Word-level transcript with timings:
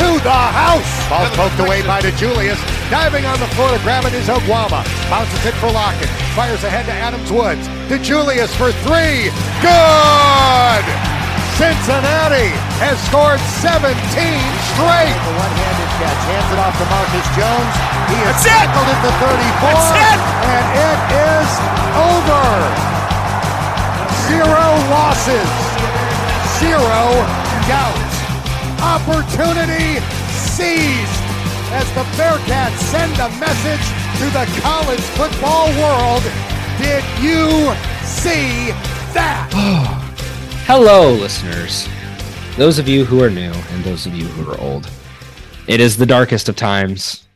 to 0.00 0.16
the 0.24 0.32
house. 0.32 0.88
Ball 1.12 1.28
poked 1.36 1.60
away 1.60 1.84
by 1.84 2.00
DeJulius. 2.00 2.56
Diving 2.88 3.28
on 3.28 3.36
the 3.38 3.50
floor 3.52 3.68
to 3.68 3.80
grab 3.84 4.08
it 4.08 4.14
is 4.16 4.32
Oguama. 4.32 4.80
Bounces 5.12 5.44
it 5.44 5.52
for 5.60 5.68
Lockett. 5.68 6.08
Fires 6.32 6.64
ahead 6.64 6.88
to 6.88 6.94
Adams 6.96 7.28
Woods. 7.28 7.68
DeJulius 7.92 8.48
for 8.56 8.72
three. 8.88 9.28
Good! 9.60 10.84
Cincinnati 11.60 12.48
has 12.80 12.96
scored 13.04 13.36
17 13.60 13.92
straight. 14.72 15.12
The 15.12 15.36
one-handed 15.36 15.90
catch. 16.00 16.20
Hands 16.32 16.48
it 16.48 16.60
off 16.64 16.74
to 16.80 16.86
Marcus 16.88 17.28
Jones. 17.36 17.74
He 18.08 18.16
it! 18.24 18.36
tackled 18.40 18.88
at 18.88 19.00
the 19.04 19.12
34. 19.20 19.68
That's 19.68 19.92
it! 20.00 20.20
And 20.48 20.66
it 20.80 21.00
is 21.12 21.50
over. 22.00 22.48
Zero 24.32 24.64
losses. 24.88 25.50
Zero 26.56 27.04
doubt. 27.68 28.19
Opportunity 28.82 30.00
seized 30.32 31.22
as 31.72 31.86
the 31.92 32.02
Bearcats 32.16 32.78
send 32.78 33.12
a 33.18 33.28
message 33.38 33.86
to 34.18 34.24
the 34.30 34.60
college 34.62 35.00
football 35.00 35.68
world. 35.78 36.22
Did 36.78 37.04
you 37.20 37.74
see 38.04 38.72
that? 39.12 39.50
Hello, 40.66 41.12
listeners. 41.12 41.88
Those 42.56 42.78
of 42.78 42.88
you 42.88 43.04
who 43.04 43.22
are 43.22 43.30
new 43.30 43.52
and 43.52 43.84
those 43.84 44.06
of 44.06 44.14
you 44.14 44.24
who 44.24 44.50
are 44.50 44.58
old. 44.60 44.90
It 45.66 45.80
is 45.80 45.96
the 45.98 46.06
darkest 46.06 46.48
of 46.48 46.56
times. 46.56 47.26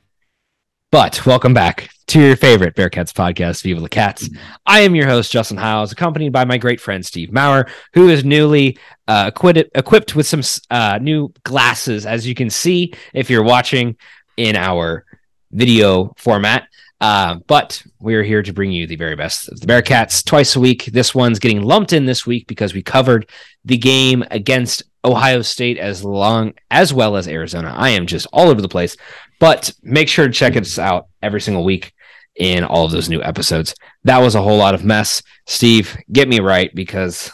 But 0.90 1.26
welcome 1.26 1.52
back 1.52 1.93
to 2.14 2.20
your 2.20 2.36
favorite 2.36 2.76
Bearcats 2.76 3.12
podcast, 3.12 3.64
Viva 3.64 3.80
La 3.80 3.88
Cats. 3.88 4.30
I 4.64 4.82
am 4.82 4.94
your 4.94 5.08
host, 5.08 5.32
Justin 5.32 5.56
Hiles, 5.56 5.90
accompanied 5.90 6.32
by 6.32 6.44
my 6.44 6.58
great 6.58 6.80
friend 6.80 7.04
Steve 7.04 7.32
Maurer, 7.32 7.66
who 7.92 8.08
is 8.08 8.24
newly 8.24 8.78
uh, 9.08 9.32
equipped, 9.34 9.68
equipped 9.74 10.14
with 10.14 10.24
some 10.24 10.42
uh, 10.70 11.00
new 11.02 11.34
glasses, 11.42 12.06
as 12.06 12.24
you 12.24 12.36
can 12.36 12.50
see 12.50 12.94
if 13.14 13.28
you're 13.28 13.42
watching 13.42 13.96
in 14.36 14.54
our 14.54 15.04
video 15.50 16.14
format. 16.16 16.68
Uh, 17.00 17.40
but 17.48 17.82
we 17.98 18.14
are 18.14 18.22
here 18.22 18.44
to 18.44 18.52
bring 18.52 18.70
you 18.70 18.86
the 18.86 18.94
very 18.94 19.16
best 19.16 19.48
of 19.48 19.58
the 19.58 19.66
Bearcats 19.66 20.24
twice 20.24 20.54
a 20.54 20.60
week. 20.60 20.84
This 20.84 21.16
one's 21.16 21.40
getting 21.40 21.62
lumped 21.62 21.92
in 21.92 22.06
this 22.06 22.24
week 22.24 22.46
because 22.46 22.74
we 22.74 22.82
covered 22.84 23.28
the 23.64 23.76
game 23.76 24.22
against 24.30 24.84
Ohio 25.04 25.42
State 25.42 25.78
as 25.78 26.04
long 26.04 26.54
as 26.70 26.94
well 26.94 27.16
as 27.16 27.26
Arizona. 27.26 27.74
I 27.76 27.90
am 27.90 28.06
just 28.06 28.28
all 28.32 28.50
over 28.50 28.62
the 28.62 28.68
place, 28.68 28.96
but 29.40 29.72
make 29.82 30.08
sure 30.08 30.28
to 30.28 30.32
check 30.32 30.56
us 30.56 30.78
out 30.78 31.08
every 31.20 31.40
single 31.40 31.64
week 31.64 31.92
in 32.36 32.64
all 32.64 32.84
of 32.84 32.92
those 32.92 33.08
new 33.08 33.22
episodes. 33.22 33.74
That 34.04 34.18
was 34.18 34.34
a 34.34 34.42
whole 34.42 34.58
lot 34.58 34.74
of 34.74 34.84
mess. 34.84 35.22
Steve, 35.46 35.96
get 36.12 36.28
me 36.28 36.40
right 36.40 36.74
because 36.74 37.30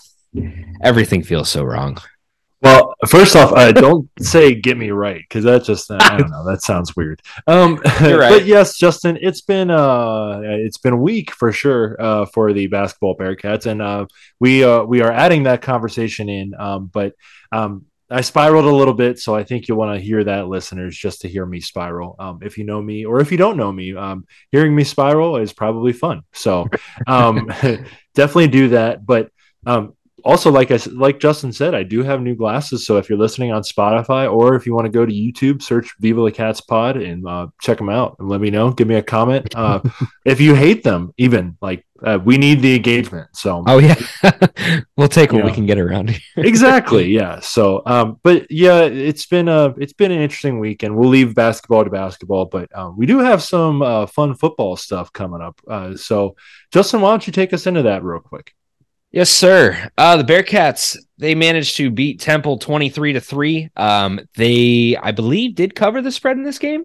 everything 0.82 1.22
feels 1.22 1.48
so 1.48 1.64
wrong. 1.64 1.98
Well, 2.62 2.94
first 3.08 3.36
off, 3.36 3.52
uh, 3.52 3.72
don't 3.86 4.08
say 4.20 4.54
"get 4.54 4.76
me 4.76 4.90
right" 4.90 5.22
because 5.26 5.44
that 5.44 5.64
just 5.64 5.90
I 5.90 6.18
don't 6.18 6.30
know. 6.30 6.44
That 6.44 6.62
sounds 6.62 6.94
weird. 6.94 7.22
Um, 7.46 7.80
You're 8.02 8.18
right. 8.18 8.30
but 8.30 8.44
yes, 8.44 8.76
Justin, 8.76 9.18
it's 9.20 9.40
been 9.40 9.70
uh, 9.70 10.40
it's 10.44 10.76
been 10.76 10.92
a 10.92 10.98
week 10.98 11.30
for 11.30 11.52
sure 11.52 11.96
uh, 11.98 12.26
for 12.26 12.52
the 12.52 12.66
basketball 12.66 13.16
Bearcats, 13.16 13.66
and 13.66 13.80
uh, 13.80 14.06
we 14.40 14.62
uh, 14.62 14.82
we 14.82 15.00
are 15.00 15.10
adding 15.10 15.44
that 15.44 15.62
conversation 15.62 16.28
in. 16.28 16.52
Um, 16.58 16.90
but 16.92 17.14
um, 17.50 17.86
I 18.10 18.22
spiraled 18.22 18.64
a 18.64 18.74
little 18.74 18.94
bit, 18.94 19.18
so 19.18 19.36
I 19.36 19.44
think 19.44 19.68
you'll 19.68 19.78
want 19.78 19.94
to 19.96 20.04
hear 20.04 20.24
that, 20.24 20.48
listeners, 20.48 20.96
just 20.96 21.20
to 21.20 21.28
hear 21.28 21.46
me 21.46 21.60
spiral. 21.60 22.16
Um, 22.18 22.40
if 22.42 22.58
you 22.58 22.64
know 22.64 22.82
me, 22.82 23.04
or 23.04 23.20
if 23.20 23.30
you 23.30 23.38
don't 23.38 23.56
know 23.56 23.70
me, 23.70 23.94
um, 23.94 24.26
hearing 24.50 24.74
me 24.74 24.82
spiral 24.82 25.36
is 25.36 25.52
probably 25.52 25.92
fun. 25.92 26.22
So 26.32 26.66
um, 27.06 27.46
definitely 28.14 28.48
do 28.48 28.68
that. 28.70 29.06
But 29.06 29.30
um, 29.64 29.94
also 30.24 30.50
like 30.50 30.70
i 30.70 30.78
like 30.92 31.18
justin 31.18 31.52
said 31.52 31.74
i 31.74 31.82
do 31.82 32.02
have 32.02 32.20
new 32.20 32.34
glasses 32.34 32.86
so 32.86 32.96
if 32.96 33.08
you're 33.08 33.18
listening 33.18 33.52
on 33.52 33.62
spotify 33.62 34.30
or 34.30 34.54
if 34.54 34.66
you 34.66 34.74
want 34.74 34.84
to 34.84 34.90
go 34.90 35.04
to 35.04 35.12
youtube 35.12 35.62
search 35.62 35.94
viva 36.00 36.20
la 36.20 36.30
cats 36.30 36.60
pod 36.60 36.96
and 36.96 37.26
uh, 37.26 37.46
check 37.60 37.78
them 37.78 37.88
out 37.88 38.16
and 38.18 38.28
let 38.28 38.40
me 38.40 38.50
know. 38.50 38.70
Give 38.70 38.88
me 38.88 38.96
a 38.96 39.02
comment. 39.02 39.54
Uh, 39.60 39.80
if 40.24 40.40
you 40.40 40.54
hate 40.54 40.82
them 40.82 41.12
even 41.18 41.58
like 41.60 41.84
uh, 42.02 42.18
we 42.24 42.38
need 42.38 42.62
the 42.62 42.74
engagement 42.74 43.28
so. 43.36 43.62
Oh 43.66 43.78
yeah, 43.78 43.94
we'll 44.96 45.08
take 45.08 45.32
what 45.32 45.44
we 45.44 45.52
can 45.52 45.66
get 45.66 45.78
around 45.78 46.08
here. 46.08 46.20
exactly 46.38 47.08
yeah. 47.08 47.40
So 47.40 47.82
um 47.84 48.18
but 48.22 48.50
yeah 48.50 48.80
it's 48.82 49.26
been 49.26 49.48
a 49.48 49.74
it's 49.76 49.92
been 49.92 50.12
an 50.12 50.20
interesting 50.20 50.60
week 50.60 50.82
and 50.82 50.96
we'll 50.96 51.10
leave 51.10 51.34
basketball 51.34 51.84
to 51.84 51.90
basketball 51.90 52.46
but 52.46 52.74
um, 52.74 52.96
we 52.96 53.04
do 53.04 53.18
have 53.18 53.42
some 53.42 53.82
uh, 53.82 54.06
fun 54.06 54.34
football 54.34 54.76
stuff 54.76 55.12
coming 55.12 55.42
up. 55.42 55.60
Uh, 55.68 55.94
so 55.94 56.36
justin 56.72 57.02
why 57.02 57.10
don't 57.10 57.26
you 57.26 57.32
take 57.32 57.52
us 57.52 57.66
into 57.66 57.82
that 57.82 58.02
real 58.02 58.20
quick 58.20 58.54
Yes, 59.12 59.28
sir. 59.28 59.90
Uh, 59.98 60.16
the 60.16 60.24
Bearcats 60.24 60.96
they 61.18 61.34
managed 61.34 61.76
to 61.76 61.90
beat 61.90 62.20
Temple 62.20 62.58
twenty 62.58 62.88
three 62.90 63.12
to 63.12 63.20
three. 63.20 63.70
Um, 63.76 64.20
they 64.36 64.96
I 64.96 65.10
believe 65.12 65.54
did 65.56 65.74
cover 65.74 66.00
the 66.00 66.12
spread 66.12 66.36
in 66.36 66.44
this 66.44 66.58
game. 66.58 66.84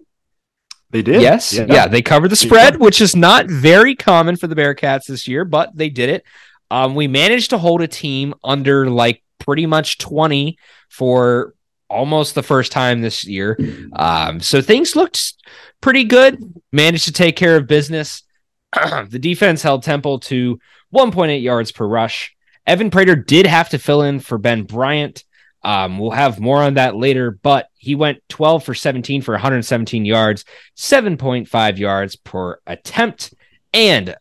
they 0.90 1.02
did 1.02 1.22
Yes, 1.22 1.52
yeah. 1.52 1.86
they 1.86 2.02
covered 2.02 2.28
the 2.28 2.36
spread, 2.36 2.78
which 2.80 3.00
is 3.00 3.14
not 3.14 3.46
very 3.48 3.94
common 3.94 4.36
for 4.36 4.48
the 4.48 4.56
Bearcats 4.56 5.06
this 5.06 5.28
year, 5.28 5.44
but 5.44 5.76
they 5.76 5.88
did 5.88 6.08
it. 6.10 6.24
Um, 6.70 6.96
we 6.96 7.06
managed 7.06 7.50
to 7.50 7.58
hold 7.58 7.80
a 7.80 7.88
team 7.88 8.34
under 8.42 8.90
like 8.90 9.22
pretty 9.38 9.66
much 9.66 9.98
twenty 9.98 10.58
for 10.88 11.54
almost 11.88 12.34
the 12.34 12.42
first 12.42 12.72
time 12.72 13.00
this 13.00 13.24
year. 13.24 13.56
Um, 13.92 14.40
so 14.40 14.60
things 14.60 14.96
looked 14.96 15.34
pretty 15.80 16.02
good. 16.02 16.42
Managed 16.72 17.04
to 17.04 17.12
take 17.12 17.36
care 17.36 17.56
of 17.56 17.68
business. 17.68 18.24
the 18.72 19.20
defense 19.20 19.62
held 19.62 19.84
Temple 19.84 20.18
to 20.20 20.58
1.8 20.94 21.42
yards 21.42 21.72
per 21.72 21.86
rush. 21.86 22.34
Evan 22.66 22.90
Prater 22.90 23.16
did 23.16 23.46
have 23.46 23.68
to 23.70 23.78
fill 23.78 24.02
in 24.02 24.20
for 24.20 24.38
Ben 24.38 24.64
Bryant. 24.64 25.24
Um, 25.62 25.98
we'll 25.98 26.10
have 26.12 26.38
more 26.38 26.62
on 26.62 26.74
that 26.74 26.96
later, 26.96 27.30
but 27.30 27.68
he 27.74 27.94
went 27.94 28.22
12 28.28 28.64
for 28.64 28.74
17 28.74 29.22
for 29.22 29.32
117 29.32 30.04
yards, 30.04 30.44
7.5 30.76 31.78
yards 31.78 32.16
per 32.16 32.60
attempt. 32.66 33.34
And 33.72 34.14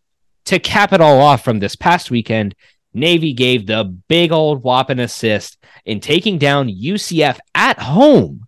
to 0.46 0.60
cap 0.60 0.94
it 0.94 1.02
all 1.02 1.20
off 1.20 1.44
from 1.44 1.60
this 1.60 1.76
past 1.76 2.10
weekend, 2.10 2.56
Navy 2.94 3.34
gave 3.34 3.66
the 3.66 3.84
big 4.08 4.32
old 4.32 4.64
whopping 4.64 5.00
assist 5.00 5.58
in 5.84 6.00
taking 6.00 6.38
down 6.38 6.70
UCF 6.70 7.38
at 7.54 7.78
home, 7.78 8.45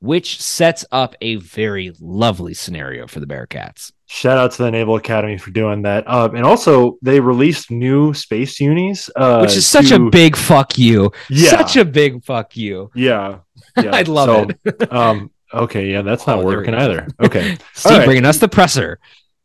which 0.00 0.40
sets 0.40 0.84
up 0.92 1.14
a 1.20 1.36
very 1.36 1.92
lovely 2.00 2.54
scenario 2.54 3.06
for 3.06 3.20
the 3.20 3.26
Bearcats. 3.26 3.92
Shout 4.06 4.38
out 4.38 4.52
to 4.52 4.62
the 4.62 4.70
Naval 4.70 4.96
Academy 4.96 5.36
for 5.36 5.50
doing 5.50 5.82
that. 5.82 6.04
Uh, 6.06 6.30
and 6.34 6.44
also, 6.44 6.96
they 7.02 7.20
released 7.20 7.70
new 7.70 8.14
space 8.14 8.58
unis, 8.60 9.10
uh, 9.16 9.40
which 9.40 9.54
is 9.56 9.66
such 9.66 9.90
a 9.90 9.98
big 9.98 10.34
fuck 10.36 10.78
you. 10.78 11.10
Yeah. 11.28 11.50
Such 11.50 11.76
a 11.76 11.84
big 11.84 12.24
fuck 12.24 12.56
you. 12.56 12.90
yeah. 12.94 13.38
yeah. 13.76 13.90
I 13.92 14.02
love 14.02 14.50
it. 14.64 14.92
um, 14.92 15.30
okay, 15.52 15.90
yeah, 15.90 16.02
that's 16.02 16.26
not 16.26 16.38
Oh, 16.38 16.44
working 16.44 16.74
either. 16.74 17.06
Okay, 17.20 17.58
Steve 17.74 17.98
right. 17.98 18.04
bringing 18.06 18.24
us 18.24 18.38
the 18.38 18.48
presser. 18.48 18.98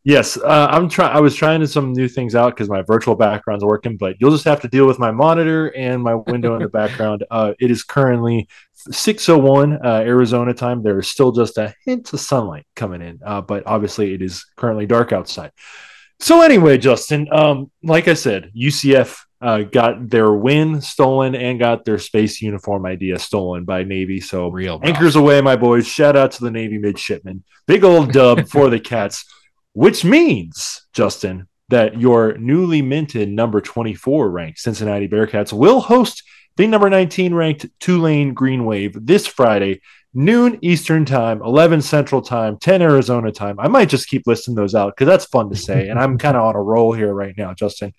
yes, 0.06 0.38
uh, 0.38 0.68
I'm 0.70 0.88
trying. 0.88 1.16
I 1.16 1.20
was 1.20 1.36
trying 1.36 1.66
some 1.66 1.92
new 1.94 2.08
things 2.08 2.34
out 2.36 2.56
because 2.56 2.70
my 2.70 2.84
virtual 2.84 3.16
background's 3.16 3.66
working, 3.66 3.98
but 3.98 4.16
you'll 4.20 4.32
just 4.32 4.46
have 4.46 4.62
to 4.62 4.68
deal 4.70 4.86
with 4.88 4.98
my 5.00 5.12
monitor 5.12 5.76
and 5.76 6.02
my 6.02 6.16
window 6.16 6.56
in 6.56 6.62
the 6.62 6.70
background. 6.70 7.26
Uh, 7.32 7.54
it 7.60 7.70
is 7.72 7.84
currently 7.84 8.48
6:01 8.90 9.84
uh, 9.84 9.88
Arizona 10.02 10.54
time. 10.54 10.84
There 10.84 11.00
is 11.00 11.08
still 11.08 11.32
just 11.32 11.58
a 11.58 11.74
hint 11.86 12.12
of 12.14 12.20
sunlight 12.20 12.66
coming 12.76 13.02
in, 13.02 13.20
uh, 13.26 13.42
but 13.42 13.64
obviously 13.66 14.14
it 14.14 14.22
is 14.22 14.46
currently 14.56 14.86
dark 14.86 15.12
outside. 15.12 15.52
So 16.20 16.42
anyway, 16.42 16.78
Justin, 16.78 17.28
um, 17.32 17.72
like 17.84 18.08
I 18.08 18.14
said, 18.14 18.52
UCF 18.56 19.18
uh, 19.42 19.64
got 19.64 20.10
their 20.10 20.32
win 20.32 20.80
stolen 20.80 21.36
and 21.36 21.60
got 21.60 21.84
their 21.84 22.00
space 22.00 22.42
uniform 22.42 22.86
idea 22.86 23.20
stolen 23.20 23.66
by 23.66 23.84
Navy. 23.84 24.22
So 24.22 24.48
Real 24.50 24.80
rough. 24.80 24.88
anchors 24.88 25.16
aweigh, 25.16 25.44
my 25.44 25.58
boys. 25.58 25.86
Shout 25.86 26.16
out 26.16 26.32
to 26.34 26.44
the 26.44 26.52
Navy 26.52 26.78
midshipmen. 26.78 27.44
Big 27.68 27.84
old 27.84 28.14
dub 28.14 28.48
for 28.50 28.70
the 28.70 28.80
Cats, 28.80 29.26
which 29.74 30.06
means 30.06 30.88
Justin 30.94 31.48
that 31.70 32.00
your 32.00 32.38
newly 32.38 32.82
minted 32.82 33.30
number 33.30 33.60
24 33.60 34.30
ranked 34.30 34.60
Cincinnati 34.60 35.08
Bearcats 35.08 35.52
will 35.52 35.82
host 35.82 36.24
the 36.58 36.68
number 36.68 36.90
19 36.90 37.34
ranked 37.34 37.66
Tulane 37.80 38.34
Green 38.34 38.66
Wave 38.66 38.96
this 39.00 39.26
Friday, 39.26 39.82
noon 40.14 40.60
Eastern 40.62 41.06
time, 41.06 41.42
11 41.42 41.82
Central 41.82 42.22
time, 42.22 42.58
10 42.58 42.82
Arizona 42.82 43.32
time. 43.32 43.60
I 43.60 43.68
might 43.68 43.90
just 43.90 44.08
keep 44.08 44.28
listing 44.28 44.56
those 44.56 44.76
out 44.76 44.96
because 44.96 45.08
that's 45.08 45.26
fun 45.26 45.50
to 45.50 45.56
say. 45.56 45.90
and 45.90 46.00
I'm 46.00 46.18
kind 46.18 46.38
of 46.38 46.44
on 46.44 46.56
a 46.56 46.62
roll 46.62 46.94
here 46.94 47.14
right 47.14 47.36
now, 47.38 47.54
Justin. 47.54 47.94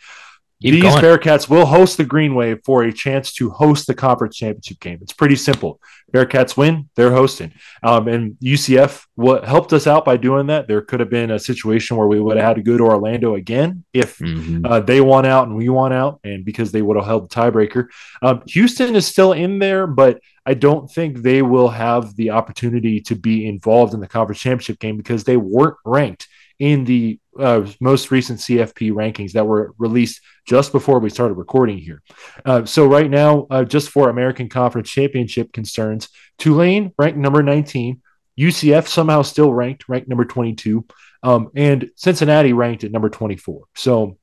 Keep 0.65 0.73
These 0.83 0.83
going. 0.83 1.03
Bearcats 1.05 1.47
will 1.51 1.67
host 1.67 1.99
the 1.99 2.05
Green 2.07 2.35
Wave 2.35 2.61
for 2.65 2.85
a 2.85 2.93
chance 2.93 3.33
to 3.35 3.51
host 3.51 3.87
the 3.87 3.95
conference 3.95 4.37
championship 4.37 4.81
game. 4.81 4.99
It's 5.03 5.13
pretty 5.13 5.37
simple. 5.37 5.79
Bearcats 6.11 6.57
win, 6.57 6.89
they're 6.97 7.13
hosting. 7.13 7.53
Um, 7.83 8.09
and 8.09 8.37
UCF 8.43 9.05
what 9.15 9.45
helped 9.45 9.75
us 9.75 9.87
out 9.87 10.07
by 10.07 10.17
doing 10.17 10.47
that. 10.47 10.67
There 10.67 10.81
could 10.81 11.01
have 11.01 11.11
been 11.11 11.31
a 11.33 11.39
situation 11.39 11.99
where 11.99 12.07
we 12.07 12.19
would 12.19 12.39
have 12.39 12.47
had 12.47 12.57
to 12.57 12.63
go 12.63 12.79
to 12.79 12.85
Orlando 12.85 13.35
again 13.35 13.85
if 13.93 14.19
Mhm. 14.19 14.65
uh, 14.67 14.81
they 14.81 15.03
won 15.03 15.27
out 15.27 15.49
and 15.49 15.57
we 15.57 15.69
won 15.69 15.93
out, 15.93 16.21
and 16.25 16.47
because 16.47 16.73
they 16.73 16.81
would 16.81 16.97
have 16.97 17.05
held 17.07 17.29
the 17.31 17.35
tiebreaker. 17.35 17.87
Um, 18.23 18.41
Houston 18.47 18.97
is 18.97 19.07
still 19.07 19.33
in 19.33 19.59
there, 19.59 19.87
but 19.87 20.21
I 20.47 20.55
don't 20.55 20.91
think 20.91 21.19
they 21.19 21.43
will 21.43 21.69
have 21.69 22.17
the 22.17 22.31
opportunity 22.31 23.01
to 23.03 23.15
be 23.15 23.47
involved 23.47 23.93
in 23.93 24.01
the 24.01 24.09
conference 24.09 24.41
championship 24.41 24.79
game 24.79 24.97
because 24.97 25.25
they 25.25 25.37
weren't 25.37 25.77
ranked 25.85 26.27
in 26.59 26.85
the 26.85 27.19
uh, 27.39 27.67
most 27.81 28.11
recent 28.11 28.41
CFP 28.41 28.93
rankings 28.93 29.33
that 29.33 29.47
were 29.47 29.75
released 29.79 30.21
just 30.47 30.73
before 30.73 30.99
we 30.99 31.11
started 31.11 31.35
recording 31.35 31.79
here. 31.79 32.03
Uh, 32.45 32.65
so 32.65 32.87
right 32.87 33.11
now, 33.11 33.47
uh, 33.51 33.65
just 33.65 33.91
for 33.91 34.09
American 34.09 34.49
Conference 34.49 34.91
Championship 34.91 35.53
concerns, 35.53 36.09
Tulane 36.39 36.93
ranked 36.99 37.19
number 37.19 37.43
19, 37.43 38.01
UCF 38.39 38.87
somehow 38.87 39.23
still 39.23 39.53
ranked, 39.53 39.89
ranked 39.89 40.09
number 40.09 40.25
22, 40.25 40.85
um, 41.23 41.51
and 41.55 41.91
Cincinnati 41.97 42.53
ranked 42.53 42.85
at 42.85 42.93
number 42.93 43.09
24. 43.09 43.65
So 43.75 44.19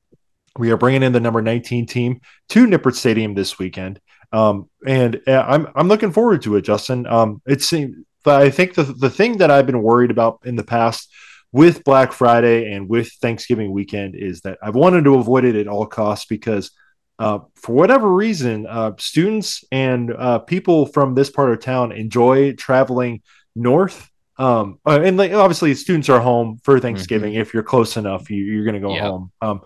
we 0.58 0.70
are 0.70 0.76
bringing 0.76 1.02
in 1.02 1.12
the 1.12 1.20
number 1.20 1.42
19 1.42 1.86
team 1.86 2.20
to 2.50 2.66
Nippert 2.66 2.94
Stadium 2.94 3.34
this 3.34 3.58
weekend. 3.58 4.00
Um, 4.32 4.68
and 4.86 5.20
uh, 5.26 5.44
I'm, 5.46 5.68
I'm 5.74 5.88
looking 5.88 6.12
forward 6.12 6.42
to 6.42 6.56
it, 6.56 6.62
Justin. 6.62 7.06
Um, 7.06 7.42
it 7.46 7.62
seems, 7.62 7.96
I 8.24 8.50
think 8.50 8.74
the, 8.74 8.84
the 8.84 9.10
thing 9.10 9.38
that 9.38 9.50
I've 9.50 9.66
been 9.66 9.82
worried 9.82 10.10
about 10.10 10.40
in 10.44 10.56
the 10.56 10.64
past 10.64 11.08
with 11.52 11.84
Black 11.84 12.12
Friday 12.12 12.72
and 12.72 12.88
with 12.88 13.12
Thanksgiving 13.20 13.72
weekend 13.72 14.14
is 14.14 14.40
that 14.40 14.58
I've 14.62 14.74
wanted 14.74 15.04
to 15.04 15.16
avoid 15.16 15.44
it 15.44 15.54
at 15.54 15.68
all 15.68 15.86
costs 15.86 16.26
because 16.26 16.70
uh, 17.18 17.40
for 17.54 17.74
whatever 17.74 18.12
reason, 18.12 18.66
uh, 18.66 18.92
students 18.98 19.62
and 19.70 20.12
uh, 20.12 20.38
people 20.40 20.86
from 20.86 21.14
this 21.14 21.30
part 21.30 21.52
of 21.52 21.60
town 21.60 21.92
enjoy 21.92 22.52
traveling 22.54 23.22
north. 23.54 24.10
Um, 24.38 24.78
uh, 24.86 25.00
and 25.02 25.16
like, 25.18 25.32
obviously, 25.32 25.74
students 25.74 26.08
are 26.08 26.20
home 26.20 26.58
for 26.64 26.80
Thanksgiving. 26.80 27.34
If 27.34 27.52
you're 27.54 27.62
close 27.62 27.96
enough, 27.96 28.30
you, 28.30 28.42
you're 28.42 28.64
going 28.64 28.74
to 28.74 28.80
go 28.80 28.94
home. 29.08 29.32
Um, 29.40 29.60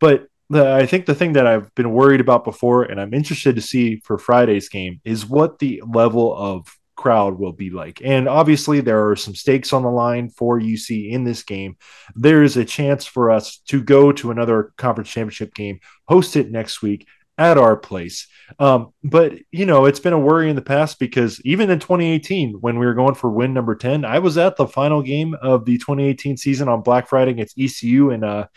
but 0.00 0.26
the, 0.50 0.70
I 0.70 0.86
think 0.86 1.06
the 1.06 1.14
thing 1.14 1.34
that 1.34 1.46
I've 1.46 1.72
been 1.74 1.92
worried 1.92 2.20
about 2.20 2.44
before, 2.44 2.82
and 2.82 3.00
I'm 3.00 3.14
interested 3.14 3.54
to 3.56 3.62
see 3.62 4.00
for 4.04 4.18
Friday's 4.18 4.68
game, 4.68 5.00
is 5.04 5.24
what 5.24 5.60
the 5.60 5.82
level 5.86 6.36
of 6.36 6.66
crowd 6.98 7.38
will 7.38 7.52
be 7.52 7.70
like. 7.70 8.02
And 8.04 8.28
obviously, 8.28 8.80
there 8.80 9.08
are 9.08 9.16
some 9.16 9.34
stakes 9.34 9.72
on 9.72 9.82
the 9.82 9.90
line 9.90 10.28
for 10.28 10.60
UC 10.60 11.10
in 11.10 11.24
this 11.24 11.44
game. 11.44 11.76
There 12.14 12.42
is 12.42 12.56
a 12.56 12.64
chance 12.64 13.06
for 13.06 13.30
us 13.30 13.58
to 13.68 13.80
go 13.80 14.12
to 14.12 14.30
another 14.30 14.74
conference 14.76 15.08
championship 15.08 15.54
game, 15.54 15.78
host 16.06 16.36
it 16.36 16.50
next 16.50 16.82
week 16.82 17.06
at 17.38 17.56
our 17.56 17.76
place. 17.76 18.26
Um, 18.58 18.92
but 19.04 19.34
you 19.52 19.64
know, 19.64 19.84
it's 19.86 20.00
been 20.00 20.12
a 20.12 20.18
worry 20.18 20.50
in 20.50 20.56
the 20.56 20.62
past 20.62 20.98
because 20.98 21.40
even 21.44 21.70
in 21.70 21.78
2018, 21.78 22.54
when 22.54 22.78
we 22.78 22.86
were 22.86 22.94
going 22.94 23.14
for 23.14 23.30
win 23.30 23.54
number 23.54 23.76
10, 23.76 24.04
I 24.04 24.18
was 24.18 24.36
at 24.36 24.56
the 24.56 24.66
final 24.66 25.00
game 25.00 25.34
of 25.40 25.64
the 25.64 25.78
2018 25.78 26.36
season 26.36 26.68
on 26.68 26.82
Black 26.82 27.08
Friday 27.08 27.30
against 27.30 27.58
ECU, 27.58 28.10
and 28.10 28.24
uh, 28.24 28.48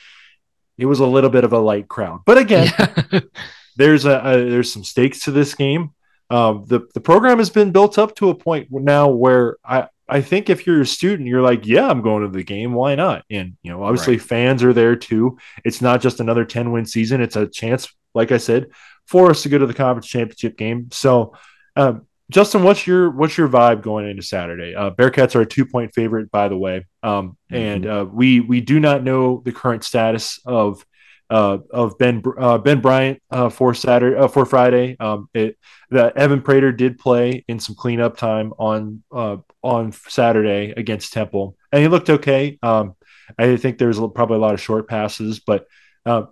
it 0.79 0.87
was 0.87 0.99
a 0.99 1.05
little 1.05 1.29
bit 1.29 1.43
of 1.43 1.53
a 1.53 1.59
light 1.59 1.87
crowd. 1.87 2.21
But 2.25 2.39
again, 2.39 2.73
there's 3.75 4.05
a, 4.05 4.19
a 4.19 4.49
there's 4.49 4.73
some 4.73 4.83
stakes 4.83 5.25
to 5.25 5.31
this 5.31 5.53
game. 5.53 5.91
Um, 6.31 6.65
the 6.67 6.87
the 6.93 7.01
program 7.01 7.39
has 7.39 7.49
been 7.49 7.71
built 7.71 7.97
up 7.97 8.15
to 8.15 8.29
a 8.29 8.35
point 8.35 8.69
now 8.71 9.09
where 9.09 9.57
I 9.65 9.87
I 10.07 10.21
think 10.21 10.49
if 10.49 10.65
you're 10.67 10.81
a 10.81 10.85
student, 10.85 11.27
you're 11.27 11.41
like, 11.41 11.65
yeah, 11.65 11.87
I'm 11.87 12.01
going 12.01 12.23
to 12.23 12.29
the 12.29 12.43
game. 12.43 12.73
Why 12.73 12.95
not? 12.95 13.23
And 13.29 13.57
you 13.63 13.71
know, 13.71 13.83
obviously 13.83 14.15
Right. 14.15 14.21
fans 14.21 14.63
are 14.63 14.73
there 14.73 14.95
too. 14.95 15.37
It's 15.63 15.81
not 15.81 16.01
just 16.01 16.19
another 16.19 16.43
10 16.45 16.71
win 16.71 16.85
season. 16.85 17.21
It's 17.21 17.35
a 17.35 17.47
chance, 17.47 17.87
like 18.13 18.31
I 18.31 18.37
said, 18.37 18.67
for 19.07 19.29
us 19.29 19.43
to 19.43 19.49
go 19.49 19.57
to 19.57 19.65
the 19.65 19.73
conference 19.73 20.07
championship 20.07 20.57
game. 20.57 20.89
So, 20.91 21.33
um, 21.75 22.07
Justin, 22.29 22.63
what's 22.63 22.87
your 22.87 23.11
what's 23.11 23.37
your 23.37 23.49
vibe 23.49 23.81
going 23.81 24.09
into 24.09 24.23
Saturday? 24.23 24.73
Uh, 24.73 24.91
Bearcats 24.91 25.35
are 25.35 25.41
a 25.41 25.45
two 25.45 25.65
point 25.65 25.93
favorite, 25.93 26.31
by 26.31 26.47
the 26.47 26.57
way, 26.57 26.85
um, 27.03 27.37
and 27.49 27.85
uh, 27.85 28.05
we 28.09 28.39
we 28.39 28.61
do 28.61 28.79
not 28.79 29.03
know 29.03 29.41
the 29.43 29.51
current 29.51 29.83
status 29.83 30.39
of 30.45 30.85
uh, 31.31 31.59
of 31.71 31.97
Ben 31.97 32.21
uh, 32.37 32.57
Ben 32.57 32.81
Bryant 32.81 33.21
uh, 33.31 33.49
for 33.49 33.73
Saturday 33.73 34.17
uh, 34.17 34.27
for 34.27 34.45
Friday. 34.45 34.97
Um, 34.99 35.29
it 35.33 35.57
that 35.89 36.17
Evan 36.17 36.41
Prater 36.41 36.71
did 36.71 36.99
play 36.99 37.45
in 37.47 37.59
some 37.59 37.75
cleanup 37.75 38.17
time 38.17 38.53
on 38.59 39.01
uh, 39.11 39.37
on 39.63 39.93
Saturday 39.93 40.73
against 40.75 41.13
Temple, 41.13 41.55
and 41.71 41.81
he 41.81 41.87
looked 41.87 42.09
okay. 42.09 42.59
Um, 42.61 42.95
I 43.39 43.55
think 43.55 43.77
there's 43.77 43.97
probably 43.97 44.35
a 44.35 44.41
lot 44.41 44.53
of 44.53 44.61
short 44.61 44.89
passes, 44.89 45.39
but 45.39 45.67
uh, 46.05 46.23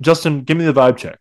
Justin, 0.00 0.42
give 0.44 0.56
me 0.56 0.64
the 0.64 0.72
vibe 0.72 0.96
check. 0.96 1.20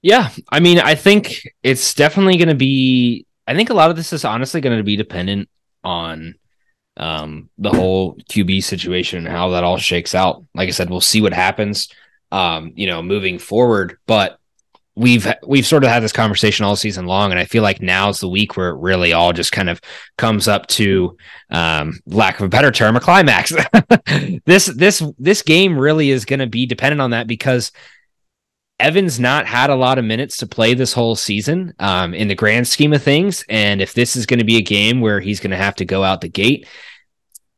Yeah, 0.00 0.30
I 0.48 0.60
mean, 0.60 0.78
I 0.78 0.94
think 0.94 1.42
it's 1.62 1.92
definitely 1.94 2.36
going 2.36 2.48
to 2.48 2.54
be. 2.54 3.26
I 3.48 3.54
think 3.54 3.70
a 3.70 3.74
lot 3.74 3.90
of 3.90 3.96
this 3.96 4.12
is 4.12 4.24
honestly 4.24 4.60
going 4.60 4.78
to 4.78 4.84
be 4.84 4.96
dependent 4.96 5.48
on 5.82 6.36
um, 6.96 7.50
the 7.58 7.70
whole 7.70 8.16
QB 8.30 8.62
situation 8.62 9.18
and 9.18 9.28
how 9.28 9.50
that 9.50 9.64
all 9.64 9.78
shakes 9.78 10.14
out. 10.14 10.44
Like 10.54 10.68
I 10.68 10.72
said, 10.72 10.88
we'll 10.88 11.00
see 11.00 11.20
what 11.20 11.32
happens, 11.32 11.88
um, 12.32 12.72
you 12.74 12.88
know, 12.88 13.02
moving 13.02 13.38
forward. 13.38 13.98
But 14.06 14.38
we've 14.96 15.32
we've 15.46 15.66
sort 15.66 15.84
of 15.84 15.90
had 15.90 16.02
this 16.02 16.12
conversation 16.12 16.64
all 16.64 16.74
season 16.74 17.06
long, 17.06 17.30
and 17.30 17.38
I 17.38 17.44
feel 17.44 17.62
like 17.62 17.80
now's 17.80 18.18
the 18.18 18.28
week 18.28 18.56
where 18.56 18.70
it 18.70 18.80
really 18.80 19.12
all 19.12 19.32
just 19.32 19.52
kind 19.52 19.70
of 19.70 19.80
comes 20.18 20.48
up 20.48 20.66
to, 20.68 21.16
um, 21.50 22.00
lack 22.06 22.40
of 22.40 22.46
a 22.46 22.48
better 22.48 22.72
term, 22.72 22.96
a 22.96 23.00
climax. 23.00 23.52
this 24.46 24.66
this 24.66 25.02
this 25.18 25.42
game 25.42 25.78
really 25.78 26.10
is 26.10 26.24
going 26.24 26.40
to 26.40 26.48
be 26.48 26.66
dependent 26.66 27.00
on 27.00 27.10
that 27.10 27.28
because 27.28 27.70
Evan's 28.80 29.20
not 29.20 29.46
had 29.46 29.70
a 29.70 29.76
lot 29.76 29.98
of 29.98 30.04
minutes 30.04 30.38
to 30.38 30.46
play 30.46 30.74
this 30.74 30.92
whole 30.92 31.14
season 31.14 31.72
um, 31.78 32.14
in 32.14 32.26
the 32.26 32.34
grand 32.34 32.66
scheme 32.66 32.92
of 32.92 33.02
things. 33.02 33.44
And 33.48 33.80
if 33.80 33.94
this 33.94 34.16
is 34.16 34.26
going 34.26 34.40
to 34.40 34.44
be 34.44 34.56
a 34.56 34.62
game 34.62 35.00
where 35.00 35.20
he's 35.20 35.38
going 35.38 35.52
to 35.52 35.56
have 35.56 35.76
to 35.76 35.84
go 35.84 36.02
out 36.02 36.20
the 36.20 36.28
gate, 36.28 36.66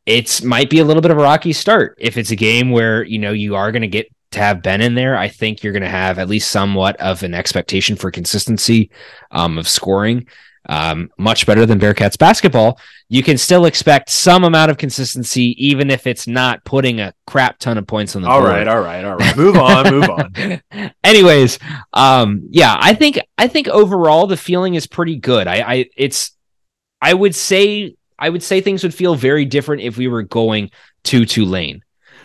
it's 0.04 0.42
might 0.42 0.68
be 0.68 0.80
a 0.80 0.84
little 0.84 1.00
bit 1.00 1.10
of 1.10 1.16
a 1.16 1.22
rocky 1.22 1.54
start. 1.54 1.96
If 1.98 2.18
it's 2.18 2.30
a 2.30 2.36
game 2.36 2.70
where, 2.70 3.02
you 3.02 3.18
know, 3.18 3.32
you 3.32 3.54
are 3.54 3.72
going 3.72 3.82
to 3.82 3.88
get 3.88 4.13
to 4.34 4.40
have 4.40 4.62
Ben 4.62 4.80
in 4.80 4.94
there, 4.94 5.16
I 5.16 5.28
think 5.28 5.62
you're 5.62 5.72
going 5.72 5.82
to 5.82 5.88
have 5.88 6.18
at 6.18 6.28
least 6.28 6.50
somewhat 6.50 6.96
of 7.00 7.22
an 7.22 7.34
expectation 7.34 7.96
for 7.96 8.10
consistency 8.10 8.90
um, 9.30 9.58
of 9.58 9.68
scoring. 9.68 10.28
Um, 10.66 11.10
much 11.18 11.44
better 11.44 11.66
than 11.66 11.78
Bearcats 11.78 12.16
basketball. 12.16 12.78
You 13.10 13.22
can 13.22 13.36
still 13.36 13.66
expect 13.66 14.08
some 14.08 14.44
amount 14.44 14.70
of 14.70 14.78
consistency, 14.78 15.54
even 15.62 15.90
if 15.90 16.06
it's 16.06 16.26
not 16.26 16.64
putting 16.64 17.00
a 17.00 17.12
crap 17.26 17.58
ton 17.58 17.76
of 17.76 17.86
points 17.86 18.16
on 18.16 18.22
the 18.22 18.28
All 18.28 18.40
board. 18.40 18.50
All 18.50 18.56
right, 18.56 18.68
all 18.68 18.80
right, 18.80 19.04
all 19.04 19.16
right. 19.16 19.36
Move 19.36 19.56
on, 19.56 19.90
move 19.90 20.08
on. 20.08 20.90
Anyways, 21.04 21.58
um, 21.92 22.48
yeah, 22.50 22.74
I 22.80 22.94
think 22.94 23.20
I 23.36 23.46
think 23.46 23.68
overall 23.68 24.26
the 24.26 24.38
feeling 24.38 24.74
is 24.74 24.86
pretty 24.86 25.16
good. 25.16 25.46
I, 25.46 25.56
I 25.56 25.90
it's 25.98 26.32
I 27.02 27.12
would 27.12 27.34
say 27.34 27.96
I 28.18 28.30
would 28.30 28.42
say 28.42 28.62
things 28.62 28.82
would 28.84 28.94
feel 28.94 29.16
very 29.16 29.44
different 29.44 29.82
if 29.82 29.98
we 29.98 30.08
were 30.08 30.22
going 30.22 30.70
to 31.04 31.26
Tulane. 31.26 31.82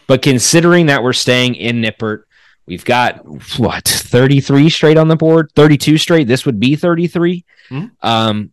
But 0.09 0.23
considering 0.23 0.87
that 0.87 1.03
we're 1.03 1.13
staying 1.13 1.53
in 1.53 1.83
Nippert, 1.83 2.23
we've 2.65 2.83
got 2.83 3.23
what 3.59 3.85
33 3.87 4.67
straight 4.71 4.97
on 4.97 5.07
the 5.07 5.15
board, 5.15 5.51
32 5.55 5.99
straight. 5.99 6.27
This 6.27 6.47
would 6.47 6.59
be 6.59 6.75
33. 6.75 7.45
Mhm. 7.69 7.91
Um, 8.01 8.51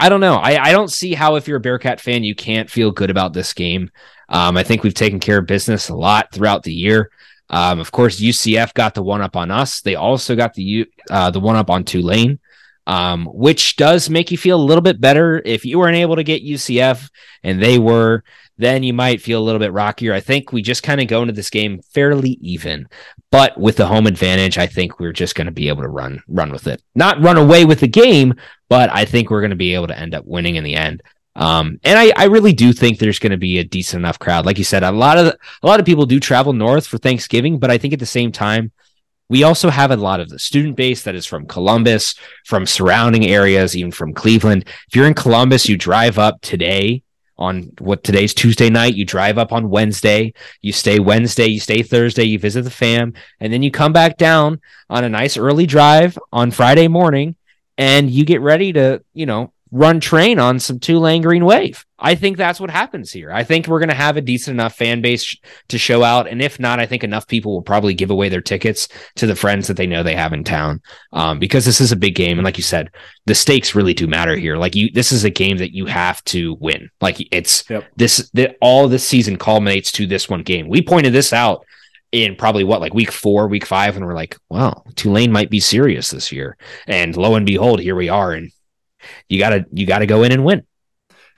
I 0.00 0.08
don't 0.08 0.20
know. 0.20 0.34
I, 0.34 0.60
I 0.60 0.72
don't 0.72 0.90
see 0.90 1.14
how 1.14 1.36
if 1.36 1.46
you're 1.46 1.58
a 1.58 1.60
Bearcat 1.60 2.00
fan, 2.00 2.24
you 2.24 2.34
can't 2.34 2.68
feel 2.68 2.90
good 2.90 3.08
about 3.10 3.32
this 3.34 3.52
game. 3.52 3.90
Um, 4.28 4.56
I 4.56 4.64
think 4.64 4.82
we've 4.82 4.92
taken 4.94 5.20
care 5.20 5.38
of 5.38 5.46
business 5.46 5.90
a 5.90 5.94
lot 5.94 6.32
throughout 6.32 6.64
the 6.64 6.72
year. 6.72 7.10
Um, 7.50 7.78
of 7.78 7.92
course, 7.92 8.18
UCF 8.20 8.74
got 8.74 8.94
the 8.94 9.02
one 9.02 9.20
up 9.22 9.36
on 9.36 9.50
us. 9.52 9.80
They 9.82 9.94
also 9.94 10.34
got 10.34 10.54
the 10.54 10.62
U- 10.62 10.86
uh, 11.08 11.30
the 11.30 11.38
one 11.40 11.54
up 11.56 11.70
on 11.70 11.84
Tulane, 11.84 12.40
um, 12.88 13.26
which 13.26 13.76
does 13.76 14.10
make 14.10 14.30
you 14.32 14.38
feel 14.38 14.56
a 14.60 14.68
little 14.70 14.82
bit 14.82 15.00
better. 15.00 15.40
If 15.44 15.64
you 15.64 15.78
weren't 15.78 15.96
able 15.98 16.16
to 16.16 16.24
get 16.24 16.42
UCF 16.44 17.08
and 17.44 17.62
they 17.62 17.78
were, 17.78 18.24
then 18.60 18.82
you 18.82 18.92
might 18.92 19.22
feel 19.22 19.40
a 19.40 19.44
little 19.44 19.58
bit 19.58 19.72
rockier. 19.72 20.12
I 20.12 20.20
think 20.20 20.52
we 20.52 20.62
just 20.62 20.82
kind 20.82 21.00
of 21.00 21.08
go 21.08 21.22
into 21.22 21.32
this 21.32 21.50
game 21.50 21.80
fairly 21.94 22.38
even, 22.40 22.86
but 23.30 23.58
with 23.58 23.76
the 23.76 23.86
home 23.86 24.06
advantage, 24.06 24.58
I 24.58 24.66
think 24.66 25.00
we're 25.00 25.12
just 25.12 25.34
going 25.34 25.46
to 25.46 25.52
be 25.52 25.68
able 25.68 25.82
to 25.82 25.88
run 25.88 26.22
run 26.28 26.52
with 26.52 26.66
it. 26.66 26.82
Not 26.94 27.20
run 27.22 27.36
away 27.36 27.64
with 27.64 27.80
the 27.80 27.88
game, 27.88 28.34
but 28.68 28.90
I 28.92 29.04
think 29.04 29.30
we're 29.30 29.40
going 29.40 29.50
to 29.50 29.56
be 29.56 29.74
able 29.74 29.88
to 29.88 29.98
end 29.98 30.14
up 30.14 30.24
winning 30.26 30.56
in 30.56 30.64
the 30.64 30.74
end. 30.74 31.02
Um, 31.36 31.80
and 31.84 31.98
I, 31.98 32.12
I 32.16 32.24
really 32.24 32.52
do 32.52 32.72
think 32.72 32.98
there's 32.98 33.18
going 33.18 33.30
to 33.30 33.38
be 33.38 33.58
a 33.58 33.64
decent 33.64 34.00
enough 34.00 34.18
crowd. 34.18 34.46
Like 34.46 34.58
you 34.58 34.64
said, 34.64 34.82
a 34.82 34.92
lot 34.92 35.16
of 35.16 35.26
a 35.62 35.66
lot 35.66 35.80
of 35.80 35.86
people 35.86 36.06
do 36.06 36.20
travel 36.20 36.52
north 36.52 36.86
for 36.86 36.98
Thanksgiving, 36.98 37.58
but 37.58 37.70
I 37.70 37.78
think 37.78 37.94
at 37.94 38.00
the 38.00 38.06
same 38.06 38.30
time, 38.30 38.72
we 39.28 39.44
also 39.44 39.70
have 39.70 39.92
a 39.92 39.96
lot 39.96 40.20
of 40.20 40.28
the 40.28 40.40
student 40.40 40.76
base 40.76 41.04
that 41.04 41.14
is 41.14 41.24
from 41.24 41.46
Columbus, 41.46 42.16
from 42.44 42.66
surrounding 42.66 43.26
areas, 43.26 43.76
even 43.76 43.92
from 43.92 44.12
Cleveland. 44.12 44.64
If 44.88 44.96
you're 44.96 45.06
in 45.06 45.14
Columbus, 45.14 45.68
you 45.68 45.76
drive 45.76 46.18
up 46.18 46.40
today 46.40 47.04
on 47.40 47.72
what 47.78 48.04
today's 48.04 48.34
Tuesday 48.34 48.68
night, 48.68 48.94
you 48.94 49.04
drive 49.04 49.38
up 49.38 49.52
on 49.52 49.70
Wednesday, 49.70 50.34
you 50.60 50.72
stay 50.72 51.00
Wednesday, 51.00 51.46
you 51.46 51.58
stay 51.58 51.82
Thursday, 51.82 52.24
you 52.24 52.38
visit 52.38 52.62
the 52.62 52.70
fam, 52.70 53.14
and 53.40 53.52
then 53.52 53.62
you 53.62 53.70
come 53.70 53.92
back 53.92 54.18
down 54.18 54.60
on 54.90 55.04
a 55.04 55.08
nice 55.08 55.36
early 55.36 55.66
drive 55.66 56.18
on 56.32 56.50
Friday 56.50 56.86
morning 56.86 57.34
and 57.78 58.10
you 58.10 58.26
get 58.26 58.42
ready 58.42 58.74
to, 58.74 59.02
you 59.14 59.24
know, 59.24 59.52
run 59.72 60.00
train 60.00 60.38
on 60.38 60.58
some 60.58 60.78
Tulane 60.78 61.22
Green 61.22 61.44
Wave. 61.44 61.84
I 61.98 62.14
think 62.14 62.36
that's 62.36 62.58
what 62.58 62.70
happens 62.70 63.12
here. 63.12 63.30
I 63.30 63.44
think 63.44 63.66
we're 63.66 63.78
going 63.78 63.90
to 63.90 63.94
have 63.94 64.16
a 64.16 64.22
decent 64.22 64.54
enough 64.54 64.74
fan 64.74 65.02
base 65.02 65.36
to 65.68 65.78
show 65.78 66.02
out. 66.02 66.28
And 66.28 66.40
if 66.40 66.58
not, 66.58 66.80
I 66.80 66.86
think 66.86 67.04
enough 67.04 67.26
people 67.26 67.52
will 67.52 67.62
probably 67.62 67.94
give 67.94 68.10
away 68.10 68.28
their 68.28 68.40
tickets 68.40 68.88
to 69.16 69.26
the 69.26 69.36
friends 69.36 69.68
that 69.68 69.76
they 69.76 69.86
know 69.86 70.02
they 70.02 70.14
have 70.14 70.32
in 70.32 70.42
town 70.42 70.80
um, 71.12 71.38
because 71.38 71.64
this 71.64 71.80
is 71.80 71.92
a 71.92 71.96
big 71.96 72.14
game. 72.14 72.38
And 72.38 72.44
like 72.44 72.56
you 72.56 72.64
said, 72.64 72.90
the 73.26 73.34
stakes 73.34 73.74
really 73.74 73.94
do 73.94 74.06
matter 74.06 74.34
here. 74.34 74.56
Like 74.56 74.74
you, 74.74 74.90
this 74.92 75.12
is 75.12 75.24
a 75.24 75.30
game 75.30 75.58
that 75.58 75.74
you 75.74 75.86
have 75.86 76.24
to 76.24 76.54
win. 76.54 76.88
Like 77.00 77.16
it's 77.32 77.68
yep. 77.68 77.84
this, 77.96 78.30
the, 78.32 78.56
all 78.62 78.88
this 78.88 79.06
season 79.06 79.36
culminates 79.36 79.92
to 79.92 80.06
this 80.06 80.28
one 80.28 80.42
game. 80.42 80.68
We 80.68 80.82
pointed 80.82 81.12
this 81.12 81.32
out 81.32 81.66
in 82.12 82.34
probably 82.34 82.64
what 82.64 82.80
like 82.80 82.94
week 82.94 83.12
four, 83.12 83.46
week 83.46 83.66
five, 83.66 83.96
and 83.96 84.04
we're 84.04 84.14
like, 84.14 84.36
wow, 84.48 84.82
Tulane 84.96 85.32
might 85.32 85.50
be 85.50 85.60
serious 85.60 86.10
this 86.10 86.32
year. 86.32 86.56
And 86.86 87.16
lo 87.16 87.34
and 87.34 87.46
behold, 87.46 87.80
here 87.80 87.94
we 87.94 88.08
are. 88.08 88.32
And 88.32 88.50
you 89.28 89.38
gotta 89.38 89.66
you 89.72 89.86
gotta 89.86 90.06
go 90.06 90.22
in 90.22 90.32
and 90.32 90.44
win. 90.44 90.66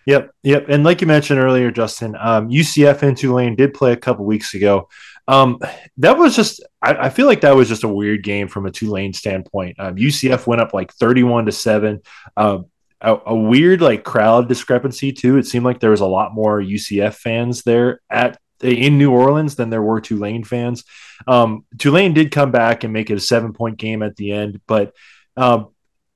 Yep, 0.07 0.35
yep. 0.43 0.67
And 0.69 0.83
like 0.83 1.01
you 1.01 1.07
mentioned 1.07 1.39
earlier, 1.39 1.71
Justin, 1.71 2.17
um, 2.19 2.49
UCF 2.49 3.03
and 3.03 3.17
Tulane 3.17 3.55
did 3.55 3.73
play 3.73 3.93
a 3.93 3.97
couple 3.97 4.25
weeks 4.25 4.55
ago. 4.55 4.89
Um, 5.29 5.61
that 5.99 6.19
was 6.19 6.35
just 6.35 6.65
I, 6.81 6.95
I, 6.95 7.09
feel 7.09 7.27
like 7.27 7.43
that 7.43 7.55
was 7.55 7.69
just 7.69 7.85
a 7.85 7.89
weird 7.89 8.25
game 8.25 8.49
from 8.49 8.67
a 8.67 8.73
Tulane 8.73 9.13
standpoint. 9.13 9.79
Um, 9.79 9.95
UCF 9.95 10.47
went 10.49 10.61
up 10.61 10.75
like 10.75 10.93
thirty-one 10.93 11.47
to 11.47 11.53
seven. 11.53 12.01
Um, 12.37 12.67
a, 13.01 13.17
a, 13.27 13.35
weird 13.35 13.81
like 13.81 14.03
crowd 14.03 14.49
discrepancy 14.49 15.13
too. 15.13 15.39
It 15.39 15.47
seemed 15.47 15.65
like 15.65 15.79
there 15.79 15.91
was 15.91 16.01
a 16.01 16.07
lot 16.07 16.35
more 16.35 16.61
UCF 16.61 17.15
fans 17.15 17.63
there 17.63 18.01
at 18.11 18.39
in 18.61 18.99
New 18.99 19.13
Orleans 19.13 19.57
than 19.57 19.71
there 19.71 19.83
were 19.83 20.01
Tulane 20.01 20.45
fans. 20.45 20.85
Um, 21.27 21.65
Tulane 21.79 22.15
did 22.15 22.31
come 22.31 22.51
back 22.51 22.85
and 22.85 22.93
make 22.93 23.11
it 23.11 23.19
a 23.19 23.21
seven 23.21 23.53
point 23.53 23.77
game 23.77 24.03
at 24.03 24.17
the 24.17 24.33
end, 24.33 24.61
but 24.67 24.95
um, 25.37 25.69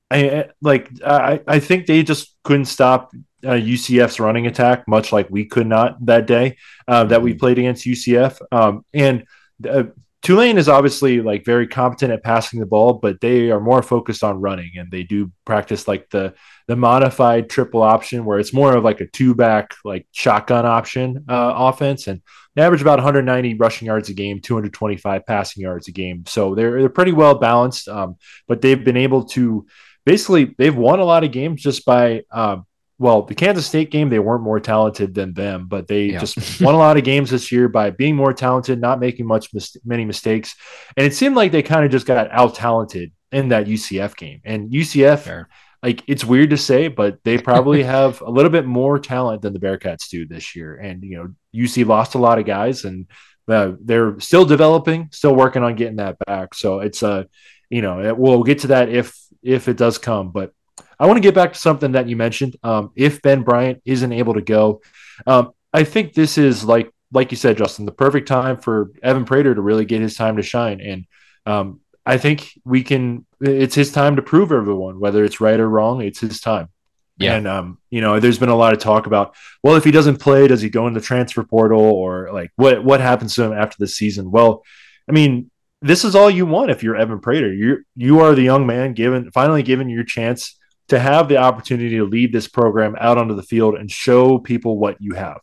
I 0.09 0.49
like 0.61 0.89
I, 1.05 1.41
I 1.47 1.59
think 1.59 1.85
they 1.85 2.03
just 2.03 2.35
couldn't 2.43 2.65
stop 2.65 3.11
uh, 3.45 3.51
UCF's 3.51 4.19
running 4.19 4.47
attack, 4.47 4.87
much 4.87 5.11
like 5.11 5.29
we 5.29 5.45
could 5.45 5.67
not 5.67 6.03
that 6.05 6.27
day 6.27 6.57
uh, 6.87 7.03
that 7.05 7.21
we 7.21 7.31
mm-hmm. 7.31 7.39
played 7.39 7.59
against 7.59 7.85
UCF. 7.85 8.41
Um, 8.51 8.85
and 8.93 9.25
uh, 9.67 9.83
Tulane 10.23 10.57
is 10.57 10.67
obviously 10.67 11.21
like 11.21 11.45
very 11.45 11.67
competent 11.67 12.11
at 12.11 12.23
passing 12.23 12.59
the 12.59 12.65
ball, 12.65 12.93
but 12.93 13.21
they 13.21 13.51
are 13.51 13.59
more 13.59 13.83
focused 13.83 14.23
on 14.23 14.41
running, 14.41 14.71
and 14.77 14.91
they 14.91 15.03
do 15.03 15.31
practice 15.45 15.87
like 15.87 16.09
the 16.09 16.33
the 16.67 16.75
modified 16.75 17.49
triple 17.49 17.81
option, 17.81 18.25
where 18.25 18.39
it's 18.39 18.53
more 18.53 18.75
of 18.75 18.83
like 18.83 18.99
a 18.99 19.07
two 19.07 19.35
back 19.35 19.75
like 19.85 20.07
shotgun 20.11 20.65
option 20.65 21.25
uh, 21.29 21.53
offense, 21.55 22.07
and 22.07 22.21
they 22.55 22.63
average 22.63 22.81
about 22.81 22.97
190 22.97 23.53
rushing 23.53 23.85
yards 23.85 24.09
a 24.09 24.13
game, 24.13 24.41
225 24.41 25.25
passing 25.25 25.61
yards 25.61 25.87
a 25.87 25.91
game. 25.91 26.25
So 26.25 26.55
they're 26.55 26.79
they're 26.79 26.89
pretty 26.89 27.13
well 27.13 27.35
balanced, 27.35 27.87
um, 27.87 28.17
but 28.47 28.61
they've 28.61 28.83
been 28.83 28.97
able 28.97 29.25
to 29.25 29.67
basically 30.07 30.55
they've 30.57 30.75
won 30.75 30.99
a 30.99 31.03
lot 31.03 31.25
of 31.25 31.33
games 31.33 31.61
just 31.61 31.85
by 31.85 32.23
uh, 32.31 32.55
well, 32.97 33.23
the 33.23 33.35
Kansas 33.35 33.67
State 33.67 33.91
game, 33.91 34.09
they 34.09 34.19
weren't 34.19 34.41
more 34.41 34.59
talented 34.59 35.13
than 35.13 35.33
them, 35.33 35.67
but 35.67 35.87
they 35.87 36.05
yeah. 36.05 36.19
just 36.19 36.61
won 36.61 36.73
a 36.73 36.77
lot 36.77 36.97
of 36.97 37.03
games 37.03 37.29
this 37.29 37.51
year 37.51 37.67
by 37.67 37.91
being 37.91 38.15
more 38.15 38.33
talented, 38.33 38.81
not 38.81 38.99
making 38.99 39.27
much 39.27 39.53
mis- 39.53 39.77
many 39.85 40.03
mistakes. 40.03 40.55
And 40.95 41.05
it 41.05 41.13
seemed 41.13 41.35
like 41.35 41.51
they 41.51 41.61
kind 41.61 41.85
of 41.85 41.91
just 41.91 42.07
got 42.07 42.31
out 42.31 42.55
talented 42.55 43.11
in 43.31 43.49
that 43.49 43.67
UCF 43.67 44.15
game. 44.15 44.41
And 44.45 44.71
UCF, 44.71 45.19
Fair. 45.19 45.49
like 45.83 46.03
it's 46.07 46.25
weird 46.25 46.51
to 46.51 46.57
say, 46.57 46.87
but 46.87 47.19
they 47.23 47.37
probably 47.37 47.83
have 47.97 48.21
a 48.21 48.31
little 48.31 48.51
bit 48.51 48.65
more 48.65 48.97
talent 48.97 49.41
than 49.43 49.53
the 49.53 49.59
Bearcats 49.59 50.09
do 50.09 50.25
this 50.25 50.55
year. 50.55 50.77
And 50.77 51.03
you 51.03 51.17
know, 51.17 51.33
UC 51.53 51.85
lost 51.85 52.15
a 52.15 52.19
lot 52.19 52.39
of 52.39 52.45
guys, 52.45 52.83
and 52.83 53.05
uh, 53.47 53.73
they're 53.79 54.19
still 54.19 54.45
developing, 54.45 55.09
still 55.11 55.35
working 55.35 55.63
on 55.63 55.75
getting 55.75 55.97
that 55.97 56.17
back. 56.25 56.55
So 56.55 56.79
it's 56.79 57.03
a, 57.03 57.09
uh, 57.09 57.23
you 57.69 57.81
know, 57.81 58.13
we'll 58.13 58.43
get 58.43 58.59
to 58.59 58.67
that 58.67 58.89
if 58.89 59.17
if 59.43 59.67
it 59.67 59.77
does 59.77 59.97
come, 59.97 60.31
but 60.31 60.53
I 60.99 61.05
want 61.05 61.17
to 61.17 61.21
get 61.21 61.35
back 61.35 61.53
to 61.53 61.59
something 61.59 61.91
that 61.93 62.09
you 62.09 62.15
mentioned. 62.15 62.55
Um, 62.63 62.91
if 62.95 63.21
Ben 63.21 63.43
Bryant 63.43 63.81
isn't 63.85 64.11
able 64.11 64.33
to 64.33 64.41
go, 64.41 64.81
um, 65.25 65.51
I 65.73 65.83
think 65.83 66.13
this 66.13 66.37
is 66.37 66.63
like 66.63 66.91
like 67.11 67.31
you 67.31 67.37
said, 67.37 67.57
Justin, 67.57 67.85
the 67.85 67.91
perfect 67.91 68.27
time 68.27 68.57
for 68.57 68.91
Evan 69.01 69.25
Prater 69.25 69.55
to 69.55 69.61
really 69.61 69.85
get 69.85 70.01
his 70.01 70.15
time 70.15 70.37
to 70.37 70.43
shine. 70.43 70.81
And 70.81 71.05
um, 71.45 71.79
I 72.05 72.17
think 72.17 72.51
we 72.65 72.83
can. 72.83 73.25
It's 73.39 73.75
his 73.75 73.91
time 73.91 74.15
to 74.15 74.21
prove 74.21 74.51
everyone, 74.51 74.99
whether 74.99 75.23
it's 75.23 75.39
right 75.39 75.59
or 75.59 75.69
wrong. 75.69 76.01
It's 76.01 76.19
his 76.19 76.41
time. 76.41 76.69
Yeah. 77.17 77.35
And 77.35 77.47
um, 77.47 77.77
you 77.89 78.01
know, 78.01 78.19
there's 78.19 78.39
been 78.39 78.49
a 78.49 78.55
lot 78.55 78.73
of 78.73 78.79
talk 78.79 79.07
about, 79.07 79.35
well, 79.63 79.75
if 79.75 79.83
he 79.83 79.91
doesn't 79.91 80.17
play, 80.17 80.47
does 80.47 80.61
he 80.61 80.69
go 80.69 80.87
in 80.87 80.93
the 80.93 81.01
transfer 81.01 81.43
portal 81.43 81.81
or 81.81 82.31
like 82.31 82.51
what 82.55 82.83
what 82.83 83.01
happens 83.01 83.35
to 83.35 83.43
him 83.43 83.53
after 83.53 83.75
the 83.79 83.87
season? 83.87 84.31
Well, 84.31 84.63
I 85.09 85.13
mean, 85.13 85.49
this 85.81 86.03
is 86.03 86.15
all 86.15 86.29
you 86.29 86.45
want 86.45 86.71
if 86.71 86.83
you're 86.83 86.95
Evan 86.95 87.19
Prater. 87.19 87.53
You 87.53 87.83
you 87.95 88.19
are 88.21 88.33
the 88.33 88.41
young 88.41 88.65
man 88.65 88.93
given 88.93 89.31
finally 89.31 89.63
given 89.63 89.89
your 89.89 90.03
chance 90.03 90.57
to 90.89 90.99
have 90.99 91.27
the 91.27 91.37
opportunity 91.37 91.97
to 91.97 92.05
lead 92.05 92.31
this 92.31 92.47
program 92.47 92.95
out 92.99 93.17
onto 93.17 93.35
the 93.35 93.43
field 93.43 93.75
and 93.75 93.91
show 93.91 94.39
people 94.39 94.77
what 94.77 94.97
you 94.99 95.13
have. 95.13 95.39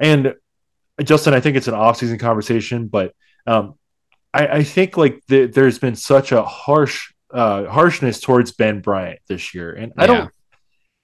And 0.00 0.34
Justin, 1.02 1.34
I 1.34 1.40
think 1.40 1.56
it's 1.56 1.68
an 1.68 1.74
off-season 1.74 2.18
conversation, 2.18 2.88
but 2.88 3.12
um, 3.46 3.74
I, 4.32 4.46
I, 4.46 4.62
think 4.62 4.96
like 4.96 5.22
the, 5.28 5.46
there's 5.46 5.78
been 5.78 5.94
such 5.94 6.32
a 6.32 6.42
harsh 6.42 7.12
uh, 7.32 7.66
harshness 7.66 8.20
towards 8.20 8.52
Ben 8.52 8.80
Bryant 8.80 9.20
this 9.28 9.54
year, 9.54 9.72
and 9.72 9.92
I 9.96 10.06
don't. 10.06 10.30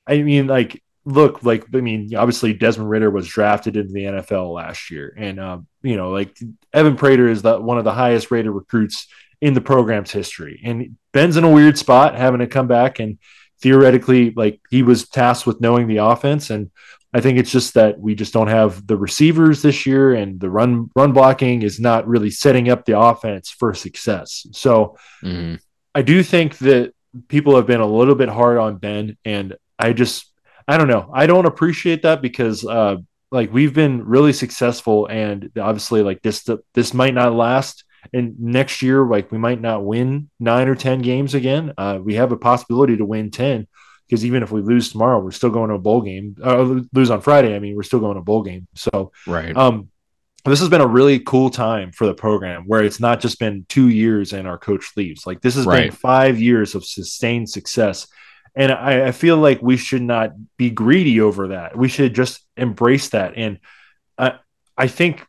I 0.07 0.23
mean, 0.23 0.47
like, 0.47 0.83
look, 1.05 1.43
like, 1.43 1.67
I 1.75 1.81
mean, 1.81 2.15
obviously 2.15 2.53
Desmond 2.55 2.91
Ridder 2.91 3.11
was 3.11 3.29
drafted 3.29 3.77
into 3.77 3.93
the 3.93 4.05
NFL 4.05 4.55
last 4.55 4.91
year, 4.91 5.15
and 5.17 5.39
um, 5.39 5.67
you 5.83 5.97
know, 5.97 6.11
like 6.11 6.37
Evan 6.73 6.97
Prater 6.97 7.29
is 7.29 7.43
the, 7.43 7.61
one 7.61 7.79
of 7.79 7.85
the 7.85 7.93
highest 7.93 8.31
rated 8.31 8.53
recruits 8.53 9.07
in 9.41 9.55
the 9.55 9.61
program's 9.61 10.11
history, 10.11 10.61
and 10.65 10.97
Ben's 11.13 11.37
in 11.37 11.45
a 11.45 11.51
weird 11.51 11.79
spot 11.79 12.17
having 12.17 12.41
to 12.41 12.47
come 12.47 12.67
back 12.67 12.99
and 12.99 13.19
theoretically, 13.61 14.31
like 14.33 14.61
he 14.71 14.83
was 14.83 15.09
tasked 15.09 15.47
with 15.47 15.61
knowing 15.61 15.87
the 15.87 15.97
offense. 15.97 16.51
And 16.51 16.71
I 17.15 17.21
think 17.21 17.39
it's 17.39 17.51
just 17.51 17.75
that 17.75 17.99
we 17.99 18.15
just 18.15 18.33
don't 18.33 18.49
have 18.49 18.87
the 18.87 18.97
receivers 18.97 19.63
this 19.63 19.87
year, 19.87 20.15
and 20.15 20.41
the 20.41 20.51
run 20.51 20.91
run 20.97 21.13
blocking 21.13 21.63
is 21.63 21.79
not 21.81 22.07
really 22.07 22.31
setting 22.31 22.69
up 22.69 22.85
the 22.85 22.99
offense 22.99 23.51
for 23.51 23.73
success. 23.73 24.47
So 24.53 24.99
mm-hmm. 25.23 25.57
I 25.95 26.03
do 26.03 26.23
think 26.23 26.59
that 26.59 26.93
people 27.29 27.57
have 27.57 27.67
been 27.67 27.81
a 27.81 27.87
little 27.87 28.17
bit 28.17 28.29
hard 28.29 28.59
on 28.59 28.77
Ben, 28.77 29.17
and 29.25 29.57
I 29.79 29.93
just 29.93 30.31
I 30.67 30.79
don't 30.79 30.89
know. 30.89 31.11
I 31.13 31.27
don't 31.27 31.47
appreciate 31.47 32.03
that 32.03 32.23
because 32.23 32.65
uh, 32.65 32.97
like 33.31 33.53
we've 33.53 33.75
been 33.75 34.05
really 34.07 34.33
successful, 34.33 35.07
and 35.07 35.51
obviously 35.61 36.03
like 36.03 36.23
this 36.23 36.49
this 36.75 36.95
might 36.95 37.15
not 37.15 37.35
last 37.35 37.85
and 38.13 38.39
next 38.39 38.83
year, 38.83 39.07
like 39.07 39.33
we 39.33 39.39
might 39.39 39.61
not 39.61 39.85
win 39.85 40.31
nine 40.39 40.69
or 40.69 40.75
10 40.75 41.03
games 41.03 41.35
again. 41.35 41.73
Uh, 41.79 41.99
we 42.03 42.15
have 42.15 42.33
a 42.33 42.37
possibility 42.37 42.97
to 42.97 43.05
win 43.05 43.31
10 43.31 43.67
because 44.07 44.25
even 44.25 44.43
if 44.43 44.51
we 44.51 44.61
lose 44.61 44.93
tomorrow, 44.93 45.21
we're 45.21 45.31
still 45.31 45.51
going 45.51 45.71
to 45.71 45.77
a 45.77 45.81
bowl 45.81 46.03
game. 46.03 46.37
Uh, 46.43 46.81
lose 46.93 47.11
on 47.11 47.21
Friday, 47.21 47.55
I 47.55 47.59
mean, 47.59 47.77
we're 47.77 47.83
still 47.83 48.01
going 48.01 48.15
to 48.15 48.21
a 48.21 48.25
bowl 48.25 48.43
game. 48.43 48.67
So, 48.75 49.13
right. 49.27 49.57
Um, 49.57 49.89
this 50.45 50.61
has 50.61 50.69
been 50.69 50.83
a 50.83 50.87
really 50.87 51.21
cool 51.21 51.49
time 51.49 51.91
for 51.91 52.07
the 52.07 52.13
program 52.13 52.65
where 52.67 52.85
it's 52.85 53.01
not 53.01 53.21
just 53.21 53.39
been 53.39 53.65
two 53.71 53.89
years 53.89 54.35
and 54.35 54.47
our 54.47 54.59
coach 54.59 54.93
leaves. 54.95 55.27
Like 55.27 55.41
this 55.41 55.55
has 55.55 55.65
right. 55.65 55.85
been 55.85 55.93
five 55.93 56.39
years 56.39 56.75
of 56.75 56.85
sustained 56.85 57.49
success. 57.49 58.07
And 58.57 58.71
I, 58.71 59.09
I 59.09 59.13
feel 59.13 59.37
like 59.37 59.61
we 59.63 59.77
should 59.77 60.03
not 60.03 60.33
be 60.57 60.71
greedy 60.71 61.21
over 61.21 61.49
that. 61.49 61.77
We 61.77 61.89
should 61.89 62.15
just 62.15 62.45
embrace 62.57 63.09
that. 63.11 63.35
And 63.37 63.59
I, 64.17 64.39
I 64.77 64.87
think 64.87 65.27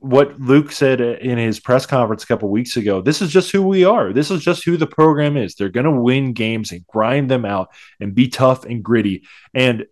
what 0.00 0.40
Luke 0.40 0.70
said 0.70 1.00
in 1.00 1.38
his 1.38 1.58
press 1.58 1.84
conference 1.84 2.22
a 2.22 2.26
couple 2.26 2.48
weeks 2.48 2.76
ago. 2.76 3.00
This 3.00 3.20
is 3.20 3.32
just 3.32 3.50
who 3.50 3.62
we 3.62 3.84
are. 3.84 4.12
This 4.12 4.30
is 4.30 4.42
just 4.44 4.64
who 4.64 4.76
the 4.76 4.86
program 4.86 5.36
is. 5.36 5.54
They're 5.54 5.70
going 5.70 5.84
to 5.84 6.00
win 6.00 6.34
games 6.34 6.70
and 6.70 6.86
grind 6.86 7.30
them 7.30 7.44
out 7.44 7.70
and 7.98 8.14
be 8.14 8.28
tough 8.28 8.64
and 8.64 8.82
gritty. 8.82 9.24
And 9.54 9.86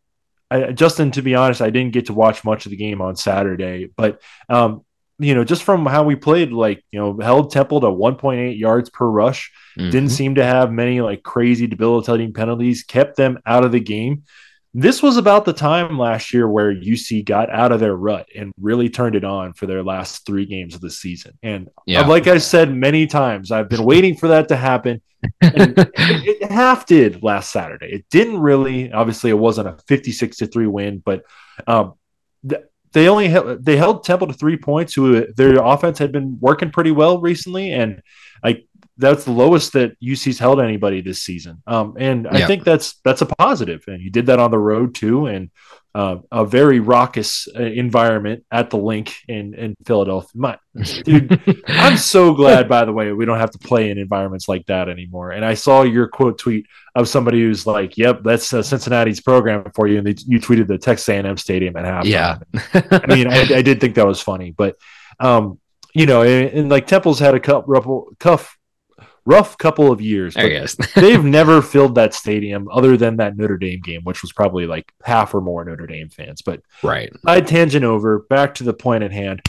I, 0.48 0.70
Justin, 0.72 1.10
to 1.12 1.22
be 1.22 1.34
honest, 1.34 1.60
I 1.60 1.70
didn't 1.70 1.92
get 1.92 2.06
to 2.06 2.12
watch 2.12 2.44
much 2.44 2.66
of 2.66 2.70
the 2.70 2.76
game 2.76 3.00
on 3.00 3.16
Saturday, 3.16 3.90
but 3.96 4.22
um, 4.48 4.84
you 5.18 5.34
know, 5.34 5.44
just 5.44 5.62
from 5.62 5.86
how 5.86 6.02
we 6.02 6.14
played, 6.14 6.52
like 6.52 6.84
you 6.90 6.98
know, 6.98 7.18
held 7.18 7.50
Temple 7.50 7.80
to 7.80 7.86
1.8 7.86 8.58
yards 8.58 8.90
per 8.90 9.06
rush. 9.06 9.52
Mm-hmm. 9.78 9.90
Didn't 9.90 10.10
seem 10.10 10.34
to 10.34 10.44
have 10.44 10.70
many 10.70 11.00
like 11.00 11.22
crazy 11.22 11.66
debilitating 11.66 12.32
penalties. 12.32 12.84
Kept 12.84 13.16
them 13.16 13.38
out 13.46 13.64
of 13.64 13.72
the 13.72 13.80
game. 13.80 14.24
This 14.74 15.02
was 15.02 15.16
about 15.16 15.46
the 15.46 15.54
time 15.54 15.98
last 15.98 16.34
year 16.34 16.46
where 16.46 16.74
UC 16.74 17.24
got 17.24 17.48
out 17.48 17.72
of 17.72 17.80
their 17.80 17.96
rut 17.96 18.28
and 18.36 18.52
really 18.60 18.90
turned 18.90 19.16
it 19.16 19.24
on 19.24 19.54
for 19.54 19.64
their 19.64 19.82
last 19.82 20.26
three 20.26 20.44
games 20.44 20.74
of 20.74 20.82
the 20.82 20.90
season. 20.90 21.38
And 21.42 21.70
yeah. 21.86 22.06
like 22.06 22.26
I 22.26 22.36
said 22.36 22.74
many 22.74 23.06
times, 23.06 23.50
I've 23.50 23.70
been 23.70 23.84
waiting 23.84 24.16
for 24.18 24.28
that 24.28 24.48
to 24.48 24.56
happen. 24.56 25.00
And 25.40 25.78
it, 25.78 25.92
it, 25.96 26.50
half 26.50 26.84
did 26.84 27.22
last 27.22 27.52
Saturday. 27.52 27.86
It 27.86 28.04
didn't 28.10 28.38
really. 28.38 28.92
Obviously, 28.92 29.30
it 29.30 29.38
wasn't 29.38 29.68
a 29.68 29.78
fifty-six 29.88 30.36
to 30.38 30.46
three 30.46 30.66
win, 30.66 30.98
but 30.98 31.22
um, 31.66 31.94
they 32.92 33.08
only 33.08 33.28
held, 33.28 33.64
they 33.64 33.76
held 33.76 34.04
Temple 34.04 34.28
to 34.28 34.34
three 34.34 34.56
points. 34.56 34.94
Who 34.94 35.32
their 35.32 35.56
offense 35.62 35.98
had 35.98 36.12
been 36.12 36.38
working 36.40 36.70
pretty 36.70 36.90
well 36.90 37.20
recently, 37.20 37.72
and 37.72 38.02
like 38.42 38.66
that's 38.98 39.24
the 39.24 39.32
lowest 39.32 39.74
that 39.74 39.96
UC's 40.00 40.38
held 40.38 40.60
anybody 40.60 41.00
this 41.00 41.22
season. 41.22 41.62
Um, 41.66 41.96
and 41.98 42.26
I 42.26 42.46
think 42.46 42.64
that's 42.64 42.94
that's 43.04 43.22
a 43.22 43.26
positive. 43.26 43.84
And 43.86 44.00
you 44.00 44.10
did 44.10 44.26
that 44.26 44.38
on 44.38 44.50
the 44.50 44.58
road 44.58 44.94
too. 44.94 45.26
And 45.26 45.50
uh, 45.96 46.18
a 46.30 46.44
very 46.44 46.78
raucous 46.78 47.48
uh, 47.56 47.62
environment 47.62 48.44
at 48.50 48.68
the 48.68 48.76
Linc 48.76 49.14
in 49.28 49.54
in 49.54 49.74
Philadelphia. 49.86 50.30
My, 50.34 50.58
dude, 51.04 51.40
I'm 51.68 51.96
so 51.96 52.34
glad. 52.34 52.68
By 52.68 52.84
the 52.84 52.92
way, 52.92 53.10
we 53.12 53.24
don't 53.24 53.38
have 53.38 53.52
to 53.52 53.58
play 53.58 53.88
in 53.88 53.96
environments 53.96 54.46
like 54.46 54.66
that 54.66 54.90
anymore. 54.90 55.30
And 55.30 55.42
I 55.42 55.54
saw 55.54 55.84
your 55.84 56.06
quote 56.06 56.38
tweet 56.38 56.66
of 56.94 57.08
somebody 57.08 57.40
who's 57.40 57.66
like, 57.66 57.96
"Yep, 57.96 58.24
that's 58.24 58.52
uh, 58.52 58.62
Cincinnati's 58.62 59.22
program 59.22 59.70
for 59.74 59.86
you," 59.86 59.96
and 59.96 60.06
they, 60.06 60.16
you 60.26 60.38
tweeted 60.38 60.66
the 60.66 60.76
Texas 60.76 61.08
A&M 61.08 61.38
Stadium 61.38 61.78
at 61.78 61.86
half. 61.86 62.04
Yeah, 62.04 62.40
I 62.74 63.06
mean, 63.06 63.28
I, 63.28 63.40
I, 63.56 63.62
did 63.62 63.80
think 63.80 63.94
that 63.94 64.06
was 64.06 64.20
funny, 64.20 64.50
but 64.50 64.76
um, 65.18 65.58
you 65.94 66.04
know, 66.04 66.20
and, 66.20 66.50
and 66.50 66.68
like 66.68 66.86
Temple's 66.86 67.18
had 67.18 67.34
a 67.34 67.62
ruffle, 67.66 68.14
cuff 68.18 68.58
rough 69.26 69.58
couple 69.58 69.92
of 69.92 70.00
years. 70.00 70.34
they've 70.94 71.22
never 71.22 71.60
filled 71.60 71.96
that 71.96 72.14
stadium 72.14 72.68
other 72.72 72.96
than 72.96 73.18
that 73.18 73.36
Notre 73.36 73.58
Dame 73.58 73.80
game, 73.80 74.02
which 74.04 74.22
was 74.22 74.32
probably 74.32 74.66
like 74.66 74.90
half 75.02 75.34
or 75.34 75.40
more 75.40 75.64
Notre 75.64 75.86
Dame 75.86 76.08
fans. 76.08 76.40
But 76.40 76.62
right, 76.82 77.12
I 77.26 77.40
tangent 77.42 77.84
over 77.84 78.20
back 78.20 78.54
to 78.56 78.64
the 78.64 78.72
point 78.72 79.04
at 79.04 79.12
hand. 79.12 79.42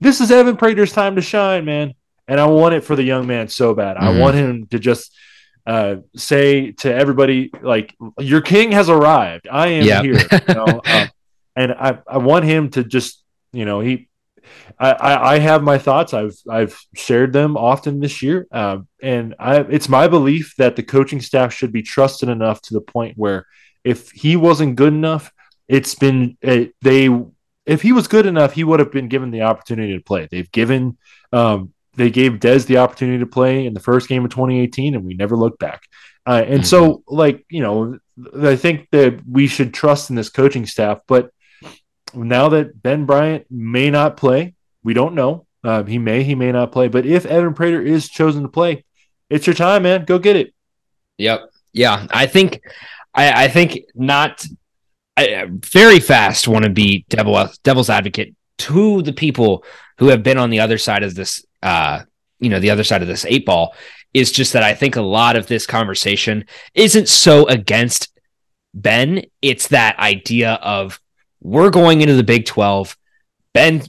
This 0.00 0.20
is 0.20 0.30
Evan 0.30 0.56
Prater's 0.56 0.92
time 0.92 1.16
to 1.16 1.22
shine, 1.22 1.64
man, 1.64 1.94
and 2.28 2.38
I 2.38 2.46
want 2.46 2.74
it 2.74 2.84
for 2.84 2.94
the 2.94 3.02
young 3.02 3.26
man 3.26 3.48
so 3.48 3.74
bad. 3.74 3.96
Mm-hmm. 3.96 4.06
I 4.06 4.20
want 4.20 4.36
him 4.36 4.66
to 4.68 4.78
just 4.78 5.12
uh, 5.66 5.96
say 6.14 6.72
to 6.72 6.94
everybody, 6.94 7.50
like, 7.62 7.94
"Your 8.18 8.42
king 8.42 8.72
has 8.72 8.88
arrived. 8.88 9.48
I 9.50 9.68
am 9.68 9.84
yep. 9.84 10.04
here." 10.04 10.20
You 10.48 10.54
know? 10.54 10.82
um, 10.86 11.08
and 11.56 11.72
I, 11.72 11.98
I 12.06 12.18
want 12.18 12.44
him 12.44 12.70
to 12.70 12.84
just, 12.84 13.22
you 13.52 13.64
know, 13.64 13.80
he 13.80 14.08
I, 14.78 15.34
I, 15.34 15.38
have 15.38 15.62
my 15.62 15.78
thoughts. 15.78 16.14
I've 16.14 16.36
I've 16.48 16.78
shared 16.94 17.32
them 17.32 17.56
often 17.56 18.00
this 18.00 18.22
year, 18.22 18.46
um, 18.50 18.88
and 19.02 19.34
I, 19.38 19.60
it's 19.60 19.88
my 19.88 20.08
belief 20.08 20.54
that 20.58 20.76
the 20.76 20.82
coaching 20.82 21.20
staff 21.20 21.52
should 21.52 21.72
be 21.72 21.82
trusted 21.82 22.28
enough 22.28 22.60
to 22.62 22.74
the 22.74 22.80
point 22.80 23.16
where 23.16 23.46
if 23.84 24.10
he 24.10 24.36
wasn't 24.36 24.76
good 24.76 24.92
enough, 24.92 25.32
it's 25.68 25.94
been 25.94 26.36
it, 26.40 26.74
they. 26.82 27.08
If 27.66 27.80
he 27.80 27.92
was 27.92 28.08
good 28.08 28.26
enough, 28.26 28.52
he 28.52 28.62
would 28.62 28.78
have 28.78 28.92
been 28.92 29.08
given 29.08 29.30
the 29.30 29.42
opportunity 29.42 29.96
to 29.96 30.02
play. 30.02 30.28
They've 30.30 30.50
given 30.52 30.98
um, 31.32 31.72
they 31.96 32.10
gave 32.10 32.32
Dez 32.32 32.66
the 32.66 32.78
opportunity 32.78 33.18
to 33.20 33.26
play 33.26 33.66
in 33.66 33.74
the 33.74 33.80
first 33.80 34.08
game 34.08 34.24
of 34.24 34.30
2018, 34.30 34.94
and 34.94 35.04
we 35.04 35.14
never 35.14 35.36
looked 35.36 35.58
back. 35.58 35.82
Uh, 36.26 36.42
and 36.44 36.60
mm-hmm. 36.60 36.64
so, 36.64 37.02
like 37.06 37.44
you 37.48 37.62
know, 37.62 37.98
I 38.42 38.56
think 38.56 38.88
that 38.92 39.20
we 39.28 39.46
should 39.46 39.74
trust 39.74 40.10
in 40.10 40.16
this 40.16 40.30
coaching 40.30 40.66
staff, 40.66 41.00
but 41.06 41.30
now 42.14 42.48
that 42.50 42.82
Ben 42.82 43.04
Bryant 43.06 43.46
may 43.50 43.90
not 43.90 44.16
play, 44.16 44.54
we 44.82 44.94
don't 44.94 45.14
know. 45.14 45.46
Uh, 45.62 45.82
he 45.82 45.98
may, 45.98 46.22
he 46.22 46.34
may 46.34 46.52
not 46.52 46.72
play. 46.72 46.88
But 46.88 47.06
if 47.06 47.24
Evan 47.24 47.54
Prater 47.54 47.80
is 47.80 48.08
chosen 48.08 48.42
to 48.42 48.48
play, 48.48 48.84
it's 49.30 49.46
your 49.46 49.54
time, 49.54 49.84
man. 49.84 50.04
Go 50.04 50.18
get 50.18 50.36
it. 50.36 50.54
Yep. 51.18 51.50
Yeah. 51.72 52.06
I 52.10 52.26
think, 52.26 52.60
I, 53.14 53.44
I 53.44 53.48
think 53.48 53.80
not 53.94 54.44
I, 55.16 55.46
very 55.48 56.00
fast 56.00 56.48
want 56.48 56.64
to 56.64 56.70
be 56.70 57.06
devil, 57.08 57.48
devil's 57.62 57.90
advocate 57.90 58.34
to 58.58 59.02
the 59.02 59.12
people 59.12 59.64
who 59.98 60.08
have 60.08 60.22
been 60.22 60.38
on 60.38 60.50
the 60.50 60.60
other 60.60 60.78
side 60.78 61.02
of 61.02 61.14
this, 61.14 61.44
uh, 61.62 62.02
you 62.40 62.50
know, 62.50 62.60
the 62.60 62.70
other 62.70 62.84
side 62.84 63.00
of 63.00 63.08
this 63.08 63.24
eight 63.24 63.46
ball 63.46 63.74
is 64.12 64.30
just 64.30 64.52
that 64.52 64.62
I 64.62 64.74
think 64.74 64.96
a 64.96 65.02
lot 65.02 65.36
of 65.36 65.46
this 65.46 65.66
conversation 65.66 66.44
isn't 66.74 67.08
so 67.08 67.46
against 67.48 68.12
Ben. 68.74 69.24
It's 69.40 69.68
that 69.68 69.98
idea 69.98 70.52
of 70.54 71.00
we're 71.44 71.70
going 71.70 72.00
into 72.00 72.14
the 72.14 72.24
Big 72.24 72.46
12. 72.46 72.96
Ben 73.52 73.82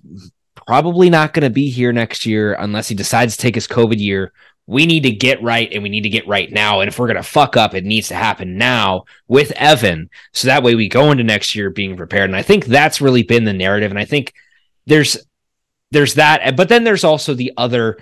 probably 0.67 1.09
not 1.09 1.33
going 1.33 1.43
to 1.43 1.49
be 1.49 1.69
here 1.69 1.91
next 1.91 2.25
year 2.25 2.53
unless 2.59 2.87
he 2.87 2.95
decides 2.95 3.35
to 3.35 3.41
take 3.41 3.55
his 3.55 3.67
COVID 3.67 3.99
year. 3.99 4.33
We 4.67 4.85
need 4.85 5.03
to 5.03 5.11
get 5.11 5.41
right 5.41 5.71
and 5.71 5.81
we 5.81 5.89
need 5.89 6.01
to 6.01 6.09
get 6.09 6.27
right 6.27 6.51
now. 6.51 6.81
And 6.81 6.87
if 6.87 6.99
we're 6.99 7.07
going 7.07 7.17
to 7.17 7.23
fuck 7.23 7.55
up, 7.55 7.73
it 7.73 7.85
needs 7.85 8.09
to 8.09 8.15
happen 8.15 8.57
now 8.57 9.05
with 9.27 9.51
Evan. 9.51 10.09
So 10.33 10.47
that 10.47 10.63
way 10.63 10.75
we 10.75 10.89
go 10.89 11.11
into 11.11 11.23
next 11.23 11.55
year 11.55 11.69
being 11.69 11.95
prepared. 11.95 12.29
And 12.29 12.35
I 12.35 12.41
think 12.41 12.65
that's 12.65 13.01
really 13.01 13.23
been 13.23 13.45
the 13.45 13.53
narrative. 13.53 13.91
And 13.91 13.99
I 13.99 14.05
think 14.05 14.33
there's 14.85 15.17
there's 15.91 16.15
that, 16.15 16.57
but 16.57 16.67
then 16.67 16.83
there's 16.83 17.03
also 17.03 17.33
the 17.33 17.53
other 17.57 17.97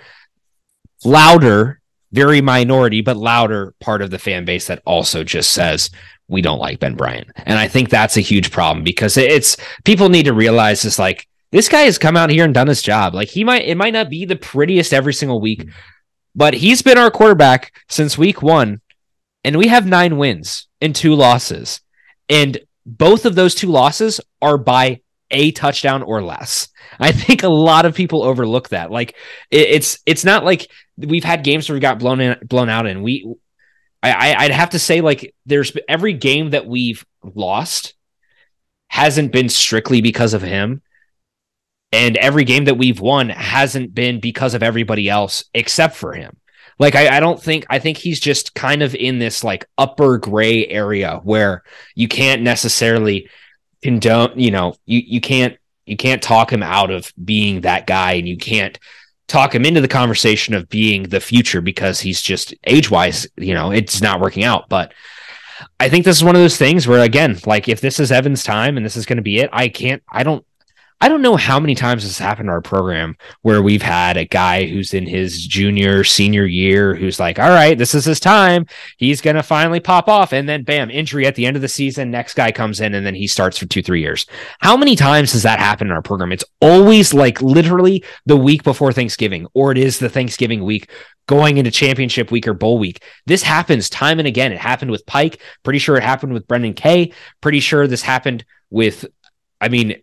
louder, 1.04 1.80
very 2.12 2.40
minority, 2.40 3.02
but 3.02 3.16
louder 3.16 3.74
part 3.78 4.02
of 4.02 4.10
the 4.10 4.18
fan 4.18 4.44
base 4.44 4.66
that 4.66 4.82
also 4.86 5.22
just 5.22 5.52
says, 5.52 5.90
we 6.28 6.42
don't 6.42 6.58
like 6.58 6.80
Ben 6.80 6.94
Bryant. 6.94 7.28
And 7.36 7.58
I 7.58 7.68
think 7.68 7.88
that's 7.88 8.16
a 8.16 8.22
huge 8.22 8.50
problem 8.50 8.84
because 8.84 9.16
it's 9.16 9.56
people 9.84 10.08
need 10.08 10.24
to 10.24 10.32
realize 10.32 10.82
this 10.82 10.98
like 10.98 11.26
this 11.50 11.68
guy 11.68 11.82
has 11.82 11.98
come 11.98 12.16
out 12.16 12.30
here 12.30 12.44
and 12.44 12.54
done 12.54 12.66
his 12.66 12.82
job. 12.82 13.14
Like 13.14 13.28
he 13.28 13.44
might 13.44 13.64
it 13.64 13.76
might 13.76 13.92
not 13.92 14.10
be 14.10 14.24
the 14.24 14.36
prettiest 14.36 14.92
every 14.92 15.14
single 15.14 15.40
week, 15.40 15.60
mm-hmm. 15.60 15.70
but 16.34 16.54
he's 16.54 16.82
been 16.82 16.98
our 16.98 17.10
quarterback 17.10 17.72
since 17.88 18.18
week 18.18 18.42
1 18.42 18.80
and 19.44 19.56
we 19.56 19.68
have 19.68 19.86
9 19.86 20.16
wins 20.16 20.68
and 20.80 20.94
2 20.94 21.14
losses. 21.14 21.80
And 22.28 22.58
both 22.86 23.26
of 23.26 23.34
those 23.34 23.54
two 23.54 23.68
losses 23.68 24.20
are 24.40 24.58
by 24.58 25.00
a 25.30 25.52
touchdown 25.52 26.02
or 26.02 26.22
less. 26.22 26.68
I 26.98 27.12
think 27.12 27.42
a 27.42 27.48
lot 27.48 27.86
of 27.86 27.94
people 27.94 28.22
overlook 28.22 28.70
that. 28.70 28.90
Like 28.90 29.16
it, 29.50 29.68
it's 29.68 29.98
it's 30.06 30.24
not 30.24 30.44
like 30.44 30.68
we've 30.96 31.24
had 31.24 31.44
games 31.44 31.68
where 31.68 31.74
we 31.74 31.80
got 31.80 31.98
blown 31.98 32.20
in, 32.20 32.38
blown 32.46 32.68
out 32.68 32.86
and 32.86 33.02
we 33.02 33.34
I, 34.12 34.44
I'd 34.44 34.50
have 34.50 34.70
to 34.70 34.78
say 34.78 35.00
like 35.00 35.34
there's 35.46 35.72
every 35.88 36.12
game 36.12 36.50
that 36.50 36.66
we've 36.66 37.04
lost 37.22 37.94
hasn't 38.88 39.32
been 39.32 39.48
strictly 39.48 40.00
because 40.00 40.34
of 40.34 40.42
him. 40.42 40.82
And 41.92 42.16
every 42.16 42.44
game 42.44 42.64
that 42.64 42.76
we've 42.76 43.00
won 43.00 43.28
hasn't 43.28 43.94
been 43.94 44.18
because 44.18 44.54
of 44.54 44.62
everybody 44.62 45.08
else 45.08 45.44
except 45.54 45.94
for 45.94 46.12
him. 46.12 46.36
Like 46.78 46.96
I, 46.96 47.16
I 47.16 47.20
don't 47.20 47.40
think 47.40 47.66
I 47.70 47.78
think 47.78 47.98
he's 47.98 48.18
just 48.18 48.54
kind 48.54 48.82
of 48.82 48.94
in 48.94 49.18
this 49.18 49.44
like 49.44 49.66
upper 49.78 50.18
gray 50.18 50.66
area 50.66 51.20
where 51.22 51.62
you 51.94 52.08
can't 52.08 52.42
necessarily 52.42 53.28
condone, 53.82 54.38
you 54.38 54.50
know, 54.50 54.74
you, 54.86 55.00
you 55.04 55.20
can't 55.20 55.56
you 55.86 55.96
can't 55.96 56.22
talk 56.22 56.52
him 56.52 56.62
out 56.62 56.90
of 56.90 57.12
being 57.22 57.60
that 57.60 57.86
guy 57.86 58.14
and 58.14 58.26
you 58.26 58.36
can't 58.36 58.78
talk 59.26 59.54
him 59.54 59.64
into 59.64 59.80
the 59.80 59.88
conversation 59.88 60.54
of 60.54 60.68
being 60.68 61.04
the 61.04 61.20
future 61.20 61.60
because 61.60 62.00
he's 62.00 62.20
just 62.20 62.54
age 62.66 62.90
wise, 62.90 63.26
you 63.36 63.54
know, 63.54 63.70
it's 63.70 64.02
not 64.02 64.20
working 64.20 64.44
out. 64.44 64.68
But 64.68 64.92
I 65.80 65.88
think 65.88 66.04
this 66.04 66.16
is 66.16 66.24
one 66.24 66.34
of 66.34 66.42
those 66.42 66.56
things 66.56 66.86
where, 66.86 67.00
again, 67.00 67.38
like 67.46 67.68
if 67.68 67.80
this 67.80 67.98
is 68.00 68.12
Evan's 68.12 68.44
time 68.44 68.76
and 68.76 68.84
this 68.84 68.96
is 68.96 69.06
going 69.06 69.16
to 69.16 69.22
be 69.22 69.38
it, 69.38 69.50
I 69.52 69.68
can't, 69.68 70.02
I 70.10 70.22
don't, 70.22 70.44
I 71.04 71.08
don't 71.08 71.20
know 71.20 71.36
how 71.36 71.60
many 71.60 71.74
times 71.74 72.02
this 72.02 72.16
has 72.16 72.26
happened 72.26 72.46
in 72.46 72.54
our 72.54 72.62
program 72.62 73.18
where 73.42 73.60
we've 73.60 73.82
had 73.82 74.16
a 74.16 74.24
guy 74.24 74.64
who's 74.64 74.94
in 74.94 75.06
his 75.06 75.46
junior, 75.46 76.02
senior 76.02 76.46
year 76.46 76.94
who's 76.94 77.20
like, 77.20 77.38
all 77.38 77.50
right, 77.50 77.76
this 77.76 77.94
is 77.94 78.06
his 78.06 78.18
time. 78.18 78.64
He's 78.96 79.20
going 79.20 79.36
to 79.36 79.42
finally 79.42 79.80
pop 79.80 80.08
off. 80.08 80.32
And 80.32 80.48
then 80.48 80.62
bam, 80.62 80.90
injury 80.90 81.26
at 81.26 81.34
the 81.34 81.44
end 81.44 81.56
of 81.56 81.60
the 81.60 81.68
season. 81.68 82.10
Next 82.10 82.32
guy 82.32 82.52
comes 82.52 82.80
in 82.80 82.94
and 82.94 83.04
then 83.04 83.14
he 83.14 83.26
starts 83.26 83.58
for 83.58 83.66
two, 83.66 83.82
three 83.82 84.00
years. 84.00 84.24
How 84.60 84.78
many 84.78 84.96
times 84.96 85.32
does 85.32 85.42
that 85.42 85.58
happen 85.58 85.88
in 85.88 85.92
our 85.92 86.00
program? 86.00 86.32
It's 86.32 86.44
always 86.62 87.12
like 87.12 87.42
literally 87.42 88.02
the 88.24 88.38
week 88.38 88.62
before 88.62 88.90
Thanksgiving, 88.90 89.46
or 89.52 89.72
it 89.72 89.76
is 89.76 89.98
the 89.98 90.08
Thanksgiving 90.08 90.64
week 90.64 90.90
going 91.26 91.58
into 91.58 91.70
championship 91.70 92.30
week 92.30 92.48
or 92.48 92.54
bowl 92.54 92.78
week. 92.78 93.02
This 93.26 93.42
happens 93.42 93.90
time 93.90 94.20
and 94.20 94.26
again. 94.26 94.52
It 94.52 94.58
happened 94.58 94.90
with 94.90 95.04
Pike. 95.04 95.42
Pretty 95.64 95.80
sure 95.80 95.98
it 95.98 96.02
happened 96.02 96.32
with 96.32 96.48
Brendon 96.48 96.72
Kay. 96.72 97.12
Pretty 97.42 97.60
sure 97.60 97.86
this 97.86 98.00
happened 98.00 98.46
with, 98.70 99.04
I 99.60 99.68
mean, 99.68 99.96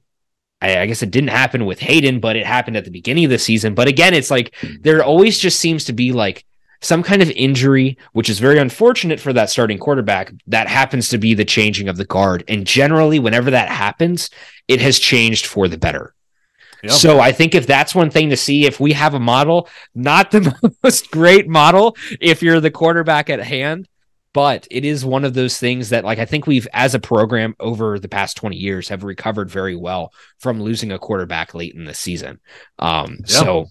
I, 0.62 0.80
I 0.80 0.86
guess 0.86 1.02
it 1.02 1.12
didn't 1.12 1.30
happen 1.30 1.66
with 1.66 1.80
Hayden, 1.80 2.20
but 2.20 2.36
it 2.36 2.46
happened 2.46 2.78
at 2.78 2.86
the 2.86 2.92
beginning 2.92 3.26
of 3.26 3.32
the 3.32 3.40
season. 3.40 3.74
But 3.74 3.88
again, 3.88 4.14
it's 4.14 4.32
like 4.32 4.54
there 4.82 5.04
always 5.04 5.40
just 5.40 5.60
seems 5.60 5.86
to 5.86 5.94
be 5.94 6.12
like 6.12 6.46
some 6.82 7.04
kind 7.04 7.22
of 7.22 7.30
injury, 7.32 7.98
which 8.14 8.30
is 8.30 8.40
very 8.40 8.58
unfortunate 8.58 9.20
for 9.20 9.34
that 9.34 9.50
starting 9.50 9.78
quarterback. 9.78 10.34
That 10.48 10.68
happens 10.68 11.10
to 11.10 11.18
be 11.18 11.34
the 11.34 11.46
changing 11.46 11.88
of 11.88 11.98
the 11.98 12.06
guard. 12.06 12.44
And 12.48 12.66
generally, 12.66 13.20
whenever 13.20 13.52
that 13.52 13.70
happens, 13.70 14.30
it 14.68 14.82
has 14.82 15.00
changed 15.00 15.46
for 15.46 15.68
the 15.68 15.78
better. 15.78 16.14
Yep. 16.84 16.94
So 16.94 17.20
I 17.20 17.32
think 17.32 17.54
if 17.54 17.68
that's 17.68 17.94
one 17.94 18.10
thing 18.10 18.32
to 18.32 18.38
see, 18.38 18.66
if 18.66 18.80
we 18.80 18.94
have 18.94 19.14
a 19.14 19.20
model, 19.20 19.70
not 19.94 20.32
the 20.32 20.76
most 20.84 21.12
great 21.12 21.48
model, 21.48 21.96
if 22.20 22.42
you're 22.42 22.60
the 22.60 22.72
quarterback 22.72 23.30
at 23.30 23.40
hand, 23.40 23.88
but 24.34 24.68
it 24.72 24.86
is 24.86 25.04
one 25.04 25.26
of 25.26 25.34
those 25.34 25.58
things 25.58 25.90
that 25.90 26.06
like 26.06 26.20
I 26.20 26.26
think 26.26 26.48
we've 26.48 26.68
as 26.74 26.96
a 26.96 27.00
program 27.00 27.56
over 27.60 28.00
the 28.00 28.08
past 28.08 28.38
20 28.38 28.56
years 28.56 28.90
have 28.90 29.04
recovered 29.04 29.50
very 29.50 29.76
well 29.76 30.14
from 30.40 30.62
losing 30.62 30.92
a 30.92 31.00
quarterback 31.00 31.54
late 31.54 31.76
in 31.76 31.86
the 31.86 31.94
season. 31.94 32.40
Um 32.80 33.20
so 33.26 33.68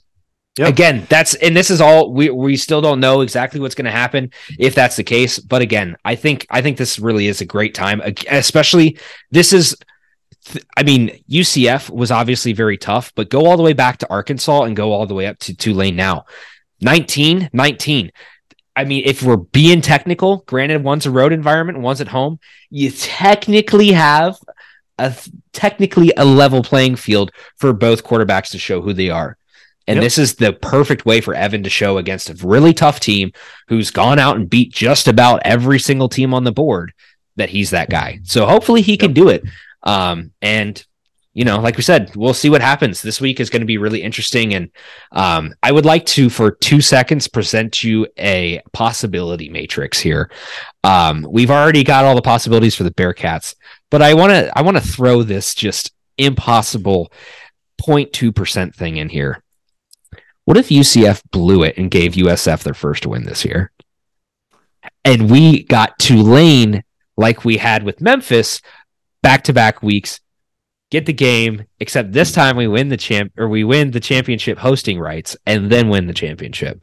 again, 0.59 1.07
that's 1.09 1.35
and 1.35 1.57
this 1.57 1.71
is 1.71 1.81
all 1.81 2.13
we 2.13 2.31
we 2.31 2.57
still 2.57 2.81
don't 2.81 3.01
know 3.01 3.23
exactly 3.23 3.61
what's 3.61 3.75
going 3.75 3.87
to 3.87 3.91
happen 3.91 4.31
if 4.59 4.75
that's 4.75 4.97
the 4.97 5.05
case, 5.05 5.39
but 5.39 5.63
again, 5.63 5.97
I 6.05 6.17
think 6.17 6.47
I 6.51 6.61
think 6.63 6.77
this 6.77 6.99
really 6.99 7.27
is 7.27 7.41
a 7.41 7.47
great 7.47 7.75
time 7.75 8.03
especially 8.29 8.99
this 9.31 9.53
is 9.53 9.77
I 10.77 10.83
mean, 10.83 11.23
UCF 11.31 11.91
was 11.91 12.11
obviously 12.11 12.53
very 12.55 12.79
tough, 12.79 13.13
but 13.15 13.29
go 13.29 13.47
all 13.47 13.57
the 13.57 13.63
way 13.63 13.75
back 13.75 13.99
to 13.99 14.11
Arkansas 14.11 14.63
and 14.63 14.75
go 14.75 14.93
all 14.93 15.07
the 15.07 15.15
way 15.15 15.27
up 15.27 15.39
to 15.41 15.55
Tulane 15.55 15.97
now. 15.97 16.25
19, 16.81 17.51
19. 17.53 18.11
I 18.77 18.85
mean, 18.85 19.03
if 19.05 19.23
we're 19.23 19.37
being 19.37 19.81
technical, 19.81 20.39
granted, 20.47 20.85
one's 20.85 21.07
a 21.07 21.11
road 21.11 21.33
environment, 21.33 21.81
one's 21.81 22.01
at 22.01 22.09
home, 22.09 22.39
you 22.71 22.91
technically 22.91 23.93
have 23.93 24.37
a 24.99 25.15
technically 25.53 26.13
a 26.17 26.25
level 26.25 26.63
playing 26.63 26.97
field 26.97 27.33
for 27.57 27.73
both 27.73 28.05
quarterbacks 28.05 28.51
to 28.51 28.59
show 28.59 28.81
who 28.81 28.93
they 28.93 29.11
are. 29.11 29.37
And 29.87 29.97
yep. 29.97 30.05
this 30.05 30.19
is 30.19 30.37
the 30.37 30.53
perfect 30.53 31.05
way 31.05 31.21
for 31.21 31.35
Evan 31.35 31.65
to 31.65 31.71
show 31.71 31.99
against 31.99 32.31
a 32.31 32.47
really 32.47 32.73
tough 32.73 33.01
team 33.01 33.33
who's 33.69 33.91
gone 33.91 34.19
out 34.19 34.37
and 34.37 34.49
beat 34.49 34.73
just 34.73 35.09
about 35.09 35.43
every 35.45 35.81
single 35.81 36.09
team 36.09 36.33
on 36.33 36.45
the 36.45 36.53
board 36.53 36.93
that 37.37 37.49
he's 37.49 37.71
that 37.71 37.91
guy. 37.91 38.21
So 38.23 38.47
hopefully 38.47 38.83
he 38.83 38.93
yep. 38.93 39.01
can 39.01 39.13
do 39.15 39.31
it. 39.31 39.43
Um, 39.83 40.33
and 40.43 40.85
you 41.33 41.45
know, 41.45 41.61
like 41.61 41.77
we 41.77 41.83
said, 41.83 42.15
we'll 42.17 42.35
see 42.35 42.51
what 42.51 42.61
happens. 42.61 43.03
This 43.03 43.21
week 43.21 43.39
is 43.39 43.51
going 43.51 43.61
to 43.61 43.67
be 43.67 43.79
really 43.79 44.03
interesting. 44.03 44.55
And 44.55 44.71
um, 45.13 45.55
I 45.63 45.71
would 45.71 45.85
like 45.85 46.05
to, 46.07 46.29
for 46.29 46.51
two 46.51 46.81
seconds, 46.81 47.29
present 47.29 47.85
you 47.85 48.09
a 48.19 48.61
possibility 48.73 49.49
matrix 49.49 50.01
here. 50.01 50.31
Um, 50.83 51.25
we've 51.31 51.51
already 51.51 51.85
got 51.85 52.05
all 52.05 52.17
the 52.17 52.23
possibilities 52.23 52.75
for 52.75 52.83
the 52.83 52.91
Bearcats, 52.91 53.55
but 53.91 54.03
I 54.03 54.15
want 54.15 54.33
to 54.33 54.59
I 54.59 54.63
want 54.63 54.77
to 54.77 54.83
throw 54.83 55.23
this 55.23 55.55
just 55.55 55.93
impossible 56.19 57.13
0.2% 57.81 58.75
thing 58.75 58.97
in 58.97 59.09
here. 59.09 59.43
What 60.45 60.57
if 60.57 60.69
UCF 60.69 61.23
blew 61.31 61.63
it 61.63 61.79
and 61.79 61.91
gave 61.91 62.15
USF 62.15 62.65
their 62.65 62.75
first 62.75 63.07
win 63.07 63.25
this 63.25 63.45
year? 63.45 63.71
And 65.05 65.31
we 65.31 65.63
got 65.63 65.99
Tulane 65.99 66.83
like 67.17 67.45
we 67.45 67.57
had 67.57 67.85
with 67.85 68.01
Memphis 68.01 68.61
back 69.23 69.45
to 69.45 69.53
back 69.53 69.83
weeks, 69.83 70.21
get 70.91 71.07
the 71.07 71.13
game, 71.13 71.65
except 71.79 72.13
this 72.13 72.33
time 72.33 72.57
we 72.57 72.69
win 72.69 72.89
the 72.89 72.97
champ 72.97 73.33
or 73.39 73.49
we 73.49 73.65
win 73.65 73.91
the 73.91 74.01
championship 74.01 74.59
hosting 74.59 74.99
rights 74.99 75.37
and 75.47 75.71
then 75.71 75.89
win 75.89 76.07
the 76.07 76.13
championship. 76.13 76.81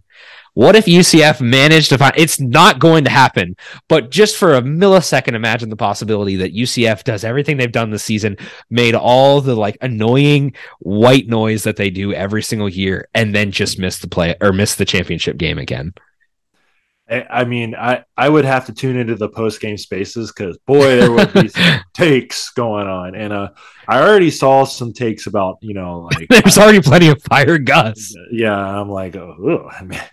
What 0.54 0.76
if 0.76 0.86
UCF 0.86 1.40
managed 1.40 1.90
to 1.90 2.00
find 2.00 2.14
it's 2.18 2.40
not 2.40 2.80
going 2.80 3.04
to 3.04 3.12
happen, 3.12 3.56
but 3.88 4.10
just 4.10 4.38
for 4.38 4.56
a 4.56 4.62
millisecond, 4.62 5.36
imagine 5.36 5.70
the 5.70 5.76
possibility 5.76 6.36
that 6.38 6.56
UCF 6.56 7.04
does 7.04 7.24
everything 7.24 7.58
they've 7.58 7.72
done 7.72 7.92
this 7.92 8.04
season, 8.04 8.38
made 8.72 8.96
all 8.96 9.40
the 9.40 9.54
like 9.54 9.78
annoying 9.82 10.56
white 10.80 11.28
noise 11.28 11.62
that 11.62 11.76
they 11.76 11.92
do 11.92 12.12
every 12.12 12.42
single 12.42 12.68
year, 12.68 13.08
and 13.14 13.36
then 13.36 13.52
just 13.52 13.78
miss 13.78 14.00
the 14.00 14.08
play 14.08 14.36
or 14.42 14.52
miss 14.52 14.74
the 14.74 14.86
championship 14.86 15.38
game 15.38 15.60
again. 15.60 15.94
I 17.10 17.46
mean, 17.46 17.74
I, 17.74 18.04
I 18.18 18.28
would 18.28 18.44
have 18.44 18.66
to 18.66 18.74
tune 18.74 18.98
into 18.98 19.16
the 19.16 19.30
post 19.30 19.62
game 19.62 19.78
spaces 19.78 20.32
because 20.32 20.58
boy, 20.66 20.98
there 20.98 21.12
would 21.12 21.32
be 21.32 21.48
some 21.48 21.80
takes 21.94 22.50
going 22.52 22.88
on, 22.88 23.16
and 23.16 23.32
uh, 23.32 23.50
I 23.88 24.02
already 24.02 24.30
saw 24.30 24.66
some 24.66 24.92
takes 24.92 25.26
about 25.26 25.58
you 25.62 25.74
know 25.74 26.10
like 26.12 26.28
there's 26.30 26.58
already 26.58 26.82
plenty 26.82 27.08
of 27.08 27.22
fire, 27.24 27.58
Gus. 27.60 28.14
Yeah, 28.32 28.58
I'm 28.58 28.90
like, 28.90 29.16
oh, 29.16 29.70
man, 29.84 30.06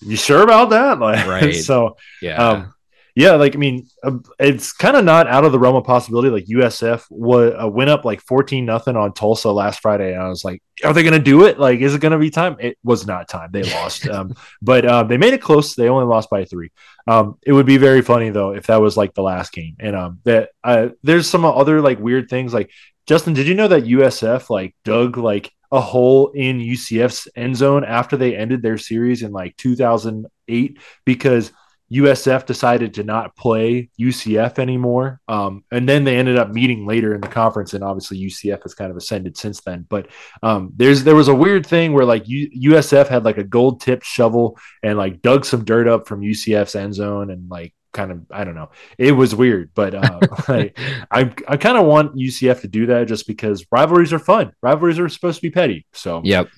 you 0.00 0.16
sure 0.16 0.42
about 0.42 0.70
that? 0.70 0.90
Like, 1.00 1.26
right? 1.26 1.54
So 1.54 1.96
yeah, 2.20 2.36
um, 2.36 2.74
yeah, 3.14 3.32
like 3.32 3.54
I 3.54 3.58
mean, 3.58 3.88
uh, 4.02 4.18
it's 4.38 4.72
kind 4.72 4.96
of 4.96 5.04
not 5.04 5.26
out 5.26 5.44
of 5.44 5.52
the 5.52 5.58
realm 5.58 5.76
of 5.76 5.84
possibility. 5.84 6.30
Like 6.30 6.46
USF 6.46 7.08
w- 7.08 7.56
uh, 7.56 7.66
went 7.66 7.90
up 7.90 8.04
like 8.04 8.20
fourteen 8.20 8.64
nothing 8.64 8.96
on 8.96 9.12
Tulsa 9.12 9.50
last 9.50 9.80
Friday, 9.80 10.12
and 10.12 10.22
I 10.22 10.28
was 10.28 10.44
like, 10.44 10.62
"Are 10.84 10.92
they 10.92 11.02
going 11.02 11.14
to 11.14 11.18
do 11.18 11.44
it? 11.44 11.58
Like, 11.58 11.80
is 11.80 11.94
it 11.94 12.00
going 12.00 12.12
to 12.12 12.18
be 12.18 12.30
time?" 12.30 12.56
It 12.60 12.78
was 12.84 13.06
not 13.06 13.28
time. 13.28 13.50
They 13.52 13.62
lost, 13.74 14.08
um, 14.08 14.34
but 14.62 14.84
uh, 14.84 15.02
they 15.04 15.16
made 15.16 15.34
it 15.34 15.42
close. 15.42 15.74
They 15.74 15.88
only 15.88 16.06
lost 16.06 16.30
by 16.30 16.44
three. 16.44 16.70
Um, 17.06 17.38
it 17.42 17.52
would 17.52 17.66
be 17.66 17.78
very 17.78 18.02
funny 18.02 18.30
though 18.30 18.52
if 18.52 18.66
that 18.66 18.80
was 18.80 18.96
like 18.96 19.14
the 19.14 19.22
last 19.22 19.52
game. 19.52 19.76
And 19.80 19.96
um, 19.96 20.20
that 20.24 20.50
uh, 20.62 20.90
there's 21.02 21.28
some 21.28 21.44
other 21.44 21.80
like 21.80 21.98
weird 21.98 22.28
things. 22.28 22.54
Like 22.54 22.70
Justin, 23.06 23.34
did 23.34 23.48
you 23.48 23.54
know 23.54 23.68
that 23.68 23.84
USF 23.84 24.50
like 24.50 24.74
dug 24.84 25.16
like 25.16 25.50
a 25.72 25.80
hole 25.80 26.28
in 26.28 26.58
UCF's 26.58 27.28
end 27.36 27.56
zone 27.56 27.84
after 27.84 28.16
they 28.16 28.36
ended 28.36 28.62
their 28.62 28.78
series 28.78 29.22
in 29.22 29.32
like 29.32 29.56
2008 29.56 30.78
because 31.04 31.52
USF 31.92 32.46
decided 32.46 32.94
to 32.94 33.02
not 33.02 33.36
play 33.36 33.90
UCF 33.98 34.58
anymore. 34.58 35.20
Um, 35.28 35.64
and 35.72 35.88
then 35.88 36.04
they 36.04 36.16
ended 36.16 36.38
up 36.38 36.50
meeting 36.50 36.86
later 36.86 37.14
in 37.14 37.20
the 37.20 37.28
conference, 37.28 37.74
and 37.74 37.82
obviously 37.82 38.18
UCF 38.18 38.62
has 38.62 38.74
kind 38.74 38.90
of 38.90 38.96
ascended 38.96 39.36
since 39.36 39.60
then. 39.60 39.86
But 39.88 40.08
um, 40.42 40.72
there's 40.76 41.02
there 41.02 41.16
was 41.16 41.28
a 41.28 41.34
weird 41.34 41.66
thing 41.66 41.92
where 41.92 42.04
like 42.04 42.28
U- 42.28 42.72
USF 42.72 43.08
had 43.08 43.24
like 43.24 43.38
a 43.38 43.44
gold 43.44 43.80
tipped 43.80 44.04
shovel 44.04 44.58
and 44.82 44.96
like 44.96 45.22
dug 45.22 45.44
some 45.44 45.64
dirt 45.64 45.88
up 45.88 46.06
from 46.06 46.20
UCF's 46.20 46.76
end 46.76 46.94
zone 46.94 47.30
and 47.30 47.50
like 47.50 47.74
kind 47.92 48.12
of 48.12 48.20
I 48.30 48.44
don't 48.44 48.54
know. 48.54 48.70
It 48.96 49.12
was 49.12 49.34
weird, 49.34 49.70
but 49.74 49.94
uh, 49.94 50.20
I 50.48 50.72
I, 51.10 51.32
I 51.48 51.56
kind 51.56 51.76
of 51.76 51.86
want 51.86 52.16
UCF 52.16 52.60
to 52.60 52.68
do 52.68 52.86
that 52.86 53.08
just 53.08 53.26
because 53.26 53.66
rivalries 53.72 54.12
are 54.12 54.18
fun. 54.20 54.52
Rivalries 54.62 54.98
are 54.98 55.08
supposed 55.08 55.36
to 55.36 55.42
be 55.42 55.50
petty. 55.50 55.86
So 55.92 56.22
yep. 56.24 56.48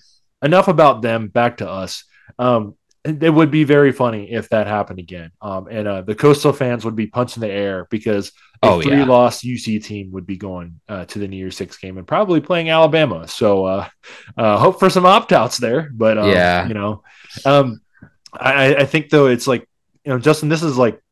Enough 0.42 0.66
about 0.66 1.02
them. 1.02 1.28
Back 1.28 1.58
to 1.58 1.70
us. 1.70 2.04
Um, 2.38 2.76
it 3.04 3.30
would 3.30 3.50
be 3.50 3.64
very 3.64 3.90
funny 3.90 4.30
if 4.30 4.48
that 4.50 4.68
happened 4.68 5.00
again. 5.00 5.32
Um, 5.40 5.66
and 5.68 5.88
uh, 5.88 6.02
the 6.02 6.14
coastal 6.14 6.52
fans 6.52 6.84
would 6.84 6.94
be 6.94 7.08
punching 7.08 7.40
the 7.40 7.50
air 7.50 7.88
because 7.90 8.30
a 8.62 8.68
oh, 8.68 8.80
three 8.80 8.98
yeah. 8.98 9.04
loss 9.04 9.42
UC 9.42 9.82
team 9.84 10.12
would 10.12 10.26
be 10.26 10.36
going 10.36 10.80
uh, 10.88 11.04
to 11.06 11.18
the 11.18 11.26
New 11.26 11.36
Year's 11.36 11.56
Six 11.56 11.76
game 11.78 11.98
and 11.98 12.06
probably 12.06 12.40
playing 12.40 12.70
Alabama. 12.70 13.26
So 13.26 13.64
uh, 13.64 13.88
uh 14.36 14.56
hope 14.56 14.78
for 14.78 14.88
some 14.88 15.04
opt 15.04 15.32
outs 15.32 15.58
there. 15.58 15.90
But 15.92 16.16
um, 16.16 16.28
yeah, 16.28 16.68
you 16.68 16.74
know, 16.74 17.02
um, 17.44 17.80
I, 18.32 18.76
I, 18.76 18.84
think 18.84 19.10
though 19.10 19.26
it's 19.26 19.48
like 19.48 19.68
you 20.04 20.12
know, 20.12 20.18
Justin, 20.20 20.48
this 20.48 20.62
is 20.62 20.78
like 20.78 21.02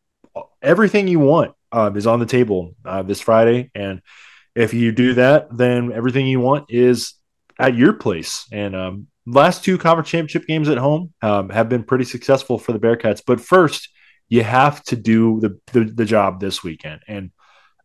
everything 0.63 1.09
you 1.09 1.19
want 1.19 1.55
um, 1.73 1.97
is 1.97 2.07
on 2.07 2.21
the 2.21 2.27
table 2.27 2.77
uh, 2.85 3.03
this 3.03 3.21
Friday, 3.21 3.73
and 3.75 4.01
if 4.55 4.75
you 4.75 4.93
do 4.93 5.15
that, 5.15 5.49
then 5.57 5.93
everything 5.93 6.27
you 6.27 6.39
want 6.39 6.67
is 6.71 7.15
at 7.59 7.75
your 7.75 7.95
place. 7.95 8.47
And 8.53 8.77
um, 8.77 9.07
last 9.27 9.65
two 9.65 9.79
conference 9.79 10.09
championship 10.09 10.47
games 10.47 10.69
at 10.69 10.79
home 10.79 11.13
um, 11.23 11.51
have 11.51 11.69
been 11.69 11.85
pretty 11.85 12.05
successful 12.05 12.59
for 12.59 12.73
the 12.73 12.79
Bearcats. 12.79 13.23
But 13.25 13.41
first, 13.41 13.89
you 14.29 14.43
have 14.43 14.83
to 14.85 14.97
do 14.97 15.41
the 15.41 15.59
the, 15.73 15.85
the 15.85 16.05
job 16.05 16.41
this 16.41 16.63
weekend. 16.63 17.03
And 17.07 17.31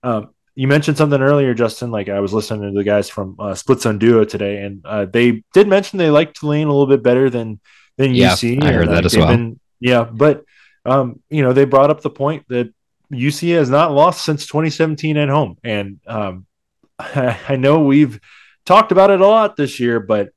um, 0.04 0.30
you 0.56 0.68
mentioned 0.68 0.98
something 0.98 1.22
earlier, 1.22 1.54
Justin. 1.54 1.92
Like 1.92 2.08
I 2.08 2.20
was 2.20 2.34
listening 2.34 2.72
to 2.72 2.78
the 2.78 2.84
guys 2.84 3.10
from 3.10 3.36
uh, 3.40 3.56
Split 3.56 3.82
Zone 3.82 4.00
Duo 4.00 4.24
today, 4.24 4.64
and 4.64 4.86
uh, 4.86 5.06
they 5.06 5.44
did 5.54 5.68
mention 5.68 6.00
they 6.00 6.10
like 6.10 6.34
Tulane 6.34 6.68
a 6.68 6.72
little 6.72 6.88
bit 6.88 7.04
better 7.04 7.30
than 7.30 7.60
than 7.98 8.16
yeah, 8.16 8.32
UC. 8.32 8.64
I 8.64 8.72
heard 8.72 8.88
and, 8.88 8.96
that 8.96 9.06
as 9.06 9.18
well. 9.18 9.28
Been, 9.28 9.60
yeah, 9.80 10.04
but 10.04 10.46
um, 10.86 11.22
you 11.30 11.42
know 11.42 11.52
they 11.52 11.66
brought 11.66 11.90
up 11.90 12.02
the 12.02 12.10
point 12.10 12.46
that 12.48 12.74
UC 13.12 13.54
has 13.56 13.70
not 13.70 13.92
lost 13.92 14.24
since 14.24 14.46
2017 14.46 15.18
at 15.18 15.30
home, 15.30 15.58
and 15.64 16.00
um, 16.08 16.46
I 17.00 17.58
know 17.58 17.84
we've 17.84 18.20
talked 18.66 18.92
about 18.92 19.12
it 19.12 19.22
a 19.22 19.28
lot 19.28 19.58
this 19.58 19.80
year, 19.80 20.00
but 20.00 20.30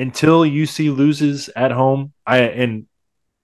until 0.00 0.40
UC 0.42 0.96
loses 0.96 1.50
at 1.54 1.70
home, 1.70 2.12
I 2.26 2.38
and 2.38 2.86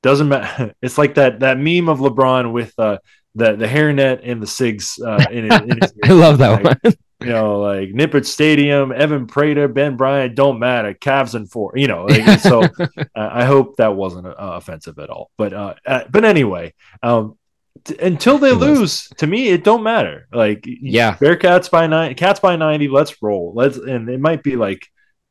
doesn't 0.02 0.28
matter. 0.28 0.74
It's 0.82 0.98
like 0.98 1.14
that 1.14 1.40
that 1.40 1.58
meme 1.58 1.88
of 1.88 1.98
LeBron 1.98 2.52
with 2.52 2.72
uh, 2.78 2.98
the 3.34 3.56
the 3.56 3.66
hairnet 3.66 4.20
and 4.22 4.42
the 4.42 4.46
cigs. 4.46 4.98
Uh, 4.98 5.24
in, 5.30 5.52
in 5.52 5.78
his 5.80 5.92
I 6.04 6.12
love 6.12 6.38
that 6.38 6.62
like, 6.62 6.78
one. 6.82 6.94
you 7.20 7.32
know, 7.32 7.60
like 7.60 7.90
Nippert 7.90 8.26
Stadium, 8.26 8.92
Evan 8.92 9.26
Prater, 9.26 9.68
Ben 9.68 9.96
Bryant, 9.96 10.34
don't 10.34 10.58
matter. 10.58 10.94
Cavs 10.94 11.34
and 11.34 11.50
four. 11.50 11.72
You 11.74 11.88
know, 11.88 12.04
like, 12.04 12.40
so 12.40 12.62
uh, 12.62 12.94
I 13.14 13.44
hope 13.44 13.76
that 13.76 13.94
wasn't 13.94 14.26
uh, 14.26 14.34
offensive 14.38 14.98
at 14.98 15.10
all. 15.10 15.30
But 15.36 15.52
uh, 15.52 15.74
uh 15.86 16.04
but 16.10 16.24
anyway, 16.24 16.74
um, 17.02 17.36
t- 17.84 17.96
until 18.00 18.38
they 18.38 18.50
it 18.50 18.54
lose, 18.54 18.80
was. 18.80 19.08
to 19.18 19.26
me, 19.26 19.48
it 19.48 19.64
don't 19.64 19.82
matter. 19.82 20.28
Like 20.32 20.64
yeah, 20.66 21.16
Bearcats 21.16 21.70
by 21.70 21.86
nine, 21.86 22.14
Cats 22.14 22.40
by 22.40 22.56
ninety. 22.56 22.88
Let's 22.88 23.20
roll. 23.22 23.52
Let's 23.54 23.76
and 23.76 24.08
it 24.08 24.20
might 24.20 24.42
be 24.42 24.56
like 24.56 24.86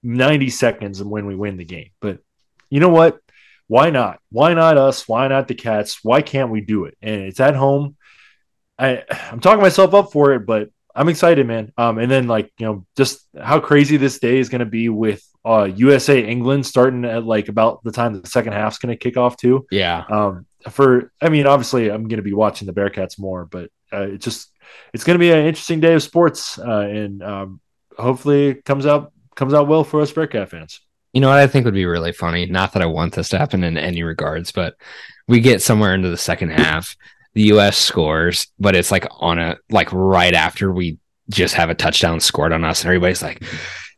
90 0.06 0.50
seconds 0.50 1.02
and 1.02 1.10
when 1.10 1.26
we 1.26 1.36
win 1.36 1.58
the 1.58 1.66
game. 1.66 1.90
But 2.00 2.20
you 2.70 2.80
know 2.80 2.90
what? 2.90 3.20
Why 3.68 3.90
not? 3.90 4.20
Why 4.32 4.54
not 4.54 4.78
us? 4.78 5.08
Why 5.08 5.28
not 5.28 5.48
the 5.48 5.56
Cats? 5.56 6.04
Why 6.04 6.22
can't 6.22 6.52
we 6.52 6.62
do 6.62 6.86
it? 6.86 6.96
And 7.02 7.24
it's 7.24 7.40
at 7.40 7.56
home. 7.56 7.96
I 8.78 9.04
I'm 9.32 9.40
talking 9.40 9.62
myself 9.62 9.94
up 9.94 10.12
for 10.12 10.34
it, 10.34 10.46
but 10.46 10.70
I'm 10.94 11.10
excited, 11.10 11.48
man. 11.48 11.74
Um, 11.78 11.98
and 11.98 12.12
then 12.12 12.28
like 12.28 12.52
you 12.60 12.66
know, 12.68 12.86
just 12.96 13.26
how 13.40 13.60
crazy 13.60 13.98
this 13.98 14.20
day 14.20 14.38
is 14.38 14.50
going 14.50 14.60
to 14.60 14.66
be 14.66 14.90
with 14.90 15.24
uh 15.44 15.70
USA 15.76 16.24
England 16.24 16.66
starting 16.66 17.06
at 17.06 17.26
like 17.26 17.50
about 17.50 17.84
the 17.84 17.92
time 17.92 18.22
the 18.22 18.30
second 18.30 18.54
half's 18.54 18.78
going 18.78 18.96
to 18.96 19.04
kick 19.04 19.18
off 19.18 19.36
too. 19.38 19.66
Yeah. 19.72 20.04
Um, 20.10 20.46
for 20.70 21.12
I 21.22 21.30
mean, 21.30 21.48
obviously 21.48 21.90
I'm 21.90 22.08
going 22.08 22.18
to 22.18 22.24
be 22.24 22.34
watching 22.34 22.68
the 22.68 22.74
Bearcats 22.74 23.18
more, 23.18 23.46
but 23.46 23.72
uh, 23.92 24.02
it 24.02 24.22
just 24.22 24.52
it's 24.94 25.04
going 25.04 25.16
to 25.16 25.20
be 25.20 25.32
an 25.32 25.46
interesting 25.46 25.80
day 25.80 25.94
of 25.94 26.04
sports, 26.04 26.60
uh, 26.60 26.80
and 26.82 27.24
um, 27.24 27.62
hopefully 27.98 28.50
it 28.50 28.66
comes 28.66 28.86
out 28.86 29.12
comes 29.36 29.54
out 29.54 29.68
well 29.68 29.84
for 29.84 30.02
us 30.02 30.12
Bearcat 30.12 30.50
fans. 30.50 30.82
You 31.14 31.22
know 31.22 31.30
what 31.30 31.40
I 31.40 31.48
think 31.48 31.66
would 31.66 31.74
be 31.74 31.86
really 31.86 32.12
funny? 32.12 32.46
Not 32.46 32.74
that 32.74 32.82
I 32.82 32.88
want 32.88 33.14
this 33.14 33.30
to 33.30 33.38
happen 33.38 33.64
in 33.64 33.78
any 33.78 34.04
regards, 34.04 34.52
but 34.52 34.76
we 35.28 35.40
get 35.40 35.62
somewhere 35.62 35.94
into 35.94 36.10
the 36.10 36.18
second 36.18 36.50
half, 36.50 36.96
the 37.34 37.44
US 37.54 37.78
scores, 37.78 38.48
but 38.60 38.76
it's 38.76 38.92
like 38.92 39.08
on 39.20 39.40
a 39.40 39.58
like 39.70 39.92
right 39.94 40.34
after 40.34 40.72
we 40.72 40.98
just 41.30 41.56
have 41.56 41.70
a 41.70 41.76
touchdown 41.76 42.20
scored 42.20 42.52
on 42.52 42.64
us, 42.64 42.82
and 42.82 42.88
everybody's 42.88 43.24
like, 43.24 43.44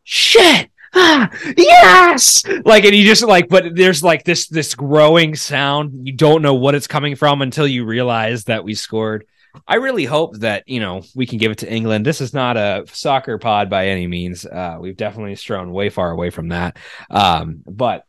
shit. 0.04 0.69
Ah, 0.93 1.30
yes 1.58 2.43
like 2.63 2.86
and 2.86 2.95
you 2.95 3.04
just 3.04 3.21
like 3.21 3.50
but 3.50 3.76
there's 3.76 4.02
like 4.02 4.23
this 4.23 4.47
this 4.47 4.73
growing 4.73 5.36
sound 5.36 6.08
you 6.08 6.13
don't 6.13 6.41
know 6.41 6.54
what 6.54 6.76
it's 6.76 6.88
coming 6.88 7.13
from 7.13 7.41
until 7.41 7.67
you 7.67 7.84
realize 7.84 8.45
that 8.45 8.63
we 8.63 8.73
scored 8.73 9.26
I 9.67 9.76
really 9.76 10.06
hope 10.06 10.38
that 10.38 10.63
you 10.67 10.80
know 10.80 11.04
we 11.15 11.26
can 11.26 11.38
give 11.38 11.52
it 11.52 11.60
to 11.60 11.72
England. 11.72 12.06
This 12.06 12.22
is 12.22 12.34
not 12.34 12.58
a 12.58 12.86
soccer 12.91 13.38
pod 13.38 13.70
by 13.70 13.88
any 13.88 14.08
means. 14.08 14.46
Uh, 14.46 14.78
we've 14.80 14.98
definitely 14.98 15.36
strewn 15.36 15.72
way 15.72 15.89
far 15.89 16.12
away 16.12 16.30
from 16.30 16.50
that. 16.50 16.78
Um, 17.10 17.63
but 17.65 18.04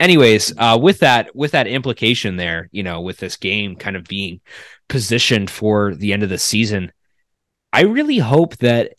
anyways, 0.00 0.52
uh, 0.58 0.78
with 0.80 1.00
that 1.00 1.34
with 1.34 1.52
that 1.52 1.66
implication 1.66 2.36
there, 2.36 2.68
you 2.72 2.82
know, 2.82 3.00
with 3.00 3.18
this 3.18 3.36
game 3.36 3.76
kind 3.76 3.96
of 3.96 4.04
being 4.04 4.40
positioned 4.88 5.50
for 5.50 5.94
the 5.94 6.12
end 6.12 6.22
of 6.22 6.28
the 6.28 6.38
season, 6.38 6.92
I 7.72 7.82
really 7.82 8.18
hope 8.18 8.56
that 8.58 8.92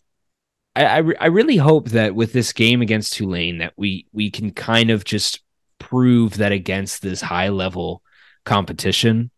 I, 0.74 0.84
I, 0.84 1.02
I 1.20 1.26
really 1.26 1.56
hope 1.56 1.90
that 1.90 2.14
with 2.14 2.32
this 2.32 2.52
game 2.52 2.82
against 2.82 3.12
Tulane 3.14 3.58
that 3.58 3.74
we 3.76 4.06
we 4.12 4.30
can 4.30 4.50
kind 4.50 4.90
of 4.90 5.04
just 5.04 5.40
prove 5.78 6.38
that 6.38 6.52
against 6.52 7.02
this 7.02 7.20
high 7.20 7.50
level 7.50 8.02
competition 8.44 9.30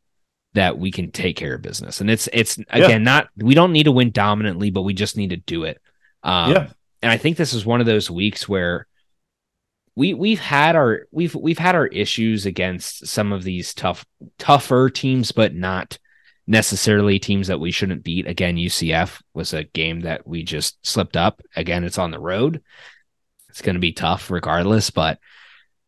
that 0.56 0.78
we 0.78 0.90
can 0.90 1.10
take 1.10 1.36
care 1.36 1.54
of 1.54 1.62
business. 1.62 2.00
And 2.00 2.10
it's 2.10 2.28
it's 2.32 2.58
again 2.58 2.90
yeah. 2.90 2.98
not 2.98 3.28
we 3.36 3.54
don't 3.54 3.72
need 3.72 3.84
to 3.84 3.92
win 3.92 4.10
dominantly, 4.10 4.70
but 4.70 4.82
we 4.82 4.92
just 4.94 5.16
need 5.16 5.30
to 5.30 5.36
do 5.36 5.64
it. 5.64 5.80
Um, 6.22 6.52
Yeah. 6.52 6.68
and 7.02 7.12
I 7.12 7.16
think 7.16 7.36
this 7.36 7.54
is 7.54 7.64
one 7.64 7.80
of 7.80 7.86
those 7.86 8.10
weeks 8.10 8.48
where 8.48 8.86
we 9.94 10.12
we've 10.14 10.40
had 10.40 10.76
our 10.76 11.06
we've 11.10 11.34
we've 11.34 11.58
had 11.58 11.74
our 11.74 11.86
issues 11.86 12.44
against 12.46 13.06
some 13.06 13.32
of 13.32 13.44
these 13.44 13.72
tough 13.72 14.04
tougher 14.38 14.90
teams, 14.90 15.32
but 15.32 15.54
not 15.54 15.98
necessarily 16.46 17.18
teams 17.18 17.48
that 17.48 17.60
we 17.60 17.70
shouldn't 17.70 18.04
beat. 18.04 18.26
Again, 18.26 18.56
UCF 18.56 19.20
was 19.34 19.52
a 19.52 19.64
game 19.64 20.00
that 20.00 20.26
we 20.26 20.42
just 20.42 20.84
slipped 20.86 21.16
up. 21.16 21.42
Again, 21.56 21.84
it's 21.84 21.98
on 21.98 22.10
the 22.10 22.20
road. 22.20 22.62
It's 23.48 23.62
going 23.62 23.74
to 23.74 23.80
be 23.80 23.92
tough 23.92 24.30
regardless, 24.30 24.90
but 24.90 25.18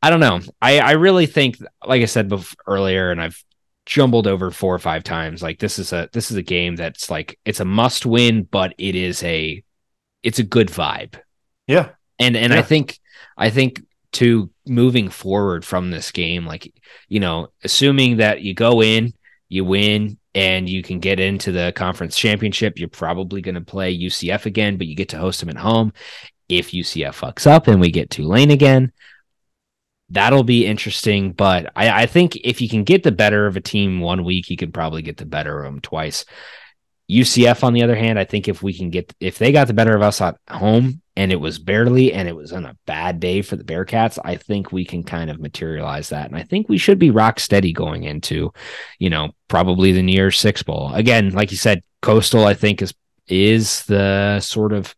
I 0.02 0.11
don't 0.11 0.20
know. 0.20 0.40
I 0.61 0.78
I 0.78 0.92
really 0.92 1.26
think, 1.26 1.59
like 1.87 2.02
I 2.02 2.07
said 2.07 2.28
before, 2.28 2.57
earlier, 2.66 3.11
and 3.11 3.20
I've 3.20 3.42
jumbled 3.88 4.27
over 4.27 4.51
four 4.51 4.74
or 4.74 4.79
five 4.79 5.03
times. 5.03 5.42
Like 5.42 5.59
this 5.59 5.79
is 5.79 5.92
a 5.92 6.09
this 6.12 6.31
is 6.31 6.37
a 6.37 6.42
game 6.42 6.77
that's 6.77 7.11
like 7.11 7.38
it's 7.44 7.61
a 7.61 7.64
must 7.64 8.05
win, 8.05 8.42
but 8.42 8.74
it 8.79 8.94
is 8.94 9.22
a 9.22 9.64
it's 10.22 10.38
a 10.38 10.44
good 10.44 10.68
vibe. 10.68 11.18
Yeah. 11.66 11.90
And 12.18 12.37
and 12.37 12.53
I 12.53 12.62
think 12.62 12.98
I 13.37 13.51
think 13.51 13.83
to 14.12 14.51
moving 14.66 15.09
forward 15.09 15.64
from 15.64 15.90
this 15.90 16.12
game, 16.12 16.44
like 16.46 16.72
you 17.09 17.18
know, 17.18 17.48
assuming 17.64 18.18
that 18.18 18.42
you 18.42 18.53
go 18.53 18.83
in, 18.83 19.14
you 19.48 19.64
win, 19.64 20.18
and 20.35 20.68
you 20.68 20.83
can 20.83 21.01
get 21.01 21.18
into 21.18 21.51
the 21.51 21.72
conference 21.74 22.16
championship, 22.16 22.79
you're 22.79 22.88
probably 22.88 23.40
going 23.40 23.55
to 23.55 23.61
play 23.62 23.98
UCF 23.98 24.44
again, 24.44 24.77
but 24.77 24.87
you 24.87 24.94
get 24.94 25.09
to 25.11 25.18
host 25.18 25.40
them 25.40 25.48
at 25.48 25.57
home. 25.57 25.92
If 26.48 26.72
UCF 26.72 27.20
fucks 27.20 27.46
up 27.46 27.68
and 27.68 27.81
we 27.81 27.90
get 27.90 28.11
Tulane 28.11 28.51
again, 28.51 28.92
that'll 30.10 30.44
be 30.44 30.66
interesting. 30.66 31.32
But 31.32 31.72
I, 31.76 32.02
I 32.02 32.06
think 32.06 32.36
if 32.36 32.60
you 32.60 32.68
can 32.68 32.84
get 32.84 33.02
the 33.02 33.12
better 33.12 33.46
of 33.46 33.56
a 33.56 33.60
team 33.60 34.00
one 34.00 34.24
week, 34.24 34.50
you 34.50 34.56
can 34.56 34.72
probably 34.72 35.02
get 35.02 35.16
the 35.16 35.26
better 35.26 35.58
of 35.58 35.64
them 35.64 35.80
twice. 35.80 36.24
UCF, 37.10 37.64
on 37.64 37.72
the 37.72 37.82
other 37.82 37.96
hand, 37.96 38.18
I 38.18 38.24
think 38.24 38.48
if 38.48 38.62
we 38.62 38.74
can 38.74 38.90
get 38.90 39.14
if 39.18 39.38
they 39.38 39.50
got 39.50 39.66
the 39.66 39.72
better 39.72 39.96
of 39.96 40.02
us 40.02 40.20
at 40.20 40.36
home 40.50 41.00
and 41.16 41.32
it 41.32 41.40
was 41.40 41.58
barely 41.58 42.12
and 42.12 42.28
it 42.28 42.36
was 42.36 42.52
on 42.52 42.66
a 42.66 42.76
bad 42.84 43.18
day 43.18 43.40
for 43.40 43.56
the 43.56 43.64
Bearcats, 43.64 44.18
I 44.22 44.36
think 44.36 44.72
we 44.72 44.84
can 44.84 45.02
kind 45.02 45.30
of 45.30 45.40
materialize 45.40 46.10
that. 46.10 46.26
And 46.26 46.36
I 46.36 46.42
think 46.42 46.68
we 46.68 46.76
should 46.76 46.98
be 46.98 47.10
rock 47.10 47.40
steady 47.40 47.72
going 47.72 48.04
into, 48.04 48.52
you 48.98 49.08
know, 49.08 49.30
probably 49.48 49.92
the 49.92 50.02
New 50.02 50.12
Year's 50.12 50.38
Six 50.38 50.62
Bowl. 50.62 50.92
Again, 50.92 51.30
like 51.30 51.50
you 51.50 51.56
said, 51.56 51.82
Coastal, 52.02 52.44
I 52.44 52.52
think 52.52 52.82
is 52.82 52.92
is 53.26 53.84
the 53.84 54.40
sort 54.40 54.72
of 54.72 54.94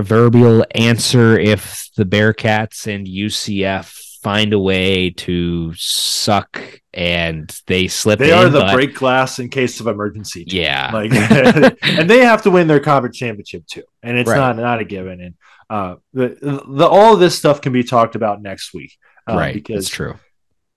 proverbial 0.00 0.62
answer 0.74 1.38
if 1.38 1.88
the 1.96 2.04
Bearcats 2.04 2.86
and 2.86 3.06
UCF 3.06 4.18
find 4.22 4.52
a 4.52 4.58
way 4.58 5.08
to 5.08 5.72
suck 5.74 6.60
and 6.92 7.58
they 7.66 7.88
slip 7.88 8.18
They 8.18 8.30
in, 8.30 8.36
are 8.38 8.50
the 8.50 8.60
but- 8.60 8.74
break 8.74 8.94
glass 8.94 9.38
in 9.38 9.48
case 9.48 9.80
of 9.80 9.86
emergency. 9.86 10.44
team. 10.44 10.60
Yeah. 10.64 10.90
Like 10.92 11.12
and 11.82 12.10
they 12.10 12.22
have 12.26 12.42
to 12.42 12.50
win 12.50 12.66
their 12.68 12.78
conference 12.80 13.16
championship 13.16 13.66
too. 13.66 13.84
And 14.02 14.18
it's 14.18 14.28
Right. 14.28 14.36
not 14.36 14.56
not 14.58 14.80
a 14.80 14.84
given. 14.84 15.18
And 15.22 15.34
uh 15.70 15.94
the, 16.12 16.36
the 16.68 16.86
all 16.86 17.14
of 17.14 17.20
this 17.20 17.38
stuff 17.38 17.62
can 17.62 17.72
be 17.72 17.82
talked 17.82 18.16
about 18.16 18.42
next 18.42 18.74
week. 18.74 18.92
Uh, 19.26 19.34
right. 19.36 19.54
because 19.54 19.86
That's 19.86 19.88
true. 19.96 20.16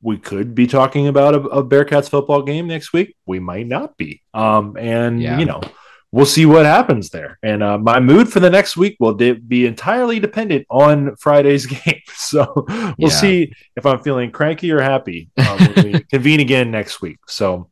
we 0.01 0.17
could 0.17 0.55
be 0.55 0.65
talking 0.65 1.09
about 1.09 1.35
a, 1.35 1.39
a 1.41 1.61
Bearcats 1.65 2.09
football 2.09 2.41
game 2.43 2.67
next 2.67 2.93
week. 2.93 3.17
We 3.25 3.39
might 3.39 3.67
not 3.67 3.97
be. 3.97 4.21
Um, 4.33 4.77
and 4.77 5.21
Yeah. 5.21 5.37
you 5.39 5.45
know, 5.45 5.59
we'll 6.11 6.25
see 6.25 6.45
what 6.45 6.65
happens 6.65 7.09
there. 7.09 7.37
And 7.43 7.61
uh, 7.61 7.77
my 7.77 7.99
mood 7.99 8.31
for 8.31 8.39
the 8.39 8.49
next 8.49 8.75
week 8.77 8.97
will 8.99 9.13
de- 9.13 9.33
be 9.33 9.65
entirely 9.65 10.19
dependent 10.19 10.65
on 10.69 11.15
Friday's 11.19 11.65
game. 11.65 12.01
So 12.15 12.65
we'll 12.67 12.95
Yeah. 12.97 13.07
see 13.09 13.53
if 13.75 13.85
I'm 13.85 13.99
feeling 14.03 14.31
cranky 14.31 14.71
or 14.71 14.81
happy 14.81 15.29
um, 15.37 15.57
when 15.57 15.91
we 15.93 15.99
convene 16.11 16.39
again 16.39 16.69
next 16.71 17.01
week. 17.01 17.17
So. 17.27 17.69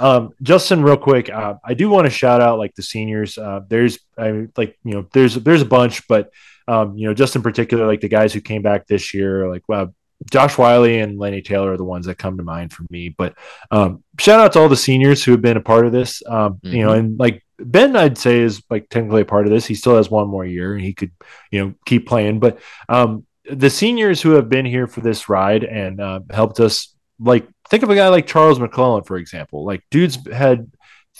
Um, 0.00 0.30
Justin, 0.42 0.82
real 0.82 0.96
quick, 0.96 1.28
uh, 1.28 1.56
I 1.62 1.74
do 1.74 1.90
want 1.90 2.06
to 2.06 2.10
shout 2.10 2.40
out 2.40 2.58
like 2.58 2.74
the 2.74 2.82
seniors. 2.82 3.36
Uh, 3.36 3.60
there's, 3.68 3.98
I 4.16 4.46
like, 4.56 4.78
you 4.82 4.94
know, 4.94 5.06
there's 5.12 5.34
there's 5.34 5.60
a 5.60 5.66
bunch, 5.66 6.08
but 6.08 6.30
um, 6.66 6.96
you 6.96 7.06
know, 7.06 7.12
just 7.12 7.36
in 7.36 7.42
particular, 7.42 7.86
like 7.86 8.00
the 8.00 8.08
guys 8.08 8.32
who 8.32 8.40
came 8.40 8.62
back 8.62 8.86
this 8.86 9.12
year, 9.12 9.46
like 9.50 9.62
well, 9.68 9.94
Josh 10.30 10.56
Whyle 10.56 10.84
and 10.84 11.18
Lenny 11.18 11.42
Taylor 11.42 11.72
are 11.74 11.76
the 11.76 11.84
ones 11.84 12.06
that 12.06 12.16
come 12.16 12.38
to 12.38 12.42
mind 12.42 12.72
for 12.72 12.84
me. 12.88 13.10
But 13.10 13.34
um, 13.70 14.02
shout 14.18 14.40
out 14.40 14.54
to 14.54 14.60
all 14.60 14.70
the 14.70 14.76
seniors 14.76 15.22
who 15.22 15.32
have 15.32 15.42
been 15.42 15.58
a 15.58 15.60
part 15.60 15.84
of 15.84 15.92
this. 15.92 16.22
Um, 16.26 16.60
You 16.62 16.82
know, 16.86 16.92
and 16.92 17.18
like 17.18 17.44
Ben, 17.60 17.96
I'd 17.96 18.18
say 18.18 18.40
is 18.40 18.62
like 18.70 18.88
technically 18.88 19.22
a 19.22 19.26
part 19.26 19.46
of 19.46 19.52
this. 19.52 19.66
He 19.66 19.74
still 19.74 19.96
has 19.96 20.10
one 20.10 20.28
more 20.28 20.44
year, 20.44 20.74
and 20.74 20.82
he 20.82 20.92
could 20.92 21.12
you 21.50 21.64
know 21.64 21.74
keep 21.86 22.06
playing. 22.06 22.40
But 22.40 22.58
um, 22.88 23.26
the 23.50 23.70
seniors 23.70 24.20
who 24.20 24.30
have 24.32 24.48
been 24.48 24.66
here 24.66 24.86
for 24.86 25.00
this 25.00 25.28
ride 25.28 25.64
and 25.64 26.00
uh, 26.00 26.20
helped 26.30 26.60
us, 26.60 26.94
like 27.18 27.46
think 27.68 27.82
of 27.82 27.90
a 27.90 27.94
guy 27.94 28.08
like 28.08 28.26
Charles 28.26 28.58
McClelland, 28.58 29.06
for 29.06 29.16
example. 29.16 29.64
Like 29.64 29.82
dude's 29.90 30.18
had 30.30 30.70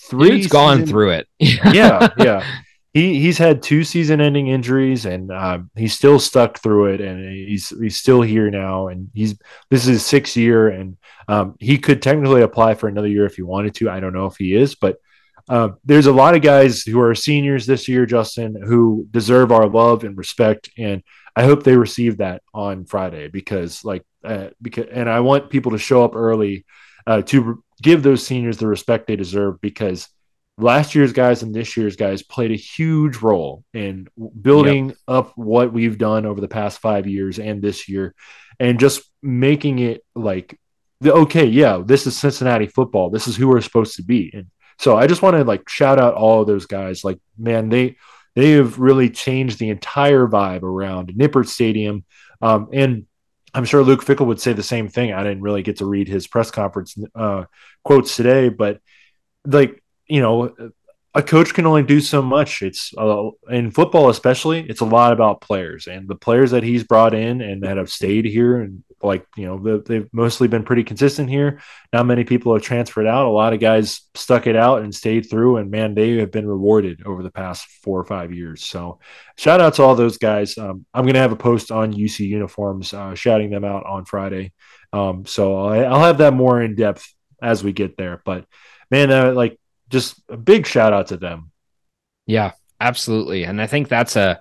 three. 0.09 0.31
Dude's 0.31 0.47
gone 0.49 0.87
through 0.87 1.11
it. 1.11 1.29
yeah, 1.39 2.09
yeah. 2.19 2.45
He 2.93 3.21
he's 3.21 3.39
had 3.39 3.63
two 3.63 3.85
season-ending 3.85 4.49
injuries, 4.49 5.07
and 5.07 5.31
uh, 5.31 5.61
he's 5.77 5.95
still 5.95 6.19
stuck 6.19 6.59
through 6.59 6.95
it, 6.95 7.01
and 7.01 7.33
he's 7.33 7.69
he's 7.69 7.97
still 7.97 8.21
here 8.21 8.51
now, 8.51 8.89
and 8.89 9.11
he's 9.15 9.39
this 9.71 9.83
is 9.83 9.87
his 9.87 10.07
sixth 10.07 10.37
year, 10.37 10.69
and 10.69 10.97
um, 11.29 11.55
he 11.61 11.79
could 11.79 12.03
technically 12.03 12.43
apply 12.43 12.75
for 12.75 12.89
another 12.89 13.07
year 13.07 13.27
if 13.27 13.37
he 13.37 13.43
wanted 13.43 13.75
to. 13.77 13.91
I 13.91 14.01
don't 14.01 14.13
know 14.13 14.27
if 14.27 14.37
he 14.37 14.55
is, 14.55 14.75
but 14.75 14.97
uh, 15.51 15.71
there's 15.85 16.07
a 16.07 16.13
lot 16.13 16.37
of 16.37 16.43
guys 16.43 16.83
who 16.83 17.01
are 17.01 17.13
seniors 17.13 17.67
this 17.67 17.89
year, 17.89 18.07
Justin, 18.07 18.55
who 18.55 19.09
deserve 19.11 19.51
our 19.51 19.69
love 19.69 20.05
and 20.05 20.17
respect, 20.17 20.71
and 20.79 21.03
I 21.35 21.43
hope 21.43 21.65
they 21.65 21.77
receive 21.77 22.19
that 22.19 22.43
on 22.55 22.85
Friday 22.85 23.27
because, 23.27 23.85
like, 23.85 24.05
uh, 24.25 24.49
because, 24.63 24.87
and 24.93 25.11
I 25.11 25.21
want 25.21 25.51
people 25.51 25.73
to 25.73 25.79
show 25.79 26.05
up 26.05 26.15
early 26.15 26.65
uh, 27.05 27.23
to 27.23 27.65
give 27.83 28.05
those 28.05 28.25
seniors 28.25 28.59
the 28.59 28.69
respect 28.69 29.09
they 29.09 29.17
deserve 29.17 29.61
because 29.61 30.09
last 30.57 30.95
year's 30.95 31.13
guys 31.13 31.43
and 31.43 31.53
this 31.53 31.77
year's 31.77 31.97
guys 31.97 32.23
played 32.23 32.53
a 32.53 32.57
huge 32.57 33.17
role 33.17 33.65
in 33.75 34.07
building 34.41 34.95
up 35.09 35.33
what 35.37 35.73
we've 35.73 35.99
done 35.99 36.27
over 36.27 36.41
the 36.41 36.49
past 36.49 36.79
five 36.79 37.09
years 37.09 37.41
and 37.41 37.61
this 37.61 37.89
year 37.89 38.15
and 38.61 38.79
just 38.79 39.03
making 39.23 39.79
it 39.79 40.05
like 40.15 40.61
the 41.01 41.15
okay 41.15 41.47
yeah 41.47 41.83
this 41.85 42.07
is 42.07 42.17
cincinnati 42.17 42.67
football. 42.67 43.11
This 43.11 43.27
is 43.27 43.37
who 43.37 43.49
we're 43.49 43.63
supposed 43.63 43.97
to 43.97 44.03
be. 44.03 44.31
And 44.35 44.47
so 44.81 44.97
i 44.97 45.07
just 45.07 45.23
want 45.23 45.37
to 45.37 45.45
like 45.45 45.69
shout 45.69 46.01
out 46.01 46.15
all 46.15 46.41
of 46.41 46.47
those 46.47 46.67
guys. 46.67 47.05
Like 47.05 47.19
man 47.39 47.69
they 47.69 47.97
they 48.35 48.53
have 48.53 48.79
really 48.79 49.11
changed 49.11 49.59
the 49.59 49.69
entire 49.69 50.27
vibe 50.27 50.63
around 50.63 51.13
nippert 51.13 51.47
stadium. 51.47 52.05
Um, 52.43 52.69
and 52.73 53.07
i'm 53.53 53.65
sure 53.65 53.83
luke 53.83 54.05
fickell 54.05 54.27
would 54.27 54.41
say 54.41 54.53
the 54.53 54.63
same 54.63 54.89
thing. 54.89 55.13
I 55.13 55.23
didn't 55.23 55.43
really 55.43 55.63
get 55.63 55.77
to 55.79 55.87
read 55.87 56.09
his 56.09 56.27
press 56.27 56.51
conference 56.51 56.97
uh, 57.15 57.45
quotes 57.85 58.17
today 58.17 58.49
but 58.49 58.81
like 59.45 59.83
you 60.07 60.21
know 60.21 60.55
a 61.13 61.23
coach 61.23 61.53
can 61.55 61.67
only 61.67 61.83
do 61.83 62.01
so 62.01 62.23
much. 62.23 62.63
It's 62.63 62.95
uh, 62.97 63.31
in 63.49 63.73
football 63.73 64.09
especially 64.09 64.61
it's 64.61 64.81
a 64.81 64.85
lot 64.85 65.13
about 65.13 65.41
players 65.41 65.87
and 65.89 66.09
the 66.09 66.15
players 66.15 66.53
that 66.53 66.63
he's 66.63 66.85
brought 66.85 67.15
in 67.15 67.41
and 67.41 67.65
that 67.65 67.77
have 67.77 67.91
stayed 67.91 68.25
here 68.25 68.61
and 68.61 68.83
like 69.03 69.27
you 69.37 69.47
know 69.47 69.59
they- 69.59 69.99
they've 69.99 70.09
mostly 70.13 70.49
been 70.49 70.63
pretty 70.63 70.85
consistent 70.85 71.29
here. 71.31 71.61
Not 71.93 72.07
many 72.07 72.25
people 72.25 72.53
have 72.53 72.63
transferred 72.63 73.07
out. 73.07 73.27
A 73.27 73.31
lot 73.31 73.53
of 73.53 73.61
guys 73.61 74.03
stuck 74.15 74.47
it 74.47 74.57
out 74.57 74.83
and 74.83 74.95
stayed 74.95 75.29
through 75.31 75.57
and 75.57 75.71
man 75.71 75.95
they 75.95 76.17
have 76.19 76.31
been 76.31 76.47
rewarded 76.47 77.03
over 77.07 77.23
the 77.23 77.31
past 77.31 77.67
four 77.83 77.99
or 77.99 78.05
five 78.05 78.33
years. 78.33 78.65
So 78.65 79.01
shout 79.37 79.61
out 79.61 79.75
to 79.75 79.83
all 79.83 79.95
those 79.95 80.19
guys. 80.19 80.57
Um, 80.59 80.85
i'm 80.95 81.05
going 81.05 81.15
to 81.15 81.21
have 81.21 81.33
a 81.33 81.37
post 81.37 81.71
on 81.71 81.93
uc 81.95 82.19
uniforms 82.19 82.93
uh, 82.93 83.15
shouting 83.15 83.51
them 83.51 83.65
out 83.65 83.87
on 83.87 84.05
friday. 84.05 84.53
Um, 84.93 85.25
so 85.27 85.57
I, 85.57 85.83
i'll 85.85 86.01
have 86.05 86.19
that 86.19 86.35
more 86.35 86.61
in 86.63 86.75
depth 86.75 87.13
as 87.43 87.65
we 87.65 87.73
get 87.73 87.97
there. 87.97 88.21
But 88.25 88.45
man 88.91 89.11
uh, 89.11 89.33
like 89.33 89.59
just 89.89 90.21
a 90.29 90.37
big 90.37 90.67
shout 90.67 90.93
out 90.93 91.09
to 91.09 91.17
them. 91.17 91.51
Yeah, 92.27 92.53
absolutely. 92.81 93.45
And 93.45 93.61
I 93.61 93.67
think 93.67 93.89
that's 93.89 94.17
a 94.17 94.41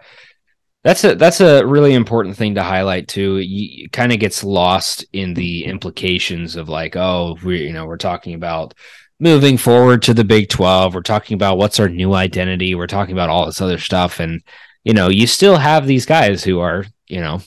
that's 0.83 1.03
a 1.03 1.15
that's 1.15 1.41
a 1.41 1.65
really 1.65 1.93
important 1.93 2.37
thing 2.37 2.55
to 2.55 2.63
highlight 2.63 3.07
too. 3.07 3.39
It 3.41 3.91
kind 3.91 4.13
of 4.13 4.19
gets 4.19 4.43
lost 4.43 5.05
in 5.11 5.33
the 5.33 5.65
implications 5.65 6.55
of 6.55 6.69
like, 6.69 6.95
oh, 6.95 7.37
we 7.43 7.67
you 7.67 7.73
know, 7.73 7.85
we're 7.85 7.97
talking 7.97 8.33
about 8.33 8.73
moving 9.19 9.57
forward 9.57 10.01
to 10.03 10.13
the 10.13 10.23
Big 10.23 10.47
12. 10.47 10.95
We're 10.95 11.01
talking 11.01 11.35
about 11.35 11.57
what's 11.57 11.79
our 11.79 11.89
new 11.89 12.13
identity. 12.13 12.75
We're 12.75 12.87
talking 12.87 13.11
about 13.11 13.29
all 13.29 13.45
this 13.45 13.61
other 13.61 13.77
stuff 13.77 14.19
and 14.19 14.41
you 14.85 14.93
know, 14.93 15.09
you 15.09 15.27
still 15.27 15.57
have 15.57 15.85
these 15.85 16.05
guys 16.05 16.43
who 16.43 16.59
are, 16.61 16.85
you 17.07 17.19
know, 17.19 17.41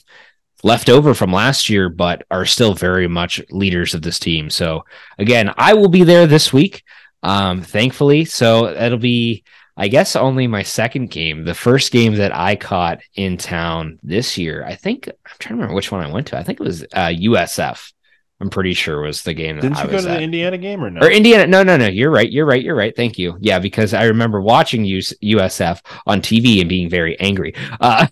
left 0.61 0.87
over 0.87 1.15
from 1.15 1.33
last 1.33 1.69
year 1.69 1.89
but 1.89 2.23
are 2.29 2.45
still 2.45 2.75
very 2.75 3.07
much 3.07 3.41
leaders 3.49 3.95
of 3.95 4.03
this 4.03 4.19
team. 4.19 4.51
So 4.51 4.85
again, 5.17 5.51
I 5.57 5.73
will 5.73 5.89
be 5.89 6.03
there 6.03 6.27
this 6.27 6.53
week. 6.53 6.83
Um 7.23 7.63
thankfully, 7.63 8.25
so 8.25 8.67
it'll 8.67 8.99
be 8.99 9.43
I 9.75 9.87
guess 9.87 10.15
only 10.15 10.47
my 10.47 10.63
second 10.63 11.09
game. 11.09 11.45
The 11.45 11.55
first 11.55 11.91
game 11.91 12.15
that 12.15 12.35
I 12.35 12.55
caught 12.55 12.99
in 13.15 13.37
town 13.37 13.99
this 14.03 14.37
year, 14.37 14.63
I 14.65 14.75
think 14.75 15.07
I'm 15.07 15.35
trying 15.39 15.55
to 15.55 15.55
remember 15.55 15.75
which 15.75 15.91
one 15.91 16.05
I 16.05 16.11
went 16.11 16.27
to. 16.27 16.37
I 16.37 16.43
think 16.43 16.59
it 16.59 16.63
was 16.63 16.83
uh, 16.93 17.07
USF. 17.07 17.91
I'm 18.39 18.49
pretty 18.49 18.73
sure 18.73 19.01
was 19.01 19.23
the 19.23 19.33
game 19.33 19.55
that 19.55 19.61
didn't 19.61 19.77
I 19.77 19.83
you 19.85 19.89
go 19.91 20.01
to 20.01 20.09
at. 20.09 20.17
the 20.17 20.21
indiana 20.21 20.57
game 20.57 20.83
or 20.83 20.89
no 20.89 20.99
or 20.99 21.09
Indiana. 21.09 21.47
No, 21.47 21.63
no, 21.63 21.77
no. 21.77 21.87
You're 21.87 22.11
right. 22.11 22.29
You're 22.29 22.45
right. 22.45 22.61
You're 22.61 22.75
right. 22.75 22.93
Thank 22.93 23.17
you. 23.17 23.37
Yeah, 23.39 23.59
because 23.59 23.93
I 23.93 24.03
remember 24.05 24.41
watching 24.41 24.83
USF 24.83 25.79
on 26.05 26.21
TV 26.21 26.59
and 26.59 26.67
being 26.67 26.89
very 26.89 27.17
angry. 27.21 27.55
Uh, 27.79 28.05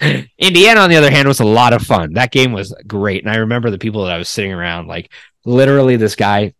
Indiana, 0.38 0.80
on 0.80 0.90
the 0.90 0.96
other 0.96 1.12
hand, 1.12 1.28
was 1.28 1.38
a 1.38 1.44
lot 1.44 1.72
of 1.72 1.82
fun. 1.82 2.14
That 2.14 2.32
game 2.32 2.52
was 2.52 2.74
great, 2.88 3.22
and 3.22 3.30
I 3.30 3.36
remember 3.36 3.70
the 3.70 3.78
people 3.78 4.04
that 4.04 4.12
I 4.12 4.18
was 4.18 4.28
sitting 4.28 4.52
around. 4.52 4.88
Like 4.88 5.12
literally, 5.44 5.96
this 5.96 6.16
guy 6.16 6.54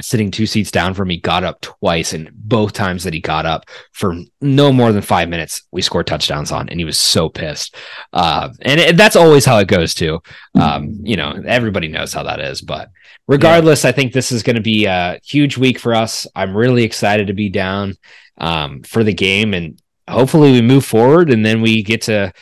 sitting 0.00 0.30
two 0.30 0.46
seats 0.46 0.70
down 0.70 0.92
from 0.92 1.08
me, 1.08 1.18
got 1.18 1.44
up 1.44 1.60
twice, 1.60 2.12
and 2.12 2.30
both 2.34 2.72
times 2.72 3.04
that 3.04 3.14
he 3.14 3.20
got 3.20 3.46
up 3.46 3.64
for 3.92 4.14
no 4.40 4.72
more 4.72 4.92
than 4.92 5.02
five 5.02 5.28
minutes, 5.28 5.62
we 5.72 5.80
scored 5.80 6.06
touchdowns 6.06 6.52
on, 6.52 6.68
and 6.68 6.78
he 6.78 6.84
was 6.84 6.98
so 6.98 7.28
pissed. 7.28 7.74
Uh, 8.12 8.50
and 8.62 8.80
it, 8.80 8.96
that's 8.96 9.16
always 9.16 9.44
how 9.44 9.58
it 9.58 9.68
goes 9.68 9.94
too. 9.94 10.20
Um, 10.54 11.00
you 11.02 11.16
know, 11.16 11.42
everybody 11.46 11.88
knows 11.88 12.12
how 12.12 12.22
that 12.24 12.40
is. 12.40 12.60
But 12.60 12.90
regardless, 13.26 13.84
yeah. 13.84 13.90
I 13.90 13.92
think 13.92 14.12
this 14.12 14.32
is 14.32 14.42
going 14.42 14.56
to 14.56 14.62
be 14.62 14.84
a 14.84 15.18
huge 15.24 15.56
week 15.56 15.78
for 15.78 15.94
us. 15.94 16.26
I'm 16.34 16.56
really 16.56 16.84
excited 16.84 17.28
to 17.28 17.34
be 17.34 17.48
down 17.48 17.94
um, 18.38 18.82
for 18.82 19.02
the 19.02 19.14
game, 19.14 19.54
and 19.54 19.80
hopefully 20.08 20.52
we 20.52 20.62
move 20.62 20.84
forward, 20.84 21.30
and 21.30 21.44
then 21.44 21.62
we 21.62 21.82
get 21.82 22.02
to 22.02 22.32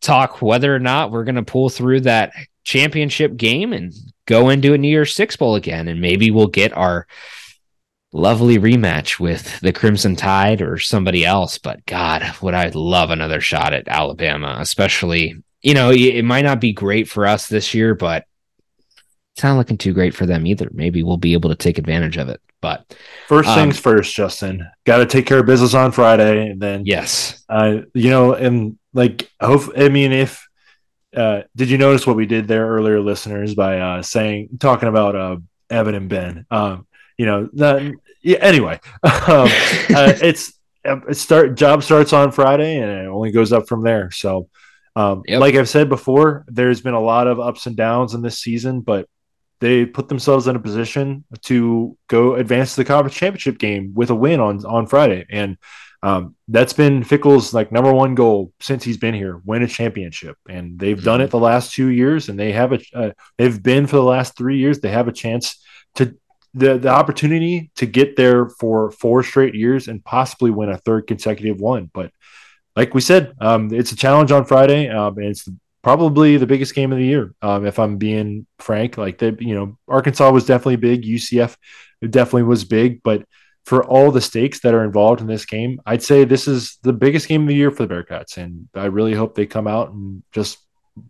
talk 0.00 0.40
whether 0.40 0.74
or 0.74 0.78
not 0.78 1.10
we're 1.10 1.24
going 1.24 1.34
to 1.34 1.42
pull 1.42 1.68
through 1.68 2.00
that 2.00 2.32
championship 2.64 3.36
game 3.36 3.72
and 3.72 3.92
go 4.30 4.48
into 4.48 4.72
a 4.72 4.78
New 4.78 4.88
Year's 4.88 5.14
Six 5.14 5.36
Bowl 5.36 5.56
again, 5.56 5.88
and 5.88 6.00
maybe 6.00 6.30
we'll 6.30 6.46
get 6.46 6.72
our 6.76 7.08
lovely 8.12 8.58
rematch 8.58 9.18
with 9.18 9.58
the 9.60 9.72
Crimson 9.72 10.14
Tide 10.14 10.62
or 10.62 10.78
somebody 10.78 11.24
else. 11.24 11.58
But 11.58 11.84
God, 11.84 12.22
would 12.40 12.54
I 12.54 12.70
love 12.72 13.10
another 13.10 13.40
shot 13.40 13.74
at 13.74 13.88
Alabama, 13.88 14.56
especially, 14.60 15.42
you 15.62 15.74
know, 15.74 15.90
it 15.90 16.22
might 16.22 16.44
not 16.44 16.60
be 16.60 16.72
great 16.72 17.08
for 17.08 17.26
us 17.26 17.48
this 17.48 17.74
year, 17.74 17.96
but 17.96 18.24
it's 19.34 19.42
not 19.42 19.56
looking 19.56 19.78
too 19.78 19.92
great 19.92 20.14
for 20.14 20.26
them 20.26 20.46
either. 20.46 20.68
Maybe 20.72 21.02
we'll 21.02 21.16
be 21.16 21.32
able 21.32 21.50
to 21.50 21.56
take 21.56 21.78
advantage 21.78 22.16
of 22.16 22.28
it. 22.28 22.40
But 22.60 22.96
first 23.26 23.48
um, 23.48 23.58
things 23.58 23.80
first, 23.80 24.14
Justin, 24.14 24.68
got 24.84 24.98
to 24.98 25.06
take 25.06 25.26
care 25.26 25.40
of 25.40 25.46
business 25.46 25.74
on 25.74 25.90
Friday. 25.90 26.50
And 26.50 26.60
then, 26.60 26.84
yes, 26.86 27.42
uh, 27.48 27.78
you 27.94 28.10
know, 28.10 28.34
and 28.34 28.78
like, 28.92 29.28
hope, 29.40 29.72
I 29.76 29.88
mean, 29.88 30.12
if, 30.12 30.46
uh, 31.14 31.42
did 31.56 31.70
you 31.70 31.78
notice 31.78 32.06
what 32.06 32.16
we 32.16 32.26
did 32.26 32.46
there 32.46 32.66
earlier, 32.68 33.00
listeners, 33.00 33.54
by 33.54 33.78
uh, 33.78 34.02
saying 34.02 34.50
talking 34.58 34.88
about 34.88 35.16
uh, 35.16 35.36
Evan 35.68 35.94
and 35.94 36.08
Ben? 36.08 36.46
Um, 36.50 36.86
you 37.16 37.26
know, 37.26 37.48
that, 37.54 37.92
yeah, 38.22 38.38
anyway, 38.38 38.80
um, 39.02 39.48
uh, 39.90 40.14
it's 40.22 40.52
it 40.84 41.16
start 41.16 41.56
job 41.56 41.82
starts 41.82 42.12
on 42.12 42.32
Friday 42.32 42.78
and 42.78 42.90
it 42.90 43.06
only 43.06 43.32
goes 43.32 43.52
up 43.52 43.68
from 43.68 43.82
there. 43.82 44.10
So, 44.10 44.48
um, 44.96 45.22
yep. 45.26 45.40
like 45.40 45.54
I've 45.54 45.68
said 45.68 45.88
before, 45.88 46.44
there's 46.48 46.80
been 46.80 46.94
a 46.94 47.00
lot 47.00 47.26
of 47.26 47.38
ups 47.38 47.66
and 47.66 47.76
downs 47.76 48.14
in 48.14 48.22
this 48.22 48.38
season, 48.38 48.80
but 48.80 49.08
they 49.60 49.84
put 49.84 50.08
themselves 50.08 50.46
in 50.46 50.56
a 50.56 50.60
position 50.60 51.24
to 51.42 51.96
go 52.08 52.34
advance 52.36 52.74
to 52.74 52.80
the 52.80 52.86
conference 52.86 53.14
championship 53.14 53.58
game 53.58 53.92
with 53.94 54.10
a 54.10 54.14
win 54.14 54.40
on 54.40 54.64
on 54.64 54.86
Friday, 54.86 55.26
and 55.28 55.58
um, 56.02 56.34
that's 56.48 56.72
been 56.72 57.04
Fickell's 57.04 57.52
like 57.52 57.72
number 57.72 57.92
one 57.92 58.14
goal 58.14 58.52
since 58.60 58.82
he's 58.84 58.96
been 58.96 59.14
here: 59.14 59.40
win 59.44 59.62
a 59.62 59.68
championship. 59.68 60.36
And 60.48 60.78
they've 60.78 60.96
mm-hmm. 60.96 61.04
done 61.04 61.20
it 61.20 61.30
the 61.30 61.38
last 61.38 61.72
two 61.72 61.88
years, 61.88 62.28
and 62.28 62.38
they 62.38 62.52
have 62.52 62.72
a 62.72 62.80
uh, 62.94 63.10
they've 63.36 63.62
been 63.62 63.86
for 63.86 63.96
the 63.96 64.02
last 64.02 64.36
three 64.36 64.58
years. 64.58 64.80
They 64.80 64.90
have 64.90 65.08
a 65.08 65.12
chance 65.12 65.62
to 65.96 66.16
the 66.54 66.78
the 66.78 66.88
opportunity 66.88 67.70
to 67.76 67.86
get 67.86 68.16
there 68.16 68.48
for 68.48 68.90
four 68.90 69.22
straight 69.22 69.54
years 69.54 69.88
and 69.88 70.04
possibly 70.04 70.50
win 70.50 70.70
a 70.70 70.78
third 70.78 71.06
consecutive 71.06 71.60
one. 71.60 71.90
But 71.92 72.12
like 72.76 72.94
we 72.94 73.02
said, 73.02 73.34
um, 73.40 73.72
it's 73.72 73.92
a 73.92 73.96
challenge 73.96 74.32
on 74.32 74.46
Friday, 74.46 74.88
um, 74.88 75.18
and 75.18 75.26
it's 75.26 75.48
probably 75.82 76.38
the 76.38 76.46
biggest 76.46 76.74
game 76.74 76.92
of 76.92 76.98
the 76.98 77.04
year. 77.04 77.34
Um, 77.42 77.66
if 77.66 77.78
I'm 77.78 77.98
being 77.98 78.46
frank, 78.58 78.96
like 78.96 79.18
the 79.18 79.36
you 79.38 79.54
know 79.54 79.78
Arkansas 79.86 80.30
was 80.30 80.46
definitely 80.46 80.76
big, 80.76 81.02
UCF 81.02 81.56
definitely 82.08 82.44
was 82.44 82.64
big, 82.64 83.02
but 83.02 83.24
for 83.70 83.84
all 83.84 84.10
the 84.10 84.20
stakes 84.20 84.58
that 84.58 84.74
are 84.74 84.82
involved 84.82 85.20
in 85.20 85.28
this 85.28 85.44
game, 85.44 85.80
I'd 85.86 86.02
say 86.02 86.24
this 86.24 86.48
is 86.48 86.78
the 86.82 86.92
biggest 86.92 87.28
game 87.28 87.42
of 87.42 87.46
the 87.46 87.54
year 87.54 87.70
for 87.70 87.86
the 87.86 87.94
Bearcats, 87.94 88.36
and 88.36 88.68
I 88.74 88.86
really 88.86 89.14
hope 89.14 89.36
they 89.36 89.46
come 89.46 89.68
out 89.68 89.92
and 89.92 90.24
just 90.32 90.58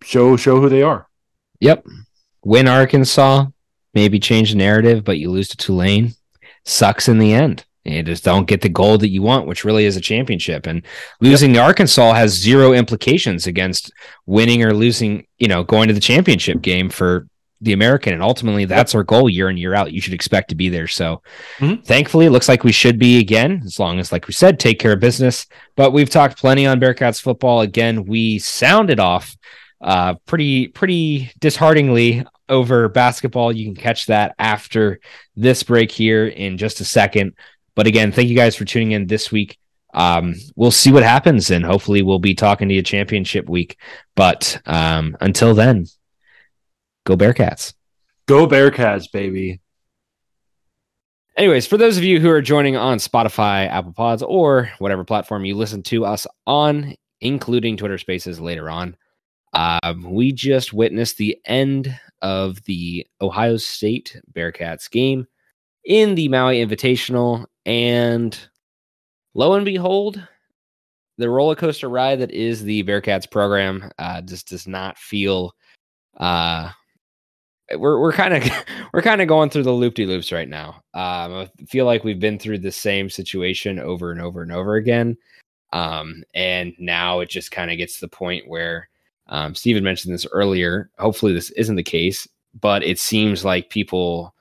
show 0.03 0.37
show 0.37 0.61
who 0.61 0.69
they 0.69 0.83
are. 0.83 1.07
Yep, 1.59 1.87
win 2.45 2.67
Arkansas, 2.67 3.47
maybe 3.95 4.19
change 4.19 4.51
the 4.51 4.59
narrative, 4.59 5.03
but 5.03 5.17
you 5.17 5.31
lose 5.31 5.47
to 5.49 5.57
Tulane, 5.57 6.13
sucks 6.63 7.09
in 7.09 7.17
the 7.17 7.33
end. 7.33 7.65
You 7.83 8.03
just 8.03 8.23
don't 8.23 8.45
get 8.45 8.61
the 8.61 8.69
goal 8.69 8.99
that 8.99 9.09
you 9.09 9.23
want, 9.23 9.47
which 9.47 9.65
really 9.65 9.85
is 9.85 9.97
a 9.97 10.01
championship. 10.01 10.67
And 10.67 10.83
losing 11.19 11.55
yep. 11.55 11.61
to 11.61 11.65
Arkansas 11.65 12.13
has 12.13 12.29
zero 12.29 12.73
implications 12.73 13.47
against 13.47 13.91
winning 14.27 14.61
or 14.61 14.71
losing, 14.71 15.25
you 15.39 15.47
know, 15.47 15.63
going 15.63 15.87
to 15.87 15.95
the 15.95 15.99
championship 15.99 16.61
game 16.61 16.91
for 16.91 17.27
the 17.61 17.73
American. 17.73 18.13
And 18.13 18.23
ultimately, 18.23 18.65
that's 18.65 18.95
our 18.95 19.03
goal 19.03 19.29
year 19.29 19.49
in, 19.49 19.57
year 19.57 19.75
out. 19.75 19.93
You 19.93 20.01
should 20.01 20.13
expect 20.13 20.49
to 20.49 20.55
be 20.55 20.69
there. 20.69 20.87
So 20.87 21.21
mm-hmm. 21.57 21.83
thankfully, 21.83 22.25
it 22.25 22.31
looks 22.31 22.49
like 22.49 22.63
we 22.63 22.71
should 22.71 22.97
be 22.97 23.19
again, 23.19 23.61
as 23.65 23.79
long 23.79 23.99
as, 23.99 24.11
like 24.11 24.27
we 24.27 24.33
said, 24.33 24.59
take 24.59 24.79
care 24.79 24.93
of 24.93 24.99
business. 24.99 25.45
But 25.75 25.93
we've 25.93 26.09
talked 26.09 26.39
plenty 26.39 26.65
on 26.65 26.79
Bearcats 26.79 27.21
football. 27.21 27.61
Again, 27.61 28.05
we 28.05 28.39
sounded 28.39 28.99
off 28.99 29.37
uh, 29.79 30.15
pretty, 30.25 30.67
pretty 30.67 31.31
dishearteningly 31.39 32.25
over 32.49 32.89
basketball. 32.89 33.51
You 33.51 33.65
can 33.65 33.75
catch 33.75 34.07
that 34.07 34.35
after 34.39 34.99
this 35.35 35.63
break 35.63 35.91
here 35.91 36.27
in 36.27 36.57
just 36.57 36.81
a 36.81 36.85
second. 36.85 37.33
But 37.75 37.87
again, 37.87 38.11
thank 38.11 38.27
you 38.27 38.35
guys 38.35 38.55
for 38.55 38.65
tuning 38.65 38.91
in 38.91 39.07
this 39.07 39.31
week. 39.31 39.57
Um, 39.93 40.35
we'll 40.55 40.71
see 40.71 40.91
what 40.91 41.03
happens, 41.03 41.51
and 41.51 41.65
hopefully, 41.65 42.01
we'll 42.01 42.19
be 42.19 42.33
talking 42.33 42.69
to 42.69 42.73
you 42.73 42.81
championship 42.81 43.49
week. 43.49 43.77
But 44.15 44.61
um, 44.65 45.17
until 45.19 45.53
then, 45.53 45.85
go 47.05 47.17
Bearcats. 47.17 47.73
Go 48.27 48.47
Bearcats, 48.47 49.11
baby. 49.11 49.61
Anyways, 51.37 51.65
for 51.65 51.77
those 51.77 51.97
of 51.97 52.03
you 52.03 52.19
who 52.19 52.29
are 52.29 52.41
joining 52.41 52.75
on 52.75 52.97
Spotify, 52.97 53.67
Apple 53.69 53.93
Pods, 53.93 54.21
or 54.21 54.69
whatever 54.79 55.03
platform 55.03 55.45
you 55.45 55.55
listen 55.55 55.81
to 55.83 56.05
us 56.05 56.27
on, 56.45 56.93
including 57.21 57.77
Twitter 57.77 57.97
Spaces 57.97 58.39
later 58.39 58.69
on, 58.69 58.95
um, 59.53 60.11
we 60.11 60.31
just 60.31 60.73
witnessed 60.73 61.17
the 61.17 61.37
end 61.45 61.97
of 62.21 62.63
the 62.65 63.07
Ohio 63.21 63.57
State 63.57 64.19
Bearcats 64.33 64.89
game 64.89 65.25
in 65.85 66.15
the 66.15 66.27
Maui 66.27 66.63
Invitational. 66.63 67.45
And 67.65 68.37
lo 69.33 69.53
and 69.53 69.65
behold, 69.65 70.25
the 71.17 71.29
roller 71.29 71.55
coaster 71.55 71.89
ride 71.89 72.19
that 72.19 72.31
is 72.31 72.63
the 72.63 72.83
Bearcats 72.83 73.29
program 73.29 73.89
uh, 73.97 74.21
just 74.21 74.49
does 74.49 74.67
not 74.67 74.97
feel. 74.97 75.53
Uh, 76.17 76.71
we're 77.77 77.99
we're 77.99 78.13
kind 78.13 78.33
of 78.33 78.43
we're 78.93 79.01
kind 79.01 79.21
of 79.21 79.27
going 79.27 79.49
through 79.49 79.63
the 79.63 79.71
loop 79.71 79.95
de 79.95 80.05
loops 80.05 80.31
right 80.31 80.49
now. 80.49 80.83
Um, 80.93 81.33
I 81.33 81.49
feel 81.67 81.85
like 81.85 82.03
we've 82.03 82.19
been 82.19 82.39
through 82.39 82.59
the 82.59 82.71
same 82.71 83.09
situation 83.09 83.79
over 83.79 84.11
and 84.11 84.21
over 84.21 84.41
and 84.41 84.51
over 84.51 84.75
again, 84.75 85.17
um, 85.73 86.23
and 86.33 86.73
now 86.79 87.19
it 87.19 87.29
just 87.29 87.51
kind 87.51 87.71
of 87.71 87.77
gets 87.77 87.95
to 87.95 88.01
the 88.01 88.15
point 88.15 88.47
where 88.47 88.89
um, 89.27 89.55
Steven 89.55 89.83
mentioned 89.83 90.13
this 90.13 90.27
earlier. 90.31 90.89
Hopefully, 90.99 91.33
this 91.33 91.51
isn't 91.51 91.75
the 91.75 91.83
case, 91.83 92.27
but 92.59 92.83
it 92.83 92.99
seems 92.99 93.45
like 93.45 93.69
people 93.69 94.33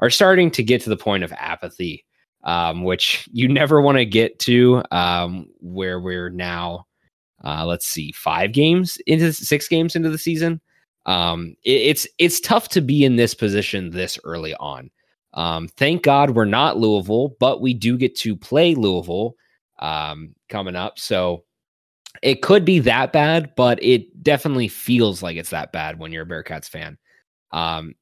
are 0.00 0.10
starting 0.10 0.50
to 0.50 0.62
get 0.62 0.82
to 0.82 0.90
the 0.90 0.96
point 0.96 1.24
of 1.24 1.32
apathy 1.32 2.04
um, 2.44 2.84
which 2.84 3.28
you 3.32 3.48
never 3.48 3.80
want 3.80 3.98
to 3.98 4.04
get 4.04 4.38
to, 4.40 4.82
um, 4.90 5.48
where 5.60 5.98
we're 5.98 6.30
now, 6.30 6.86
uh, 7.42 7.64
let's 7.64 7.86
see, 7.86 8.12
five 8.12 8.52
games 8.52 8.98
into 9.06 9.32
six 9.32 9.66
games 9.66 9.96
into 9.96 10.10
the 10.10 10.18
season. 10.18 10.60
Um, 11.06 11.56
it, 11.64 11.70
it's 11.70 12.06
it's 12.18 12.40
tough 12.40 12.68
to 12.70 12.80
be 12.80 13.04
in 13.04 13.16
this 13.16 13.34
position 13.34 13.90
this 13.90 14.18
early 14.24 14.54
on. 14.54 14.90
Um, 15.34 15.68
thank 15.68 16.02
God 16.02 16.30
we're 16.30 16.44
not 16.44 16.78
Louisville, 16.78 17.36
but 17.40 17.60
we 17.60 17.74
do 17.74 17.96
get 17.98 18.16
to 18.18 18.36
play 18.36 18.74
Louisville 18.74 19.34
um, 19.80 20.34
coming 20.48 20.76
up. 20.76 20.98
So 20.98 21.44
it 22.22 22.42
could 22.42 22.64
be 22.64 22.78
that 22.80 23.12
bad, 23.12 23.54
but 23.56 23.82
it 23.82 24.22
definitely 24.22 24.68
feels 24.68 25.22
like 25.22 25.36
it's 25.36 25.50
that 25.50 25.72
bad 25.72 25.98
when 25.98 26.12
you're 26.12 26.22
a 26.22 26.26
Bearcats 26.26 26.68
fan. 26.68 26.96
Um, 27.50 27.94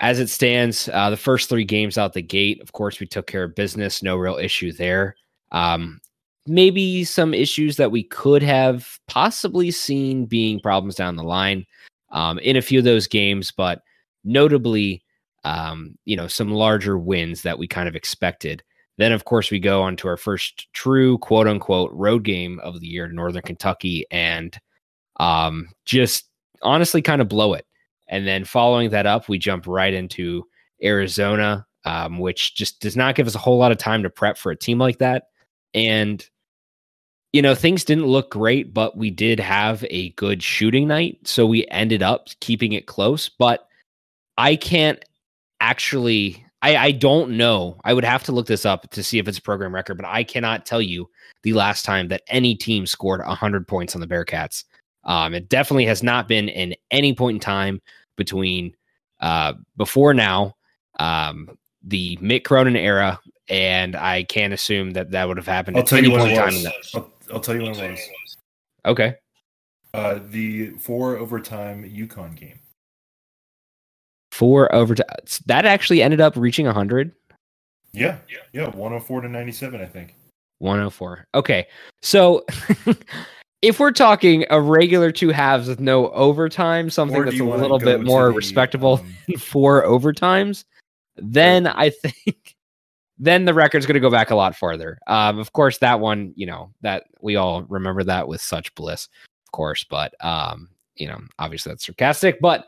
as 0.00 0.20
it 0.20 0.28
stands, 0.28 0.88
uh, 0.92 1.10
the 1.10 1.16
first 1.16 1.48
three 1.48 1.64
games 1.64 1.98
out 1.98 2.12
the 2.12 2.22
gate, 2.22 2.62
of 2.62 2.72
course, 2.72 3.00
we 3.00 3.06
took 3.06 3.26
care 3.26 3.44
of 3.44 3.54
business. 3.54 4.02
No 4.02 4.16
real 4.16 4.36
issue 4.36 4.72
there. 4.72 5.16
Um, 5.52 6.00
maybe 6.46 7.04
some 7.04 7.34
issues 7.34 7.76
that 7.76 7.90
we 7.90 8.04
could 8.04 8.42
have 8.42 8.98
possibly 9.06 9.70
seen 9.70 10.24
being 10.24 10.60
problems 10.60 10.94
down 10.94 11.16
the 11.16 11.22
line 11.22 11.66
um, 12.10 12.38
in 12.38 12.56
a 12.56 12.62
few 12.62 12.78
of 12.78 12.84
those 12.84 13.06
games, 13.06 13.52
but 13.52 13.82
notably, 14.24 15.02
um, 15.44 15.96
you 16.04 16.16
know, 16.16 16.26
some 16.26 16.52
larger 16.52 16.98
wins 16.98 17.42
that 17.42 17.58
we 17.58 17.66
kind 17.66 17.88
of 17.88 17.96
expected. 17.96 18.62
Then, 18.96 19.12
of 19.12 19.24
course, 19.24 19.50
we 19.50 19.60
go 19.60 19.82
on 19.82 19.96
to 19.96 20.08
our 20.08 20.16
first 20.16 20.72
true 20.72 21.18
quote 21.18 21.46
unquote 21.46 21.92
road 21.92 22.24
game 22.24 22.58
of 22.60 22.80
the 22.80 22.88
year, 22.88 23.08
Northern 23.08 23.42
Kentucky, 23.42 24.04
and 24.10 24.58
um, 25.20 25.68
just 25.84 26.28
honestly 26.62 27.00
kind 27.02 27.20
of 27.20 27.28
blow 27.28 27.54
it. 27.54 27.64
And 28.08 28.26
then 28.26 28.44
following 28.44 28.90
that 28.90 29.06
up, 29.06 29.28
we 29.28 29.38
jump 29.38 29.66
right 29.66 29.94
into 29.94 30.44
Arizona, 30.82 31.66
um, 31.84 32.18
which 32.18 32.54
just 32.56 32.80
does 32.80 32.96
not 32.96 33.14
give 33.14 33.26
us 33.26 33.34
a 33.34 33.38
whole 33.38 33.58
lot 33.58 33.70
of 33.70 33.78
time 33.78 34.02
to 34.02 34.10
prep 34.10 34.36
for 34.36 34.50
a 34.50 34.56
team 34.56 34.78
like 34.78 34.98
that. 34.98 35.24
And, 35.74 36.24
you 37.32 37.42
know, 37.42 37.54
things 37.54 37.84
didn't 37.84 38.06
look 38.06 38.30
great, 38.30 38.72
but 38.72 38.96
we 38.96 39.10
did 39.10 39.38
have 39.38 39.84
a 39.90 40.10
good 40.10 40.42
shooting 40.42 40.88
night. 40.88 41.18
So 41.24 41.46
we 41.46 41.66
ended 41.68 42.02
up 42.02 42.28
keeping 42.40 42.72
it 42.72 42.86
close. 42.86 43.28
But 43.28 43.68
I 44.38 44.56
can't 44.56 45.04
actually, 45.60 46.44
I, 46.62 46.76
I 46.76 46.90
don't 46.92 47.36
know. 47.36 47.80
I 47.84 47.92
would 47.92 48.04
have 48.04 48.22
to 48.24 48.32
look 48.32 48.46
this 48.46 48.64
up 48.64 48.90
to 48.90 49.02
see 49.02 49.18
if 49.18 49.28
it's 49.28 49.38
a 49.38 49.42
program 49.42 49.74
record, 49.74 49.96
but 49.96 50.06
I 50.06 50.24
cannot 50.24 50.64
tell 50.64 50.80
you 50.80 51.10
the 51.42 51.52
last 51.52 51.84
time 51.84 52.08
that 52.08 52.22
any 52.28 52.54
team 52.54 52.86
scored 52.86 53.20
100 53.20 53.68
points 53.68 53.94
on 53.94 54.00
the 54.00 54.06
Bearcats. 54.06 54.64
Um, 55.04 55.34
it 55.34 55.48
definitely 55.48 55.86
has 55.86 56.02
not 56.02 56.28
been 56.28 56.48
in 56.48 56.74
any 56.90 57.14
point 57.14 57.36
in 57.36 57.40
time 57.40 57.80
between 58.16 58.74
uh, 59.20 59.54
before 59.76 60.14
now. 60.14 60.56
Um, 60.98 61.58
the 61.82 62.16
Mick 62.16 62.44
Cronin 62.44 62.76
era, 62.76 63.20
and 63.48 63.94
I 63.94 64.24
can't 64.24 64.52
assume 64.52 64.92
that 64.92 65.12
that 65.12 65.28
would 65.28 65.36
have 65.36 65.46
happened. 65.46 65.76
I'll 65.76 65.82
at 65.82 65.92
any 65.92 66.10
point 66.10 66.32
in 66.32 66.36
time 66.38 66.54
in 66.54 66.62
that- 66.64 66.74
I'll, 66.94 67.12
I'll 67.32 67.40
tell 67.40 67.54
you 67.54 67.62
when 67.62 67.74
it 67.74 67.90
was. 67.90 68.36
Okay, 68.86 69.14
Uh, 69.94 70.20
the 70.30 70.70
four 70.78 71.16
overtime 71.16 71.84
UConn 71.84 72.34
game. 72.36 72.58
four 74.32 74.72
overtime. 74.74 75.06
That 75.46 75.64
actually 75.66 76.02
ended 76.02 76.20
up 76.20 76.36
reaching 76.36 76.66
hundred. 76.66 77.12
Yeah, 77.92 78.18
yeah, 78.28 78.38
Yeah. 78.52 78.68
104 78.70 79.22
to 79.22 79.28
97, 79.28 79.80
I 79.80 79.86
think. 79.86 80.14
104. 80.58 81.26
Okay. 81.34 81.66
So 82.02 82.44
if 83.62 83.80
we're 83.80 83.92
talking 83.92 84.44
a 84.50 84.60
regular 84.60 85.10
two 85.10 85.30
halves 85.30 85.68
with 85.68 85.80
no 85.80 86.10
overtime, 86.10 86.90
something 86.90 87.24
that's 87.24 87.40
a 87.40 87.44
little 87.44 87.78
bit 87.78 88.04
more 88.04 88.28
the, 88.28 88.34
respectable 88.34 88.94
um, 88.98 89.14
than 89.26 89.38
four 89.38 89.84
overtimes, 89.84 90.64
then 91.16 91.66
I 91.66 91.90
think 92.26 92.54
then 93.18 93.44
the 93.44 93.54
record's 93.54 93.86
going 93.86 93.94
to 93.94 94.00
go 94.00 94.10
back 94.10 94.30
a 94.30 94.36
lot 94.36 94.56
farther. 94.56 94.98
Um, 95.06 95.38
of 95.38 95.52
course, 95.52 95.78
that 95.78 96.00
one, 96.00 96.32
you 96.36 96.46
know, 96.46 96.72
that 96.82 97.04
we 97.20 97.36
all 97.36 97.62
remember 97.64 98.04
that 98.04 98.28
with 98.28 98.40
such 98.40 98.74
bliss, 98.74 99.08
of 99.46 99.52
course, 99.52 99.84
but 99.84 100.14
um, 100.24 100.68
you 100.94 101.06
know, 101.06 101.20
obviously 101.38 101.70
that's 101.70 101.86
sarcastic, 101.86 102.40
but 102.40 102.66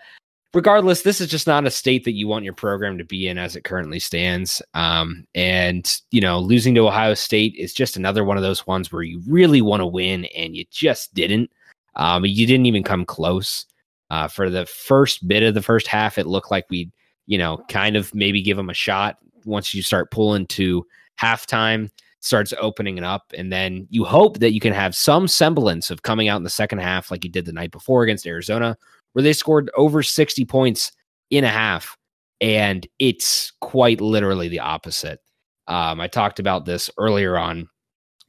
regardless, 0.52 1.02
this 1.02 1.20
is 1.20 1.28
just 1.28 1.46
not 1.46 1.66
a 1.66 1.70
state 1.70 2.04
that 2.04 2.12
you 2.12 2.26
want 2.26 2.44
your 2.44 2.54
program 2.54 2.98
to 2.98 3.04
be 3.04 3.28
in 3.28 3.38
as 3.38 3.56
it 3.56 3.64
currently 3.64 3.98
stands. 3.98 4.62
Um, 4.74 5.26
and 5.34 6.00
you 6.10 6.20
know, 6.20 6.38
losing 6.38 6.74
to 6.74 6.88
Ohio 6.88 7.14
State 7.14 7.54
is 7.56 7.72
just 7.72 7.96
another 7.96 8.24
one 8.24 8.36
of 8.36 8.42
those 8.42 8.66
ones 8.66 8.92
where 8.92 9.02
you 9.02 9.22
really 9.28 9.62
want 9.62 9.80
to 9.80 9.86
win 9.86 10.24
and 10.36 10.56
you 10.56 10.64
just 10.70 11.14
didn't. 11.14 11.50
Um, 11.96 12.24
you 12.24 12.46
didn't 12.46 12.66
even 12.66 12.82
come 12.82 13.04
close. 13.04 13.66
Uh, 14.10 14.26
for 14.26 14.50
the 14.50 14.66
first 14.66 15.28
bit 15.28 15.44
of 15.44 15.54
the 15.54 15.62
first 15.62 15.86
half, 15.86 16.18
it 16.18 16.26
looked 16.26 16.50
like 16.50 16.66
we, 16.68 16.90
you 17.26 17.38
know, 17.38 17.62
kind 17.68 17.96
of 17.96 18.12
maybe 18.12 18.42
give 18.42 18.56
them 18.56 18.70
a 18.70 18.74
shot. 18.74 19.18
Once 19.44 19.74
you 19.74 19.82
start 19.82 20.10
pulling 20.10 20.46
to 20.48 20.86
halftime, 21.20 21.90
starts 22.20 22.52
opening 22.60 22.98
it 22.98 23.04
up, 23.04 23.32
and 23.36 23.52
then 23.52 23.86
you 23.90 24.04
hope 24.04 24.38
that 24.38 24.52
you 24.52 24.60
can 24.60 24.72
have 24.72 24.94
some 24.94 25.26
semblance 25.26 25.90
of 25.90 26.02
coming 26.02 26.28
out 26.28 26.36
in 26.36 26.44
the 26.44 26.50
second 26.50 26.78
half, 26.78 27.10
like 27.10 27.24
you 27.24 27.30
did 27.30 27.46
the 27.46 27.52
night 27.52 27.70
before 27.70 28.02
against 28.02 28.26
Arizona, 28.26 28.76
where 29.12 29.22
they 29.22 29.32
scored 29.32 29.70
over 29.76 30.02
60 30.02 30.44
points 30.44 30.92
in 31.30 31.44
a 31.44 31.48
half. 31.48 31.96
And 32.40 32.86
it's 32.98 33.52
quite 33.60 34.00
literally 34.00 34.48
the 34.48 34.60
opposite. 34.60 35.20
Um, 35.66 36.00
I 36.00 36.08
talked 36.08 36.38
about 36.38 36.64
this 36.64 36.90
earlier 36.98 37.38
on 37.38 37.68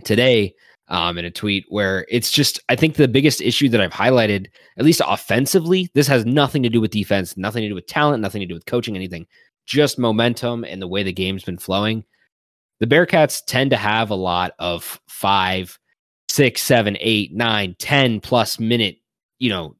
today 0.04 0.54
um, 0.90 1.18
in 1.18 1.26
a 1.26 1.32
tweet 1.32 1.66
where 1.70 2.06
it's 2.10 2.32
just, 2.32 2.60
I 2.68 2.76
think 2.76 2.96
the 2.96 3.08
biggest 3.08 3.42
issue 3.42 3.70
that 3.70 3.80
I've 3.80 3.94
highlighted, 3.94 4.48
at 4.78 4.86
least 4.86 5.02
offensively, 5.08 5.90
this 5.94 6.08
has 6.08 6.26
nothing 6.26 6.62
to 6.64 6.70
do 6.70 6.82
with 6.82 6.92
defense, 6.92 7.38
nothing 7.38 7.62
to 7.62 7.70
do 7.70 7.76
with 7.76 7.88
talent, 7.88 8.22
nothing 8.22 8.42
to 8.42 8.46
do 8.46 8.54
with 8.54 8.66
coaching, 8.66 8.96
anything, 8.96 9.26
just 9.66 10.00
momentum 10.00 10.64
and 10.64 10.82
the 10.82 10.88
way 10.88 11.04
the 11.04 11.14
game's 11.14 11.44
been 11.44 11.58
flowing. 11.58 12.04
The 12.80 12.88
Bearcats 12.88 13.42
tend 13.46 13.72
to 13.72 13.78
have 13.78 14.10
a 14.10 14.16
lot 14.16 14.54
of 14.60 15.00
five, 15.08 15.78
six, 16.30 16.62
seven, 16.62 16.98
eight, 17.00 17.34
nine, 17.34 17.76
ten 17.78 18.20
plus 18.20 18.60
minute, 18.60 18.98
you 19.40 19.50
know, 19.50 19.76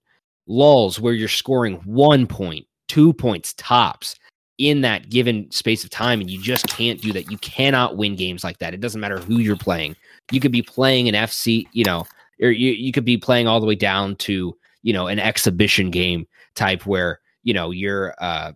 lulls 0.48 1.00
where 1.00 1.14
you're 1.14 1.28
scoring 1.28 1.82
one 1.86 2.28
point, 2.28 2.68
two 2.88 3.14
points 3.14 3.54
tops 3.58 4.16
in 4.58 4.82
that 4.82 5.10
given 5.10 5.50
space 5.50 5.84
of 5.84 5.90
time. 5.90 6.22
And 6.22 6.30
you 6.30 6.40
just 6.40 6.68
can't 6.68 7.02
do 7.02 7.12
that. 7.14 7.32
You 7.32 7.38
cannot 7.40 7.98
win 7.98 8.16
games 8.16 8.44
like 8.44 8.60
that. 8.60 8.74
It 8.74 8.82
doesn't 8.82 9.02
matter 9.02 9.18
who 9.18 9.40
you're 9.40 9.56
playing. 9.56 9.96
You 10.32 10.40
could 10.40 10.52
be 10.52 10.62
playing 10.62 11.10
an 11.10 11.16
FC, 11.16 11.66
you 11.72 11.84
know, 11.84 12.06
or 12.42 12.52
you, 12.52 12.72
you 12.72 12.92
could 12.92 13.06
be 13.06 13.18
playing 13.18 13.48
all 13.48 13.60
the 13.60 13.66
way 13.66 13.76
down 13.76 14.16
to, 14.18 14.56
you 14.84 14.94
know, 14.94 15.08
an 15.08 15.20
exhibition 15.20 15.90
game 15.90 16.28
type 16.54 16.86
where, 16.86 17.20
you 17.44 17.54
know, 17.54 17.72
you're, 17.72 18.14
uh, 18.20 18.52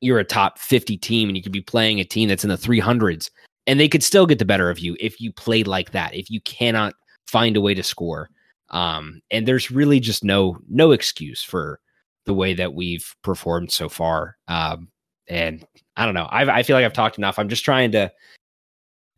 you're 0.00 0.18
a 0.18 0.24
top 0.24 0.58
50 0.58 0.96
team 0.96 1.28
and 1.28 1.36
you 1.36 1.42
could 1.42 1.52
be 1.52 1.60
playing 1.60 2.00
a 2.00 2.04
team 2.04 2.28
that's 2.28 2.44
in 2.44 2.50
the 2.50 2.56
300s 2.56 3.30
and 3.68 3.78
they 3.78 3.88
could 3.88 4.02
still 4.02 4.26
get 4.26 4.38
the 4.38 4.44
better 4.44 4.70
of 4.70 4.78
you 4.78 4.96
if 4.98 5.20
you 5.20 5.32
played 5.32 5.66
like 5.66 5.92
that. 5.92 6.14
If 6.14 6.30
you 6.30 6.40
cannot 6.40 6.94
find 7.26 7.56
a 7.56 7.60
way 7.60 7.74
to 7.74 7.82
score. 7.82 8.30
Um, 8.70 9.20
and 9.30 9.46
there's 9.46 9.70
really 9.70 10.00
just 10.00 10.24
no 10.24 10.58
no 10.68 10.92
excuse 10.92 11.42
for 11.42 11.80
the 12.24 12.34
way 12.34 12.54
that 12.54 12.74
we've 12.74 13.14
performed 13.22 13.70
so 13.70 13.88
far. 13.88 14.36
Um, 14.48 14.88
and 15.28 15.66
I 15.96 16.06
don't 16.06 16.14
know. 16.14 16.24
I 16.30 16.58
I 16.58 16.62
feel 16.62 16.76
like 16.76 16.84
I've 16.84 16.92
talked 16.92 17.18
enough. 17.18 17.38
I'm 17.38 17.48
just 17.48 17.64
trying 17.64 17.92
to 17.92 18.10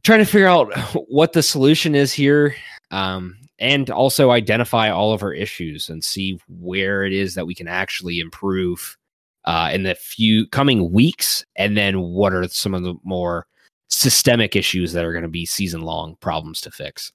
trying 0.02 0.18
to 0.18 0.24
figure 0.24 0.48
out 0.48 0.76
what 1.08 1.32
the 1.32 1.42
solution 1.42 1.94
is 1.94 2.12
here. 2.12 2.54
Um, 2.90 3.36
and 3.60 3.90
also 3.90 4.30
identify 4.30 4.90
all 4.90 5.12
of 5.12 5.22
our 5.22 5.34
issues 5.34 5.90
and 5.90 6.02
see 6.02 6.40
where 6.48 7.04
it 7.04 7.12
is 7.12 7.34
that 7.34 7.46
we 7.46 7.54
can 7.54 7.68
actually 7.68 8.18
improve 8.18 8.96
uh, 9.44 9.70
in 9.72 9.82
the 9.82 9.94
few 9.94 10.46
coming 10.46 10.92
weeks. 10.92 11.44
And 11.56 11.76
then 11.76 12.00
what 12.00 12.32
are 12.32 12.46
some 12.48 12.74
of 12.74 12.82
the 12.82 12.94
more 13.02 13.46
systemic 13.88 14.56
issues 14.56 14.92
that 14.92 15.04
are 15.04 15.12
going 15.12 15.22
to 15.22 15.28
be 15.28 15.46
season 15.46 15.82
long 15.82 16.16
problems 16.20 16.60
to 16.62 16.70
fix? 16.70 17.12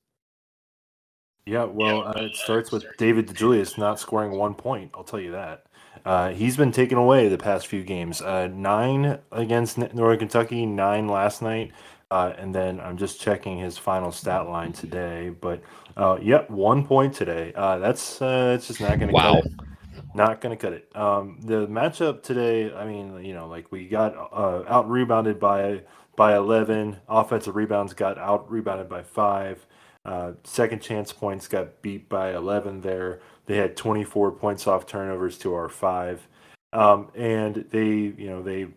Yeah, 1.45 1.65
well, 1.65 2.07
uh, 2.07 2.23
it 2.23 2.35
starts 2.35 2.71
with 2.71 2.85
David 2.97 3.27
DeJulius 3.27 3.77
not 3.77 3.99
scoring 3.99 4.31
one 4.31 4.55
point. 4.55 4.91
I'll 4.95 5.03
tell 5.03 5.19
you 5.19 5.31
that. 5.31 5.65
Uh, 6.03 6.29
he's 6.29 6.57
been 6.57 6.71
taken 6.71 6.97
away 6.97 7.27
the 7.29 7.37
past 7.37 7.67
few 7.67 7.83
games. 7.83 8.21
Uh, 8.21 8.47
nine 8.47 9.19
against 9.31 9.77
Northern 9.77 10.19
Kentucky, 10.19 10.65
nine 10.65 11.07
last 11.07 11.41
night, 11.41 11.71
uh, 12.11 12.33
and 12.37 12.53
then 12.53 12.79
I'm 12.79 12.97
just 12.97 13.21
checking 13.21 13.59
his 13.59 13.77
final 13.77 14.11
stat 14.11 14.47
line 14.47 14.73
today. 14.73 15.29
But 15.29 15.61
uh, 15.97 16.17
yep, 16.21 16.49
one 16.49 16.85
point 16.85 17.13
today. 17.13 17.53
Uh, 17.55 17.77
that's 17.77 18.21
uh, 18.21 18.53
it's 18.55 18.67
just 18.67 18.81
not 18.81 18.97
going 18.99 19.09
to 19.09 19.13
Wow. 19.13 19.35
cut 19.35 19.45
it. 19.45 19.51
Not 20.15 20.39
to 20.39 20.55
cut 20.55 20.71
it. 20.71 20.95
Um, 20.95 21.39
the 21.43 21.67
matchup 21.67 22.23
today, 22.23 22.73
I 22.73 22.85
mean, 22.85 23.21
you 23.25 23.33
know, 23.33 23.49
like 23.49 23.69
we 23.69 23.85
got 23.85 24.15
uh, 24.15 24.63
out 24.65 24.89
rebounded 24.89 25.41
by 25.41 25.81
by 26.15 26.37
11. 26.37 26.95
Offensive 27.09 27.57
rebounds 27.57 27.93
got 27.93 28.17
out 28.17 28.49
rebounded 28.49 28.87
by 28.87 29.03
five. 29.03 29.67
Uh, 30.05 30.31
second 30.45 30.81
chance 30.81 31.11
points 31.11 31.49
got 31.49 31.81
beat 31.81 32.07
by 32.07 32.33
11 32.33 32.79
there. 32.79 33.19
They 33.45 33.57
had 33.57 33.75
24 33.75 34.31
points 34.31 34.67
off 34.67 34.87
turnovers 34.87 35.37
to 35.39 35.53
our 35.53 35.67
five. 35.67 36.25
Um, 36.71 37.09
and 37.13 37.65
they, 37.69 37.85
you 37.85 38.29
know, 38.29 38.41
they 38.41 38.67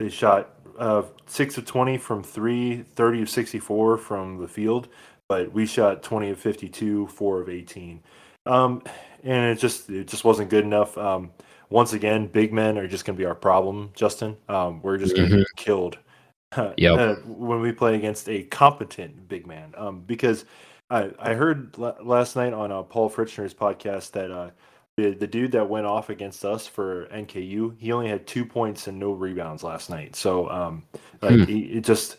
they 0.00 0.08
shot 0.08 0.50
uh, 0.80 1.02
six 1.26 1.56
of 1.56 1.64
20 1.64 1.96
from 1.98 2.24
three, 2.24 2.82
30 2.82 3.22
of 3.22 3.30
64 3.30 3.98
from 3.98 4.38
the 4.38 4.48
field, 4.48 4.88
but 5.28 5.52
we 5.52 5.64
shot 5.64 6.02
20 6.02 6.30
of 6.30 6.40
52, 6.40 7.06
four 7.06 7.40
of 7.40 7.48
18. 7.48 8.00
Um, 8.48 8.82
and 9.24 9.52
it 9.52 9.60
just 9.60 9.90
it 9.90 10.08
just 10.08 10.24
wasn't 10.24 10.50
good 10.50 10.64
enough. 10.64 10.96
Um, 10.98 11.32
once 11.70 11.92
again, 11.92 12.26
big 12.28 12.52
men 12.52 12.78
are 12.78 12.88
just 12.88 13.04
going 13.04 13.16
to 13.16 13.20
be 13.20 13.26
our 13.26 13.34
problem, 13.34 13.90
Justin. 13.94 14.36
Um, 14.48 14.80
we're 14.82 14.98
just 14.98 15.14
going 15.14 15.28
to 15.30 15.36
get 15.36 15.46
killed 15.56 15.98
Yep. 16.56 16.98
uh, 16.98 17.14
when 17.26 17.60
we 17.60 17.72
play 17.72 17.94
against 17.96 18.28
a 18.28 18.44
competent 18.44 19.28
big 19.28 19.46
man. 19.46 19.74
Um, 19.76 20.00
because 20.06 20.46
I, 20.90 21.10
I 21.18 21.34
heard 21.34 21.74
l- 21.78 21.96
last 22.02 22.36
night 22.36 22.54
on 22.54 22.72
uh, 22.72 22.82
Paul 22.84 23.10
Fritzner's 23.10 23.52
podcast 23.54 24.12
that 24.12 24.30
uh, 24.30 24.50
the, 24.96 25.10
the 25.10 25.26
dude 25.26 25.52
that 25.52 25.68
went 25.68 25.86
off 25.86 26.08
against 26.10 26.44
us 26.46 26.66
for 26.66 27.06
NKU, 27.12 27.76
he 27.78 27.92
only 27.92 28.08
had 28.08 28.26
two 28.26 28.46
points 28.46 28.86
and 28.88 28.98
no 28.98 29.12
rebounds 29.12 29.62
last 29.62 29.90
night. 29.90 30.16
So 30.16 30.48
um, 30.50 30.84
like 31.20 31.40
Hmm. 31.40 31.44
he, 31.44 31.60
it 31.64 31.84
just 31.84 32.16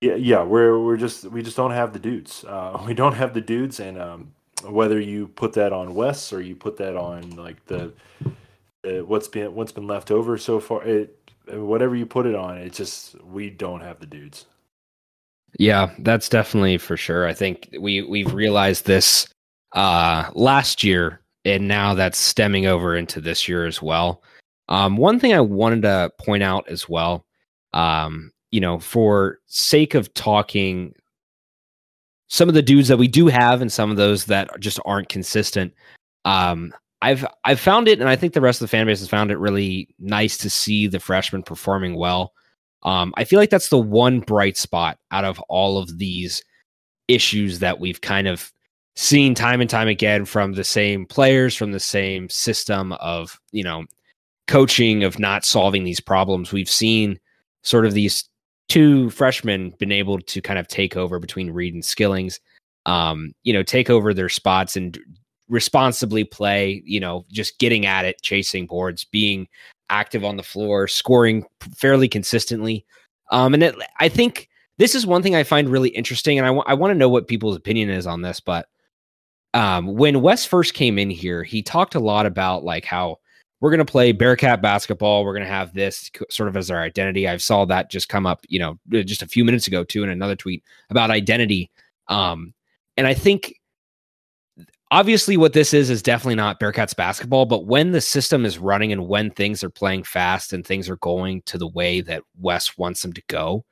yeah, 0.00 0.16
yeah, 0.16 0.42
we're 0.42 0.78
we're 0.78 0.96
just 0.98 1.24
we 1.26 1.42
just 1.42 1.56
don't 1.56 1.70
have 1.70 1.92
the 1.92 1.98
dudes. 2.00 2.44
Uh, 2.44 2.82
we 2.86 2.94
don't 2.94 3.14
have 3.14 3.34
the 3.34 3.40
dudes, 3.40 3.80
and 3.80 3.98
um, 4.00 4.33
whether 4.72 5.00
you 5.00 5.28
put 5.28 5.52
that 5.54 5.72
on 5.72 5.94
Wes 5.94 6.32
or 6.32 6.40
you 6.40 6.54
put 6.56 6.76
that 6.78 6.96
on 6.96 7.30
like 7.36 7.64
the, 7.66 7.92
the 8.82 9.04
what's 9.04 9.28
been 9.28 9.54
what's 9.54 9.72
been 9.72 9.86
left 9.86 10.10
over 10.10 10.36
so 10.38 10.60
far, 10.60 10.84
it 10.84 11.18
whatever 11.48 11.94
you 11.94 12.06
put 12.06 12.26
it 12.26 12.34
on, 12.34 12.58
it 12.58 12.72
just 12.72 13.20
we 13.24 13.50
don't 13.50 13.80
have 13.80 14.00
the 14.00 14.06
dudes. 14.06 14.46
Yeah, 15.58 15.92
that's 16.00 16.28
definitely 16.28 16.78
for 16.78 16.96
sure. 16.96 17.26
I 17.26 17.34
think 17.34 17.68
we 17.78 18.02
we've 18.02 18.32
realized 18.34 18.86
this 18.86 19.28
uh 19.72 20.30
last 20.34 20.82
year 20.82 21.20
and 21.44 21.68
now 21.68 21.94
that's 21.94 22.18
stemming 22.18 22.66
over 22.66 22.96
into 22.96 23.20
this 23.20 23.48
year 23.48 23.66
as 23.66 23.82
well. 23.82 24.22
Um 24.68 24.96
one 24.96 25.20
thing 25.20 25.34
I 25.34 25.40
wanted 25.40 25.82
to 25.82 26.10
point 26.18 26.42
out 26.42 26.68
as 26.68 26.88
well 26.88 27.26
um 27.72 28.30
you 28.50 28.60
know 28.60 28.78
for 28.78 29.38
sake 29.46 29.94
of 29.94 30.12
talking 30.14 30.94
some 32.34 32.48
of 32.48 32.54
the 32.54 32.62
dudes 32.62 32.88
that 32.88 32.96
we 32.96 33.06
do 33.06 33.28
have 33.28 33.60
and 33.62 33.70
some 33.70 33.90
of 33.90 33.96
those 33.96 34.24
that 34.24 34.48
just 34.58 34.80
aren't 34.84 35.08
consistent 35.08 35.72
um 36.24 36.72
I've 37.04 37.26
I've 37.44 37.60
found 37.60 37.86
it 37.86 38.00
and 38.00 38.08
I 38.08 38.16
think 38.16 38.32
the 38.32 38.40
rest 38.40 38.62
of 38.62 38.64
the 38.64 38.70
fan 38.70 38.86
base 38.86 39.00
has 39.00 39.08
found 39.08 39.30
it 39.30 39.38
really 39.38 39.94
nice 39.98 40.38
to 40.38 40.48
see 40.48 40.86
the 40.86 40.98
freshmen 40.98 41.42
performing 41.42 41.96
well. 41.96 42.32
Um, 42.82 43.12
I 43.18 43.24
feel 43.24 43.38
like 43.38 43.50
that's 43.50 43.68
the 43.68 43.78
one 43.78 44.20
bright 44.20 44.56
spot 44.56 44.98
out 45.10 45.24
of 45.24 45.38
all 45.50 45.76
of 45.76 45.98
these 45.98 46.42
issues 47.08 47.58
that 47.58 47.78
we've 47.78 48.00
kind 48.00 48.26
of 48.26 48.50
seen 48.96 49.34
time 49.34 49.60
and 49.60 49.68
time 49.68 49.88
again 49.88 50.24
from 50.24 50.54
the 50.54 50.64
same 50.64 51.04
players, 51.04 51.54
from 51.54 51.72
the 51.72 51.80
same 51.80 52.28
system 52.30 52.92
of, 52.94 53.38
you 53.52 53.64
know, 53.64 53.84
coaching, 54.48 55.04
of 55.04 55.18
not 55.18 55.44
solving 55.44 55.84
these 55.84 56.00
problems. 56.00 56.52
We've 56.52 56.70
seen 56.70 57.20
sort 57.62 57.84
of 57.84 57.92
these 57.92 58.26
two 58.68 59.10
freshmen 59.10 59.74
been 59.78 59.92
able 59.92 60.18
to 60.20 60.40
kind 60.40 60.58
of 60.58 60.68
take 60.68 60.96
over 60.96 61.18
between 61.18 61.50
Reed 61.50 61.74
and 61.74 61.84
Skillings, 61.84 62.40
um, 62.86 63.32
you 63.42 63.52
know, 63.52 63.62
take 63.62 63.90
over 63.90 64.14
their 64.14 64.28
spots 64.28 64.76
and 64.76 64.98
responsibly 65.48 66.24
play, 66.24 66.82
you 66.84 67.00
know, 67.00 67.24
just 67.30 67.58
getting 67.58 67.86
at 67.86 68.04
it, 68.04 68.20
chasing 68.22 68.66
boards, 68.66 69.04
being 69.04 69.46
active 69.90 70.24
on 70.24 70.36
the 70.36 70.42
floor, 70.42 70.88
scoring 70.88 71.44
fairly 71.76 72.08
consistently. 72.08 72.84
Um, 73.30 73.54
and 73.54 73.62
it, 73.62 73.74
I 74.00 74.08
think 74.08 74.48
this 74.78 74.94
is 74.94 75.06
one 75.06 75.22
thing 75.22 75.34
I 75.34 75.44
find 75.44 75.68
really 75.68 75.90
interesting, 75.90 76.38
and 76.38 76.46
I, 76.46 76.48
w- 76.48 76.64
I 76.66 76.74
want 76.74 76.90
to 76.90 76.98
know 76.98 77.08
what 77.08 77.28
people's 77.28 77.56
opinion 77.56 77.90
is 77.90 78.06
on 78.06 78.22
this. 78.22 78.40
But 78.40 78.66
um, 79.52 79.86
when 79.86 80.20
Wes 80.20 80.44
first 80.44 80.74
came 80.74 80.98
in 80.98 81.10
here, 81.10 81.42
he 81.42 81.62
talked 81.62 81.94
a 81.94 82.00
lot 82.00 82.26
about 82.26 82.64
like 82.64 82.84
how 82.84 83.18
we're 83.60 83.70
going 83.70 83.78
to 83.78 83.90
play 83.90 84.12
Bearcat 84.12 84.60
basketball. 84.60 85.24
We're 85.24 85.34
going 85.34 85.46
to 85.46 85.52
have 85.52 85.72
this 85.72 86.10
sort 86.30 86.48
of 86.48 86.56
as 86.56 86.70
our 86.70 86.82
identity. 86.82 87.26
I 87.28 87.36
saw 87.38 87.64
that 87.66 87.90
just 87.90 88.08
come 88.08 88.26
up, 88.26 88.44
you 88.48 88.58
know, 88.58 88.78
just 88.90 89.22
a 89.22 89.26
few 89.26 89.44
minutes 89.44 89.66
ago 89.66 89.84
too, 89.84 90.02
in 90.02 90.10
another 90.10 90.36
tweet 90.36 90.62
about 90.90 91.10
identity. 91.10 91.70
Um, 92.08 92.52
and 92.96 93.06
I 93.06 93.14
think 93.14 93.54
obviously 94.90 95.36
what 95.36 95.54
this 95.54 95.72
is 95.74 95.90
is 95.90 96.02
definitely 96.02 96.34
not 96.34 96.60
Bearcats 96.60 96.94
basketball, 96.94 97.46
but 97.46 97.66
when 97.66 97.92
the 97.92 98.00
system 98.00 98.44
is 98.44 98.58
running 98.58 98.92
and 98.92 99.08
when 99.08 99.30
things 99.30 99.64
are 99.64 99.70
playing 99.70 100.04
fast 100.04 100.52
and 100.52 100.66
things 100.66 100.88
are 100.88 100.98
going 100.98 101.42
to 101.42 101.58
the 101.58 101.68
way 101.68 102.00
that 102.00 102.22
Wes 102.38 102.76
wants 102.76 103.02
them 103.02 103.12
to 103.12 103.22
go, 103.28 103.64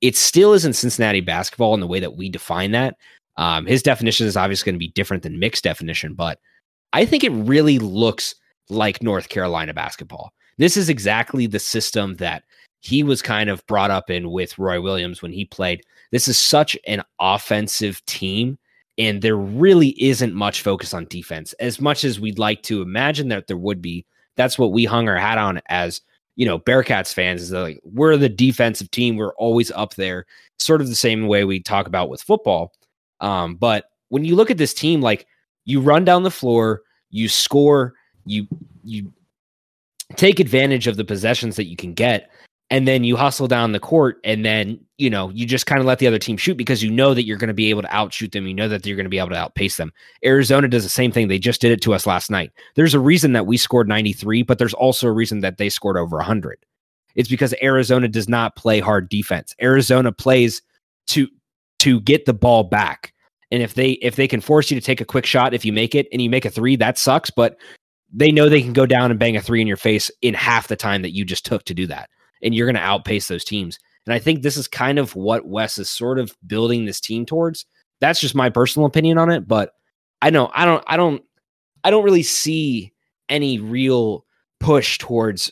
it 0.00 0.16
still 0.16 0.52
isn't 0.52 0.72
Cincinnati 0.72 1.20
basketball 1.20 1.74
in 1.74 1.80
the 1.80 1.86
way 1.86 2.00
that 2.00 2.16
we 2.16 2.28
define 2.28 2.72
that. 2.72 2.96
Um, 3.36 3.66
his 3.66 3.82
definition 3.82 4.26
is 4.26 4.36
obviously 4.36 4.66
going 4.66 4.74
to 4.76 4.86
be 4.86 4.92
different 4.92 5.22
than 5.22 5.38
Mick's 5.38 5.60
definition, 5.60 6.14
but 6.14 6.38
I 6.92 7.04
think 7.04 7.24
it 7.24 7.30
really 7.30 7.78
looks 7.78 8.34
like 8.68 9.02
North 9.02 9.28
Carolina 9.28 9.74
basketball. 9.74 10.32
This 10.58 10.76
is 10.76 10.88
exactly 10.88 11.46
the 11.46 11.58
system 11.58 12.16
that 12.16 12.44
he 12.80 13.02
was 13.02 13.22
kind 13.22 13.48
of 13.48 13.66
brought 13.66 13.90
up 13.90 14.10
in 14.10 14.30
with 14.30 14.58
Roy 14.58 14.80
Williams 14.80 15.22
when 15.22 15.32
he 15.32 15.44
played. 15.44 15.82
This 16.12 16.28
is 16.28 16.38
such 16.38 16.76
an 16.86 17.02
offensive 17.18 18.04
team, 18.06 18.58
and 18.98 19.22
there 19.22 19.36
really 19.36 20.00
isn't 20.02 20.34
much 20.34 20.62
focus 20.62 20.94
on 20.94 21.06
defense 21.06 21.54
as 21.54 21.80
much 21.80 22.04
as 22.04 22.20
we'd 22.20 22.38
like 22.38 22.62
to 22.64 22.82
imagine 22.82 23.28
that 23.28 23.46
there 23.46 23.56
would 23.56 23.80
be. 23.80 24.04
That's 24.36 24.58
what 24.58 24.72
we 24.72 24.84
hung 24.84 25.08
our 25.08 25.16
hat 25.16 25.38
on 25.38 25.60
as 25.68 26.00
you 26.36 26.44
know 26.44 26.58
Bearcats 26.58 27.14
fans 27.14 27.42
is 27.42 27.52
like 27.52 27.80
we're 27.84 28.16
the 28.16 28.28
defensive 28.28 28.90
team. 28.90 29.16
We're 29.16 29.34
always 29.36 29.70
up 29.70 29.94
there, 29.94 30.26
sort 30.58 30.80
of 30.80 30.88
the 30.88 30.94
same 30.94 31.26
way 31.26 31.44
we 31.44 31.60
talk 31.60 31.86
about 31.86 32.10
with 32.10 32.22
football. 32.22 32.72
Um, 33.20 33.54
but 33.54 33.86
when 34.10 34.24
you 34.24 34.36
look 34.36 34.50
at 34.50 34.58
this 34.58 34.74
team, 34.74 35.00
like 35.00 35.26
you 35.64 35.80
run 35.80 36.04
down 36.04 36.22
the 36.22 36.30
floor, 36.30 36.82
you 37.10 37.28
score, 37.28 37.94
you 38.26 38.46
you 38.82 39.12
take 40.16 40.40
advantage 40.40 40.86
of 40.86 40.96
the 40.96 41.04
possessions 41.04 41.56
that 41.56 41.66
you 41.66 41.76
can 41.76 41.94
get 41.94 42.30
and 42.70 42.88
then 42.88 43.04
you 43.04 43.16
hustle 43.16 43.46
down 43.46 43.72
the 43.72 43.80
court 43.80 44.18
and 44.24 44.44
then 44.44 44.78
you 44.98 45.10
know 45.10 45.30
you 45.30 45.46
just 45.46 45.66
kind 45.66 45.80
of 45.80 45.86
let 45.86 45.98
the 45.98 46.06
other 46.06 46.18
team 46.18 46.36
shoot 46.36 46.56
because 46.56 46.82
you 46.82 46.90
know 46.90 47.14
that 47.14 47.24
you're 47.24 47.38
going 47.38 47.48
to 47.48 47.54
be 47.54 47.70
able 47.70 47.82
to 47.82 47.94
outshoot 47.94 48.32
them. 48.32 48.46
You 48.46 48.54
know 48.54 48.68
that 48.68 48.86
you're 48.86 48.96
going 48.96 49.04
to 49.04 49.10
be 49.10 49.18
able 49.18 49.30
to 49.30 49.36
outpace 49.36 49.76
them. 49.76 49.92
Arizona 50.24 50.68
does 50.68 50.82
the 50.82 50.88
same 50.88 51.12
thing. 51.12 51.28
They 51.28 51.38
just 51.38 51.60
did 51.60 51.72
it 51.72 51.82
to 51.82 51.94
us 51.94 52.06
last 52.06 52.30
night. 52.30 52.52
There's 52.74 52.94
a 52.94 53.00
reason 53.00 53.32
that 53.32 53.46
we 53.46 53.56
scored 53.56 53.88
93 53.88 54.42
but 54.42 54.58
there's 54.58 54.74
also 54.74 55.08
a 55.08 55.12
reason 55.12 55.40
that 55.40 55.58
they 55.58 55.68
scored 55.68 55.96
over 55.96 56.16
100 56.16 56.64
it's 57.14 57.28
because 57.28 57.54
arizona 57.62 58.08
does 58.08 58.28
not 58.28 58.56
play 58.56 58.80
hard 58.80 59.08
defense. 59.08 59.54
Arizona 59.60 60.12
plays 60.12 60.62
to 61.08 61.28
to 61.80 62.00
get 62.00 62.24
the 62.24 62.34
ball 62.34 62.64
back. 62.64 63.12
And 63.50 63.62
if 63.62 63.74
they 63.74 63.92
if 63.92 64.16
they 64.16 64.26
can 64.26 64.40
force 64.40 64.70
you 64.70 64.80
to 64.80 64.84
take 64.84 65.00
a 65.00 65.04
quick 65.04 65.26
shot 65.26 65.54
if 65.54 65.64
you 65.64 65.72
make 65.72 65.94
it 65.94 66.08
and 66.12 66.20
you 66.20 66.30
make 66.30 66.44
a 66.44 66.50
three 66.50 66.76
that 66.76 66.98
sucks 66.98 67.30
but 67.30 67.56
they 68.14 68.30
know 68.30 68.48
they 68.48 68.62
can 68.62 68.72
go 68.72 68.86
down 68.86 69.10
and 69.10 69.18
bang 69.18 69.36
a 69.36 69.42
three 69.42 69.60
in 69.60 69.66
your 69.66 69.76
face 69.76 70.10
in 70.22 70.34
half 70.34 70.68
the 70.68 70.76
time 70.76 71.02
that 71.02 71.14
you 71.14 71.24
just 71.24 71.44
took 71.44 71.64
to 71.64 71.74
do 71.74 71.86
that. 71.88 72.08
And 72.42 72.54
you're 72.54 72.66
going 72.66 72.76
to 72.76 72.80
outpace 72.80 73.26
those 73.26 73.44
teams. 73.44 73.78
And 74.06 74.14
I 74.14 74.18
think 74.18 74.42
this 74.42 74.56
is 74.56 74.68
kind 74.68 74.98
of 74.98 75.16
what 75.16 75.46
Wes 75.46 75.78
is 75.78 75.90
sort 75.90 76.18
of 76.18 76.36
building 76.46 76.84
this 76.84 77.00
team 77.00 77.26
towards. 77.26 77.66
That's 78.00 78.20
just 78.20 78.34
my 78.34 78.50
personal 78.50 78.86
opinion 78.86 79.18
on 79.18 79.30
it. 79.30 79.48
But 79.48 79.72
I 80.22 80.30
know 80.30 80.50
I 80.54 80.64
don't, 80.64 80.84
I 80.86 80.96
don't, 80.96 81.22
I 81.82 81.90
don't 81.90 82.04
really 82.04 82.22
see 82.22 82.92
any 83.28 83.58
real 83.58 84.24
push 84.60 84.98
towards 84.98 85.50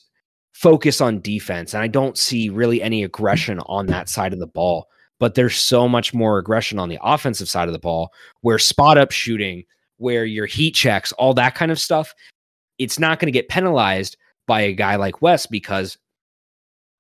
focus 0.53 1.01
on 1.01 1.21
defense. 1.21 1.75
And 1.75 1.83
I 1.83 1.89
don't 1.89 2.17
see 2.17 2.49
really 2.49 2.81
any 2.81 3.03
aggression 3.03 3.59
on 3.67 3.87
that 3.87 4.09
side 4.09 4.33
of 4.33 4.39
the 4.39 4.47
ball. 4.47 4.87
But 5.19 5.35
there's 5.35 5.57
so 5.57 5.89
much 5.89 6.15
more 6.15 6.39
aggression 6.39 6.79
on 6.79 6.89
the 6.89 6.99
offensive 7.03 7.49
side 7.49 7.69
of 7.69 7.73
the 7.73 7.79
ball 7.79 8.13
where 8.43 8.59
spot 8.59 8.99
up 8.99 9.11
shooting, 9.11 9.65
where 9.97 10.25
your 10.25 10.47
heat 10.47 10.73
checks, 10.73 11.13
all 11.13 11.35
that 11.35 11.55
kind 11.55 11.73
of 11.73 11.79
stuff 11.81 12.15
it's 12.83 12.99
not 12.99 13.19
going 13.19 13.27
to 13.27 13.33
get 13.33 13.49
penalized 13.49 14.17
by 14.47 14.61
a 14.63 14.73
guy 14.73 14.97
like 14.97 15.23
Wes 15.23 15.47
because, 15.47 15.99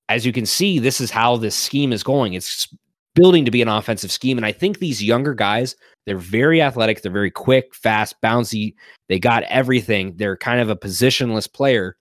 as 0.09 0.25
you 0.25 0.33
can 0.33 0.47
see, 0.47 0.79
this 0.79 1.01
is 1.01 1.11
how 1.11 1.37
this 1.37 1.57
scheme 1.57 1.93
is 1.93 2.03
going. 2.03 2.35
It's 2.35 2.69
building 3.15 3.45
to 3.45 3.51
be 3.51 3.63
an 3.63 3.69
offensive 3.69 4.11
scheme. 4.11 4.39
And 4.39 4.47
I 4.47 4.53
think 4.53 4.79
these 4.79 5.03
younger 5.03 5.35
guys, 5.35 5.77
they're 6.07 6.19
very 6.19 6.63
athletic, 6.63 7.03
they're 7.03 7.13
very 7.13 7.31
quick, 7.31 7.75
fast, 7.75 8.17
bouncy. 8.23 8.75
They 9.09 9.19
got 9.19 9.43
everything. 9.45 10.15
They're 10.17 10.37
kind 10.37 10.61
of 10.61 10.71
a 10.71 10.77
positionless 10.77 11.53
player. 11.53 11.97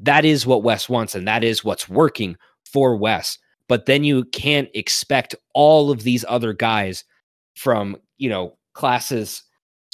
That 0.00 0.24
is 0.24 0.46
what 0.46 0.64
Wes 0.64 0.88
wants, 0.88 1.14
and 1.14 1.28
that 1.28 1.44
is 1.44 1.64
what's 1.64 1.88
working 1.88 2.36
for 2.64 2.96
Wes. 2.96 3.38
But 3.68 3.86
then 3.86 4.02
you 4.04 4.24
can't 4.24 4.68
expect 4.74 5.34
all 5.54 5.90
of 5.90 6.02
these 6.02 6.24
other 6.28 6.52
guys 6.52 7.04
from, 7.54 7.96
you 8.18 8.28
know, 8.28 8.58
classes 8.72 9.43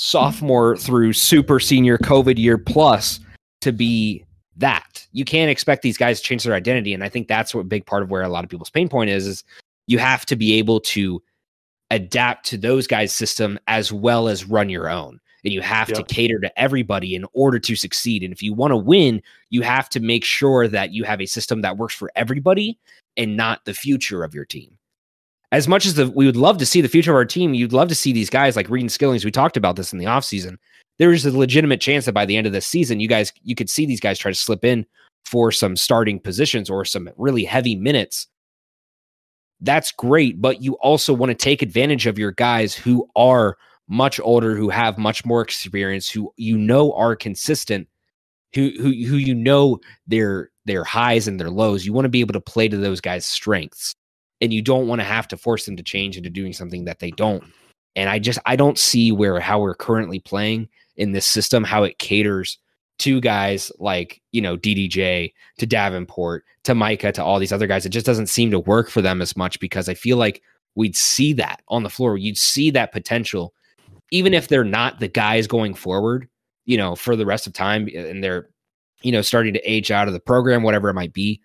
sophomore 0.03 0.79
through 0.79 1.13
super 1.13 1.61
senior 1.61 1.99
COVID 1.99 2.39
year 2.39 2.57
plus 2.57 3.21
to 3.61 3.71
be 3.71 4.25
that. 4.57 5.07
You 5.13 5.27
can't 5.27 5.51
expect 5.51 5.83
these 5.83 5.99
guys 5.99 6.21
to 6.21 6.27
change 6.27 6.43
their 6.43 6.55
identity. 6.55 6.95
And 6.95 7.05
I 7.05 7.11
think 7.11 7.29
that's 7.29 7.55
what 7.55 7.61
a 7.61 7.65
big 7.65 7.85
part 7.85 8.03
of 8.03 8.11
where 8.11 8.23
a 8.23 8.29
lot 8.31 8.43
of 8.43 8.49
people's 8.49 8.71
pain 8.71 8.89
point 8.89 9.11
is, 9.11 9.27
is 9.27 9.45
you 9.89 9.99
have 9.99 10.25
to 10.27 10.37
be 10.37 10.55
able 10.55 10.81
to 10.81 11.23
adapt 11.91 12.47
to 12.47 12.57
those 12.57 12.87
guys' 12.87 13.13
system 13.13 13.59
as 13.67 13.93
well 13.93 14.27
as 14.27 14.47
run 14.47 14.71
your 14.71 14.89
own. 14.89 15.21
And 15.45 15.53
you 15.53 15.61
have 15.61 15.89
to 15.89 16.03
cater 16.05 16.39
to 16.41 16.59
everybody 16.59 17.15
in 17.15 17.27
order 17.35 17.59
to 17.59 17.77
succeed. 17.77 18.23
And 18.23 18.33
if 18.33 18.43
you 18.43 18.55
want 18.55 18.71
to 18.71 18.79
win, 18.79 19.21
you 19.51 19.61
have 19.61 19.91
to 19.91 20.01
make 20.01 20.25
sure 20.25 20.67
that 20.67 20.93
you 20.93 21.05
have 21.05 21.21
a 21.21 21.27
system 21.27 21.61
that 21.61 21.77
works 21.77 21.95
for 21.95 22.11
everybody 22.17 22.79
and 23.19 23.37
not 23.37 23.67
the 23.67 23.75
future 23.75 24.25
of 24.25 24.35
your 24.35 24.47
team 24.47 24.79
as 25.53 25.67
much 25.67 25.85
as 25.85 25.95
the, 25.95 26.09
we 26.11 26.27
would 26.27 26.37
love 26.37 26.59
to 26.59 26.67
see 26.67 26.81
the 26.81 26.89
future 26.89 27.11
of 27.11 27.17
our 27.17 27.25
team, 27.25 27.55
you'd 27.55 27.73
love 27.73 27.89
to 27.89 27.95
see 27.95 28.13
these 28.13 28.31
guys 28.31 28.57
like 28.57 28.71
Reed 28.71 28.83
and 28.83 28.93
Skillings. 28.93 29.25
We 29.25 29.31
talked 29.31 29.57
about 29.57 29.77
this 29.77 29.93
in 29.93 29.99
the 29.99 30.05
offseason. 30.05 30.57
There 30.99 31.13
is 31.13 31.27
a 31.27 31.37
legitimate 31.37 31.81
chance 31.81 32.05
that 32.05 32.13
by 32.13 32.27
the 32.27 32.37
end 32.37 32.47
of 32.47 32.53
this 32.53 32.67
season, 32.67 33.01
you 33.01 33.09
guys, 33.09 33.33
you 33.43 33.55
could 33.55 33.71
see 33.71 33.87
these 33.87 34.01
guys 34.01 34.19
try 34.19 34.31
to 34.31 34.37
slip 34.37 34.65
in 34.65 34.87
for 35.25 35.51
some 35.51 35.77
starting 35.77 36.21
positions 36.21 36.71
or 36.71 36.85
some 36.85 37.09
really 37.17 37.45
heavy 37.45 37.75
minutes. 37.75 38.29
That's 39.61 39.93
great, 39.93 40.41
but 40.41 40.63
you 40.63 40.75
also 40.75 41.13
want 41.13 41.31
to 41.31 41.35
take 41.35 41.63
advantage 41.63 42.07
of 42.07 42.19
your 42.19 42.33
guys 42.33 42.75
who 42.75 43.09
are 43.17 43.57
much 43.89 44.21
older, 44.21 44.57
who 44.57 44.71
have 44.71 44.99
much 44.99 45.25
more 45.25 45.43
experience, 45.43 46.09
who 46.09 46.33
you 46.37 46.57
know 46.57 46.93
are 46.93 47.17
consistent, 47.17 47.89
who 48.55 48.71
who 48.79 48.91
who 48.91 49.17
you 49.17 49.35
know 49.35 49.79
their 50.07 50.51
their 50.65 50.85
highs 50.85 51.29
and 51.29 51.39
their 51.39 51.51
lows. 51.51 51.85
You 51.85 51.93
want 51.93 52.07
to 52.07 52.11
be 52.11 52.21
able 52.21 52.33
to 52.33 52.41
play 52.41 52.69
to 52.69 52.77
those 52.79 53.03
guys' 53.03 53.27
strengths 53.27 53.95
and 54.41 54.53
you 54.53 54.63
don't 54.63 54.89
want 54.89 55.01
to 55.01 55.05
have 55.05 55.29
to 55.29 55.37
force 55.37 55.67
them 55.67 55.77
to 55.77 55.83
change 55.83 56.17
into 56.17 56.31
doing 56.31 56.53
something 56.53 56.85
that 56.85 56.99
they 56.99 57.11
don't. 57.11 57.45
And 57.97 58.09
I 58.09 58.19
just 58.19 58.39
I 58.47 58.57
don't 58.57 58.79
see 58.79 59.13
where 59.13 59.39
how 59.41 59.61
we're 59.61 59.75
currently 59.75 60.21
playing 60.21 60.69
in 60.97 61.13
this 61.13 61.27
system 61.27 61.65
how 61.65 61.83
it 61.83 61.99
caters 61.99 62.59
to 63.01 63.21
guys 63.21 63.73
like 63.79 64.21
you 64.33 64.41
know 64.41 64.57
DDJ 64.57 65.33
to 65.59 65.67
Davenport 65.67 66.45
to 66.65 66.75
Micah 66.75 67.13
to 67.13 67.25
all 67.25 67.39
these 67.39 67.53
other 67.53 67.67
guys. 67.67 67.87
It 67.87 67.91
just 67.91 68.07
doesn't 68.07 68.29
seem 68.29 68.51
to 68.51 68.59
work 68.59 68.91
for 68.91 69.03
them 69.03 69.21
as 69.23 69.37
much 69.37 69.59
because 69.59 69.89
I 69.89 69.95
feel 69.95 70.19
like 70.19 70.43
we'd 70.75 70.97
see 70.97 71.33
that 71.35 71.63
on 71.69 71.83
the 71.83 71.91
floor. 71.91 72.17
You'd 72.17 72.39
see 72.39 72.71
that 72.71 72.93
potential, 72.93 73.55
even 74.11 74.35
if 74.35 74.49
they're 74.49 74.65
not 74.65 75.01
the 75.01 75.09
guys 75.09 75.47
going 75.47 75.75
forward. 75.75 76.29
You 76.67 76.77
know, 76.77 76.95
for 76.95 77.17
the 77.17 77.27
rest 77.27 77.47
of 77.47 77.53
time, 77.53 77.89
eh, 77.93 78.07
and 78.09 78.23
they're 78.23 78.51
you 79.03 79.11
know 79.11 79.23
starting 79.23 79.55
to 79.55 79.71
age 79.71 79.91
out 79.91 80.07
of 80.07 80.15
the 80.15 80.21
program, 80.21 80.63
whatever 80.63 80.89
it 80.89 80.95
might 80.95 81.13
be. 81.13 81.41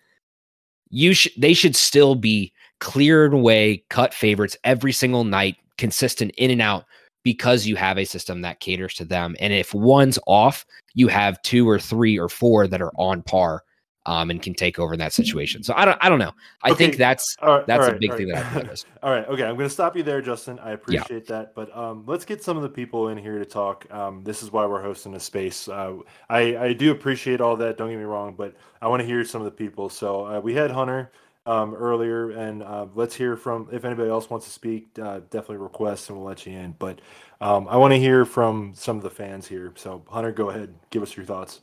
You 0.90 1.14
should 1.14 1.32
they 1.36 1.54
should 1.54 1.74
still 1.74 2.14
be 2.14 2.52
cleared 2.80 3.34
away, 3.34 3.84
cut 3.90 4.12
favorites 4.14 4.56
every 4.64 4.92
single 4.92 5.24
night, 5.24 5.56
consistent 5.78 6.32
in 6.38 6.50
and 6.50 6.62
out 6.62 6.84
because 7.22 7.66
you 7.66 7.74
have 7.74 7.98
a 7.98 8.04
system 8.04 8.40
that 8.42 8.60
caters 8.60 8.94
to 8.94 9.04
them. 9.04 9.34
And 9.40 9.52
if 9.52 9.74
one's 9.74 10.18
off, 10.26 10.64
you 10.94 11.08
have 11.08 11.42
two 11.42 11.68
or 11.68 11.78
three 11.78 12.18
or 12.18 12.28
four 12.28 12.68
that 12.68 12.80
are 12.80 12.92
on 12.96 13.22
par 13.22 13.64
um, 14.06 14.30
and 14.30 14.40
can 14.40 14.54
take 14.54 14.78
over 14.78 14.92
in 14.92 15.00
that 15.00 15.12
situation. 15.12 15.64
So 15.64 15.74
I 15.76 15.84
don't, 15.84 15.98
I 16.00 16.08
don't 16.08 16.20
know. 16.20 16.30
I 16.62 16.70
okay. 16.70 16.78
think 16.78 16.96
that's 16.96 17.36
right, 17.42 17.66
that's 17.66 17.86
right, 17.86 17.96
a 17.96 17.98
big 17.98 18.10
right. 18.10 18.16
thing 18.16 18.28
that 18.28 18.46
I 18.46 18.54
noticed. 18.54 18.86
all 19.02 19.10
right, 19.10 19.26
okay, 19.26 19.42
I'm 19.42 19.56
going 19.56 19.68
to 19.68 19.74
stop 19.74 19.96
you 19.96 20.04
there, 20.04 20.22
Justin. 20.22 20.60
I 20.60 20.70
appreciate 20.70 21.28
yeah. 21.28 21.38
that, 21.38 21.54
but 21.56 21.76
um, 21.76 22.04
let's 22.06 22.24
get 22.24 22.44
some 22.44 22.56
of 22.56 22.62
the 22.62 22.68
people 22.68 23.08
in 23.08 23.18
here 23.18 23.40
to 23.40 23.44
talk. 23.44 23.92
Um, 23.92 24.22
this 24.22 24.44
is 24.44 24.52
why 24.52 24.64
we're 24.64 24.80
hosting 24.80 25.14
a 25.14 25.20
space. 25.20 25.68
Uh, 25.68 25.96
I 26.30 26.56
I 26.56 26.72
do 26.72 26.92
appreciate 26.92 27.40
all 27.40 27.56
that. 27.56 27.76
Don't 27.76 27.90
get 27.90 27.98
me 27.98 28.04
wrong, 28.04 28.34
but 28.38 28.54
I 28.80 28.86
want 28.86 29.00
to 29.00 29.06
hear 29.06 29.24
some 29.24 29.40
of 29.40 29.46
the 29.46 29.50
people. 29.50 29.88
So 29.88 30.26
uh, 30.26 30.40
we 30.40 30.54
had 30.54 30.70
Hunter 30.70 31.10
um, 31.46 31.74
earlier, 31.74 32.30
and 32.30 32.62
uh, 32.62 32.86
let's 32.94 33.14
hear 33.14 33.36
from 33.36 33.68
if 33.72 33.84
anybody 33.84 34.10
else 34.10 34.28
wants 34.28 34.46
to 34.46 34.52
speak. 34.52 34.88
Uh, 35.00 35.20
definitely 35.30 35.58
request, 35.58 36.08
and 36.08 36.18
we'll 36.18 36.26
let 36.26 36.44
you 36.44 36.52
in. 36.52 36.74
But 36.78 37.00
um, 37.40 37.68
I 37.68 37.76
want 37.76 37.92
to 37.92 37.98
hear 37.98 38.24
from 38.24 38.72
some 38.74 38.96
of 38.96 39.02
the 39.02 39.10
fans 39.10 39.46
here. 39.46 39.72
So 39.76 40.02
Hunter, 40.08 40.32
go 40.32 40.50
ahead, 40.50 40.74
give 40.90 41.02
us 41.02 41.16
your 41.16 41.24
thoughts. 41.24 41.60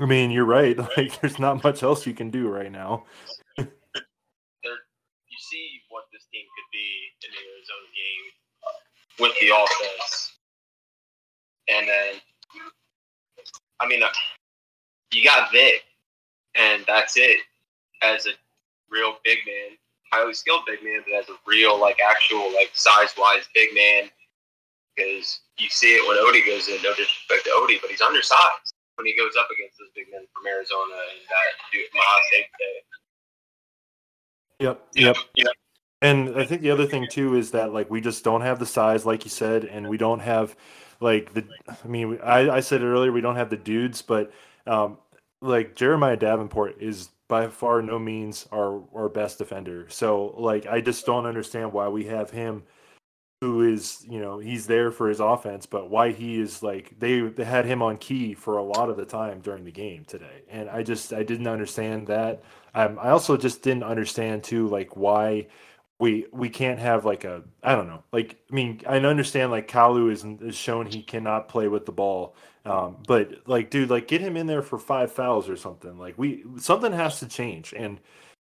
I 0.00 0.06
mean, 0.06 0.30
you're 0.30 0.44
right. 0.44 0.78
Like, 0.96 1.20
there's 1.20 1.38
not 1.38 1.62
much 1.64 1.82
else 1.82 2.06
you 2.06 2.14
can 2.14 2.30
do 2.30 2.48
right 2.48 2.70
now. 2.70 3.04
you 3.58 3.66
see 5.50 5.80
what 5.90 6.04
this 6.12 6.24
team 6.32 6.44
could 6.44 6.70
be 6.72 7.10
in 7.24 7.30
the 7.32 7.42
Arizona 7.50 7.88
game 7.94 8.24
with 9.18 9.32
the 9.40 9.48
offense 9.54 10.37
and 11.68 11.88
then 11.88 12.14
I 13.80 13.86
mean, 13.86 14.02
uh, 14.02 14.08
you 15.12 15.24
got 15.24 15.52
Vic, 15.52 15.82
and 16.54 16.84
that's 16.86 17.16
it 17.16 17.40
as 18.02 18.26
a 18.26 18.30
real 18.90 19.16
big 19.24 19.38
man, 19.46 19.76
highly 20.10 20.34
skilled 20.34 20.62
big 20.66 20.82
man, 20.82 21.02
but 21.06 21.18
as 21.18 21.28
a 21.28 21.38
real 21.46 21.80
like 21.80 21.98
actual 22.04 22.52
like 22.52 22.70
size 22.72 23.14
wise 23.16 23.48
big 23.54 23.74
man. 23.74 24.10
Because 24.96 25.40
you 25.58 25.68
see 25.68 25.94
it 25.94 26.08
when 26.08 26.16
Odie 26.18 26.44
goes 26.44 26.66
in. 26.68 26.82
No 26.82 26.90
disrespect 26.90 27.44
to 27.44 27.50
Odie, 27.50 27.80
but 27.80 27.90
he's 27.90 28.00
undersized 28.00 28.74
when 28.96 29.06
he 29.06 29.16
goes 29.16 29.32
up 29.38 29.46
against 29.54 29.78
those 29.78 29.88
big 29.94 30.06
men 30.10 30.26
from 30.34 30.46
Arizona 30.46 30.94
and 31.14 31.20
that 31.30 31.70
dude 31.72 31.86
Mah 31.94 32.02
State 32.32 32.46
today. 32.58 32.82
Yep. 34.60 34.88
Yep. 34.96 35.16
Yep. 35.36 35.52
And 36.02 36.36
I 36.36 36.44
think 36.44 36.62
the 36.62 36.70
other 36.70 36.86
thing 36.86 37.06
too 37.08 37.36
is 37.36 37.52
that 37.52 37.72
like 37.72 37.90
we 37.90 38.00
just 38.00 38.24
don't 38.24 38.40
have 38.40 38.58
the 38.58 38.66
size, 38.66 39.06
like 39.06 39.24
you 39.24 39.30
said, 39.30 39.64
and 39.64 39.88
we 39.88 39.96
don't 39.96 40.20
have 40.20 40.56
like 41.00 41.34
the. 41.34 41.44
I 41.84 41.86
mean, 41.88 42.18
I, 42.22 42.50
I 42.50 42.60
said 42.60 42.82
earlier, 42.82 43.12
we 43.12 43.20
don't 43.20 43.36
have 43.36 43.50
the 43.50 43.56
dudes, 43.56 44.02
but 44.02 44.32
um, 44.66 44.98
like 45.40 45.74
Jeremiah 45.74 46.16
Davenport 46.16 46.80
is 46.80 47.10
by 47.28 47.48
far 47.48 47.82
no 47.82 47.98
means 47.98 48.48
our 48.52 48.82
our 48.94 49.08
best 49.08 49.38
defender. 49.38 49.86
So 49.88 50.34
like 50.38 50.66
I 50.66 50.80
just 50.80 51.06
don't 51.06 51.26
understand 51.26 51.72
why 51.72 51.88
we 51.88 52.04
have 52.04 52.30
him 52.30 52.64
who 53.40 53.62
is 53.62 54.04
you 54.08 54.18
know 54.18 54.38
he's 54.38 54.66
there 54.66 54.90
for 54.90 55.08
his 55.08 55.20
offense 55.20 55.64
but 55.64 55.88
why 55.88 56.10
he 56.10 56.40
is 56.40 56.62
like 56.62 56.98
they, 56.98 57.20
they 57.20 57.44
had 57.44 57.64
him 57.64 57.82
on 57.82 57.96
key 57.96 58.34
for 58.34 58.56
a 58.56 58.62
lot 58.62 58.90
of 58.90 58.96
the 58.96 59.04
time 59.04 59.40
during 59.40 59.64
the 59.64 59.70
game 59.70 60.04
today 60.04 60.42
and 60.48 60.68
i 60.68 60.82
just 60.82 61.12
i 61.12 61.22
didn't 61.22 61.46
understand 61.46 62.06
that 62.08 62.42
um, 62.74 62.98
i 63.00 63.10
also 63.10 63.36
just 63.36 63.62
didn't 63.62 63.84
understand 63.84 64.42
too 64.42 64.66
like 64.66 64.96
why 64.96 65.46
we 65.98 66.26
we 66.32 66.48
can't 66.48 66.78
have 66.78 67.04
like 67.04 67.24
a 67.24 67.42
I 67.62 67.74
don't 67.74 67.88
know. 67.88 68.02
Like 68.12 68.36
I 68.50 68.54
mean 68.54 68.80
I 68.86 68.98
understand 68.98 69.50
like 69.50 69.68
Kalu 69.68 70.12
is, 70.12 70.24
is 70.42 70.54
shown 70.56 70.86
he 70.86 71.02
cannot 71.02 71.48
play 71.48 71.68
with 71.68 71.86
the 71.86 71.92
ball, 71.92 72.36
um, 72.64 72.98
but 73.06 73.48
like 73.48 73.70
dude 73.70 73.90
like 73.90 74.06
get 74.08 74.20
him 74.20 74.36
in 74.36 74.46
there 74.46 74.62
for 74.62 74.78
five 74.78 75.10
fouls 75.10 75.48
or 75.48 75.56
something. 75.56 75.98
Like 75.98 76.16
we 76.16 76.44
something 76.58 76.92
has 76.92 77.18
to 77.20 77.26
change. 77.26 77.74
And 77.76 78.00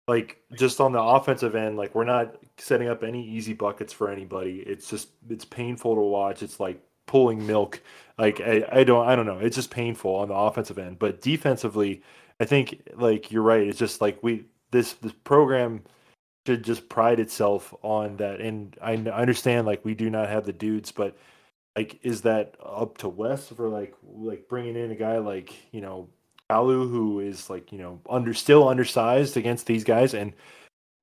like 0.08 0.38
just 0.54 0.80
on 0.80 0.92
the 0.92 1.00
offensive 1.00 1.54
end 1.54 1.76
like 1.76 1.94
we're 1.94 2.04
not 2.04 2.36
setting 2.58 2.88
up 2.88 3.04
any 3.04 3.26
easy 3.26 3.52
buckets 3.52 3.92
for 3.92 4.10
anybody. 4.10 4.60
It's 4.66 4.88
just 4.88 5.10
it's 5.28 5.44
painful 5.44 5.94
to 5.94 6.00
watch. 6.00 6.42
It's 6.42 6.58
like 6.58 6.82
pulling 7.06 7.46
milk. 7.46 7.82
Like 8.18 8.40
I, 8.40 8.66
I 8.72 8.84
don't 8.84 9.06
I 9.06 9.14
don't 9.14 9.26
know. 9.26 9.38
It's 9.38 9.56
just 9.56 9.70
painful 9.70 10.14
on 10.14 10.28
the 10.28 10.34
offensive 10.34 10.78
end. 10.78 10.98
But 10.98 11.20
defensively 11.20 12.02
I 12.40 12.46
think 12.46 12.82
like 12.96 13.30
you're 13.30 13.42
right. 13.42 13.66
It's 13.66 13.78
just 13.78 14.00
like 14.00 14.18
we 14.22 14.46
this 14.70 14.94
this 14.94 15.12
program 15.12 15.82
should 16.46 16.64
just 16.64 16.88
pride 16.88 17.20
itself 17.20 17.74
on 17.82 18.16
that. 18.16 18.40
And 18.40 18.76
I 18.82 18.94
understand 18.94 19.66
like 19.66 19.84
we 19.84 19.94
do 19.94 20.10
not 20.10 20.28
have 20.28 20.44
the 20.44 20.52
dudes, 20.52 20.92
but 20.92 21.16
like 21.76 21.98
is 22.02 22.22
that 22.22 22.56
up 22.64 22.98
to 22.98 23.08
Wes 23.08 23.48
for 23.48 23.68
like 23.68 23.94
like 24.14 24.48
bringing 24.48 24.76
in 24.76 24.90
a 24.90 24.96
guy 24.96 25.18
like 25.18 25.54
you 25.72 25.80
know 25.80 26.08
Kalu 26.50 26.90
who 26.90 27.20
is 27.20 27.48
like 27.48 27.72
you 27.72 27.78
know 27.78 28.00
under 28.08 28.34
still 28.34 28.68
undersized 28.68 29.36
against 29.36 29.66
these 29.66 29.84
guys 29.84 30.14
and 30.14 30.32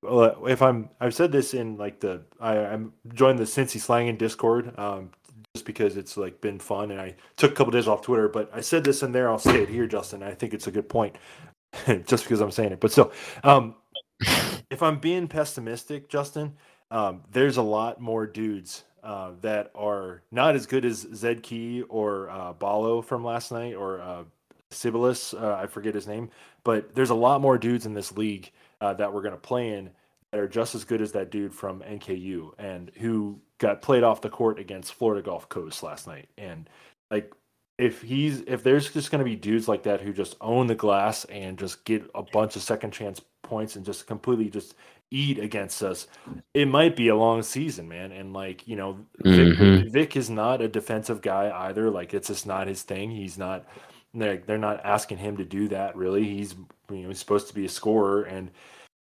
uh, 0.08 0.32
if 0.46 0.62
I'm 0.62 0.90
I've 1.00 1.16
said 1.16 1.32
this 1.32 1.54
in 1.54 1.78
like 1.78 2.00
the 2.00 2.22
I, 2.40 2.58
I'm 2.58 2.94
joined 3.14 3.40
the 3.40 3.44
Cincy 3.46 3.80
slang 3.80 4.08
in 4.08 4.18
Discord 4.18 4.78
um, 4.78 5.10
just 5.56 5.66
because 5.66 5.98
it's 5.98 6.18
like 6.18 6.40
been 6.40 6.60
fun 6.60 6.92
and 6.92 7.02
I 7.02 7.16
took 7.36 7.52
a 7.52 7.56
couple 7.56 7.72
days 7.72 7.88
off 7.88 8.02
Twitter 8.02 8.30
but 8.30 8.50
I 8.54 8.62
said 8.62 8.84
this 8.84 9.02
in 9.04 9.12
there 9.12 9.30
I'll 9.30 9.40
say 9.40 9.64
it 9.64 9.70
here 9.70 9.88
Justin 9.88 10.24
I 10.24 10.34
think 10.34 10.54
it's 10.54 10.68
a 10.68 10.72
good 10.72 10.88
point 10.88 11.16
just 12.06 12.24
because 12.26 12.42
I'm 12.42 12.52
saying 12.52 12.74
it 12.74 12.80
but 12.80 12.92
still 12.92 13.12
um, 13.44 13.76
if 14.70 14.84
I'm 14.84 15.00
being 15.00 15.28
pessimistic, 15.28 16.10
Justin, 16.10 16.56
um, 16.92 17.22
there's 17.32 17.58
a 17.58 17.62
lot 17.62 18.00
more 18.00 18.26
dudes 18.26 18.84
uh, 19.04 19.32
that 19.42 19.72
are 19.76 20.22
not 20.32 20.56
as 20.56 20.66
good 20.66 20.86
as 20.86 21.08
Zed 21.14 21.44
Key 21.44 21.84
or 21.84 22.30
uh, 22.30 22.54
Ballo 22.54 23.02
from 23.02 23.24
last 23.24 23.52
night 23.52 23.76
or 23.76 24.02
uh, 24.02 24.24
Sibilis, 24.72 25.40
uh, 25.40 25.56
I 25.56 25.68
forget 25.68 25.96
his 25.96 26.08
name, 26.08 26.30
but 26.64 26.94
there's 26.94 27.10
a 27.10 27.16
lot 27.16 27.42
more 27.42 27.58
dudes 27.58 27.86
in 27.86 27.94
this 27.94 28.12
league 28.12 28.52
uh, 28.82 28.94
that 28.94 29.14
we're 29.14 29.22
going 29.22 29.34
to 29.34 29.40
play 29.40 29.70
in 29.70 29.90
that 30.32 30.40
are 30.40 30.48
just 30.48 30.76
as 30.76 30.84
good 30.84 31.02
as 31.02 31.12
that 31.14 31.32
dude 31.32 31.54
from 31.54 31.82
NKU 31.82 32.52
and 32.60 32.92
who 32.98 33.40
got 33.58 33.82
played 33.82 34.04
off 34.04 34.22
the 34.22 34.30
court 34.30 34.60
against 34.60 34.94
Florida 34.94 35.24
Gulf 35.24 35.50
Coast 35.50 35.82
last 35.82 36.06
night. 36.08 36.30
And 36.38 36.70
like, 37.10 37.34
if 37.80 38.02
he's 38.02 38.42
if 38.42 38.62
there's 38.62 38.92
just 38.92 39.10
going 39.10 39.20
to 39.20 39.26
be 39.26 39.38
dudes 39.38 39.68
like 39.68 39.84
that 39.84 40.02
who 40.02 40.12
just 40.12 40.36
own 40.42 40.68
the 40.68 40.76
glass 40.76 41.24
and 41.26 41.58
just 41.58 41.86
get 41.86 42.04
a 42.14 42.22
bunch 42.22 42.58
of 42.58 42.62
second 42.62 42.92
chance 42.92 43.22
points 43.50 43.76
and 43.76 43.86
just 43.86 44.08
completely 44.08 44.50
just 44.50 44.76
eat 45.12 45.39
against 45.39 45.82
us, 45.82 46.08
it 46.54 46.68
might 46.68 46.95
be 46.95 47.08
a 47.08 47.16
long 47.16 47.41
season, 47.41 47.89
man. 47.89 48.12
And 48.12 48.32
like 48.34 48.68
you 48.68 48.76
know, 48.76 49.00
mm-hmm. 49.26 49.84
Vic, 49.84 49.91
Vic, 49.91 50.16
is 50.16 50.30
not 50.30 50.62
a 50.62 50.68
defensive 50.68 51.22
guy 51.22 51.52
either. 51.68 51.89
Like 51.89 52.14
it's 52.14 52.28
just 52.28 52.45
not 52.45 52.68
his 52.68 52.84
thing. 52.84 53.12
He's 53.12 53.38
not. 53.38 53.66
They're, 54.14 54.38
they're 54.38 54.58
not 54.58 54.84
asking 54.84 55.20
him 55.20 55.38
to 55.38 55.45
do 55.45 55.68
that 55.68 55.95
really. 55.95 56.24
He's 56.24 56.56
you 56.89 57.04
know 57.04 57.10
he's 57.10 57.20
supposed 57.20 57.47
to 57.47 57.54
be 57.54 57.66
a 57.66 57.70
scorer, 57.70 58.24
and 58.24 58.52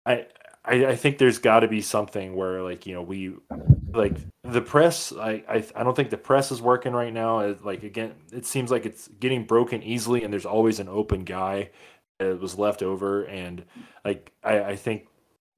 I 0.05 0.26
I, 0.66 0.86
I 0.86 0.97
think 0.97 1.18
there's 1.18 1.38
got 1.38 1.61
to 1.61 1.68
be 1.68 1.80
something 1.80 2.34
where 2.34 2.62
like 2.62 2.86
you 2.86 2.94
know 2.94 3.03
we 3.03 3.34
like 3.92 4.16
the 4.42 4.61
press. 4.61 5.12
I, 5.12 5.44
I 5.49 5.64
I 5.76 5.84
don't 5.84 5.94
think 5.94 6.11
the 6.11 6.16
press 6.16 6.51
is 6.51 6.61
working 6.61 6.92
right 6.92 7.12
now. 7.12 7.55
Like 7.62 7.84
again, 7.84 8.14
it 8.32 8.47
seems 8.47 8.70
like 8.70 8.84
it's 8.84 9.09
getting 9.09 9.44
broken 9.44 9.82
easily, 9.82 10.24
and 10.24 10.32
there's 10.32 10.47
always 10.47 10.80
an 10.80 10.88
open 10.88 11.24
guy 11.24 11.70
that 12.19 12.41
was 12.41 12.59
left 12.59 12.83
over, 12.83 13.25
and 13.25 13.64
like 14.05 14.33
I, 14.43 14.61
I 14.61 14.77
think 14.77 15.09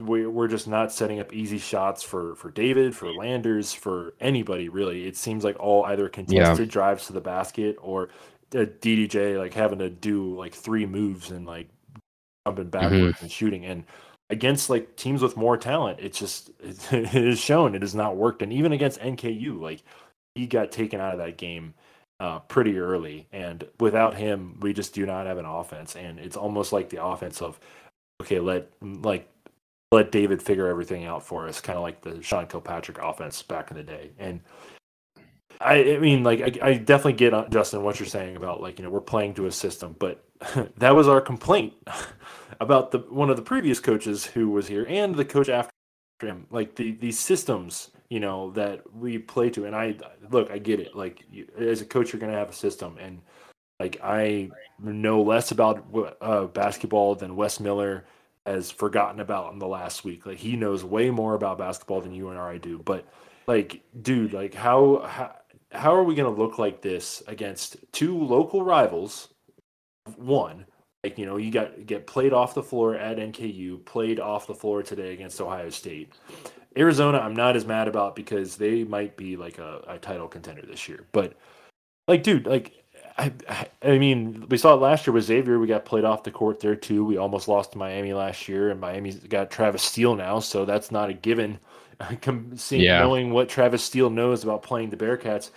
we, 0.00 0.26
we're 0.26 0.48
just 0.48 0.68
not 0.68 0.92
setting 0.92 1.18
up 1.20 1.32
easy 1.32 1.58
shots 1.58 2.02
for 2.02 2.34
for 2.36 2.50
David, 2.50 2.94
for 2.94 3.12
Landers, 3.12 3.72
for 3.72 4.14
anybody 4.20 4.68
really. 4.68 5.06
It 5.06 5.16
seems 5.16 5.44
like 5.44 5.58
all 5.58 5.84
either 5.84 6.08
contested 6.08 6.66
yeah. 6.66 6.72
drives 6.72 7.06
to 7.06 7.12
the 7.12 7.20
basket 7.20 7.76
or 7.80 8.10
a 8.52 8.66
DDJ 8.66 9.38
like 9.38 9.54
having 9.54 9.78
to 9.80 9.90
do 9.90 10.36
like 10.36 10.54
three 10.54 10.86
moves 10.86 11.30
and 11.30 11.46
like 11.46 11.68
jumping 12.46 12.70
backwards 12.70 13.16
mm-hmm. 13.16 13.24
and 13.24 13.32
shooting. 13.32 13.64
And 13.66 13.84
against 14.30 14.70
like 14.70 14.96
teams 14.96 15.22
with 15.22 15.36
more 15.36 15.56
talent, 15.56 15.98
it's 16.00 16.18
just 16.18 16.50
it, 16.60 16.92
it 16.92 17.14
is 17.14 17.40
shown 17.40 17.74
it 17.74 17.82
has 17.82 17.94
not 17.94 18.16
worked. 18.16 18.42
And 18.42 18.52
even 18.52 18.72
against 18.72 19.00
NKU, 19.00 19.60
like 19.60 19.82
he 20.34 20.46
got 20.46 20.70
taken 20.70 21.00
out 21.00 21.12
of 21.12 21.18
that 21.18 21.36
game 21.38 21.74
uh, 22.20 22.40
pretty 22.40 22.78
early, 22.78 23.28
and 23.32 23.64
without 23.78 24.16
him, 24.16 24.58
we 24.60 24.72
just 24.72 24.94
do 24.94 25.06
not 25.06 25.26
have 25.26 25.38
an 25.38 25.44
offense. 25.44 25.96
And 25.96 26.18
it's 26.18 26.36
almost 26.36 26.72
like 26.72 26.90
the 26.90 27.04
offense 27.04 27.40
of 27.40 27.58
okay, 28.20 28.40
let 28.40 28.70
like 28.82 29.28
let 29.92 30.12
David 30.12 30.42
figure 30.42 30.66
everything 30.66 31.04
out 31.04 31.24
for 31.24 31.48
us, 31.48 31.60
kind 31.60 31.76
of 31.76 31.82
like 31.82 32.02
the 32.02 32.22
Sean 32.22 32.46
Kilpatrick 32.46 32.98
offense 32.98 33.42
back 33.42 33.70
in 33.70 33.76
the 33.76 33.82
day. 33.82 34.10
And 34.18 34.40
I, 35.60 35.94
I 35.94 35.98
mean, 35.98 36.22
like 36.22 36.40
I, 36.62 36.68
I 36.68 36.74
definitely 36.74 37.14
get 37.14 37.34
uh, 37.34 37.46
Justin 37.48 37.82
what 37.82 37.98
you're 37.98 38.06
saying 38.06 38.36
about 38.36 38.60
like 38.60 38.78
you 38.78 38.84
know 38.84 38.90
we're 38.90 39.00
playing 39.00 39.34
to 39.34 39.46
a 39.46 39.52
system, 39.52 39.96
but 39.98 40.24
that 40.76 40.94
was 40.94 41.08
our 41.08 41.20
complaint 41.20 41.74
about 42.60 42.90
the 42.90 42.98
one 42.98 43.30
of 43.30 43.36
the 43.36 43.42
previous 43.42 43.80
coaches 43.80 44.26
who 44.26 44.50
was 44.50 44.68
here 44.68 44.86
and 44.88 45.14
the 45.14 45.24
coach 45.24 45.48
after 45.48 45.72
him. 46.20 46.46
Like 46.50 46.76
the 46.76 46.92
these 46.92 47.18
systems, 47.18 47.90
you 48.10 48.20
know, 48.20 48.50
that 48.52 48.82
we 48.94 49.18
play 49.18 49.50
to. 49.50 49.66
And 49.66 49.76
I 49.76 49.96
look, 50.30 50.50
I 50.50 50.58
get 50.58 50.80
it. 50.80 50.94
Like 50.94 51.24
you, 51.30 51.46
as 51.58 51.80
a 51.80 51.86
coach, 51.86 52.12
you're 52.12 52.20
gonna 52.20 52.32
have 52.32 52.50
a 52.50 52.54
system, 52.54 52.96
and 53.00 53.20
like 53.80 54.00
I 54.02 54.50
know 54.78 55.22
less 55.22 55.50
about 55.50 55.86
uh, 56.20 56.46
basketball 56.46 57.14
than 57.14 57.36
Wes 57.36 57.60
Miller 57.60 58.04
has 58.46 58.70
forgotten 58.70 59.20
about 59.20 59.52
in 59.52 59.58
the 59.58 59.68
last 59.68 60.04
week. 60.04 60.26
Like 60.26 60.38
he 60.38 60.56
knows 60.56 60.84
way 60.84 61.10
more 61.10 61.34
about 61.34 61.58
basketball 61.58 62.00
than 62.00 62.14
you 62.14 62.30
and 62.30 62.38
I 62.38 62.58
do. 62.58 62.78
But 62.78 63.06
like, 63.46 63.82
dude, 64.00 64.32
like 64.32 64.54
how 64.54 65.02
how, 65.06 65.34
how 65.72 65.94
are 65.94 66.04
we 66.04 66.14
gonna 66.14 66.30
look 66.30 66.58
like 66.58 66.80
this 66.80 67.22
against 67.26 67.76
two 67.92 68.18
local 68.18 68.62
rivals? 68.64 69.28
One, 70.16 70.64
like 71.04 71.18
you 71.18 71.26
know, 71.26 71.36
you 71.36 71.50
got 71.50 71.86
get 71.86 72.06
played 72.06 72.32
off 72.32 72.54
the 72.54 72.62
floor 72.62 72.94
at 72.94 73.18
NKU, 73.18 73.84
played 73.84 74.18
off 74.18 74.46
the 74.46 74.54
floor 74.54 74.82
today 74.82 75.12
against 75.12 75.40
Ohio 75.40 75.70
State. 75.70 76.14
Arizona, 76.76 77.18
I'm 77.18 77.34
not 77.34 77.56
as 77.56 77.64
mad 77.64 77.88
about 77.88 78.14
because 78.14 78.56
they 78.56 78.84
might 78.84 79.16
be 79.16 79.36
like 79.36 79.58
a, 79.58 79.82
a 79.88 79.98
title 79.98 80.28
contender 80.28 80.62
this 80.62 80.88
year. 80.88 81.04
But 81.12 81.34
like, 82.06 82.22
dude, 82.22 82.46
like 82.46 82.78
I, 83.18 83.32
I 83.82 83.98
mean, 83.98 84.46
we 84.48 84.56
saw 84.58 84.74
it 84.74 84.80
last 84.80 85.06
year 85.06 85.12
with 85.12 85.24
Xavier. 85.24 85.58
We 85.58 85.66
got 85.66 85.84
played 85.84 86.04
off 86.04 86.22
the 86.22 86.30
court 86.30 86.60
there 86.60 86.76
too. 86.76 87.04
We 87.04 87.16
almost 87.16 87.48
lost 87.48 87.72
to 87.72 87.78
Miami 87.78 88.12
last 88.12 88.48
year, 88.48 88.70
and 88.70 88.80
Miami's 88.80 89.16
got 89.16 89.50
Travis 89.50 89.82
Steele 89.82 90.14
now, 90.14 90.38
so 90.38 90.64
that's 90.64 90.92
not 90.92 91.10
a 91.10 91.14
given. 91.14 91.58
Seeing 92.54 92.82
yeah. 92.82 93.00
knowing 93.00 93.32
what 93.32 93.48
Travis 93.48 93.82
Steele 93.82 94.10
knows 94.10 94.44
about 94.44 94.62
playing 94.62 94.90
the 94.90 94.96
Bearcats, 94.96 95.50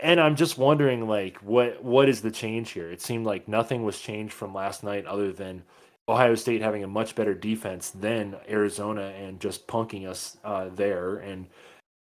and 0.00 0.20
I'm 0.20 0.34
just 0.34 0.58
wondering, 0.58 1.06
like, 1.06 1.36
what 1.38 1.82
what 1.84 2.08
is 2.08 2.22
the 2.22 2.32
change 2.32 2.72
here? 2.72 2.90
It 2.90 3.00
seemed 3.00 3.24
like 3.24 3.46
nothing 3.46 3.84
was 3.84 4.00
changed 4.00 4.34
from 4.34 4.52
last 4.52 4.82
night, 4.82 5.06
other 5.06 5.32
than 5.32 5.62
Ohio 6.08 6.34
State 6.34 6.60
having 6.60 6.84
a 6.84 6.88
much 6.88 7.14
better 7.14 7.34
defense 7.34 7.90
than 7.90 8.36
Arizona 8.48 9.12
and 9.18 9.40
just 9.40 9.66
punking 9.66 10.06
us 10.06 10.36
uh, 10.44 10.68
there 10.74 11.16
and 11.16 11.46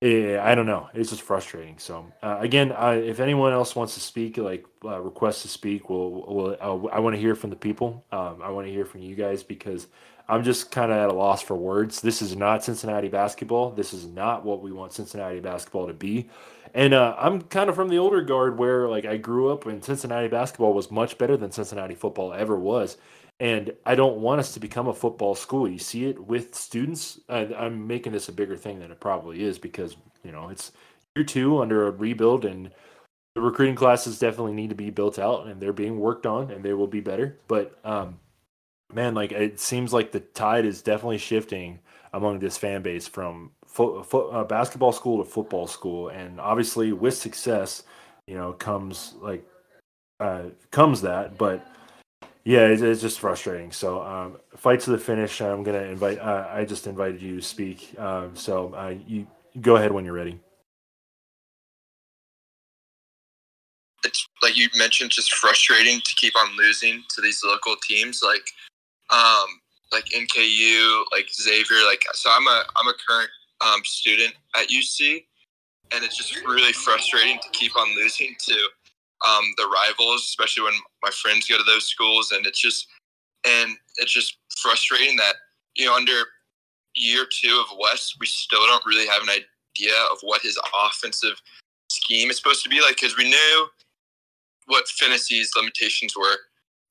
yeah, 0.03 0.43
I 0.45 0.55
don't 0.55 0.67
know. 0.67 0.91
It's 0.93 1.09
just 1.09 1.23
frustrating. 1.23 1.79
So 1.79 2.07
uh, 2.23 2.37
again, 2.41 2.71
if 2.79 3.19
anyone 3.19 3.55
else 3.55 3.75
wants 3.75 3.95
to 3.95 4.01
speak, 4.01 4.37
like 4.37 4.67
uh, 4.85 5.01
request 5.01 5.41
to 5.43 5.49
speak, 5.49 5.89
we'll, 5.89 6.25
we'll 6.29 6.57
uh, 6.61 6.89
I 6.89 7.01
want 7.01 7.17
to 7.17 7.21
hear 7.21 7.35
from 7.35 7.49
the 7.49 7.57
people. 7.57 8.05
Um, 8.13 8.43
I 8.43 8.51
want 8.51 8.67
to 8.67 8.73
hear 8.73 8.85
from 8.85 9.01
you 9.01 9.15
guys 9.15 9.43
because 9.43 9.87
I'm 10.29 10.45
just 10.45 10.71
kind 10.71 10.93
of 10.93 10.99
at 10.99 11.09
a 11.09 11.15
loss 11.15 11.41
for 11.41 11.57
words. 11.57 12.03
This 12.03 12.21
is 12.21 12.37
not 12.37 12.63
Cincinnati 12.63 13.09
basketball. 13.09 13.71
This 13.71 13.95
is 13.95 14.07
not 14.07 14.45
what 14.45 14.61
we 14.61 14.71
want 14.71 14.93
Cincinnati 14.93 15.41
basketball 15.41 15.87
to 15.87 15.95
be. 15.95 16.29
And 16.75 16.93
uh, 16.93 17.17
I'm 17.19 17.41
kind 17.43 17.71
of 17.71 17.75
from 17.75 17.89
the 17.89 17.99
older 17.99 18.21
guard 18.21 18.59
where 18.59 18.87
like 18.89 19.07
I 19.07 19.17
grew 19.17 19.51
up 19.51 19.65
and 19.65 19.83
Cincinnati 19.83 20.29
basketball 20.29 20.75
was 20.75 20.91
much 20.91 21.17
better 21.17 21.39
than 21.39 21.51
Cincinnati 21.51 21.95
football 21.95 22.35
ever 22.35 22.59
was. 22.59 22.99
And 23.39 23.75
I 23.85 23.95
don't 23.95 24.19
want 24.19 24.41
us 24.41 24.55
to 24.55 24.61
become 24.61 24.89
a 24.89 24.95
football 24.95 25.35
school. 25.35 25.69
You 25.69 25.79
see 25.79 26.07
it 26.07 26.19
with 26.19 26.55
students. 26.55 27.21
I, 27.29 27.41
I'm 27.55 27.87
making 27.87 28.13
this 28.13 28.29
a 28.29 28.33
bigger 28.33 28.57
thing 28.57 28.79
than 28.79 28.91
it 28.91 29.01
probably 29.01 29.43
is 29.43 29.59
because 29.59 29.97
you 30.25 30.33
know 30.33 30.49
it's 30.49 30.73
year 31.15 31.25
two 31.25 31.61
under 31.61 31.87
a 31.87 31.91
rebuild 31.91 32.45
and 32.45 32.71
the 33.35 33.43
recruiting 33.43 33.75
classes 33.75 34.19
definitely 34.19 34.55
need 34.55 34.71
to 34.71 34.75
be 34.77 34.89
built 34.89 35.19
out 35.19 35.47
and 35.47 35.61
they're 35.61 35.75
being 35.75 36.01
worked 36.01 36.25
on 36.25 36.51
and 36.51 36.65
they 36.65 36.73
will 36.73 36.87
be 36.87 37.01
better. 37.01 37.39
But 37.49 37.79
um, 37.85 38.19
man, 38.93 39.15
like 39.15 39.33
it 39.33 39.61
seems 39.61 39.93
like 39.93 40.13
the 40.13 40.21
tide 40.21 40.65
is 40.65 40.81
definitely 40.81 41.19
shifting 41.19 41.81
among 42.15 42.39
this 42.39 42.57
fan 42.57 42.81
base 42.83 43.07
from 43.07 43.51
fo- 43.67 44.03
fo- 44.03 44.31
uh, 44.31 44.45
basketball 44.45 44.93
school 44.93 45.23
to 45.23 45.31
football 45.31 45.67
school, 45.67 46.09
and 46.09 46.41
obviously 46.41 46.93
with 46.93 47.15
success, 47.15 47.83
you 48.27 48.35
know, 48.35 48.55
comes 48.55 49.15
like 49.21 49.47
uh, 50.21 50.45
comes 50.71 51.03
that, 51.03 51.37
but. 51.39 51.67
Yeah, 52.47 52.69
it's, 52.69 52.81
it's 52.81 53.01
just 53.01 53.19
frustrating. 53.19 53.73
So, 53.73 54.03
um, 54.03 54.37
fight 54.57 54.79
to 54.83 54.91
the 54.91 54.99
finish. 54.99 55.41
I'm 55.43 55.65
gonna 55.65 55.83
invite. 55.83 56.21
Uh, 56.21 56.49
I 56.49 56.65
just 56.65 56.87
invited 56.87 57.21
you 57.21 57.37
to 57.37 57.43
speak. 57.43 57.99
Um, 57.99 58.37
so, 58.37 58.73
uh, 58.75 58.95
you 59.07 59.27
go 59.61 59.77
ahead 59.77 59.91
when 59.91 60.05
you're 60.05 60.15
ready. 60.15 60.39
it's 64.07 64.29
like 64.43 64.57
you 64.57 64.69
mentioned, 64.77 65.11
just 65.11 65.35
frustrating 65.35 66.01
to 66.01 66.15
keep 66.15 66.35
on 66.37 66.57
losing 66.57 67.03
to 67.11 67.21
these 67.21 67.43
local 67.45 67.75
teams 67.83 68.23
like 68.23 68.49
um 69.11 69.47
like 69.93 70.05
NKU, 70.07 71.05
like 71.13 71.29
Xavier, 71.33 71.79
like 71.87 72.05
so 72.13 72.31
I'm 72.33 72.47
a 72.47 72.65
I'm 72.77 72.89
a 72.89 72.95
current 73.07 73.31
um, 73.61 73.81
student 73.85 74.35
at 74.57 74.69
UC 74.69 75.25
and 75.93 76.05
it's 76.05 76.17
just 76.17 76.37
really 76.45 76.73
frustrating 76.73 77.39
to 77.43 77.49
keep 77.51 77.77
on 77.77 77.95
losing 77.97 78.35
to 78.47 78.55
um, 79.25 79.45
the 79.57 79.67
rivals, 79.67 80.23
especially 80.23 80.65
when 80.65 80.75
my 81.03 81.11
friends 81.11 81.47
go 81.47 81.57
to 81.57 81.65
those 81.65 81.87
schools 81.87 82.33
and 82.33 82.47
it's 82.47 82.61
just 82.61 82.87
and 83.47 83.77
it's 83.99 84.13
just 84.13 84.39
frustrating 84.61 85.17
that, 85.17 85.35
you 85.77 85.87
know, 85.87 85.95
under 85.95 86.25
year 86.95 87.27
two 87.31 87.65
of 87.65 87.79
Wes, 87.79 88.15
we 88.19 88.27
still 88.27 88.67
don't 88.67 88.85
really 88.85 89.07
have 89.07 89.23
an 89.23 89.29
idea 89.29 89.95
of 90.11 90.19
what 90.23 90.43
his 90.43 90.59
offensive 90.87 91.41
scheme 91.91 92.31
is 92.31 92.37
supposed 92.37 92.65
to 92.65 92.69
be 92.69 92.81
like 92.81 92.97
because 92.97 93.17
we 93.17 93.29
knew 93.29 93.69
what 94.67 94.89
Phinisee's 94.89 95.53
limitations 95.57 96.17
were 96.17 96.37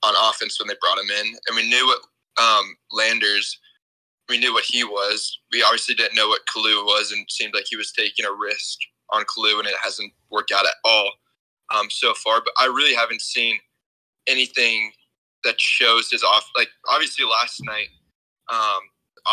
on 0.04 0.14
offense 0.30 0.60
when 0.60 0.68
they 0.68 0.76
brought 0.80 1.00
him 1.00 1.10
in, 1.10 1.36
and 1.48 1.56
we 1.56 1.68
knew 1.68 1.86
what 1.86 2.00
um, 2.42 2.76
Landers. 2.92 3.60
We 4.28 4.40
knew 4.40 4.54
what 4.54 4.66
he 4.66 4.84
was. 4.84 5.40
We 5.52 5.62
obviously 5.62 5.94
didn't 5.94 6.16
know 6.16 6.28
what 6.28 6.42
Kalu 6.48 6.84
was, 6.84 7.12
and 7.12 7.26
seemed 7.30 7.54
like 7.54 7.66
he 7.70 7.76
was 7.76 7.92
taking 7.92 8.26
a 8.26 8.32
risk 8.32 8.80
on 9.12 9.24
Kalu, 9.24 9.60
and 9.60 9.68
it 9.68 9.76
hasn't 9.84 10.12
worked 10.32 10.52
out 10.52 10.66
at 10.66 10.74
all 10.84 11.12
um, 11.74 11.90
so 11.90 12.14
far. 12.14 12.42
But 12.44 12.54
I 12.60 12.66
really 12.66 12.94
haven't 12.94 13.22
seen 13.22 13.58
anything 14.28 14.92
that 15.44 15.60
shows 15.60 16.10
his 16.12 16.24
off. 16.24 16.50
Like 16.58 16.70
obviously 16.90 17.26
last 17.26 17.62
night, 17.64 17.88
um, 18.52 18.82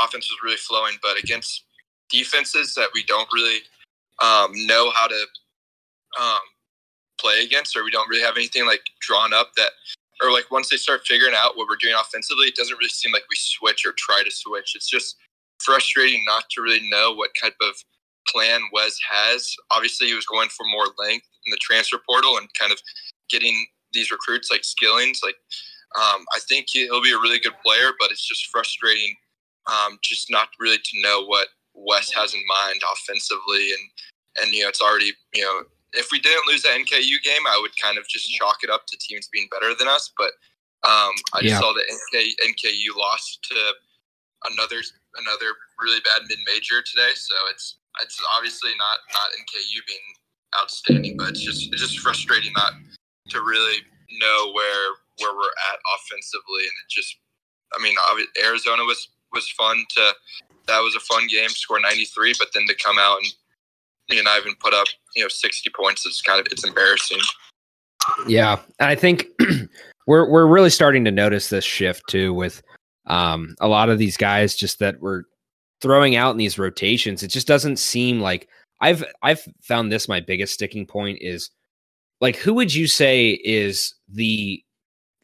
offense 0.04 0.30
was 0.30 0.38
really 0.44 0.56
flowing, 0.56 0.94
but 1.02 1.18
against 1.18 1.64
defenses 2.10 2.74
that 2.74 2.90
we 2.94 3.02
don't 3.04 3.28
really 3.32 3.60
um, 4.22 4.52
know 4.66 4.90
how 4.94 5.06
to 5.08 5.26
um, 6.20 6.40
play 7.18 7.42
against, 7.44 7.76
or 7.76 7.84
we 7.84 7.90
don't 7.90 8.08
really 8.08 8.22
have 8.22 8.36
anything 8.36 8.66
like 8.66 8.82
drawn 9.00 9.32
up 9.32 9.52
that, 9.56 9.72
or 10.22 10.30
like 10.30 10.50
once 10.50 10.68
they 10.68 10.76
start 10.76 11.06
figuring 11.06 11.34
out 11.36 11.56
what 11.56 11.66
we're 11.68 11.76
doing 11.76 11.94
offensively, 11.98 12.46
it 12.46 12.54
doesn't 12.54 12.76
really 12.76 12.88
seem 12.88 13.12
like 13.12 13.24
we 13.30 13.36
switch 13.36 13.84
or 13.86 13.92
try 13.96 14.22
to 14.24 14.30
switch. 14.30 14.74
It's 14.74 14.88
just 14.88 15.16
frustrating 15.58 16.24
not 16.26 16.44
to 16.50 16.62
really 16.62 16.88
know 16.90 17.14
what 17.14 17.30
type 17.40 17.56
of 17.60 17.74
plan 18.32 18.60
Wes 18.72 18.98
has. 19.08 19.54
Obviously, 19.70 20.08
he 20.08 20.14
was 20.14 20.26
going 20.26 20.48
for 20.48 20.64
more 20.66 20.86
length 20.98 21.26
in 21.46 21.50
the 21.50 21.58
transfer 21.60 21.98
portal 22.06 22.38
and 22.38 22.48
kind 22.58 22.72
of 22.72 22.78
getting 23.28 23.66
these 23.92 24.10
recruits 24.10 24.50
like 24.50 24.62
Skillings. 24.62 25.20
Like, 25.22 25.36
um, 25.96 26.24
I 26.34 26.40
think 26.48 26.66
he'll 26.70 27.02
be 27.02 27.12
a 27.12 27.20
really 27.20 27.38
good 27.38 27.58
player, 27.64 27.90
but 27.98 28.10
it's 28.10 28.26
just 28.26 28.46
frustrating 28.46 29.14
um, 29.70 29.98
just 30.02 30.30
not 30.30 30.48
really 30.58 30.78
to 30.78 31.00
know 31.02 31.24
what 31.24 31.48
Wes 31.74 32.12
has 32.12 32.34
in 32.34 32.40
mind 32.64 32.80
offensively 32.92 33.70
and 33.72 33.90
and 34.42 34.52
you 34.52 34.62
know 34.62 34.68
it's 34.68 34.80
already 34.80 35.12
you 35.34 35.42
know 35.42 35.62
if 35.92 36.08
we 36.10 36.20
didn't 36.20 36.46
lose 36.48 36.62
that 36.62 36.78
NKU 36.78 37.22
game, 37.22 37.42
I 37.46 37.58
would 37.60 37.72
kind 37.80 37.98
of 37.98 38.08
just 38.08 38.30
chalk 38.32 38.58
it 38.62 38.70
up 38.70 38.86
to 38.86 38.96
teams 38.98 39.28
being 39.32 39.48
better 39.50 39.74
than 39.78 39.88
us. 39.88 40.10
But 40.16 40.32
um, 40.88 41.12
I 41.34 41.42
just 41.42 41.60
saw 41.60 41.72
that 41.72 41.84
NK, 41.84 42.32
NKU 42.48 42.96
lost 42.96 43.46
to 43.50 43.56
another 44.50 44.80
another 45.16 45.52
really 45.80 46.00
bad 46.00 46.26
mid 46.28 46.38
major 46.46 46.82
today. 46.82 47.12
So 47.14 47.34
it's 47.50 47.76
it's 48.00 48.18
obviously 48.36 48.70
not 48.70 48.98
not 49.12 49.30
NKU 49.40 49.80
being 49.86 50.08
outstanding, 50.60 51.16
but 51.16 51.30
it's 51.30 51.42
just 51.42 51.72
it's 51.72 51.82
just 51.82 51.98
frustrating 52.00 52.52
not 52.56 52.72
to 53.28 53.40
really 53.40 53.78
know 54.20 54.52
where 54.52 54.88
where 55.20 55.36
we're 55.36 55.56
at 55.72 55.78
offensively, 55.96 56.62
and 56.62 56.76
it 56.80 56.88
just 56.90 57.16
I 57.76 57.82
mean 57.82 57.94
Arizona 58.44 58.84
was 58.84 59.08
was 59.32 59.48
fun 59.50 59.84
to 59.96 60.12
that 60.66 60.80
was 60.80 60.94
a 60.94 61.00
fun 61.00 61.26
game, 61.26 61.48
score 61.48 61.80
93, 61.80 62.34
but 62.38 62.48
then 62.54 62.66
to 62.68 62.74
come 62.74 62.96
out 62.98 63.18
and 63.18 63.32
you 64.08 64.22
know, 64.22 64.36
even 64.38 64.54
put 64.60 64.74
up, 64.74 64.86
you 65.16 65.22
know, 65.22 65.28
60 65.28 65.70
points. 65.70 66.06
It's 66.06 66.22
kind 66.22 66.40
of, 66.40 66.46
it's 66.50 66.64
embarrassing. 66.64 67.20
Yeah, 68.26 68.60
and 68.78 68.88
I 68.88 68.94
think 68.94 69.26
we're 70.06 70.28
we're 70.28 70.46
really 70.46 70.70
starting 70.70 71.04
to 71.04 71.10
notice 71.10 71.48
this 71.48 71.64
shift 71.64 72.02
too 72.08 72.34
with 72.34 72.62
um, 73.06 73.54
a 73.60 73.68
lot 73.68 73.88
of 73.88 73.98
these 73.98 74.16
guys 74.16 74.56
just 74.56 74.80
that 74.80 75.00
we're 75.00 75.22
throwing 75.82 76.16
out 76.16 76.30
in 76.30 76.38
these 76.38 76.58
rotations. 76.58 77.22
It 77.22 77.28
just 77.28 77.46
doesn't 77.46 77.76
seem 77.76 78.20
like 78.20 78.48
I've 78.80 79.04
I've 79.22 79.46
found 79.60 79.92
this 79.92 80.08
my 80.08 80.20
biggest 80.20 80.54
sticking 80.54 80.86
point 80.86 81.18
is 81.20 81.50
like 82.20 82.36
who 82.36 82.54
would 82.54 82.72
you 82.72 82.86
say 82.86 83.32
is 83.44 83.94
the 84.08 84.62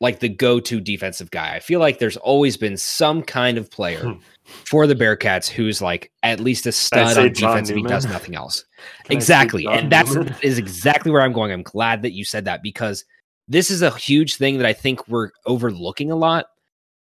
like 0.01 0.21
the 0.21 0.29
go-to 0.29 0.81
defensive 0.81 1.31
guy? 1.31 1.55
I 1.55 1.61
feel 1.61 1.81
like 1.81 1.99
there's 1.99 2.17
always 2.19 2.57
been 2.57 2.77
some 2.77 3.23
kind 3.23 3.59
of 3.59 3.71
player 3.71 4.17
for 4.45 4.87
the 4.87 4.95
Bearcats 4.95 5.49
who's 5.49 5.83
like 5.83 6.13
at 6.23 6.41
least 6.41 6.67
a 6.67 6.73
stud 6.73 7.19
on 7.19 7.33
defense 7.33 7.71
if 7.71 7.77
he 7.77 7.83
does 7.83 8.07
nothing 8.07 8.35
else. 8.35 8.65
Can 9.05 9.17
exactly. 9.17 9.67
And 9.67 9.91
that's 9.91 10.15
Newman? 10.15 10.35
is 10.43 10.59
exactly 10.59 11.11
where 11.11 11.23
I'm 11.23 11.33
going. 11.33 11.53
I'm 11.53 11.63
glad 11.63 12.03
that 12.03 12.13
you 12.13 12.25
said 12.25 12.45
that 12.45 12.63
because 12.63 13.05
this 13.49 13.71
is 13.71 13.83
a 13.83 13.91
huge 13.91 14.37
thing 14.37 14.59
that 14.59 14.67
I 14.67 14.73
think 14.73 15.07
we're 15.09 15.31
overlooking 15.47 16.11
a 16.11 16.17
lot. 16.17 16.47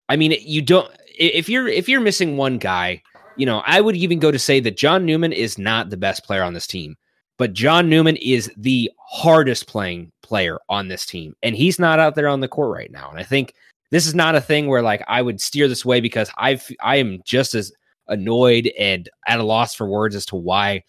I 0.10 0.16
mean, 0.16 0.36
you 0.42 0.62
don't 0.62 0.92
if 1.18 1.50
you're 1.50 1.68
if 1.68 1.90
you're 1.90 2.02
missing 2.02 2.38
one 2.38 2.58
guy, 2.60 3.02
you 3.38 3.46
know, 3.46 3.62
I 3.66 3.82
would 3.82 3.96
even 3.96 4.20
go 4.20 4.32
to 4.32 4.40
say 4.40 4.60
that 4.62 4.78
John 4.78 5.06
Newman 5.06 5.34
is 5.34 5.58
not 5.58 5.90
the 5.90 5.98
best 5.98 6.24
player 6.24 6.44
on 6.44 6.54
this 6.54 6.68
team, 6.68 6.96
but 7.38 7.54
John 7.54 7.90
Newman 7.90 8.16
is 8.18 8.52
the 8.58 8.92
hardest 8.98 9.68
playing 9.68 10.12
player 10.22 10.60
on 10.70 10.88
this 10.88 11.06
team, 11.06 11.36
and 11.44 11.56
he's 11.56 11.80
not 11.80 12.00
out 12.00 12.16
there 12.16 12.28
on 12.28 12.40
the 12.40 12.48
court 12.48 12.72
right 12.72 12.92
now. 12.92 13.10
And 13.10 13.20
I 13.20 13.24
think 13.24 13.54
this 13.92 14.08
is 14.08 14.16
not 14.16 14.36
a 14.36 14.42
thing 14.42 14.68
where 14.68 14.82
like 14.82 15.04
I 15.08 15.22
would 15.22 15.42
steer 15.42 15.68
this 15.68 15.86
way 15.86 16.02
because 16.02 16.30
I've 16.38 16.70
I 16.82 16.98
am 16.98 17.22
just 17.26 17.56
as 17.56 17.72
annoyed 18.08 18.72
and 18.78 19.10
at 19.28 19.40
a 19.40 19.44
loss 19.44 19.74
for 19.74 19.88
words 19.88 20.16
as 20.16 20.26
to 20.28 20.36
why 20.36 20.84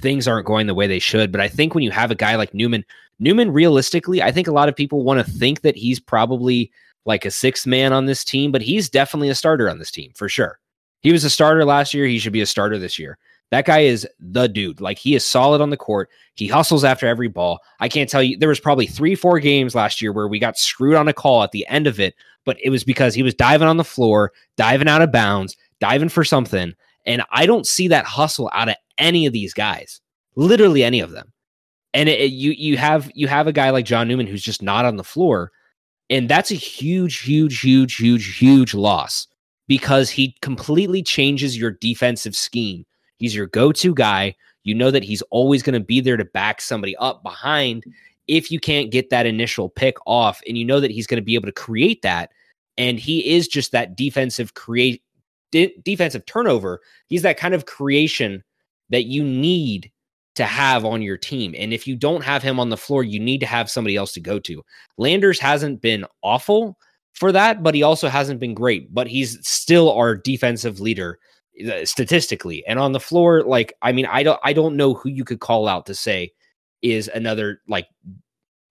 things 0.00 0.26
aren't 0.26 0.46
going 0.46 0.66
the 0.66 0.74
way 0.74 0.86
they 0.86 0.98
should. 0.98 1.30
But 1.30 1.40
I 1.40 1.48
think 1.48 1.74
when 1.74 1.84
you 1.84 1.90
have 1.90 2.10
a 2.10 2.16
guy 2.16 2.36
like 2.36 2.54
Newman, 2.54 2.84
Newman, 3.18 3.52
realistically, 3.52 4.22
I 4.22 4.32
think 4.32 4.48
a 4.48 4.52
lot 4.52 4.68
of 4.68 4.76
people 4.76 5.02
want 5.02 5.24
to 5.24 5.32
think 5.32 5.62
that 5.62 5.76
he's 5.76 6.00
probably 6.00 6.70
like 7.06 7.24
a 7.24 7.30
sixth 7.30 7.66
man 7.66 7.92
on 7.92 8.06
this 8.06 8.24
team, 8.24 8.50
but 8.50 8.62
he's 8.62 8.88
definitely 8.88 9.28
a 9.28 9.34
starter 9.34 9.70
on 9.70 9.78
this 9.78 9.90
team 9.90 10.10
for 10.14 10.28
sure. 10.28 10.58
He 11.04 11.12
was 11.12 11.22
a 11.22 11.30
starter 11.30 11.64
last 11.64 11.94
year. 11.94 12.06
He 12.06 12.18
should 12.18 12.32
be 12.32 12.40
a 12.40 12.46
starter 12.46 12.78
this 12.78 12.98
year. 12.98 13.18
That 13.50 13.66
guy 13.66 13.80
is 13.80 14.08
the 14.18 14.48
dude. 14.48 14.80
Like 14.80 14.98
he 14.98 15.14
is 15.14 15.24
solid 15.24 15.60
on 15.60 15.70
the 15.70 15.76
court. 15.76 16.08
He 16.34 16.48
hustles 16.48 16.82
after 16.82 17.06
every 17.06 17.28
ball. 17.28 17.60
I 17.78 17.88
can't 17.88 18.08
tell 18.10 18.22
you, 18.22 18.36
there 18.36 18.48
was 18.48 18.58
probably 18.58 18.86
three, 18.86 19.14
four 19.14 19.38
games 19.38 19.74
last 19.76 20.02
year 20.02 20.12
where 20.12 20.26
we 20.26 20.40
got 20.40 20.58
screwed 20.58 20.96
on 20.96 21.06
a 21.06 21.12
call 21.12 21.44
at 21.44 21.52
the 21.52 21.64
end 21.68 21.86
of 21.86 22.00
it, 22.00 22.14
but 22.44 22.56
it 22.64 22.70
was 22.70 22.82
because 22.82 23.14
he 23.14 23.22
was 23.22 23.34
diving 23.34 23.68
on 23.68 23.76
the 23.76 23.84
floor, 23.84 24.32
diving 24.56 24.88
out 24.88 25.02
of 25.02 25.12
bounds, 25.12 25.56
diving 25.78 26.08
for 26.08 26.24
something. 26.24 26.74
And 27.06 27.22
I 27.30 27.44
don't 27.46 27.66
see 27.66 27.86
that 27.88 28.06
hustle 28.06 28.50
out 28.54 28.70
of 28.70 28.76
any 28.98 29.26
of 29.26 29.32
these 29.34 29.52
guys, 29.54 30.00
literally 30.36 30.82
any 30.82 31.00
of 31.00 31.10
them. 31.12 31.30
And 31.92 32.08
it, 32.08 32.18
it- 32.18 32.32
you 32.32 32.52
you 32.52 32.76
have 32.78 33.10
you 33.14 33.28
have 33.28 33.46
a 33.46 33.52
guy 33.52 33.70
like 33.70 33.84
John 33.84 34.08
Newman 34.08 34.26
who's 34.26 34.42
just 34.42 34.62
not 34.62 34.86
on 34.86 34.96
the 34.96 35.04
floor, 35.04 35.52
and 36.08 36.28
that's 36.30 36.50
a 36.50 36.54
huge, 36.56 37.20
huge, 37.20 37.60
huge, 37.60 37.94
huge, 37.96 38.36
huge 38.38 38.74
loss 38.74 39.28
because 39.66 40.10
he 40.10 40.36
completely 40.42 41.02
changes 41.02 41.56
your 41.56 41.70
defensive 41.70 42.36
scheme. 42.36 42.84
He's 43.18 43.34
your 43.34 43.46
go-to 43.46 43.94
guy. 43.94 44.34
You 44.64 44.74
know 44.74 44.90
that 44.90 45.04
he's 45.04 45.22
always 45.30 45.62
going 45.62 45.78
to 45.78 45.84
be 45.84 46.00
there 46.00 46.16
to 46.16 46.24
back 46.24 46.60
somebody 46.60 46.96
up 46.96 47.22
behind 47.22 47.84
if 48.26 48.50
you 48.50 48.58
can't 48.58 48.90
get 48.90 49.10
that 49.10 49.26
initial 49.26 49.68
pick 49.68 49.96
off, 50.06 50.40
and 50.48 50.56
you 50.56 50.64
know 50.64 50.80
that 50.80 50.90
he's 50.90 51.06
going 51.06 51.20
to 51.20 51.24
be 51.24 51.34
able 51.34 51.46
to 51.46 51.52
create 51.52 52.02
that. 52.02 52.30
And 52.76 52.98
he 52.98 53.34
is 53.34 53.46
just 53.46 53.72
that 53.72 53.96
defensive 53.96 54.54
create 54.54 55.02
de- 55.52 55.74
defensive 55.82 56.26
turnover. 56.26 56.80
He's 57.06 57.22
that 57.22 57.36
kind 57.36 57.54
of 57.54 57.66
creation 57.66 58.42
that 58.90 59.04
you 59.04 59.22
need 59.22 59.90
to 60.34 60.44
have 60.44 60.84
on 60.84 61.00
your 61.00 61.16
team. 61.16 61.54
And 61.56 61.72
if 61.72 61.86
you 61.86 61.94
don't 61.94 62.24
have 62.24 62.42
him 62.42 62.58
on 62.58 62.70
the 62.70 62.76
floor, 62.76 63.04
you 63.04 63.20
need 63.20 63.38
to 63.40 63.46
have 63.46 63.70
somebody 63.70 63.94
else 63.94 64.12
to 64.14 64.20
go 64.20 64.38
to. 64.40 64.64
Landers 64.98 65.38
hasn't 65.38 65.80
been 65.80 66.04
awful, 66.22 66.76
for 67.14 67.32
that, 67.32 67.62
but 67.62 67.74
he 67.74 67.82
also 67.82 68.08
hasn't 68.08 68.40
been 68.40 68.54
great. 68.54 68.92
But 68.92 69.08
he's 69.08 69.38
still 69.46 69.90
our 69.92 70.14
defensive 70.14 70.80
leader 70.80 71.18
uh, 71.68 71.84
statistically 71.84 72.64
and 72.66 72.78
on 72.78 72.92
the 72.92 73.00
floor. 73.00 73.42
Like, 73.42 73.72
I 73.82 73.92
mean, 73.92 74.06
I 74.06 74.22
don't, 74.22 74.40
I 74.44 74.52
don't 74.52 74.76
know 74.76 74.94
who 74.94 75.08
you 75.08 75.24
could 75.24 75.40
call 75.40 75.68
out 75.68 75.86
to 75.86 75.94
say 75.94 76.32
is 76.82 77.08
another 77.14 77.62
like 77.66 77.86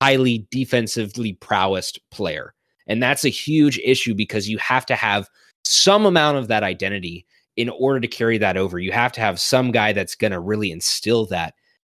highly 0.02 0.48
defensively 0.52 1.38
prowessed 1.42 1.98
player, 2.12 2.54
and 2.88 3.02
that's 3.02 3.26
a 3.26 3.30
huge 3.30 3.80
issue 3.80 4.14
because 4.14 4.50
you 4.50 4.58
have 4.60 4.86
to 4.86 4.96
have 4.96 5.30
some 5.66 6.06
amount 6.06 6.38
of 6.38 6.50
that 6.50 6.64
identity 6.64 7.26
in 7.56 7.70
order 7.70 8.00
to 8.00 8.08
carry 8.08 8.38
that 8.38 8.58
over. 8.58 8.80
You 8.80 8.92
have 8.92 9.12
to 9.14 9.22
have 9.22 9.40
some 9.40 9.72
guy 9.72 9.94
that's 9.94 10.16
going 10.16 10.32
to 10.32 10.40
really 10.40 10.72
instill 10.72 11.26
that 11.28 11.54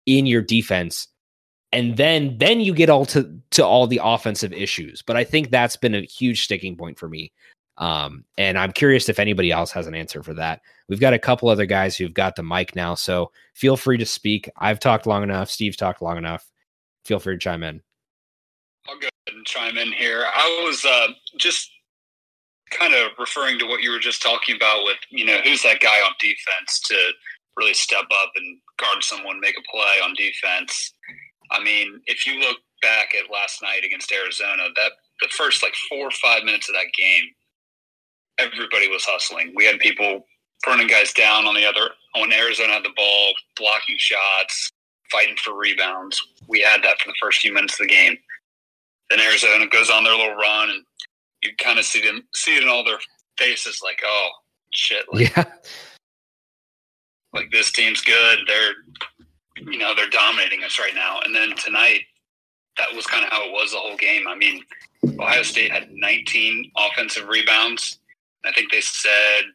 in 0.05 0.25
your 0.25 0.41
defense 0.41 1.07
and 1.71 1.97
then 1.97 2.37
then 2.37 2.59
you 2.59 2.73
get 2.73 2.89
all 2.89 3.05
to 3.05 3.39
to 3.51 3.65
all 3.65 3.87
the 3.87 4.01
offensive 4.03 4.53
issues. 4.53 5.01
But 5.01 5.17
i 5.17 5.23
think 5.23 5.49
that's 5.49 5.75
been 5.75 5.95
a 5.95 6.01
huge 6.01 6.43
sticking 6.43 6.75
point 6.75 6.99
for 6.99 7.09
me. 7.09 7.31
Um, 7.77 8.23
and 8.37 8.57
i'm 8.57 8.71
curious 8.71 9.09
if 9.09 9.19
anybody 9.19 9.51
else 9.51 9.71
has 9.71 9.87
an 9.87 9.95
answer 9.95 10.23
for 10.23 10.33
that. 10.35 10.61
We've 10.87 10.99
got 10.99 11.13
a 11.13 11.19
couple 11.19 11.49
other 11.49 11.65
guys 11.65 11.97
who've 11.97 12.13
got 12.13 12.35
the 12.35 12.43
mic 12.43 12.75
now 12.75 12.95
so 12.95 13.31
feel 13.53 13.77
free 13.77 13.97
to 13.97 14.05
speak. 14.05 14.49
I've 14.57 14.79
talked 14.79 15.07
long 15.07 15.23
enough. 15.23 15.49
Steve's 15.49 15.77
talked 15.77 16.01
long 16.01 16.17
enough. 16.17 16.49
Feel 17.05 17.19
free 17.19 17.35
to 17.35 17.39
chime 17.39 17.63
in. 17.63 17.81
I'll 18.87 18.95
go 18.95 19.07
ahead 19.27 19.37
and 19.37 19.45
chime 19.45 19.77
in 19.77 19.91
here. 19.91 20.25
I 20.33 20.63
was 20.65 20.85
uh, 20.85 21.07
just 21.37 21.71
kind 22.71 22.93
of 22.93 23.11
referring 23.17 23.59
to 23.59 23.65
what 23.65 23.81
you 23.81 23.91
were 23.91 23.99
just 23.99 24.21
talking 24.21 24.55
about 24.55 24.83
with 24.83 24.97
you 25.09 25.25
know 25.25 25.39
who's 25.43 25.63
that 25.63 25.79
guy 25.79 25.97
on 25.97 26.11
defense 26.19 26.79
to 26.85 26.95
really 27.57 27.73
step 27.73 28.03
up 28.03 28.31
and 28.35 28.57
guard 28.77 29.03
someone 29.03 29.39
make 29.39 29.55
a 29.57 29.71
play 29.71 29.99
on 30.03 30.13
defense 30.15 30.93
I 31.51 31.63
mean, 31.63 32.01
if 32.07 32.25
you 32.25 32.39
look 32.39 32.57
back 32.81 33.13
at 33.15 33.31
last 33.31 33.61
night 33.61 33.83
against 33.85 34.11
Arizona, 34.11 34.63
that 34.75 34.91
the 35.21 35.27
first 35.31 35.63
like 35.63 35.73
four 35.89 36.07
or 36.07 36.11
five 36.11 36.43
minutes 36.43 36.69
of 36.69 36.75
that 36.75 36.91
game, 36.97 37.23
everybody 38.37 38.87
was 38.87 39.05
hustling. 39.05 39.53
We 39.55 39.65
had 39.65 39.79
people 39.79 40.25
burning 40.63 40.87
guys 40.87 41.13
down 41.13 41.45
on 41.45 41.55
the 41.55 41.65
other 41.65 41.91
when 42.15 42.33
Arizona 42.33 42.73
had 42.73 42.83
the 42.83 42.93
ball, 42.95 43.33
blocking 43.55 43.97
shots, 43.97 44.71
fighting 45.11 45.35
for 45.37 45.57
rebounds. 45.57 46.21
We 46.47 46.61
had 46.61 46.83
that 46.83 46.99
for 46.99 47.09
the 47.09 47.15
first 47.21 47.39
few 47.39 47.53
minutes 47.53 47.79
of 47.79 47.87
the 47.87 47.93
game. 47.93 48.17
Then 49.09 49.19
Arizona 49.19 49.67
goes 49.67 49.89
on 49.89 50.03
their 50.03 50.15
little 50.15 50.35
run, 50.35 50.69
and 50.69 50.83
you 51.43 51.51
kind 51.61 51.77
of 51.77 51.85
see 51.85 52.01
them 52.01 52.23
see 52.33 52.57
it 52.57 52.63
in 52.63 52.69
all 52.69 52.83
their 52.83 52.99
faces, 53.37 53.81
like, 53.83 54.01
"Oh 54.03 54.29
shit!" 54.73 55.05
Like, 55.13 55.35
yeah, 55.35 55.43
like 57.33 57.51
this 57.51 57.71
team's 57.71 58.01
good. 58.01 58.39
They're 58.47 58.73
you 59.57 59.77
know 59.77 59.93
they're 59.95 60.09
dominating 60.09 60.63
us 60.63 60.79
right 60.79 60.95
now. 60.95 61.19
And 61.23 61.35
then 61.35 61.55
tonight, 61.55 62.01
that 62.77 62.93
was 62.93 63.05
kind 63.05 63.23
of 63.25 63.31
how 63.31 63.45
it 63.45 63.51
was 63.51 63.71
the 63.71 63.77
whole 63.77 63.97
game. 63.97 64.27
I 64.27 64.35
mean, 64.35 64.63
Ohio 65.19 65.43
State 65.43 65.71
had 65.71 65.91
19 65.91 66.71
offensive 66.77 67.27
rebounds. 67.27 67.99
I 68.45 68.51
think 68.51 68.71
they 68.71 68.81
said 68.81 69.45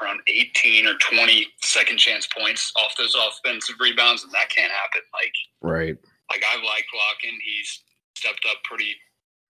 around 0.00 0.20
18 0.28 0.86
or 0.86 0.94
20 0.94 1.46
second 1.62 1.98
chance 1.98 2.26
points 2.26 2.72
off 2.76 2.94
those 2.96 3.14
offensive 3.14 3.76
rebounds, 3.80 4.24
and 4.24 4.32
that 4.32 4.48
can't 4.48 4.72
happen. 4.72 5.02
Like, 5.12 5.32
right? 5.60 5.96
Like 6.30 6.42
I've 6.52 6.62
liked 6.62 6.86
Glockin. 6.94 7.34
He's 7.44 7.82
stepped 8.14 8.46
up 8.48 8.62
pretty 8.64 8.94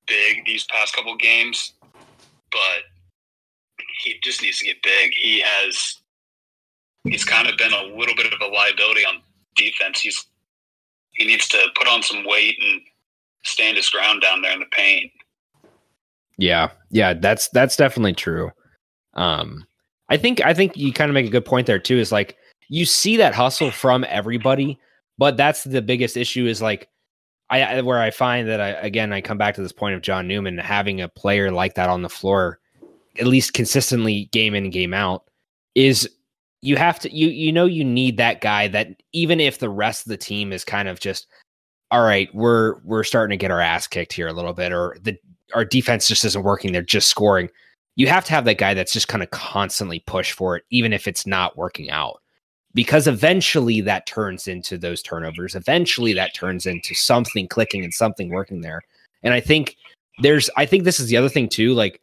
big 0.06 0.44
these 0.46 0.64
past 0.64 0.94
couple 0.94 1.16
games, 1.16 1.74
but 2.50 2.84
he 4.02 4.18
just 4.22 4.42
needs 4.42 4.58
to 4.58 4.66
get 4.66 4.82
big. 4.82 5.12
He 5.14 5.40
has. 5.44 5.96
He's 7.04 7.24
kind 7.24 7.48
of 7.48 7.56
been 7.56 7.72
a 7.72 7.96
little 7.96 8.14
bit 8.16 8.32
of 8.32 8.40
a 8.40 8.52
liability 8.52 9.04
on 9.04 9.22
defense. 9.58 10.00
He's 10.00 10.26
he 11.12 11.26
needs 11.26 11.48
to 11.48 11.58
put 11.76 11.88
on 11.88 12.02
some 12.02 12.24
weight 12.24 12.56
and 12.62 12.80
stand 13.42 13.76
his 13.76 13.90
ground 13.90 14.22
down 14.22 14.40
there 14.40 14.52
in 14.52 14.60
the 14.60 14.66
paint. 14.70 15.10
Yeah, 16.38 16.70
yeah, 16.90 17.14
that's 17.14 17.48
that's 17.48 17.76
definitely 17.76 18.14
true. 18.14 18.50
Um, 19.14 19.66
I 20.08 20.16
think 20.16 20.40
I 20.44 20.54
think 20.54 20.76
you 20.76 20.92
kind 20.92 21.10
of 21.10 21.14
make 21.14 21.26
a 21.26 21.30
good 21.30 21.44
point 21.44 21.66
there 21.66 21.78
too. 21.78 21.98
Is 21.98 22.12
like 22.12 22.36
you 22.68 22.86
see 22.86 23.16
that 23.16 23.34
hustle 23.34 23.70
from 23.70 24.06
everybody, 24.08 24.78
but 25.18 25.36
that's 25.36 25.64
the 25.64 25.82
biggest 25.82 26.16
issue. 26.16 26.46
Is 26.46 26.62
like 26.62 26.88
I 27.50 27.80
where 27.82 28.00
I 28.00 28.10
find 28.10 28.48
that 28.48 28.60
I 28.60 28.68
again 28.68 29.12
I 29.12 29.20
come 29.20 29.38
back 29.38 29.54
to 29.56 29.62
this 29.62 29.72
point 29.72 29.96
of 29.96 30.02
John 30.02 30.28
Newman 30.28 30.58
having 30.58 31.00
a 31.00 31.08
player 31.08 31.50
like 31.50 31.74
that 31.74 31.90
on 31.90 32.02
the 32.02 32.08
floor, 32.08 32.60
at 33.18 33.26
least 33.26 33.54
consistently 33.54 34.26
game 34.32 34.54
in 34.54 34.70
game 34.70 34.94
out, 34.94 35.24
is 35.74 36.08
you 36.62 36.76
have 36.76 36.98
to 36.98 37.14
you 37.14 37.28
you 37.28 37.52
know 37.52 37.64
you 37.64 37.84
need 37.84 38.16
that 38.16 38.40
guy 38.40 38.68
that 38.68 38.88
even 39.12 39.40
if 39.40 39.58
the 39.58 39.70
rest 39.70 40.06
of 40.06 40.10
the 40.10 40.16
team 40.16 40.52
is 40.52 40.64
kind 40.64 40.88
of 40.88 41.00
just 41.00 41.26
all 41.90 42.02
right 42.02 42.34
we're 42.34 42.78
we're 42.84 43.04
starting 43.04 43.36
to 43.36 43.40
get 43.40 43.50
our 43.50 43.60
ass 43.60 43.86
kicked 43.86 44.12
here 44.12 44.28
a 44.28 44.32
little 44.32 44.52
bit 44.52 44.72
or 44.72 44.96
the 45.02 45.16
our 45.54 45.64
defense 45.64 46.08
just 46.08 46.24
isn't 46.24 46.42
working 46.42 46.72
they're 46.72 46.82
just 46.82 47.08
scoring 47.08 47.48
you 47.98 48.06
have 48.06 48.24
to 48.24 48.30
have 48.30 48.44
that 48.44 48.58
guy 48.58 48.74
that's 48.74 48.92
just 48.92 49.08
kind 49.08 49.24
of 49.24 49.30
constantly 49.32 49.98
push 50.06 50.30
for 50.30 50.56
it 50.56 50.64
even 50.70 50.92
if 50.92 51.08
it's 51.08 51.26
not 51.26 51.58
working 51.58 51.90
out. 51.90 52.22
Because 52.72 53.08
eventually 53.08 53.80
that 53.80 54.06
turns 54.06 54.46
into 54.46 54.78
those 54.78 55.02
turnovers 55.02 55.56
eventually 55.56 56.12
that 56.14 56.32
turns 56.32 56.64
into 56.64 56.94
something 56.94 57.48
clicking 57.48 57.82
and 57.82 57.92
something 57.92 58.30
working 58.30 58.60
there. 58.60 58.82
And 59.24 59.34
i 59.34 59.40
think 59.40 59.76
there's 60.20 60.48
i 60.56 60.64
think 60.64 60.84
this 60.84 61.00
is 61.00 61.08
the 61.08 61.16
other 61.16 61.28
thing 61.28 61.48
too 61.48 61.74
like 61.74 62.00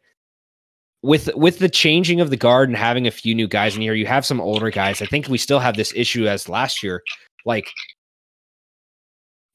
with 1.05 1.29
with 1.35 1.59
the 1.59 1.69
changing 1.69 2.19
of 2.19 2.31
the 2.31 2.37
guard 2.37 2.67
and 2.67 2.77
having 2.77 3.05
a 3.05 3.11
few 3.11 3.35
new 3.35 3.47
guys 3.47 3.75
in 3.75 3.81
here, 3.81 3.93
you 3.93 4.07
have 4.07 4.25
some 4.25 4.41
older 4.41 4.71
guys. 4.71 5.03
I 5.03 5.05
think 5.05 5.27
we 5.27 5.37
still 5.37 5.59
have 5.59 5.77
this 5.77 5.93
issue 5.95 6.27
as 6.27 6.49
last 6.49 6.81
year. 6.81 7.03
Like, 7.45 7.69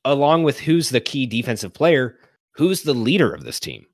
along 0.04 0.44
with 0.44 0.60
who's 0.60 0.90
the 0.90 1.00
key 1.00 1.26
defensive 1.26 1.74
player, 1.74 2.16
who's 2.54 2.84
the 2.84 2.94
leader 2.94 3.34
of 3.34 3.42
this 3.42 3.58
team? 3.58 3.84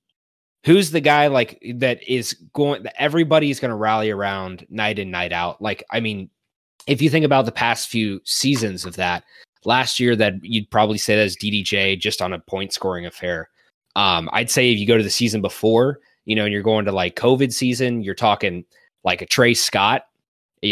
Who's 0.67 0.91
the 0.91 1.01
guy 1.01 1.29
like 1.29 1.59
that 1.77 2.07
is 2.07 2.35
going? 2.53 2.83
that 2.83 3.01
Everybody's 3.01 3.59
going 3.59 3.71
to 3.71 3.77
rally 3.77 4.11
around 4.11 4.67
night 4.69 4.99
in 4.99 5.11
night 5.11 5.33
out. 5.33 5.63
Like, 5.63 5.83
I 5.91 6.01
mean, 6.01 6.29
if 6.87 7.01
you 7.01 7.09
think 7.09 7.25
about 7.25 7.47
the 7.47 7.53
past 7.53 7.89
few 7.89 8.21
seasons 8.25 8.85
of 8.85 8.97
that, 8.97 9.25
last 9.65 9.99
year 9.99 10.15
that 10.17 10.35
you'd 10.43 10.71
probably 10.71 10.99
say 10.99 11.17
that's 11.17 11.37
DDJ 11.37 11.99
just 12.01 12.21
on 12.21 12.35
a 12.35 12.39
point 12.39 12.75
scoring 12.75 13.07
affair. 13.07 13.49
Um, 13.95 14.29
I'd 14.35 14.51
say 14.51 14.71
if 14.71 14.79
you 14.79 14.87
go 14.87 14.99
to 14.99 15.03
the 15.03 15.09
season 15.09 15.41
before, 15.41 16.01
you 16.27 16.37
know, 16.37 16.45
and 16.45 16.53
you're 16.53 16.63
going 16.63 16.85
to 16.85 16.93
like 16.93 17.17
COVID 17.17 17.53
season, 17.53 18.03
you're 18.03 18.15
talking 18.15 18.65
like 19.05 19.23
a 19.23 19.27
Tre 19.27 19.55
Scott. 19.55 20.03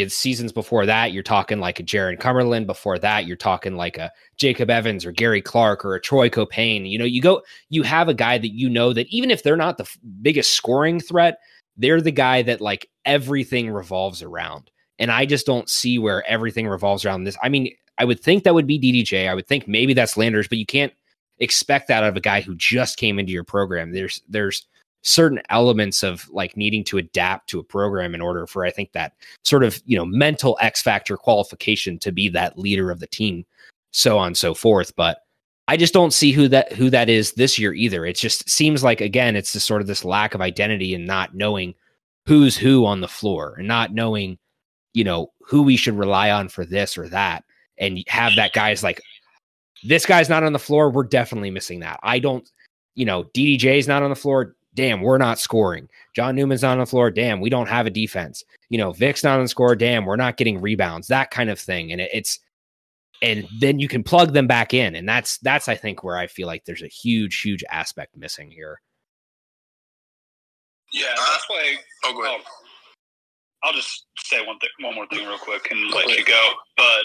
Seasons 0.08 0.50
before 0.50 0.86
that, 0.86 1.12
you're 1.12 1.22
talking 1.22 1.60
like 1.60 1.78
a 1.78 1.84
Jarron 1.84 2.18
Cumberland. 2.18 2.66
Before 2.66 2.98
that, 2.98 3.26
you're 3.26 3.36
talking 3.36 3.76
like 3.76 3.96
a 3.96 4.10
Jacob 4.36 4.68
Evans 4.68 5.06
or 5.06 5.12
Gary 5.12 5.40
Clark 5.40 5.84
or 5.84 5.94
a 5.94 6.00
Troy 6.00 6.28
Caupain. 6.28 6.90
You 6.90 6.98
know, 6.98 7.04
you 7.04 7.22
go, 7.22 7.42
you 7.68 7.84
have 7.84 8.08
a 8.08 8.14
guy 8.14 8.36
that 8.38 8.54
you 8.54 8.68
know 8.68 8.92
that 8.92 9.06
even 9.08 9.30
if 9.30 9.44
they're 9.44 9.56
not 9.56 9.76
the 9.76 9.84
f- 9.84 9.96
biggest 10.20 10.54
scoring 10.54 10.98
threat, 10.98 11.38
they're 11.76 12.00
the 12.00 12.10
guy 12.10 12.42
that 12.42 12.60
like 12.60 12.88
everything 13.04 13.70
revolves 13.70 14.20
around. 14.20 14.70
And 14.98 15.12
I 15.12 15.26
just 15.26 15.46
don't 15.46 15.68
see 15.68 15.98
where 15.98 16.26
everything 16.28 16.66
revolves 16.66 17.04
around 17.04 17.22
this. 17.22 17.36
I 17.40 17.48
mean, 17.48 17.72
I 17.98 18.04
would 18.04 18.18
think 18.18 18.42
that 18.44 18.54
would 18.54 18.66
be 18.66 18.80
DDJ. 18.80 19.28
I 19.28 19.34
would 19.34 19.46
think 19.46 19.68
maybe 19.68 19.94
that's 19.94 20.16
Landers, 20.16 20.48
but 20.48 20.58
you 20.58 20.66
can't 20.66 20.92
expect 21.38 21.88
that 21.88 22.02
out 22.02 22.08
of 22.08 22.16
a 22.16 22.20
guy 22.20 22.40
who 22.40 22.54
just 22.56 22.96
came 22.96 23.18
into 23.18 23.32
your 23.32 23.44
program. 23.44 23.92
There's 23.92 24.22
there's 24.28 24.66
certain 25.04 25.40
elements 25.50 26.02
of 26.02 26.28
like 26.30 26.56
needing 26.56 26.82
to 26.82 26.98
adapt 26.98 27.48
to 27.50 27.60
a 27.60 27.64
program 27.64 28.14
in 28.14 28.20
order 28.20 28.46
for 28.46 28.64
I 28.64 28.70
think 28.70 28.92
that 28.92 29.12
sort 29.44 29.62
of 29.62 29.80
you 29.86 29.96
know 29.96 30.04
mental 30.04 30.58
X 30.60 30.82
factor 30.82 31.16
qualification 31.16 31.98
to 32.00 32.10
be 32.10 32.28
that 32.30 32.58
leader 32.58 32.90
of 32.90 33.00
the 33.00 33.06
team, 33.06 33.44
so 33.92 34.18
on 34.18 34.28
and 34.28 34.36
so 34.36 34.54
forth. 34.54 34.94
But 34.96 35.18
I 35.68 35.76
just 35.76 35.94
don't 35.94 36.12
see 36.12 36.32
who 36.32 36.48
that 36.48 36.72
who 36.72 36.90
that 36.90 37.08
is 37.08 37.32
this 37.32 37.58
year 37.58 37.72
either. 37.72 38.04
It 38.04 38.16
just 38.16 38.48
seems 38.48 38.82
like 38.82 39.00
again 39.00 39.36
it's 39.36 39.52
just 39.52 39.66
sort 39.66 39.80
of 39.80 39.86
this 39.86 40.04
lack 40.04 40.34
of 40.34 40.40
identity 40.40 40.94
and 40.94 41.06
not 41.06 41.34
knowing 41.34 41.74
who's 42.26 42.56
who 42.56 42.86
on 42.86 43.00
the 43.00 43.08
floor 43.08 43.54
and 43.58 43.68
not 43.68 43.92
knowing 43.92 44.38
you 44.94 45.04
know 45.04 45.30
who 45.40 45.62
we 45.62 45.76
should 45.76 45.98
rely 45.98 46.30
on 46.30 46.48
for 46.48 46.64
this 46.64 46.96
or 46.96 47.08
that 47.08 47.44
and 47.78 48.02
have 48.08 48.34
that 48.36 48.52
guy's 48.52 48.82
like 48.82 49.00
this 49.82 50.06
guy's 50.06 50.28
not 50.28 50.42
on 50.42 50.52
the 50.52 50.58
floor 50.58 50.90
we're 50.90 51.04
definitely 51.04 51.50
missing 51.50 51.80
that 51.80 51.98
i 52.02 52.18
don't 52.18 52.50
you 52.94 53.04
know 53.04 53.24
ddj 53.34 53.64
is 53.64 53.88
not 53.88 54.02
on 54.02 54.10
the 54.10 54.16
floor 54.16 54.54
damn, 54.74 55.00
we're 55.00 55.18
not 55.18 55.38
scoring. 55.38 55.88
John 56.14 56.34
Newman's 56.34 56.62
not 56.62 56.72
on 56.72 56.78
the 56.78 56.86
floor. 56.86 57.10
Damn, 57.10 57.40
we 57.40 57.50
don't 57.50 57.68
have 57.68 57.86
a 57.86 57.90
defense. 57.90 58.44
You 58.68 58.78
know, 58.78 58.92
Vic's 58.92 59.24
not 59.24 59.36
on 59.38 59.44
the 59.44 59.48
score. 59.48 59.74
Damn, 59.76 60.04
we're 60.04 60.16
not 60.16 60.36
getting 60.36 60.60
rebounds. 60.60 61.08
That 61.08 61.30
kind 61.30 61.50
of 61.50 61.58
thing. 61.58 61.92
And 61.92 62.00
it, 62.00 62.10
it's 62.12 62.40
and 63.22 63.48
then 63.58 63.78
you 63.78 63.88
can 63.88 64.02
plug 64.02 64.32
them 64.32 64.46
back 64.46 64.74
in. 64.74 64.94
And 64.94 65.08
that's 65.08 65.38
that's 65.38 65.68
I 65.68 65.74
think 65.74 66.04
where 66.04 66.16
I 66.16 66.26
feel 66.26 66.46
like 66.46 66.64
there's 66.64 66.82
a 66.82 66.88
huge, 66.88 67.40
huge 67.40 67.64
aspect 67.70 68.16
missing 68.16 68.50
here. 68.50 68.80
Yeah, 70.92 71.14
that's 71.16 71.48
why. 71.48 71.76
Oh, 72.04 72.12
go 72.12 72.24
ahead. 72.24 72.40
Oh, 72.44 72.50
I'll 73.64 73.72
just 73.72 74.06
say 74.18 74.44
one 74.46 74.58
thing, 74.58 74.68
one 74.80 74.94
more 74.94 75.06
thing, 75.06 75.26
real 75.26 75.38
quick, 75.38 75.68
and 75.70 75.90
let 75.90 76.08
you 76.08 76.24
go. 76.24 76.50
But 76.76 77.04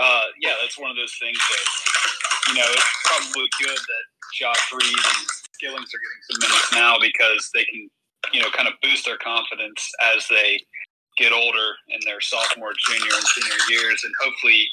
uh, 0.00 0.22
yeah, 0.40 0.54
that's 0.60 0.78
one 0.78 0.90
of 0.90 0.96
those 0.96 1.14
things 1.20 1.38
that 1.38 2.03
you 2.48 2.54
know 2.54 2.68
it's 2.68 3.02
probably 3.04 3.48
good 3.60 3.78
that 3.78 4.04
Josh 4.34 4.72
Reed 4.72 4.82
and 4.82 5.26
Skillings 5.54 5.94
are 5.94 6.02
getting 6.02 6.24
some 6.30 6.40
minutes 6.40 6.72
now 6.72 6.98
because 7.00 7.50
they 7.54 7.64
can, 7.64 7.88
you 8.32 8.40
know, 8.42 8.50
kind 8.50 8.68
of 8.68 8.74
boost 8.82 9.04
their 9.04 9.18
confidence 9.18 9.90
as 10.16 10.26
they 10.28 10.60
get 11.16 11.32
older 11.32 11.70
in 11.88 12.00
their 12.04 12.20
sophomore, 12.20 12.72
junior, 12.88 13.12
and 13.14 13.24
senior 13.24 13.56
years, 13.70 14.02
and 14.04 14.12
hopefully, 14.22 14.66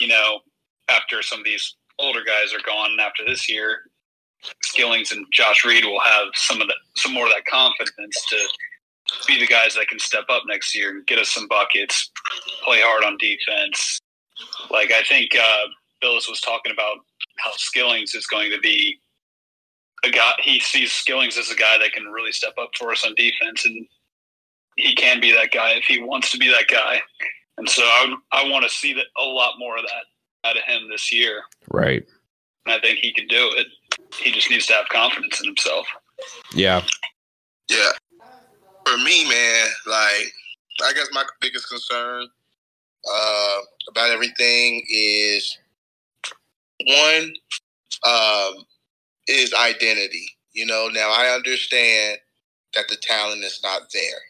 you 0.00 0.08
know, 0.08 0.40
after 0.88 1.22
some 1.22 1.38
of 1.38 1.44
these 1.44 1.76
older 1.98 2.22
guys 2.24 2.52
are 2.52 2.62
gone 2.66 2.96
after 3.00 3.24
this 3.26 3.48
year, 3.48 3.78
Skillings 4.64 5.12
and 5.12 5.24
Josh 5.32 5.64
Reed 5.64 5.84
will 5.84 6.00
have 6.00 6.28
some 6.34 6.60
of 6.60 6.66
that, 6.68 6.76
some 6.96 7.14
more 7.14 7.26
of 7.26 7.32
that 7.32 7.46
confidence 7.46 8.26
to 8.28 8.48
be 9.26 9.38
the 9.38 9.46
guys 9.46 9.74
that 9.74 9.88
can 9.88 9.98
step 9.98 10.24
up 10.28 10.42
next 10.46 10.74
year 10.74 10.90
and 10.90 11.06
get 11.06 11.18
us 11.18 11.30
some 11.30 11.46
buckets, 11.48 12.10
play 12.64 12.80
hard 12.80 13.04
on 13.04 13.16
defense. 13.18 14.00
Like 14.70 14.92
I 14.92 15.02
think 15.04 15.30
uh, 15.36 15.66
Billis 16.00 16.28
was 16.28 16.40
talking 16.40 16.72
about 16.72 16.98
how 17.38 17.50
Skillings 17.56 18.14
is 18.14 18.26
going 18.26 18.50
to 18.50 18.60
be 18.60 18.98
a 20.04 20.10
guy. 20.10 20.32
He 20.42 20.60
sees 20.60 20.92
Skillings 20.92 21.38
as 21.38 21.50
a 21.50 21.56
guy 21.56 21.78
that 21.78 21.92
can 21.92 22.04
really 22.04 22.32
step 22.32 22.54
up 22.60 22.70
for 22.78 22.92
us 22.92 23.04
on 23.04 23.14
defense, 23.14 23.64
and 23.64 23.86
he 24.76 24.94
can 24.94 25.20
be 25.20 25.32
that 25.32 25.50
guy 25.52 25.72
if 25.72 25.84
he 25.84 26.02
wants 26.02 26.30
to 26.32 26.38
be 26.38 26.48
that 26.48 26.68
guy. 26.68 27.00
And 27.58 27.68
so 27.68 27.82
I, 27.82 28.14
I 28.32 28.48
want 28.48 28.64
to 28.64 28.70
see 28.70 28.92
that 28.94 29.06
a 29.16 29.22
lot 29.22 29.54
more 29.58 29.78
of 29.78 29.84
that 29.84 30.48
out 30.48 30.56
of 30.56 30.62
him 30.64 30.88
this 30.90 31.12
year. 31.12 31.42
Right. 31.70 32.04
And 32.66 32.74
I 32.74 32.80
think 32.80 32.98
he 32.98 33.12
can 33.12 33.26
do 33.28 33.50
it. 33.56 33.66
He 34.18 34.30
just 34.30 34.50
needs 34.50 34.66
to 34.66 34.74
have 34.74 34.88
confidence 34.88 35.40
in 35.40 35.46
himself. 35.46 35.86
Yeah. 36.54 36.82
Yeah. 37.70 37.90
For 38.86 38.98
me, 38.98 39.28
man, 39.28 39.66
like 39.86 40.32
I 40.82 40.92
guess 40.94 41.08
my 41.12 41.24
biggest 41.40 41.68
concern 41.68 42.28
uh, 43.10 43.58
about 43.88 44.10
everything 44.10 44.84
is 44.88 45.58
one 46.84 47.34
um, 48.06 48.64
is 49.28 49.54
identity. 49.54 50.26
You 50.52 50.66
know, 50.66 50.88
now 50.92 51.10
I 51.10 51.34
understand 51.34 52.18
that 52.74 52.88
the 52.88 52.96
talent 52.96 53.42
is 53.44 53.60
not 53.62 53.82
there. 53.92 54.20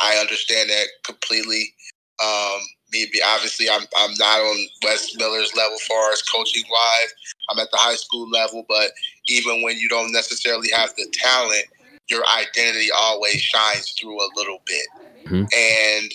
I 0.00 0.16
understand 0.16 0.70
that 0.70 0.86
completely. 1.04 1.74
Um, 2.22 2.60
maybe 2.92 3.20
obviously 3.24 3.68
I'm 3.70 3.82
I'm 3.96 4.12
not 4.18 4.40
on 4.40 4.66
Wes 4.82 5.14
Miller's 5.16 5.54
level 5.56 5.78
far 5.88 6.12
as 6.12 6.22
coaching 6.22 6.64
wise. 6.70 7.14
I'm 7.50 7.58
at 7.58 7.70
the 7.70 7.76
high 7.76 7.94
school 7.96 8.28
level, 8.30 8.64
but 8.68 8.90
even 9.28 9.62
when 9.62 9.76
you 9.78 9.88
don't 9.88 10.12
necessarily 10.12 10.68
have 10.74 10.90
the 10.96 11.06
talent, 11.12 11.64
your 12.10 12.22
identity 12.38 12.88
always 12.96 13.40
shines 13.40 13.92
through 14.00 14.20
a 14.20 14.28
little 14.36 14.62
bit. 14.66 14.86
Mhm. 15.26 15.48
And 15.54 16.14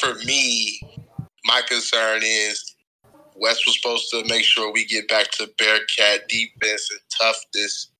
for 0.00 0.14
me, 0.24 0.80
my 1.44 1.62
concern 1.62 2.22
is 2.24 2.74
Wes 3.42 3.66
was 3.66 3.76
supposed 3.80 4.08
to 4.10 4.24
make 4.28 4.44
sure 4.44 4.72
we 4.72 4.84
get 4.84 5.08
back 5.08 5.30
to 5.32 5.50
Bearcat 5.58 6.28
defense 6.28 6.88
and 6.90 7.00
toughness, 7.20 7.90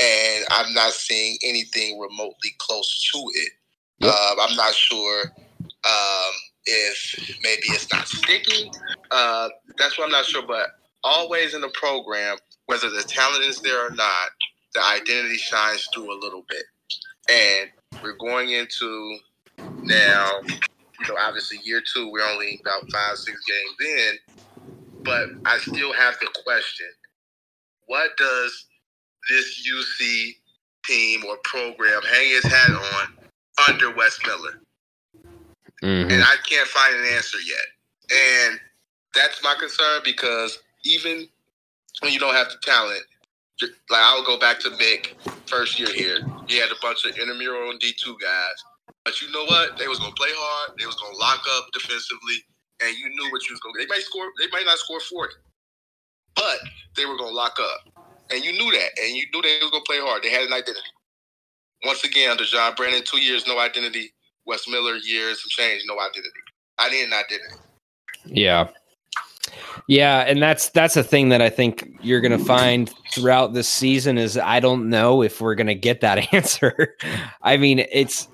and 0.00 0.44
I'm 0.50 0.74
not 0.74 0.92
seeing 0.92 1.38
anything 1.42 1.98
remotely 1.98 2.50
close 2.58 3.10
to 3.12 3.18
it. 3.34 3.52
Yep. 4.00 4.14
Um, 4.14 4.36
I'm 4.40 4.56
not 4.56 4.74
sure 4.74 5.32
um, 5.84 6.32
if 6.66 7.38
maybe 7.42 7.62
it's 7.68 7.90
not 7.92 8.06
sticking. 8.06 8.70
Uh, 9.10 9.48
that's 9.78 9.96
what 9.96 10.04
I'm 10.04 10.10
not 10.10 10.26
sure. 10.26 10.46
But 10.46 10.68
always 11.04 11.54
in 11.54 11.62
the 11.62 11.70
program, 11.70 12.36
whether 12.66 12.90
the 12.90 13.02
talent 13.02 13.44
is 13.44 13.60
there 13.60 13.86
or 13.86 13.90
not, 13.90 14.28
the 14.74 14.84
identity 14.84 15.36
shines 15.36 15.88
through 15.94 16.12
a 16.12 16.18
little 16.20 16.44
bit. 16.48 16.64
And 17.30 17.70
we're 18.02 18.16
going 18.16 18.50
into 18.50 19.18
now, 19.82 20.30
you 20.48 21.08
know, 21.08 21.16
obviously 21.20 21.60
year 21.64 21.82
two, 21.94 22.10
we're 22.10 22.28
only 22.28 22.60
about 22.60 22.90
five, 22.90 23.16
six 23.16 23.40
games 23.46 23.90
in, 23.90 24.31
but 25.04 25.28
I 25.46 25.58
still 25.58 25.92
have 25.94 26.16
the 26.20 26.28
question 26.44 26.88
what 27.86 28.16
does 28.18 28.66
this 29.30 29.68
UC 29.68 30.36
team 30.86 31.24
or 31.26 31.36
program 31.44 32.02
hang 32.02 32.26
its 32.36 32.46
hat 32.46 32.70
on 32.70 33.28
under 33.68 33.90
Wes 33.94 34.18
Miller? 34.26 34.60
Mhm. 35.82 36.12
and 36.12 36.22
I 36.24 36.36
can't 36.48 36.68
find 36.68 36.94
an 36.96 37.06
answer 37.14 37.38
yet. 37.40 37.66
And 38.10 38.60
that's 39.14 39.42
my 39.42 39.54
concern 39.56 40.02
because 40.04 40.58
even 40.84 41.28
when 42.00 42.12
you 42.12 42.18
don't 42.20 42.34
have 42.34 42.50
the 42.50 42.58
talent, 42.62 43.04
like 43.62 43.72
I'll 44.02 44.24
go 44.24 44.38
back 44.38 44.60
to 44.60 44.70
Mick 44.70 45.14
first 45.48 45.78
year 45.78 45.92
here. 45.92 46.18
He 46.48 46.58
had 46.58 46.70
a 46.70 46.76
bunch 46.82 47.04
of 47.04 47.16
intramural 47.18 47.70
and 47.70 47.80
D 47.80 47.92
two 47.94 48.16
guys, 48.20 48.64
but 49.04 49.20
you 49.20 49.30
know 49.32 49.44
what? 49.46 49.78
They 49.78 49.88
was 49.88 49.98
gonna 49.98 50.14
play 50.14 50.30
hard. 50.32 50.78
They 50.78 50.86
was 50.86 50.96
gonna 50.96 51.16
lock 51.16 51.44
up 51.56 51.68
defensively, 51.72 52.44
and 52.84 52.96
you 52.96 53.08
knew 53.08 53.30
what 53.32 53.42
you 53.48 53.54
was 53.54 53.60
gonna. 53.60 53.78
They 53.78 53.86
might 53.86 54.02
score. 54.02 54.26
They 54.40 54.48
might 54.52 54.66
not 54.66 54.78
score 54.78 55.00
forty, 55.00 55.34
but 56.34 56.58
they 56.96 57.06
were 57.06 57.16
gonna 57.16 57.34
lock 57.34 57.58
up, 57.60 58.04
and 58.30 58.44
you 58.44 58.52
knew 58.52 58.70
that, 58.72 58.90
and 59.02 59.16
you 59.16 59.24
knew 59.32 59.42
they 59.42 59.58
was 59.60 59.70
gonna 59.70 59.84
play 59.84 60.00
hard. 60.00 60.22
They 60.22 60.30
had 60.30 60.44
an 60.44 60.52
identity. 60.52 60.80
Once 61.84 62.04
again, 62.04 62.30
under 62.30 62.44
John 62.44 62.74
Brannen, 62.76 63.02
two 63.04 63.20
years, 63.20 63.46
no 63.46 63.58
identity. 63.58 64.12
Wes 64.46 64.68
Miller, 64.68 64.96
years, 64.96 65.42
some 65.42 65.50
change, 65.50 65.82
no 65.86 65.94
identity. 65.98 66.28
I 66.78 66.90
need 66.90 67.04
an 67.04 67.12
identity. 67.12 67.56
Yeah. 68.24 68.68
Yeah, 69.88 70.20
and 70.20 70.40
that's 70.40 70.70
that's 70.70 70.96
a 70.96 71.02
thing 71.02 71.28
that 71.30 71.42
I 71.42 71.50
think 71.50 71.98
you're 72.00 72.20
going 72.20 72.38
to 72.38 72.44
find 72.44 72.92
throughout 73.12 73.52
this 73.52 73.68
season 73.68 74.16
is 74.16 74.38
I 74.38 74.60
don't 74.60 74.88
know 74.88 75.22
if 75.22 75.40
we're 75.40 75.56
going 75.56 75.66
to 75.66 75.74
get 75.74 76.00
that 76.00 76.32
answer. 76.34 76.96
I 77.42 77.56
mean, 77.56 77.80
it's 77.90 78.28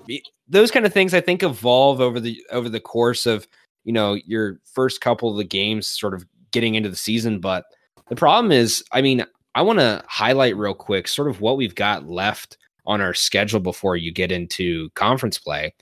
those 0.47 0.71
kind 0.71 0.85
of 0.85 0.93
things 0.93 1.13
I 1.13 1.21
think 1.21 1.43
evolve 1.43 2.01
over 2.01 2.19
the 2.19 2.43
over 2.51 2.69
the 2.69 2.79
course 2.79 3.25
of, 3.25 3.47
you 3.89 3.93
know, 3.93 4.13
your 4.27 4.59
first 4.71 5.01
couple 5.01 5.31
of 5.31 5.37
the 5.37 5.43
games 5.43 5.87
sort 5.87 6.13
of 6.13 6.23
getting 6.51 6.75
into 6.75 6.89
the 6.89 6.95
season, 6.95 7.39
but 7.39 7.65
the 8.07 8.15
problem 8.15 8.51
is, 8.51 8.83
I 8.91 9.01
mean, 9.01 9.25
I 9.55 9.63
want 9.63 9.79
to 9.79 10.03
highlight 10.07 10.55
real 10.55 10.75
quick 10.75 11.07
sort 11.07 11.27
of 11.27 11.41
what 11.41 11.57
we've 11.57 11.73
got 11.73 12.07
left 12.07 12.59
on 12.85 13.01
our 13.01 13.15
schedule 13.15 13.59
before 13.59 13.95
you 13.95 14.11
get 14.11 14.31
into 14.31 14.91
conference 14.91 15.39
play. 15.39 15.73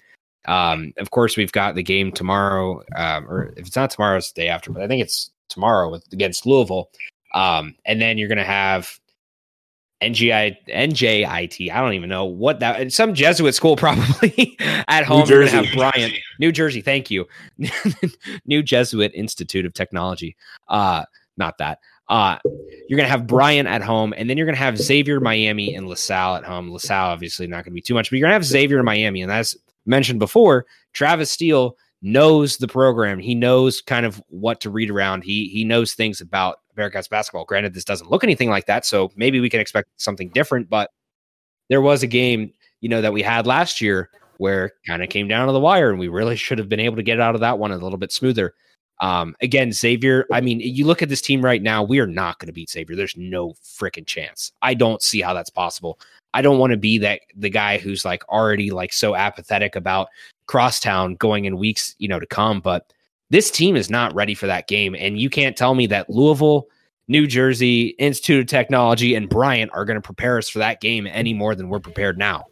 Um, 0.46 0.94
of 0.98 1.12
course, 1.12 1.36
we've 1.36 1.52
got 1.52 1.76
the 1.76 1.84
game 1.84 2.14
tomorrow, 2.14 2.82
um, 2.96 3.30
or 3.30 3.54
if 3.58 3.68
it's 3.68 3.76
not 3.76 3.90
tomorrow, 3.90 4.16
it's 4.16 4.32
the 4.32 4.44
day 4.44 4.48
after, 4.48 4.72
but 4.72 4.82
I 4.82 4.88
think 4.88 5.02
it's 5.02 5.30
tomorrow 5.50 5.92
with, 5.92 6.06
against 6.14 6.46
Louisville. 6.46 6.90
Um, 7.34 7.76
and 7.84 8.02
then 8.02 8.18
you're 8.18 8.30
going 8.30 8.38
to 8.38 8.46
have 8.46 9.02
NGI, 10.02 10.56
NJIT. 10.70 11.72
I 11.72 11.82
don't 11.82 11.94
even 11.94 12.10
know 12.10 12.26
what 12.26 12.60
that, 12.60 12.92
some 12.94 13.14
Jesuit 13.14 13.56
school 13.56 13.76
probably 13.76 14.56
at 14.60 15.06
home. 15.06 15.24
To 15.24 15.28
Jersey. 15.28 15.56
have 15.56 15.66
Bryant, 15.74 16.14
New 16.40 16.52
Jersey. 16.52 16.82
Thank 16.82 17.10
you. 17.10 17.26
New 18.46 18.62
Jesuit 18.62 19.12
Institute 19.16 19.66
of 19.66 19.74
Technology. 19.74 20.36
Uh, 20.68 21.04
not 21.38 21.58
that. 21.58 21.80
Uh, 22.10 22.38
you're 22.88 22.98
going 22.98 23.08
to 23.08 23.12
have 23.12 23.28
Bryant 23.28 23.68
at 23.68 23.82
home, 23.82 24.14
and 24.16 24.30
then 24.30 24.38
you're 24.38 24.46
going 24.46 24.56
to 24.56 24.62
have 24.62 24.78
Xavier, 24.78 25.20
Miami, 25.20 25.76
and 25.76 25.88
LaSalle 25.88 26.36
at 26.36 26.46
home. 26.46 26.72
LaSalle, 26.72 27.10
obviously, 27.10 27.48
not 27.48 27.58
going 27.58 27.66
to 27.66 27.72
be 27.72 27.82
too 27.82 27.94
much, 27.94 28.10
but 28.10 28.18
you're 28.18 28.26
going 28.26 28.32
to 28.32 28.36
have 28.36 28.46
Xavier, 28.46 28.82
Miami. 28.84 29.22
And 29.22 29.32
as 29.32 29.58
mentioned 29.86 30.20
before, 30.20 30.66
Travis 30.94 31.32
Steele 31.32 31.76
knows 32.02 32.58
the 32.58 32.68
program. 32.68 33.20
He 33.20 33.36
knows 33.36 33.82
kind 33.82 34.06
of 34.06 34.22
what 34.30 34.62
to 34.62 34.70
read 34.70 34.90
around. 34.90 35.24
He 35.24 35.50
he 35.50 35.64
knows 35.64 35.94
things 35.94 36.22
about 36.22 36.60
Bearcats 36.78 37.10
basketball. 37.10 37.46
Granted, 37.46 37.74
this 37.74 37.86
doesn't 37.86 38.12
look 38.12 38.24
anything 38.24 38.50
like 38.50 38.66
that, 38.68 38.86
so 38.86 39.12
maybe 39.16 39.40
we 39.40 39.50
can 39.50 39.60
expect 39.60 39.90
something 39.98 40.30
different. 40.30 40.70
But 40.70 40.92
there 41.70 41.82
was 41.82 42.04
a 42.04 42.08
game, 42.08 42.54
you 42.82 42.90
know, 42.90 43.02
that 43.02 43.14
we 43.14 43.22
had 43.22 43.48
last 43.48 43.82
year 43.82 44.10
where 44.38 44.74
kind 44.86 45.04
of 45.04 45.10
came 45.10 45.28
down 45.28 45.48
to 45.48 45.54
the 45.54 45.60
wire, 45.60 45.90
and 45.90 46.00
we 46.00 46.08
really 46.08 46.36
should 46.36 46.60
have 46.60 46.70
been 46.70 46.80
able 46.80 46.96
to 46.96 47.04
get 47.04 47.20
out 47.20 47.36
of 47.36 47.42
that 47.42 47.60
one 47.60 47.72
a 47.72 47.78
little 47.78 47.98
bit 47.98 48.12
smoother. 48.12 48.54
Um, 49.00 49.36
again, 49.42 49.72
Xavier, 49.72 50.26
I 50.32 50.42
mean, 50.42 50.60
you 50.60 50.86
look 50.86 51.02
at 51.02 51.10
this 51.10 51.22
team 51.22 51.44
right 51.44 51.62
now, 51.62 51.84
we 51.84 52.00
are 52.00 52.08
not 52.08 52.40
going 52.40 52.48
to 52.48 52.54
beat 52.54 52.70
Xavier. 52.70 52.96
There's 52.96 53.16
no 53.16 53.54
freaking 53.64 54.08
chance. 54.08 54.52
I 54.62 54.74
don't 54.74 55.04
see 55.04 55.22
how 55.22 55.36
that's 55.36 55.52
possible. 55.52 56.00
I 56.34 56.42
don't 56.42 56.58
want 56.58 56.72
to 56.72 56.78
be 56.78 56.98
that 57.00 57.22
the 57.36 57.50
guy 57.50 57.78
who's 57.78 58.06
like 58.06 58.28
already 58.28 58.72
like 58.72 58.92
so 58.94 59.16
apathetic 59.16 59.76
about 59.76 60.08
crosstown 60.48 61.16
going 61.16 61.46
in 61.46 61.58
weeks, 61.58 61.96
you 62.00 62.08
know, 62.08 62.20
to 62.20 62.26
come, 62.26 62.60
but 62.60 62.92
this 63.30 63.52
team 63.52 63.76
is 63.76 63.90
not 63.90 64.16
ready 64.16 64.34
for 64.34 64.48
that 64.48 64.68
game. 64.68 64.96
And 64.96 65.20
you 65.20 65.30
can't 65.30 65.58
tell 65.58 65.76
me 65.76 65.86
that 65.88 66.10
Louisville, 66.10 66.68
New 67.08 67.28
Jersey, 67.28 67.88
Institute 68.00 68.42
of 68.42 68.48
Technology, 68.48 69.16
and 69.16 69.30
Bryant 69.30 69.72
are 69.74 69.86
going 69.86 69.96
to 69.96 70.02
prepare 70.02 70.38
us 70.38 70.50
for 70.50 70.60
that 70.60 70.82
game 70.82 71.08
any 71.08 71.34
more 71.34 71.54
than 71.54 71.70
we're 71.70 71.80
prepared 71.80 72.18
now. 72.18 72.46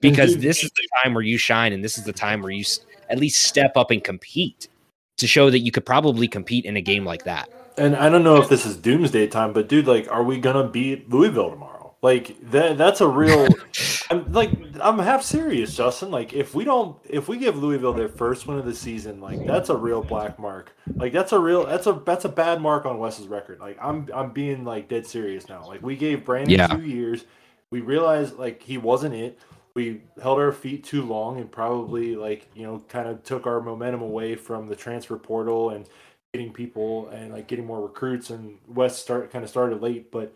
Because 0.00 0.36
this 0.38 0.62
is 0.62 0.70
the 0.72 0.86
time 1.02 1.14
where 1.14 1.22
you 1.22 1.38
shine, 1.38 1.72
and 1.72 1.82
this 1.82 1.96
is 1.96 2.04
the 2.04 2.12
time 2.12 2.42
where 2.42 2.50
you 2.50 2.64
at 3.08 3.18
least 3.18 3.42
step 3.42 3.76
up 3.76 3.90
and 3.90 4.04
compete 4.04 4.68
to 5.16 5.26
show 5.26 5.50
that 5.50 5.60
you 5.60 5.70
could 5.70 5.86
probably 5.86 6.28
compete 6.28 6.64
in 6.64 6.76
a 6.76 6.82
game 6.82 7.04
like 7.04 7.24
that. 7.24 7.48
And 7.76 7.96
I 7.96 8.08
don't 8.08 8.22
know 8.22 8.36
if 8.36 8.48
this 8.48 8.66
is 8.66 8.76
doomsday 8.76 9.28
time, 9.28 9.52
but 9.52 9.68
dude, 9.68 9.86
like, 9.86 10.10
are 10.10 10.22
we 10.22 10.38
gonna 10.38 10.68
beat 10.68 11.08
Louisville 11.08 11.50
tomorrow? 11.50 11.83
Like 12.04 12.38
that 12.50 12.76
that's 12.76 13.00
a 13.00 13.08
real 13.08 13.48
I'm 14.10 14.30
like 14.30 14.50
I'm 14.78 14.98
half 14.98 15.22
serious, 15.22 15.74
Justin. 15.74 16.10
Like 16.10 16.34
if 16.34 16.54
we 16.54 16.62
don't 16.62 16.98
if 17.08 17.28
we 17.28 17.38
give 17.38 17.56
Louisville 17.56 17.94
their 17.94 18.10
first 18.10 18.46
win 18.46 18.58
of 18.58 18.66
the 18.66 18.74
season, 18.74 19.22
like 19.22 19.46
that's 19.46 19.70
a 19.70 19.76
real 19.76 20.02
black 20.02 20.38
mark. 20.38 20.76
Like 20.96 21.14
that's 21.14 21.32
a 21.32 21.38
real 21.38 21.64
that's 21.64 21.86
a 21.86 21.94
that's 22.04 22.26
a 22.26 22.28
bad 22.28 22.60
mark 22.60 22.84
on 22.84 22.98
Wes's 22.98 23.26
record. 23.26 23.58
Like 23.58 23.78
I'm 23.80 24.06
I'm 24.14 24.32
being 24.32 24.66
like 24.66 24.90
dead 24.90 25.06
serious 25.06 25.48
now. 25.48 25.66
Like 25.66 25.82
we 25.82 25.96
gave 25.96 26.26
Brannen 26.26 26.50
Yeah. 26.50 26.66
two 26.66 26.84
years. 26.84 27.24
We 27.70 27.80
realized 27.80 28.36
like 28.38 28.62
he 28.62 28.76
wasn't 28.76 29.14
it. 29.14 29.38
We 29.74 30.02
held 30.22 30.38
our 30.40 30.52
feet 30.52 30.84
too 30.84 31.00
long 31.00 31.40
and 31.40 31.50
probably 31.50 32.16
like, 32.16 32.50
you 32.54 32.64
know, 32.64 32.84
kind 32.86 33.08
of 33.08 33.22
took 33.24 33.46
our 33.46 33.62
momentum 33.62 34.02
away 34.02 34.34
from 34.36 34.68
the 34.68 34.76
transfer 34.76 35.16
portal 35.16 35.70
and 35.70 35.88
getting 36.34 36.52
people 36.52 37.08
and 37.08 37.32
like 37.32 37.48
getting 37.48 37.64
more 37.64 37.80
recruits 37.80 38.28
and 38.28 38.58
Wes 38.68 38.98
start 38.98 39.30
kind 39.32 39.42
of 39.42 39.48
started 39.48 39.80
late, 39.80 40.12
but 40.12 40.34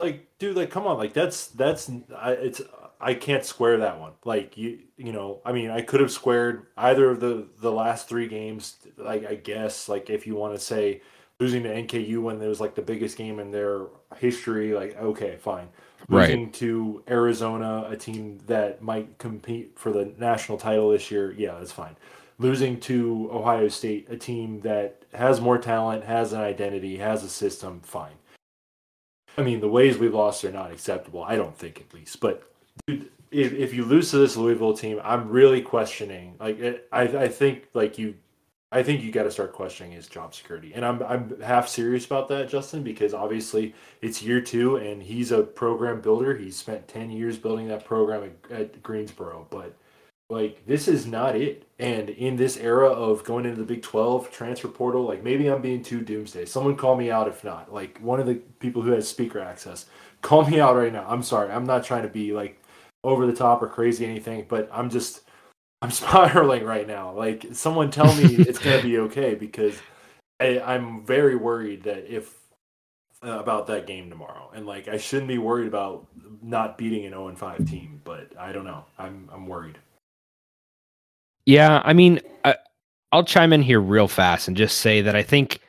like 0.00 0.28
dude 0.38 0.56
like 0.56 0.70
come 0.70 0.86
on 0.86 0.96
like 0.96 1.12
that's 1.12 1.48
that's 1.48 1.90
I, 2.16 2.32
it's 2.32 2.62
i 3.00 3.14
can't 3.14 3.44
square 3.44 3.78
that 3.78 3.98
one 3.98 4.12
like 4.24 4.56
you 4.56 4.80
you 4.96 5.12
know 5.12 5.40
i 5.44 5.52
mean 5.52 5.70
i 5.70 5.80
could 5.80 6.00
have 6.00 6.12
squared 6.12 6.66
either 6.76 7.10
of 7.10 7.20
the 7.20 7.46
the 7.60 7.72
last 7.72 8.08
three 8.08 8.28
games 8.28 8.76
like 8.96 9.26
i 9.26 9.34
guess 9.34 9.88
like 9.88 10.10
if 10.10 10.26
you 10.26 10.34
want 10.34 10.54
to 10.54 10.60
say 10.60 11.00
losing 11.40 11.62
to 11.62 11.68
NKU 11.68 12.20
when 12.20 12.42
it 12.42 12.48
was 12.48 12.60
like 12.60 12.74
the 12.74 12.82
biggest 12.82 13.16
game 13.16 13.38
in 13.38 13.50
their 13.50 13.86
history, 14.16 14.74
like 14.74 14.96
okay, 14.96 15.36
fine. 15.36 15.68
Right. 16.08 16.28
Losing 16.28 16.52
to 16.52 17.02
Arizona, 17.08 17.86
a 17.88 17.96
team 17.96 18.38
that 18.46 18.82
might 18.82 19.18
compete 19.18 19.78
for 19.78 19.92
the 19.92 20.12
national 20.18 20.58
title 20.58 20.90
this 20.90 21.10
year, 21.10 21.32
yeah, 21.32 21.56
that's 21.58 21.72
fine. 21.72 21.96
Losing 22.38 22.78
to 22.80 23.28
Ohio 23.32 23.68
State, 23.68 24.06
a 24.08 24.16
team 24.16 24.60
that 24.60 25.02
has 25.12 25.40
more 25.40 25.58
talent, 25.58 26.04
has 26.04 26.32
an 26.32 26.40
identity, 26.40 26.98
has 26.98 27.24
a 27.24 27.28
system, 27.28 27.80
fine. 27.80 28.14
I 29.38 29.42
mean, 29.42 29.60
the 29.60 29.68
ways 29.68 29.98
we've 29.98 30.12
lost 30.12 30.44
are 30.44 30.50
not 30.50 30.72
acceptable. 30.72 31.22
I 31.22 31.36
don't 31.36 31.56
think, 31.56 31.80
at 31.80 31.94
least. 31.94 32.18
But 32.18 32.42
dude, 32.88 33.08
if, 33.30 33.52
if 33.52 33.72
you 33.72 33.84
lose 33.84 34.10
to 34.10 34.18
this 34.18 34.36
Louisville 34.36 34.76
team, 34.76 35.00
I'm 35.04 35.28
really 35.28 35.62
questioning. 35.62 36.34
Like, 36.40 36.58
it, 36.58 36.88
I 36.90 37.02
I 37.02 37.28
think 37.28 37.68
like 37.72 37.98
you, 37.98 38.16
I 38.72 38.82
think 38.82 39.02
you 39.02 39.12
got 39.12 39.22
to 39.22 39.30
start 39.30 39.52
questioning 39.52 39.92
his 39.92 40.08
job 40.08 40.34
security. 40.34 40.72
And 40.74 40.84
I'm 40.84 41.02
I'm 41.04 41.40
half 41.40 41.68
serious 41.68 42.04
about 42.04 42.26
that, 42.28 42.48
Justin, 42.48 42.82
because 42.82 43.14
obviously 43.14 43.74
it's 44.02 44.22
year 44.22 44.40
two, 44.40 44.76
and 44.76 45.00
he's 45.00 45.30
a 45.30 45.42
program 45.44 46.00
builder. 46.00 46.36
He 46.36 46.50
spent 46.50 46.88
ten 46.88 47.08
years 47.08 47.38
building 47.38 47.68
that 47.68 47.84
program 47.84 48.32
at, 48.50 48.50
at 48.50 48.82
Greensboro, 48.82 49.46
but 49.50 49.72
like 50.28 50.66
this 50.66 50.88
is 50.88 51.06
not 51.06 51.36
it. 51.36 51.67
And 51.80 52.10
in 52.10 52.36
this 52.36 52.56
era 52.56 52.88
of 52.88 53.22
going 53.22 53.44
into 53.44 53.58
the 53.58 53.64
Big 53.64 53.82
12 53.82 54.32
transfer 54.32 54.66
portal, 54.66 55.04
like 55.04 55.22
maybe 55.22 55.46
I'm 55.46 55.62
being 55.62 55.82
too 55.82 56.00
doomsday. 56.00 56.44
Someone 56.44 56.76
call 56.76 56.96
me 56.96 57.10
out 57.10 57.28
if 57.28 57.44
not. 57.44 57.72
Like 57.72 57.98
one 58.00 58.18
of 58.18 58.26
the 58.26 58.34
people 58.34 58.82
who 58.82 58.90
has 58.90 59.08
speaker 59.08 59.38
access, 59.38 59.86
call 60.20 60.44
me 60.44 60.58
out 60.60 60.76
right 60.76 60.92
now. 60.92 61.06
I'm 61.08 61.22
sorry. 61.22 61.50
I'm 61.50 61.66
not 61.66 61.84
trying 61.84 62.02
to 62.02 62.08
be 62.08 62.32
like 62.32 62.60
over 63.04 63.26
the 63.26 63.32
top 63.32 63.62
or 63.62 63.68
crazy 63.68 64.04
anything, 64.04 64.46
but 64.48 64.68
I'm 64.72 64.90
just 64.90 65.22
I'm 65.82 65.92
spiraling 65.92 66.64
right 66.64 66.86
now. 66.88 67.12
Like 67.12 67.46
someone 67.52 67.90
tell 67.90 68.12
me 68.16 68.24
it's 68.38 68.58
gonna 68.58 68.82
be 68.82 68.98
okay 68.98 69.36
because 69.36 69.78
I, 70.40 70.60
I'm 70.60 71.04
very 71.04 71.36
worried 71.36 71.84
that 71.84 72.12
if 72.12 72.34
uh, 73.24 73.38
about 73.38 73.66
that 73.68 73.86
game 73.86 74.10
tomorrow, 74.10 74.50
and 74.54 74.66
like 74.66 74.88
I 74.88 74.96
shouldn't 74.96 75.28
be 75.28 75.38
worried 75.38 75.68
about 75.68 76.06
not 76.42 76.78
beating 76.78 77.04
an 77.04 77.12
0 77.12 77.34
5 77.36 77.66
team, 77.68 78.00
but 78.04 78.32
I 78.38 78.52
don't 78.52 78.64
know. 78.64 78.84
I'm 78.98 79.28
I'm 79.32 79.46
worried. 79.46 79.78
Yeah, 81.48 81.80
I 81.82 81.94
mean, 81.94 82.20
I, 82.44 82.56
I'll 83.10 83.24
chime 83.24 83.54
in 83.54 83.62
here 83.62 83.80
real 83.80 84.06
fast 84.06 84.48
and 84.48 84.56
just 84.56 84.78
say 84.78 85.00
that 85.00 85.16
I 85.16 85.22
think 85.22 85.60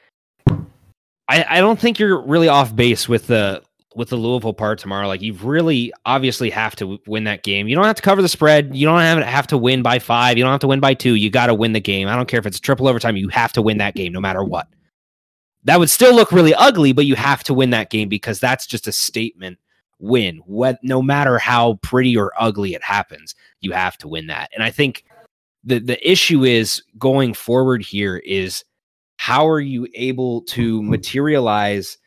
I, 1.30 1.46
I 1.50 1.62
don't 1.62 1.80
think 1.80 2.00
you're 2.00 2.22
really 2.22 2.50
off 2.50 2.76
base 2.76 3.08
with 3.08 3.28
the 3.28 3.64
with 3.96 4.10
the 4.10 4.18
Louisville 4.18 4.54
part 4.54 4.80
tomorrow. 4.80 5.08
Like 5.08 5.22
you've 5.22 5.46
really 5.46 5.94
obviously 6.06 6.50
have 6.50 6.76
to 6.76 7.00
win 7.08 7.24
that 7.24 7.44
game. 7.44 7.70
You 7.70 7.78
don't 7.78 7.86
have 7.86 7.96
to 7.96 8.02
cover 8.02 8.22
the 8.22 8.28
spread. 8.28 8.76
You 8.76 8.88
don't 8.88 9.00
have, 9.00 9.24
have 9.24 9.48
to 9.48 9.58
win 9.58 9.82
by 9.82 10.00
five. 10.00 10.38
You 10.38 10.44
don't 10.44 10.52
have 10.52 10.60
to 10.60 10.68
win 10.68 10.82
by 10.82 10.96
two. 10.96 11.16
You 11.16 11.30
got 11.30 11.46
to 11.46 11.54
win 11.54 11.72
the 11.72 11.80
game. 11.80 12.10
I 12.10 12.16
don't 12.18 12.28
care 12.28 12.42
if 12.42 12.46
it's 12.46 12.60
triple 12.60 12.90
overtime. 12.90 13.16
You 13.16 13.30
have 13.30 13.54
to 13.54 13.62
win 13.62 13.78
that 13.78 13.96
game 13.96 14.12
no 14.12 14.20
matter 14.20 14.44
what. 14.44 14.68
That 15.64 15.80
would 15.80 15.90
still 15.90 16.14
look 16.14 16.34
really 16.34 16.54
ugly, 16.56 16.92
but 16.92 17.06
you 17.06 17.16
have 17.16 17.42
to 17.46 17.54
win 17.54 17.70
that 17.70 17.90
game 17.90 18.10
because 18.10 18.42
that's 18.42 18.68
just 18.68 18.86
a 18.90 18.92
statement 18.92 19.58
win. 20.00 20.42
What 20.46 20.78
no 20.84 21.02
matter 21.02 21.38
how 21.38 21.76
pretty 21.76 22.18
or 22.18 22.34
ugly 22.38 22.74
it 22.74 22.84
happens, 22.84 23.34
you 23.62 23.72
have 23.72 23.98
to 24.00 24.10
win 24.10 24.28
that. 24.28 24.50
And 24.54 24.62
I 24.62 24.72
think 24.72 25.06
the 25.64 25.80
the 25.80 26.10
issue 26.10 26.44
is 26.44 26.82
going 26.98 27.34
forward 27.34 27.84
here 27.84 28.18
is 28.18 28.64
how 29.18 29.48
are 29.48 29.60
you 29.60 29.88
able 29.96 30.42
to 30.44 30.82
materialize 30.84 31.98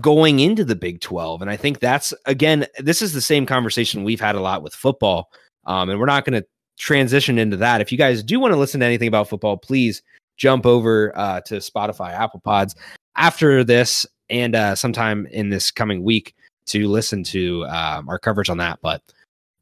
going 0.00 0.40
into 0.40 0.64
the 0.64 0.76
Big 0.76 1.00
12 1.00 1.42
and 1.42 1.50
I 1.50 1.56
think 1.56 1.80
that's 1.80 2.12
again 2.26 2.66
this 2.78 3.02
is 3.02 3.12
the 3.12 3.20
same 3.20 3.46
conversation 3.46 4.04
we've 4.04 4.20
had 4.20 4.34
a 4.34 4.40
lot 4.40 4.62
with 4.62 4.74
football 4.74 5.30
um, 5.64 5.90
and 5.90 5.98
we're 5.98 6.06
not 6.06 6.24
going 6.24 6.40
to 6.40 6.46
transition 6.78 7.38
into 7.38 7.58
that. 7.58 7.82
If 7.82 7.92
you 7.92 7.98
guys 7.98 8.22
do 8.22 8.40
want 8.40 8.54
to 8.54 8.58
listen 8.58 8.80
to 8.80 8.86
anything 8.86 9.08
about 9.08 9.28
football 9.28 9.56
please 9.56 10.02
jump 10.36 10.66
over 10.66 11.16
uh, 11.16 11.40
to 11.42 11.56
Spotify 11.56 12.12
Apple 12.12 12.40
Pods 12.40 12.74
after 13.16 13.64
this 13.64 14.06
and 14.30 14.54
uh, 14.54 14.74
sometime 14.74 15.26
in 15.26 15.50
this 15.50 15.70
coming 15.70 16.02
week 16.02 16.34
to 16.66 16.88
listen 16.88 17.24
to 17.24 17.66
um, 17.66 18.08
our 18.08 18.18
coverage 18.18 18.48
on 18.48 18.58
that. 18.58 18.78
But 18.80 19.02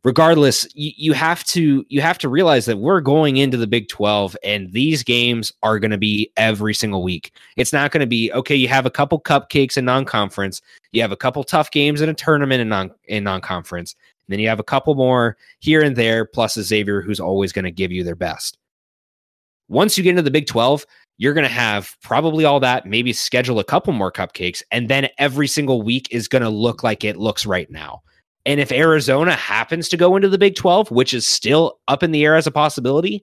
regardless 0.09 0.67
you, 0.75 0.91
you 0.97 1.13
have 1.13 1.45
to 1.45 1.85
you 1.91 2.01
have 2.01 2.17
to 2.17 2.31
realize 2.31 2.65
that 2.65 2.79
we're 2.79 3.03
going 3.03 3.37
into 3.37 3.59
the 3.59 3.67
big 3.67 3.89
12 3.89 4.39
and 4.43 4.73
these 4.73 5.03
games 5.03 5.53
are 5.63 5.79
going 5.79 5.91
to 5.91 5.99
be 5.99 6.33
every 6.39 6.73
single 6.73 7.03
week. 7.03 7.31
It's 7.59 7.75
not 7.75 7.91
going 7.91 8.01
to 8.01 8.07
be 8.07 8.33
okay 8.33 8.55
you 8.55 8.69
have 8.69 8.87
a 8.87 8.91
couple 8.91 9.21
cupcakes 9.21 9.77
in 9.77 9.85
non-conference 9.85 10.63
you 10.93 11.03
have 11.03 11.13
a 11.13 11.17
couple 11.17 11.45
tough 11.45 11.71
games 11.71 12.01
in 12.01 12.09
a 12.09 12.15
tournament 12.15 12.63
in 12.63 12.71
non 12.71 12.91
in 13.05 13.23
non-conference 13.23 13.95
and 14.27 14.33
then 14.33 14.41
you 14.41 14.49
have 14.49 14.61
a 14.61 14.65
couple 14.65 14.95
more 14.95 15.37
here 15.59 15.83
and 15.83 15.95
there 15.95 16.25
plus 16.25 16.57
a 16.57 16.63
xavier 16.63 17.03
who's 17.03 17.21
always 17.21 17.53
going 17.53 17.67
to 17.67 17.71
give 17.71 17.93
you 17.93 18.03
their 18.03 18.17
best. 18.17 18.57
Once 19.69 19.99
you 19.99 20.05
get 20.05 20.11
into 20.11 20.23
the 20.23 20.31
big 20.31 20.47
12 20.47 20.87
you're 21.19 21.35
going 21.35 21.47
to 21.47 21.53
have 21.53 21.95
probably 22.03 22.47
all 22.47 22.61
that 22.61 22.87
maybe 22.87 23.13
schedule 23.13 23.59
a 23.59 23.65
couple 23.65 23.93
more 23.93 24.11
cupcakes 24.11 24.63
and 24.71 24.89
then 24.89 25.07
every 25.19 25.47
single 25.47 25.83
week 25.83 26.09
is 26.11 26.29
going 26.29 26.41
to 26.41 26.49
look 26.49 26.83
like 26.83 27.05
it 27.05 27.19
looks 27.19 27.45
right 27.45 27.71
now 27.71 28.01
and 28.49 28.61
if 28.61 28.73
Arizona 28.73 29.35
happens 29.35 29.91
to 29.91 29.99
go 29.99 30.17
into 30.17 30.31
the 30.31 30.39
Big 30.39 30.55
12, 30.55 30.91
which 30.91 31.13
is 31.13 31.27
still 31.27 31.79
up 31.87 32.03
in 32.03 32.13
the 32.13 32.25
air 32.25 32.35
as 32.35 32.47
a 32.47 32.51
possibility, 32.51 33.23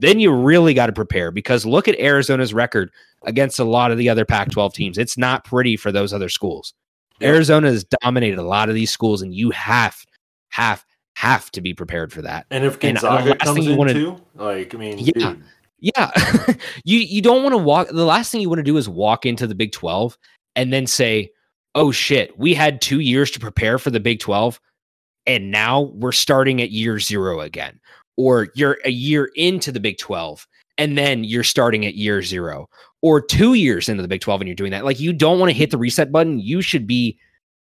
then 0.00 0.20
you 0.20 0.30
really 0.30 0.74
got 0.74 0.88
to 0.88 0.92
prepare 0.92 1.30
because 1.30 1.64
look 1.64 1.88
at 1.88 1.98
Arizona's 1.98 2.52
record 2.52 2.90
against 3.24 3.58
a 3.58 3.64
lot 3.64 3.90
of 3.90 3.96
the 3.96 4.10
other 4.10 4.26
Pac 4.26 4.50
12 4.50 4.74
teams. 4.74 4.98
It's 4.98 5.16
not 5.16 5.44
pretty 5.44 5.78
for 5.78 5.90
those 5.90 6.12
other 6.12 6.28
schools. 6.28 6.74
Arizona 7.22 7.68
has 7.68 7.84
dominated 8.02 8.38
a 8.38 8.42
lot 8.42 8.68
of 8.68 8.74
these 8.74 8.90
schools, 8.90 9.22
and 9.22 9.34
you 9.34 9.48
have, 9.52 9.96
have, 10.50 10.84
have 11.14 11.50
to 11.52 11.62
be 11.62 11.72
prepared 11.72 12.12
for 12.12 12.20
that. 12.20 12.44
And 12.50 12.62
if 12.62 12.78
Gonzaga 12.78 13.30
and 13.30 13.40
comes 13.40 13.66
in 13.66 13.78
wanna, 13.78 13.94
too, 13.94 14.20
like 14.34 14.74
I 14.74 14.78
mean, 14.78 14.98
yeah, 14.98 15.12
dude. 15.14 15.42
yeah, 15.78 16.10
you 16.84 16.98
you 16.98 17.22
don't 17.22 17.42
want 17.42 17.54
to 17.54 17.58
walk. 17.58 17.88
The 17.88 18.04
last 18.04 18.30
thing 18.30 18.42
you 18.42 18.50
want 18.50 18.58
to 18.58 18.62
do 18.62 18.76
is 18.76 18.90
walk 18.90 19.24
into 19.24 19.46
the 19.46 19.54
Big 19.54 19.72
Twelve 19.72 20.18
and 20.54 20.70
then 20.70 20.86
say, 20.86 21.30
"Oh 21.76 21.92
shit, 21.92 22.36
we 22.38 22.54
had 22.54 22.80
two 22.80 23.00
years 23.00 23.30
to 23.32 23.38
prepare 23.38 23.78
for 23.78 23.90
the 23.90 24.00
Big 24.00 24.18
12 24.18 24.58
and 25.26 25.50
now 25.50 25.92
we're 25.94 26.12
starting 26.12 26.62
at 26.62 26.70
year 26.70 26.98
zero 26.98 27.40
again. 27.40 27.78
Or 28.16 28.48
you're 28.54 28.78
a 28.84 28.90
year 28.90 29.30
into 29.34 29.70
the 29.70 29.80
Big 29.80 29.98
12 29.98 30.46
and 30.78 30.96
then 30.96 31.24
you're 31.24 31.44
starting 31.44 31.84
at 31.84 31.94
year 31.94 32.22
zero 32.22 32.68
or 33.02 33.20
two 33.20 33.54
years 33.54 33.88
into 33.88 34.02
the 34.02 34.08
Big 34.08 34.22
12 34.22 34.40
and 34.40 34.48
you're 34.48 34.54
doing 34.54 34.70
that. 34.70 34.84
Like 34.84 35.00
you 35.00 35.12
don't 35.12 35.38
want 35.38 35.50
to 35.50 35.56
hit 35.56 35.70
the 35.70 35.78
reset 35.78 36.10
button. 36.10 36.38
You 36.40 36.62
should 36.62 36.86
be 36.86 37.18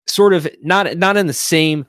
sort 0.06 0.34
of 0.34 0.46
not 0.62 0.96
not 0.96 1.16
in 1.16 1.26
the 1.26 1.32
same 1.32 1.84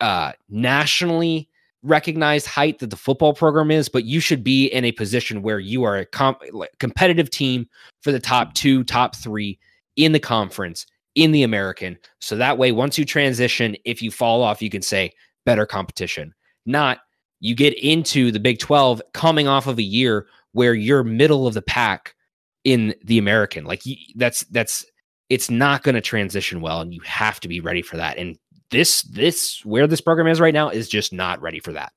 uh 0.00 0.32
nationally 0.50 1.48
recognized 1.82 2.46
height 2.46 2.80
that 2.80 2.90
the 2.90 2.96
football 2.96 3.32
program 3.32 3.70
is, 3.70 3.88
but 3.88 4.04
you 4.04 4.20
should 4.20 4.44
be 4.44 4.66
in 4.66 4.84
a 4.84 4.92
position 4.92 5.40
where 5.40 5.58
you 5.58 5.84
are 5.84 5.96
a 5.96 6.04
comp- 6.04 6.42
competitive 6.78 7.30
team 7.30 7.66
for 8.02 8.12
the 8.12 8.20
top 8.20 8.52
two, 8.52 8.84
top 8.84 9.16
three 9.16 9.58
in 9.96 10.12
the 10.12 10.20
conference 10.20 10.86
in 11.18 11.32
the 11.32 11.42
American. 11.42 11.98
So 12.20 12.36
that 12.36 12.58
way, 12.58 12.70
once 12.70 12.96
you 12.96 13.04
transition, 13.04 13.76
if 13.84 14.00
you 14.00 14.12
fall 14.12 14.40
off, 14.40 14.62
you 14.62 14.70
can 14.70 14.82
say 14.82 15.12
better 15.44 15.66
competition. 15.66 16.32
Not 16.64 17.00
you 17.40 17.56
get 17.56 17.74
into 17.74 18.30
the 18.30 18.38
Big 18.38 18.60
12 18.60 19.02
coming 19.14 19.48
off 19.48 19.66
of 19.66 19.78
a 19.78 19.82
year 19.82 20.28
where 20.52 20.74
you're 20.74 21.02
middle 21.02 21.48
of 21.48 21.54
the 21.54 21.62
pack 21.62 22.14
in 22.62 22.94
the 23.02 23.18
American. 23.18 23.64
Like 23.64 23.82
that's 24.14 24.42
that's 24.44 24.86
it's 25.28 25.50
not 25.50 25.82
going 25.82 25.96
to 25.96 26.00
transition 26.00 26.60
well 26.60 26.80
and 26.80 26.94
you 26.94 27.00
have 27.04 27.40
to 27.40 27.48
be 27.48 27.58
ready 27.58 27.82
for 27.82 27.96
that. 27.96 28.16
And 28.16 28.38
this 28.70 29.02
this 29.02 29.64
where 29.64 29.88
this 29.88 30.00
program 30.00 30.28
is 30.28 30.40
right 30.40 30.54
now 30.54 30.68
is 30.68 30.88
just 30.88 31.12
not 31.12 31.42
ready 31.42 31.58
for 31.58 31.72
that. 31.72 31.92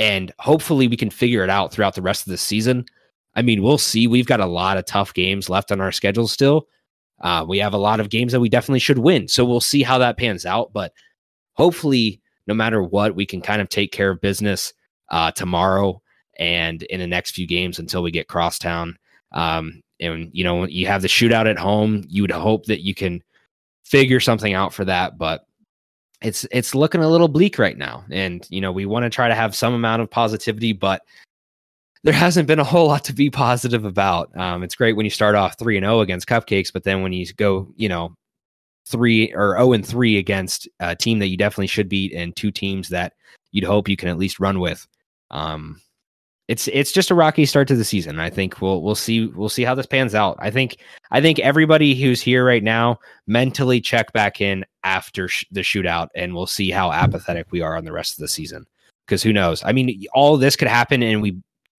And 0.00 0.32
hopefully 0.40 0.88
we 0.88 0.96
can 0.96 1.10
figure 1.10 1.44
it 1.44 1.50
out 1.50 1.72
throughout 1.72 1.94
the 1.94 2.02
rest 2.02 2.26
of 2.26 2.32
the 2.32 2.36
season. 2.36 2.84
I 3.36 3.42
mean, 3.42 3.62
we'll 3.62 3.78
see. 3.78 4.08
We've 4.08 4.26
got 4.26 4.40
a 4.40 4.46
lot 4.46 4.76
of 4.76 4.86
tough 4.86 5.14
games 5.14 5.48
left 5.48 5.70
on 5.70 5.80
our 5.80 5.92
schedule 5.92 6.26
still, 6.26 6.66
uh, 7.20 7.44
we 7.48 7.58
have 7.58 7.74
a 7.74 7.78
lot 7.78 8.00
of 8.00 8.10
games 8.10 8.32
that 8.32 8.40
we 8.40 8.48
definitely 8.48 8.80
should 8.80 8.98
win. 8.98 9.28
So 9.28 9.44
we'll 9.44 9.60
see 9.60 9.82
how 9.82 9.98
that 9.98 10.16
pans 10.16 10.44
out. 10.44 10.72
But 10.72 10.92
hopefully, 11.54 12.20
no 12.46 12.54
matter 12.54 12.82
what, 12.82 13.14
we 13.14 13.26
can 13.26 13.40
kind 13.40 13.60
of 13.62 13.68
take 13.68 13.92
care 13.92 14.10
of 14.10 14.20
business 14.20 14.72
uh, 15.10 15.30
tomorrow 15.32 16.02
and 16.38 16.82
in 16.84 17.00
the 17.00 17.06
next 17.06 17.32
few 17.32 17.46
games 17.46 17.78
until 17.78 18.02
we 18.02 18.10
get 18.10 18.28
crosstown. 18.28 18.96
Um, 19.32 19.82
and, 19.98 20.30
you 20.32 20.44
know, 20.44 20.66
you 20.66 20.86
have 20.86 21.02
the 21.02 21.08
shootout 21.08 21.50
at 21.50 21.58
home. 21.58 22.04
You 22.08 22.22
would 22.22 22.30
hope 22.30 22.66
that 22.66 22.84
you 22.84 22.94
can 22.94 23.22
figure 23.84 24.20
something 24.20 24.52
out 24.52 24.74
for 24.74 24.84
that. 24.84 25.16
But 25.16 25.46
it's 26.22 26.46
it's 26.50 26.74
looking 26.74 27.02
a 27.02 27.08
little 27.08 27.28
bleak 27.28 27.58
right 27.58 27.76
now 27.76 28.04
and 28.10 28.46
you 28.48 28.60
know 28.60 28.72
we 28.72 28.86
want 28.86 29.04
to 29.04 29.10
try 29.10 29.28
to 29.28 29.34
have 29.34 29.54
some 29.54 29.74
amount 29.74 30.00
of 30.00 30.10
positivity 30.10 30.72
but 30.72 31.02
there 32.06 32.14
hasn't 32.14 32.46
been 32.46 32.60
a 32.60 32.64
whole 32.64 32.86
lot 32.86 33.02
to 33.02 33.12
be 33.12 33.30
positive 33.30 33.84
about. 33.84 34.30
Um, 34.36 34.62
it's 34.62 34.76
great 34.76 34.94
when 34.94 35.04
you 35.04 35.10
start 35.10 35.34
off 35.34 35.58
three 35.58 35.76
and 35.76 35.82
zero 35.82 35.96
oh 35.96 36.00
against 36.02 36.28
Cupcakes, 36.28 36.72
but 36.72 36.84
then 36.84 37.02
when 37.02 37.12
you 37.12 37.26
go, 37.32 37.66
you 37.74 37.88
know, 37.88 38.14
three 38.86 39.34
or 39.34 39.56
zero 39.56 39.66
oh 39.66 39.72
and 39.72 39.84
three 39.84 40.16
against 40.16 40.68
a 40.78 40.94
team 40.94 41.18
that 41.18 41.26
you 41.26 41.36
definitely 41.36 41.66
should 41.66 41.88
beat, 41.88 42.12
and 42.12 42.36
two 42.36 42.52
teams 42.52 42.90
that 42.90 43.14
you'd 43.50 43.64
hope 43.64 43.88
you 43.88 43.96
can 43.96 44.08
at 44.08 44.18
least 44.18 44.38
run 44.38 44.60
with. 44.60 44.86
Um, 45.32 45.80
it's 46.46 46.68
it's 46.68 46.92
just 46.92 47.10
a 47.10 47.14
rocky 47.16 47.44
start 47.44 47.66
to 47.68 47.74
the 47.74 47.84
season. 47.84 48.20
I 48.20 48.30
think 48.30 48.62
we'll 48.62 48.82
we'll 48.82 48.94
see 48.94 49.26
we'll 49.26 49.48
see 49.48 49.64
how 49.64 49.74
this 49.74 49.86
pans 49.86 50.14
out. 50.14 50.36
I 50.38 50.52
think 50.52 50.76
I 51.10 51.20
think 51.20 51.40
everybody 51.40 52.00
who's 52.00 52.22
here 52.22 52.46
right 52.46 52.62
now 52.62 53.00
mentally 53.26 53.80
check 53.80 54.12
back 54.12 54.40
in 54.40 54.64
after 54.84 55.26
sh- 55.26 55.44
the 55.50 55.62
shootout, 55.62 56.10
and 56.14 56.36
we'll 56.36 56.46
see 56.46 56.70
how 56.70 56.92
apathetic 56.92 57.48
we 57.50 57.62
are 57.62 57.76
on 57.76 57.84
the 57.84 57.90
rest 57.90 58.12
of 58.12 58.18
the 58.18 58.28
season. 58.28 58.64
Because 59.08 59.24
who 59.24 59.32
knows? 59.32 59.60
I 59.64 59.72
mean, 59.72 60.04
all 60.14 60.36
this 60.36 60.54
could 60.54 60.68
happen, 60.68 61.02
and 61.02 61.20
we 61.20 61.36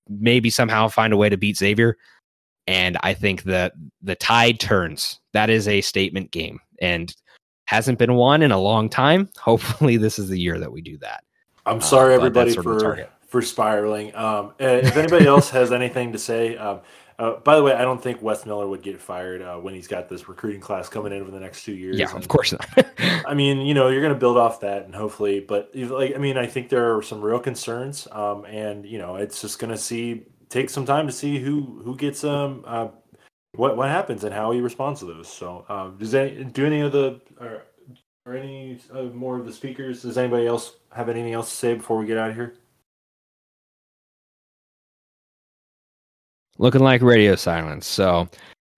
maybe 0.10 0.50
somehow 0.50 0.88
find 0.88 1.14
a 1.14 1.18
way 1.18 1.30
to 1.30 1.38
beat 1.38 1.58
Xavier. 1.58 1.98
And 2.68 2.98
I 3.02 3.14
think 3.14 3.44
that 3.44 3.74
the 4.02 4.16
tide 4.16 4.60
turns. 4.60 5.20
That 5.34 5.50
is 5.50 5.68
a 5.68 5.82
statement 5.82 6.32
game 6.32 6.60
and 6.82 7.14
hasn't 7.66 8.00
been 8.00 8.16
won 8.16 8.42
in 8.42 8.52
a 8.52 8.60
long 8.60 8.90
time. 8.90 9.30
Hopefully, 9.38 9.98
this 9.98 10.20
is 10.20 10.30
the 10.30 10.40
year 10.40 10.60
that 10.60 10.72
we 10.72 10.82
do 10.82 10.98
that. 11.00 11.24
I'm 11.66 11.82
sorry, 11.82 12.14
Uh, 12.14 12.18
everybody, 12.18 12.52
that's 12.52 12.64
sort 12.64 12.76
of 12.76 12.82
the 12.82 13.04
for 13.06 13.10
for 13.28 13.42
spiraling. 13.42 14.16
Um, 14.16 14.54
uh, 14.62 14.80
if 14.84 14.96
anybody 14.96 15.28
else 15.28 15.50
has 15.50 15.72
anything 15.72 16.14
to 16.14 16.18
say, 16.18 16.56
um, 16.58 16.80
uh, 17.20 17.38
by 17.38 17.56
the 17.56 17.64
way, 17.64 17.74
I 17.74 17.82
don't 17.82 18.02
think 18.02 18.22
Wes 18.22 18.46
Miller 18.46 18.68
would 18.68 18.84
get 18.84 19.02
fired 19.02 19.42
uh, 19.42 19.56
when 19.58 19.74
he's 19.74 19.88
got 19.88 20.08
this 20.08 20.30
recruiting 20.30 20.62
class 20.62 20.88
coming 20.88 21.12
in 21.12 21.22
over 21.22 21.32
the 21.32 21.40
next 21.40 21.64
two 21.64 21.74
years. 21.74 21.98
Yeah, 21.98 22.10
And, 22.14 22.20
of 22.20 22.28
course 22.28 22.52
not. 22.52 22.68
I 23.26 23.34
mean, 23.34 23.62
you 23.62 23.74
know, 23.74 23.88
you're 23.88 24.02
going 24.02 24.14
to 24.14 24.20
build 24.20 24.38
off 24.38 24.60
that, 24.60 24.86
and 24.86 24.94
hopefully, 24.94 25.40
but 25.40 25.72
like, 25.74 26.14
I 26.16 26.20
mean, 26.20 26.38
I 26.38 26.46
think 26.46 26.70
there 26.70 26.96
are 26.96 27.02
some 27.02 27.22
real 27.22 27.40
concerns, 27.40 28.08
um, 28.12 28.46
and 28.46 28.86
you 28.86 29.00
know, 29.00 29.16
it's 29.16 29.42
just 29.42 29.58
going 29.58 29.72
to 29.72 29.78
see 29.78 30.28
take 30.50 30.70
some 30.70 30.86
time 30.86 31.08
to 31.08 31.14
see 31.14 31.40
who 31.40 31.82
who 31.84 31.96
gets 31.96 32.24
um 32.24 32.64
uh, 32.66 32.88
what 33.54 33.76
what 33.76 33.90
happens 33.90 34.24
and 34.24 34.34
how 34.34 34.52
he 34.52 34.62
responds 34.62 35.00
to 35.00 35.06
those. 35.06 35.28
So, 35.28 35.66
um, 35.70 35.98
does 35.98 36.14
any 36.14 36.44
do 36.44 36.66
any 36.66 36.82
of 36.82 36.92
the 36.92 37.20
or, 37.40 37.64
or 38.26 38.36
any 38.36 38.80
uh, 38.94 39.04
more 39.04 39.40
of 39.40 39.46
the 39.46 39.54
speakers? 39.54 40.04
Does 40.04 40.18
anybody 40.18 40.46
else 40.46 40.74
have 40.92 41.10
anything 41.10 41.34
else 41.34 41.50
to 41.50 41.56
say 41.56 41.74
before 41.74 41.98
we 41.98 42.06
get 42.06 42.18
out 42.18 42.30
of 42.30 42.36
here? 42.36 42.56
Looking 46.58 46.82
like 46.82 47.02
radio 47.02 47.36
silence. 47.36 47.88
So, 47.88 48.28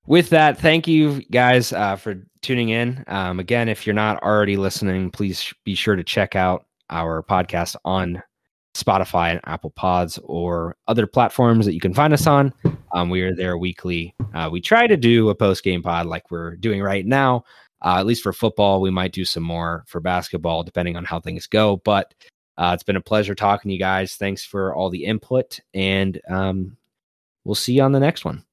with 0.08 0.30
that, 0.30 0.58
thank 0.58 0.88
you 0.88 1.22
guys 1.32 1.72
uh, 1.72 1.96
for 1.96 2.16
tuning 2.42 2.70
in. 2.70 3.04
Um, 3.08 3.40
again, 3.40 3.70
if 3.70 3.86
you're 3.86 3.94
not 3.94 4.22
already 4.24 4.58
listening, 4.58 5.12
please 5.12 5.54
be 5.66 5.76
sure 5.76 5.96
to 5.96 6.04
check 6.04 6.36
out 6.36 6.66
our 6.90 7.22
podcast 7.22 7.76
on 7.86 8.22
Spotify 8.76 9.32
and 9.32 9.42
Apple 9.46 9.72
Pods 9.72 10.20
or 10.24 10.76
other 10.88 11.06
platforms 11.06 11.66
that 11.66 11.74
you 11.74 11.80
can 11.80 11.94
find 11.94 12.14
us 12.14 12.28
on. 12.28 12.54
Um, 12.94 13.10
we 13.10 13.22
are 13.22 13.36
there 13.36 13.58
weekly. 13.58 14.16
Uh, 14.34 14.50
we 14.52 14.62
try 14.62 14.88
to 14.88 14.98
do 14.98 15.30
a 15.30 15.36
post 15.36 15.64
game 15.64 15.82
pod 15.82 16.06
like 16.06 16.32
we're 16.32 16.56
doing 16.56 16.82
right 16.82 17.06
now. 17.06 17.44
Uh, 17.84 17.98
at 18.00 18.06
least 18.06 18.24
for 18.24 18.34
football, 18.34 18.82
we 18.82 18.90
might 18.90 19.14
do 19.14 19.24
some 19.24 19.44
more 19.44 19.84
for 19.88 20.02
basketball, 20.02 20.64
depending 20.64 20.98
on 20.98 21.06
how 21.06 21.20
things 21.20 21.48
go. 21.48 21.78
But 21.78 22.14
uh, 22.58 22.72
it's 22.74 22.84
been 22.84 22.98
a 22.98 23.02
pleasure 23.02 23.36
talking 23.36 23.70
to 23.70 23.74
you 23.74 23.80
guys. 23.80 24.16
Thanks 24.16 24.44
for 24.44 24.76
all 24.76 24.90
the 24.90 25.06
input, 25.06 25.60
and 25.74 26.20
um, 26.30 26.76
we'll 27.44 27.56
see 27.56 27.74
you 27.74 27.84
on 27.84 27.92
the 27.92 28.00
next 28.00 28.26
one. 28.26 28.44